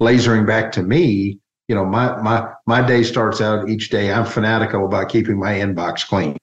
lasering 0.00 0.46
back 0.46 0.72
to 0.72 0.82
me 0.82 1.38
you 1.68 1.74
know 1.74 1.84
my 1.84 2.16
my 2.22 2.48
my 2.66 2.86
day 2.86 3.02
starts 3.02 3.40
out 3.40 3.68
each 3.68 3.90
day 3.90 4.12
i'm 4.12 4.24
fanatical 4.24 4.84
about 4.84 5.08
keeping 5.08 5.38
my 5.38 5.54
inbox 5.54 6.06
clean 6.06 6.36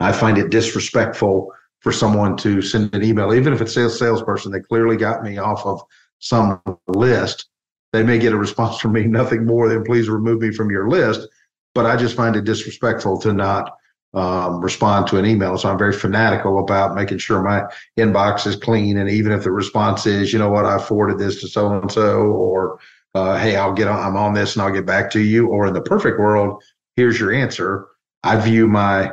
i 0.00 0.12
find 0.12 0.38
it 0.38 0.50
disrespectful 0.50 1.52
for 1.80 1.92
someone 1.92 2.36
to 2.36 2.60
send 2.60 2.94
an 2.94 3.02
email 3.02 3.32
even 3.32 3.52
if 3.52 3.60
it's 3.60 3.76
a 3.76 3.88
salesperson 3.88 4.52
that 4.52 4.68
clearly 4.68 4.96
got 4.96 5.22
me 5.22 5.38
off 5.38 5.64
of 5.64 5.82
some 6.18 6.60
list 6.88 7.48
they 7.92 8.02
may 8.02 8.18
get 8.18 8.32
a 8.32 8.36
response 8.36 8.78
from 8.78 8.92
me 8.92 9.04
nothing 9.06 9.46
more 9.46 9.68
than 9.68 9.84
please 9.84 10.08
remove 10.08 10.40
me 10.40 10.52
from 10.52 10.70
your 10.70 10.88
list 10.88 11.26
but 11.74 11.86
i 11.86 11.96
just 11.96 12.16
find 12.16 12.36
it 12.36 12.44
disrespectful 12.44 13.18
to 13.18 13.32
not 13.32 13.76
um, 14.12 14.60
respond 14.60 15.06
to 15.06 15.18
an 15.18 15.26
email. 15.26 15.56
So 15.56 15.70
I'm 15.70 15.78
very 15.78 15.92
fanatical 15.92 16.58
about 16.58 16.96
making 16.96 17.18
sure 17.18 17.42
my 17.42 17.62
inbox 17.96 18.46
is 18.46 18.56
clean. 18.56 18.98
And 18.98 19.08
even 19.08 19.30
if 19.30 19.44
the 19.44 19.52
response 19.52 20.04
is, 20.04 20.32
you 20.32 20.38
know 20.38 20.48
what, 20.48 20.64
I 20.64 20.78
forwarded 20.78 21.18
this 21.18 21.40
to 21.42 21.48
so 21.48 21.72
and 21.72 21.90
so, 21.90 22.22
or 22.22 22.80
uh, 23.14 23.38
hey, 23.38 23.56
I'll 23.56 23.72
get 23.72 23.88
on, 23.88 23.98
I'm 23.98 24.16
on 24.16 24.34
this 24.34 24.54
and 24.54 24.62
I'll 24.62 24.72
get 24.72 24.86
back 24.86 25.10
to 25.12 25.20
you. 25.20 25.48
Or 25.48 25.66
in 25.66 25.74
the 25.74 25.82
perfect 25.82 26.18
world, 26.18 26.62
here's 26.96 27.18
your 27.18 27.32
answer. 27.32 27.86
I 28.22 28.36
view 28.40 28.68
my 28.68 29.12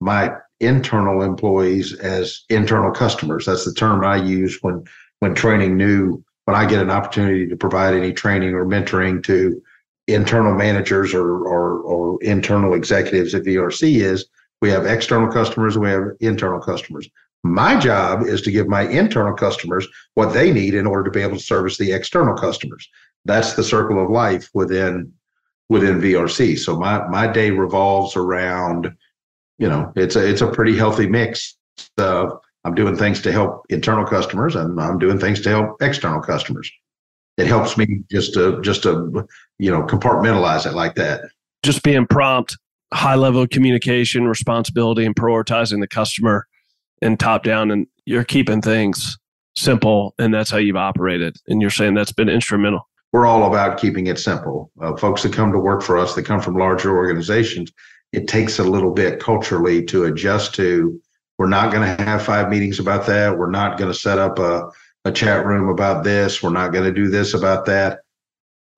my 0.00 0.34
internal 0.60 1.22
employees 1.22 1.94
as 1.94 2.44
internal 2.48 2.90
customers. 2.90 3.46
That's 3.46 3.64
the 3.64 3.74
term 3.74 4.04
I 4.04 4.16
use 4.16 4.58
when 4.62 4.84
when 5.20 5.34
training 5.34 5.76
new. 5.76 6.22
When 6.46 6.56
I 6.56 6.66
get 6.66 6.82
an 6.82 6.90
opportunity 6.90 7.46
to 7.46 7.56
provide 7.56 7.94
any 7.94 8.12
training 8.12 8.54
or 8.54 8.66
mentoring 8.66 9.22
to 9.24 9.62
internal 10.08 10.54
managers 10.54 11.14
or, 11.14 11.46
or, 11.46 11.78
or 11.80 12.22
internal 12.22 12.74
executives 12.74 13.34
at 13.34 13.44
VRC 13.44 14.00
is 14.02 14.26
we 14.60 14.70
have 14.70 14.86
external 14.86 15.30
customers 15.32 15.78
we 15.78 15.90
have 15.90 16.08
internal 16.20 16.60
customers. 16.60 17.08
My 17.42 17.78
job 17.78 18.26
is 18.26 18.42
to 18.42 18.50
give 18.50 18.68
my 18.68 18.82
internal 18.82 19.34
customers 19.34 19.86
what 20.14 20.34
they 20.34 20.52
need 20.52 20.74
in 20.74 20.86
order 20.86 21.04
to 21.04 21.10
be 21.10 21.22
able 21.22 21.36
to 21.36 21.42
service 21.42 21.78
the 21.78 21.92
external 21.92 22.36
customers. 22.36 22.88
That's 23.24 23.54
the 23.54 23.64
circle 23.64 24.02
of 24.02 24.10
life 24.10 24.48
within 24.54 25.12
within 25.70 26.00
VRC. 26.00 26.58
So 26.58 26.76
my 26.78 27.06
my 27.08 27.26
day 27.26 27.50
revolves 27.50 28.16
around, 28.16 28.94
you 29.58 29.68
know, 29.68 29.90
it's 29.96 30.16
a 30.16 30.28
it's 30.28 30.42
a 30.42 30.50
pretty 30.50 30.76
healthy 30.76 31.08
mix 31.08 31.56
of 31.96 32.38
I'm 32.64 32.74
doing 32.74 32.96
things 32.96 33.22
to 33.22 33.32
help 33.32 33.64
internal 33.70 34.04
customers 34.04 34.54
and 34.54 34.78
I'm 34.78 34.98
doing 34.98 35.18
things 35.18 35.40
to 35.42 35.48
help 35.48 35.80
external 35.80 36.20
customers. 36.20 36.70
It 37.38 37.46
helps 37.46 37.78
me 37.78 38.02
just 38.10 38.34
to 38.34 38.60
just 38.60 38.82
to 38.82 39.26
you 39.58 39.70
know 39.70 39.82
compartmentalize 39.84 40.66
it 40.66 40.74
like 40.74 40.96
that. 40.96 41.22
Just 41.62 41.82
being 41.82 42.06
prompt 42.06 42.58
high 42.92 43.14
level 43.14 43.46
communication 43.46 44.26
responsibility 44.26 45.06
and 45.06 45.14
prioritizing 45.14 45.80
the 45.80 45.86
customer 45.86 46.46
and 47.00 47.20
top 47.20 47.44
down 47.44 47.70
and 47.70 47.86
you're 48.04 48.24
keeping 48.24 48.60
things 48.60 49.16
simple 49.54 50.14
and 50.18 50.34
that's 50.34 50.50
how 50.50 50.58
you've 50.58 50.76
operated. 50.76 51.36
And 51.46 51.60
you're 51.60 51.70
saying 51.70 51.94
that's 51.94 52.12
been 52.12 52.28
instrumental 52.28 52.89
we're 53.12 53.26
all 53.26 53.46
about 53.46 53.78
keeping 53.78 54.06
it 54.06 54.18
simple 54.18 54.70
uh, 54.80 54.96
folks 54.96 55.22
that 55.22 55.32
come 55.32 55.52
to 55.52 55.58
work 55.58 55.82
for 55.82 55.98
us 55.98 56.14
that 56.14 56.24
come 56.24 56.40
from 56.40 56.54
larger 56.54 56.96
organizations 56.96 57.72
it 58.12 58.26
takes 58.26 58.58
a 58.58 58.64
little 58.64 58.92
bit 58.92 59.20
culturally 59.20 59.84
to 59.84 60.04
adjust 60.04 60.54
to 60.54 61.00
we're 61.38 61.48
not 61.48 61.72
going 61.72 61.96
to 61.96 62.04
have 62.04 62.22
five 62.22 62.48
meetings 62.48 62.78
about 62.78 63.06
that 63.06 63.36
we're 63.36 63.50
not 63.50 63.78
going 63.78 63.90
to 63.90 63.98
set 63.98 64.18
up 64.18 64.38
a 64.38 64.70
a 65.04 65.12
chat 65.12 65.46
room 65.46 65.68
about 65.68 66.04
this. 66.04 66.42
We're 66.42 66.50
not 66.50 66.72
going 66.72 66.84
to 66.84 66.92
do 66.92 67.08
this 67.08 67.34
about 67.34 67.66
that. 67.66 68.00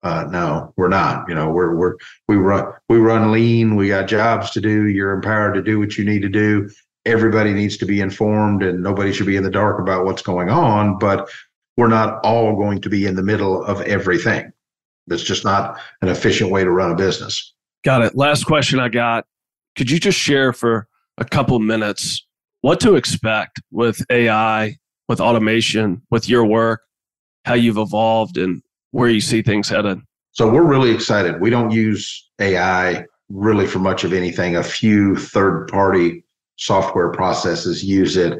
Uh, 0.01 0.25
no, 0.29 0.73
we're 0.75 0.89
not. 0.89 1.27
You 1.29 1.35
know, 1.35 1.49
we're 1.49 1.75
we're 1.75 1.95
we 2.27 2.35
run 2.35 2.73
we 2.89 2.97
run 2.97 3.31
lean. 3.31 3.75
We 3.75 3.87
got 3.87 4.07
jobs 4.07 4.51
to 4.51 4.61
do. 4.61 4.87
You're 4.87 5.13
empowered 5.13 5.53
to 5.55 5.61
do 5.61 5.79
what 5.79 5.97
you 5.97 6.03
need 6.03 6.21
to 6.23 6.29
do. 6.29 6.69
Everybody 7.05 7.53
needs 7.53 7.77
to 7.77 7.85
be 7.85 8.01
informed, 8.01 8.63
and 8.63 8.83
nobody 8.83 9.13
should 9.13 9.27
be 9.27 9.37
in 9.37 9.43
the 9.43 9.49
dark 9.49 9.79
about 9.79 10.05
what's 10.05 10.21
going 10.21 10.49
on. 10.49 10.97
But 10.97 11.29
we're 11.77 11.87
not 11.87 12.23
all 12.23 12.55
going 12.55 12.81
to 12.81 12.89
be 12.89 13.05
in 13.05 13.15
the 13.15 13.23
middle 13.23 13.63
of 13.63 13.81
everything. 13.81 14.51
That's 15.07 15.23
just 15.23 15.43
not 15.43 15.79
an 16.01 16.09
efficient 16.09 16.51
way 16.51 16.63
to 16.63 16.71
run 16.71 16.91
a 16.91 16.95
business. 16.95 17.53
Got 17.83 18.03
it. 18.03 18.15
Last 18.15 18.45
question 18.45 18.79
I 18.79 18.89
got. 18.89 19.25
Could 19.75 19.91
you 19.91 19.99
just 19.99 20.17
share 20.17 20.53
for 20.53 20.87
a 21.17 21.25
couple 21.25 21.59
minutes 21.59 22.25
what 22.61 22.79
to 22.81 22.95
expect 22.95 23.59
with 23.71 24.05
AI 24.09 24.77
with 25.07 25.19
automation, 25.19 26.01
with 26.09 26.29
your 26.29 26.45
work, 26.45 26.81
how 27.45 27.53
you've 27.53 27.77
evolved 27.77 28.37
and 28.37 28.61
where 28.91 29.09
you 29.09 29.21
see 29.21 29.41
things 29.41 29.69
headed? 29.69 29.99
So 30.31 30.49
we're 30.49 30.63
really 30.63 30.91
excited. 30.91 31.41
We 31.41 31.49
don't 31.49 31.71
use 31.71 32.29
AI 32.39 33.05
really 33.29 33.67
for 33.67 33.79
much 33.79 34.03
of 34.03 34.13
anything. 34.13 34.55
A 34.55 34.63
few 34.63 35.15
third 35.15 35.67
party 35.67 36.25
software 36.57 37.11
processes 37.11 37.83
use 37.83 38.17
it, 38.17 38.39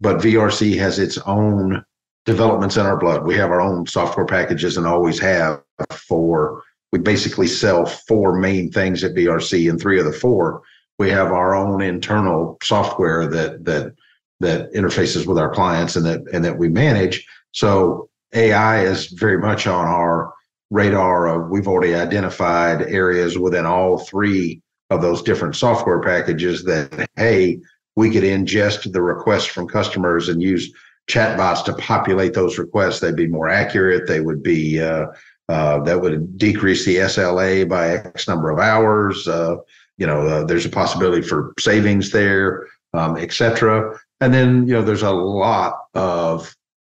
but 0.00 0.18
VRC 0.18 0.78
has 0.78 0.98
its 0.98 1.18
own 1.18 1.84
developments 2.26 2.76
in 2.76 2.86
our 2.86 2.96
blood. 2.96 3.26
We 3.26 3.34
have 3.36 3.50
our 3.50 3.60
own 3.60 3.86
software 3.86 4.26
packages 4.26 4.76
and 4.76 4.86
always 4.86 5.18
have 5.20 5.62
for 5.94 6.62
we 6.92 6.98
basically 6.98 7.46
sell 7.46 7.86
four 7.86 8.36
main 8.36 8.70
things 8.70 9.04
at 9.04 9.14
VRC 9.14 9.70
and 9.70 9.80
three 9.80 9.98
of 9.98 10.06
the 10.06 10.12
four 10.12 10.62
we 11.00 11.08
have 11.08 11.32
our 11.32 11.54
own 11.54 11.80
internal 11.80 12.58
software 12.62 13.26
that 13.26 13.64
that 13.64 13.94
that 14.40 14.70
interfaces 14.74 15.26
with 15.26 15.38
our 15.38 15.48
clients 15.52 15.96
and 15.96 16.04
that 16.04 16.20
and 16.34 16.44
that 16.44 16.58
we 16.58 16.68
manage. 16.68 17.26
So 17.52 18.10
AI 18.34 18.84
is 18.84 19.06
very 19.06 19.38
much 19.38 19.66
on 19.66 19.86
our 19.86 20.34
radar 20.70 21.26
of 21.26 21.48
we've 21.48 21.66
already 21.66 21.94
identified 21.94 22.82
areas 22.82 23.38
within 23.38 23.64
all 23.64 23.98
three 23.98 24.60
of 24.90 25.00
those 25.00 25.22
different 25.22 25.56
software 25.56 26.02
packages 26.02 26.64
that 26.64 27.08
hey 27.16 27.58
we 27.96 28.10
could 28.10 28.22
ingest 28.22 28.92
the 28.92 29.02
requests 29.02 29.46
from 29.46 29.66
customers 29.66 30.28
and 30.28 30.42
use 30.42 30.70
chatbots 31.10 31.64
to 31.64 31.72
populate 31.74 32.34
those 32.34 32.58
requests. 32.58 33.00
They'd 33.00 33.16
be 33.16 33.26
more 33.26 33.48
accurate. 33.48 34.06
They 34.06 34.20
would 34.20 34.42
be 34.42 34.80
uh, 34.80 35.06
uh, 35.48 35.82
that 35.82 36.00
would 36.00 36.38
decrease 36.38 36.84
the 36.84 36.96
sla 36.96 37.68
by 37.68 37.90
x 37.90 38.28
number 38.28 38.50
of 38.50 38.60
hours 38.60 39.26
uh, 39.26 39.56
you 39.98 40.06
know 40.06 40.20
uh, 40.26 40.44
there's 40.44 40.64
a 40.64 40.70
possibility 40.70 41.22
for 41.22 41.52
savings 41.58 42.10
there 42.10 42.66
um, 42.94 43.16
et 43.16 43.32
cetera. 43.32 43.98
And 44.20 44.34
then, 44.34 44.66
you 44.66 44.74
know, 44.74 44.82
there's 44.82 45.02
a 45.02 45.10
lot 45.10 45.74
of, 45.94 46.54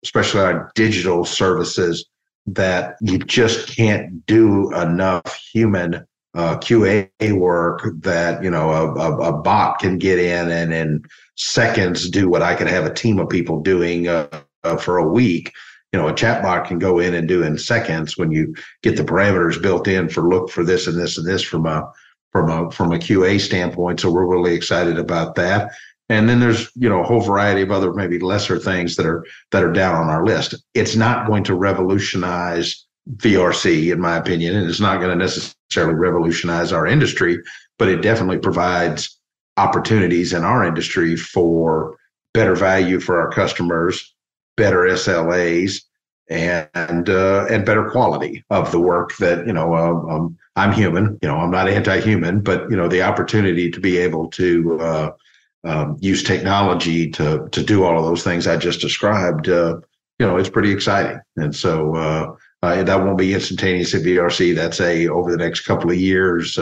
especially 0.04 0.40
on 0.40 0.68
digital 0.74 1.24
services, 1.24 2.06
that 2.46 2.96
you 3.02 3.18
just 3.18 3.68
can't 3.68 4.24
do 4.26 4.74
enough 4.74 5.38
human 5.52 6.06
uh, 6.34 6.56
QA 6.58 7.10
work 7.32 7.82
that 7.96 8.42
you 8.42 8.50
know 8.50 8.70
a, 8.70 8.94
a, 8.94 9.16
a, 9.30 9.42
bot 9.42 9.80
can 9.80 9.98
get 9.98 10.18
in 10.18 10.48
and 10.50 10.72
in 10.72 11.02
seconds 11.40 12.08
do 12.10 12.28
what 12.28 12.42
I 12.42 12.54
could 12.54 12.68
have 12.68 12.84
a 12.84 12.92
team 12.92 13.18
of 13.18 13.28
people 13.28 13.60
doing 13.60 14.08
uh, 14.08 14.28
uh, 14.64 14.76
for 14.76 14.98
a 14.98 15.08
week. 15.08 15.52
You 15.92 15.98
know, 15.98 16.08
a 16.08 16.12
chatbot 16.12 16.66
can 16.66 16.78
go 16.78 16.98
in 16.98 17.14
and 17.14 17.26
do 17.26 17.42
in 17.42 17.58
seconds 17.58 18.16
when 18.16 18.30
you 18.30 18.54
get 18.82 18.96
the 18.96 19.02
parameters 19.02 19.60
built 19.60 19.88
in 19.88 20.08
for 20.08 20.28
look 20.28 20.50
for 20.50 20.64
this 20.64 20.86
and 20.86 20.98
this 20.98 21.18
and 21.18 21.26
this 21.26 21.42
from 21.42 21.66
a 21.66 21.90
from 22.30 22.50
a 22.50 22.70
from 22.70 22.92
a 22.92 22.98
QA 22.98 23.40
standpoint. 23.40 24.00
So 24.00 24.10
we're 24.10 24.26
really 24.26 24.54
excited 24.54 24.98
about 24.98 25.34
that. 25.36 25.72
and 26.08 26.28
then 26.28 26.40
there's 26.40 26.70
you 26.76 26.88
know 26.88 27.00
a 27.00 27.04
whole 27.04 27.20
variety 27.20 27.62
of 27.62 27.70
other 27.70 27.92
maybe 27.92 28.18
lesser 28.18 28.58
things 28.58 28.96
that 28.96 29.06
are 29.06 29.24
that 29.50 29.64
are 29.64 29.72
down 29.72 29.96
on 29.96 30.08
our 30.08 30.24
list. 30.24 30.54
It's 30.74 30.94
not 30.94 31.26
going 31.26 31.44
to 31.44 31.54
revolutionize 31.54 32.86
VRC, 33.16 33.92
in 33.92 34.00
my 34.00 34.16
opinion, 34.16 34.56
and 34.56 34.68
it's 34.68 34.80
not 34.80 35.00
going 35.00 35.10
to 35.10 35.24
necessarily 35.24 35.94
revolutionize 35.94 36.72
our 36.72 36.86
industry, 36.86 37.38
but 37.78 37.88
it 37.88 38.02
definitely 38.02 38.38
provides 38.38 39.19
opportunities 39.60 40.32
in 40.32 40.44
our 40.44 40.64
industry 40.64 41.16
for 41.16 41.96
better 42.32 42.54
value 42.54 43.00
for 43.00 43.20
our 43.20 43.30
customers, 43.30 44.14
better 44.56 44.80
SLAs, 44.80 45.82
and 46.30 47.08
uh, 47.08 47.46
and 47.50 47.66
better 47.66 47.90
quality 47.90 48.44
of 48.50 48.70
the 48.70 48.80
work 48.80 49.16
that 49.16 49.46
you 49.46 49.52
know. 49.52 49.74
Uh, 49.74 50.14
um, 50.14 50.38
I'm 50.56 50.72
human, 50.72 51.18
you 51.22 51.28
know. 51.28 51.36
I'm 51.36 51.50
not 51.50 51.68
anti-human, 51.68 52.40
but 52.40 52.70
you 52.70 52.76
know 52.76 52.88
the 52.88 53.02
opportunity 53.02 53.70
to 53.70 53.80
be 53.80 53.98
able 53.98 54.28
to 54.30 54.80
uh, 54.80 55.10
um, 55.64 55.96
use 56.00 56.22
technology 56.22 57.10
to 57.10 57.48
to 57.50 57.62
do 57.62 57.84
all 57.84 57.98
of 57.98 58.04
those 58.04 58.22
things 58.22 58.46
I 58.46 58.56
just 58.56 58.80
described. 58.80 59.48
Uh, 59.48 59.80
you 60.18 60.26
know, 60.26 60.36
it's 60.36 60.50
pretty 60.50 60.70
exciting, 60.70 61.20
and 61.36 61.54
so 61.54 61.96
uh, 61.96 62.34
uh, 62.62 62.82
that 62.82 63.02
won't 63.02 63.18
be 63.18 63.34
instantaneous 63.34 63.94
at 63.94 64.02
VRC. 64.02 64.54
That's 64.54 64.80
a 64.80 65.08
over 65.08 65.30
the 65.32 65.38
next 65.44 65.62
couple 65.62 65.90
of 65.90 65.96
years 65.96 66.56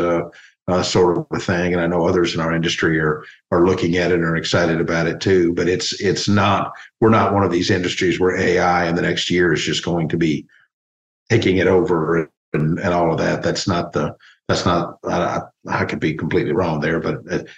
uh, 0.69 0.82
sort 0.82 1.19
of 1.19 1.27
a 1.32 1.40
thing. 1.40 1.73
And 1.73 1.81
I 1.81 1.86
know 1.86 2.07
others 2.07 2.35
in 2.35 2.40
our 2.40 2.53
industry 2.53 3.01
are 3.01 3.24
are 3.51 3.66
looking 3.66 3.97
at 3.97 4.11
it 4.11 4.16
and 4.16 4.24
are 4.24 4.36
excited 4.36 4.81
about 4.81 5.07
it 5.07 5.20
too. 5.20 5.53
But 5.55 5.69
it's 5.69 6.01
it's 6.01 6.28
not 6.28 6.73
we're 7.01 7.09
not 7.09 7.32
one 7.32 7.43
of 7.43 7.51
these 7.51 7.70
industries 7.70 8.20
where 8.20 8.36
AI 8.36 8.89
in 8.89 8.95
the 8.95 9.03
next 9.03 9.31
year 9.31 9.53
is 9.53 9.62
just 9.62 9.85
going 9.85 10.09
to 10.11 10.16
be 10.16 10.47
taking 11.31 11.57
it 11.57 11.66
over 11.66 12.31
and, 12.53 12.78
and 12.78 12.95
all 12.95 13.11
of 13.11 13.19
that. 13.19 13.43
That's 13.43 13.66
not 13.66 13.93
the 13.93 14.15
that's 14.47 14.65
not 14.65 14.99
I, 15.05 15.40
I 15.69 15.85
could 15.85 16.01
be 16.01 16.15
completely 16.15 16.53
wrong 16.53 16.81
there, 16.81 17.01
but 17.01 17.16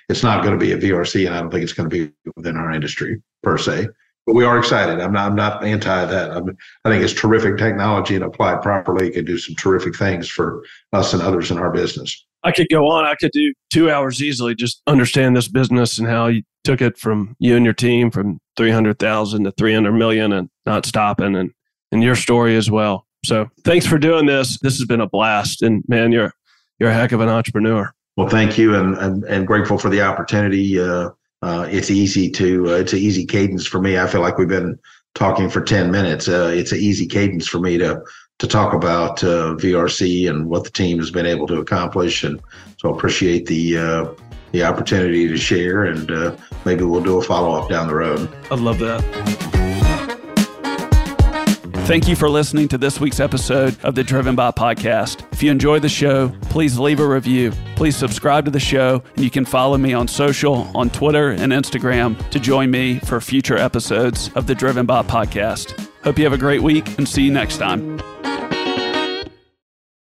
it's 0.08 0.22
not 0.22 0.44
going 0.44 0.58
to 0.58 0.64
be 0.64 0.72
a 0.72 0.78
VRC, 0.78 1.26
and 1.26 1.34
I 1.34 1.40
don't 1.40 1.50
think 1.50 1.62
it's 1.64 1.72
going 1.72 1.90
to 1.90 2.06
be 2.06 2.12
within 2.36 2.56
our 2.56 2.70
industry 2.70 3.22
per 3.42 3.58
se. 3.58 3.88
But 4.26 4.34
we 4.34 4.44
are 4.44 4.58
excited. 4.58 5.00
I'm 5.00 5.12
not. 5.12 5.30
I'm 5.30 5.36
not 5.36 5.64
anti 5.64 6.04
that. 6.04 6.30
I'm, 6.30 6.56
I 6.84 6.90
think 6.90 7.02
it's 7.02 7.12
terrific 7.12 7.58
technology 7.58 8.14
and 8.14 8.24
applied 8.24 8.62
properly 8.62 9.10
can 9.10 9.24
do 9.24 9.38
some 9.38 9.56
terrific 9.56 9.96
things 9.96 10.28
for 10.28 10.62
us 10.92 11.12
and 11.12 11.22
others 11.22 11.50
in 11.50 11.58
our 11.58 11.72
business. 11.72 12.26
I 12.42 12.52
could 12.52 12.68
go 12.70 12.88
on. 12.88 13.04
I 13.04 13.14
could 13.14 13.32
do 13.32 13.52
two 13.70 13.90
hours 13.90 14.22
easily. 14.22 14.54
Just 14.54 14.82
understand 14.86 15.36
this 15.36 15.48
business 15.48 15.98
and 15.98 16.08
how 16.08 16.26
you 16.28 16.42
took 16.64 16.80
it 16.80 16.98
from 16.98 17.36
you 17.38 17.56
and 17.56 17.64
your 17.64 17.74
team 17.74 18.10
from 18.10 18.38
three 18.56 18.70
hundred 18.70 18.98
thousand 18.98 19.44
to 19.44 19.52
three 19.52 19.74
hundred 19.74 19.92
million, 19.92 20.32
and 20.32 20.48
not 20.66 20.86
stopping, 20.86 21.36
and 21.36 21.50
and 21.92 22.02
your 22.02 22.16
story 22.16 22.56
as 22.56 22.70
well. 22.70 23.06
So 23.24 23.48
thanks 23.64 23.86
for 23.86 23.98
doing 23.98 24.26
this. 24.26 24.58
This 24.60 24.78
has 24.78 24.86
been 24.86 25.00
a 25.00 25.08
blast, 25.08 25.62
and 25.62 25.84
man, 25.88 26.12
you're 26.12 26.32
you're 26.78 26.90
a 26.90 26.94
heck 26.94 27.12
of 27.12 27.20
an 27.20 27.28
entrepreneur. 27.28 27.92
Well, 28.16 28.28
thank 28.28 28.56
you, 28.56 28.74
and 28.74 28.96
and, 28.96 29.24
and 29.24 29.46
grateful 29.46 29.78
for 29.78 29.90
the 29.90 30.02
opportunity. 30.02 30.80
Uh, 30.80 31.10
uh, 31.42 31.66
it's 31.70 31.90
easy 31.90 32.30
to 32.30 32.70
uh, 32.70 32.76
it's 32.76 32.92
an 32.92 32.98
easy 32.98 33.26
cadence 33.26 33.66
for 33.66 33.80
me. 33.80 33.98
I 33.98 34.06
feel 34.06 34.20
like 34.20 34.38
we've 34.38 34.48
been 34.48 34.78
talking 35.14 35.50
for 35.50 35.60
ten 35.60 35.90
minutes. 35.90 36.28
Uh, 36.28 36.50
it's 36.54 36.72
an 36.72 36.78
easy 36.78 37.06
cadence 37.06 37.46
for 37.46 37.58
me 37.58 37.78
to 37.78 38.00
to 38.40 38.46
talk 38.46 38.72
about 38.72 39.22
uh, 39.22 39.54
VRC 39.54 40.28
and 40.28 40.46
what 40.46 40.64
the 40.64 40.70
team 40.70 40.98
has 40.98 41.10
been 41.10 41.26
able 41.26 41.46
to 41.46 41.60
accomplish. 41.60 42.24
And 42.24 42.40
so 42.78 42.92
I 42.92 42.96
appreciate 42.96 43.46
the 43.46 43.78
uh, 43.78 44.08
the 44.52 44.64
opportunity 44.64 45.28
to 45.28 45.36
share, 45.36 45.84
and 45.84 46.10
uh, 46.10 46.36
maybe 46.64 46.82
we'll 46.82 47.04
do 47.04 47.18
a 47.18 47.22
follow 47.22 47.52
up 47.52 47.68
down 47.68 47.86
the 47.86 47.94
road. 47.94 48.28
I 48.50 48.56
love 48.56 48.80
that. 48.80 49.00
Thank 51.86 52.08
you 52.08 52.14
for 52.14 52.28
listening 52.28 52.68
to 52.68 52.78
this 52.78 53.00
week's 53.00 53.20
episode 53.20 53.76
of 53.84 53.94
the 53.94 54.04
Driven 54.04 54.36
By 54.36 54.52
podcast. 54.52 55.24
If 55.32 55.42
you 55.42 55.50
enjoyed 55.50 55.82
the 55.82 55.88
show, 55.88 56.28
please 56.42 56.78
leave 56.78 57.00
a 57.00 57.06
review. 57.06 57.52
Please 57.74 57.96
subscribe 57.96 58.44
to 58.44 58.50
the 58.50 58.60
show, 58.60 59.02
and 59.16 59.24
you 59.24 59.30
can 59.30 59.44
follow 59.44 59.76
me 59.76 59.92
on 59.92 60.06
social, 60.08 60.70
on 60.76 60.90
Twitter 60.90 61.30
and 61.30 61.52
Instagram 61.52 62.16
to 62.30 62.38
join 62.38 62.70
me 62.70 63.00
for 63.00 63.20
future 63.20 63.56
episodes 63.56 64.30
of 64.34 64.46
the 64.46 64.54
Driven 64.54 64.86
By 64.86 65.02
podcast. 65.02 65.88
Hope 66.04 66.16
you 66.16 66.24
have 66.24 66.32
a 66.32 66.38
great 66.38 66.62
week 66.62 66.96
and 66.98 67.08
see 67.08 67.22
you 67.22 67.32
next 67.32 67.58
time. 67.58 68.00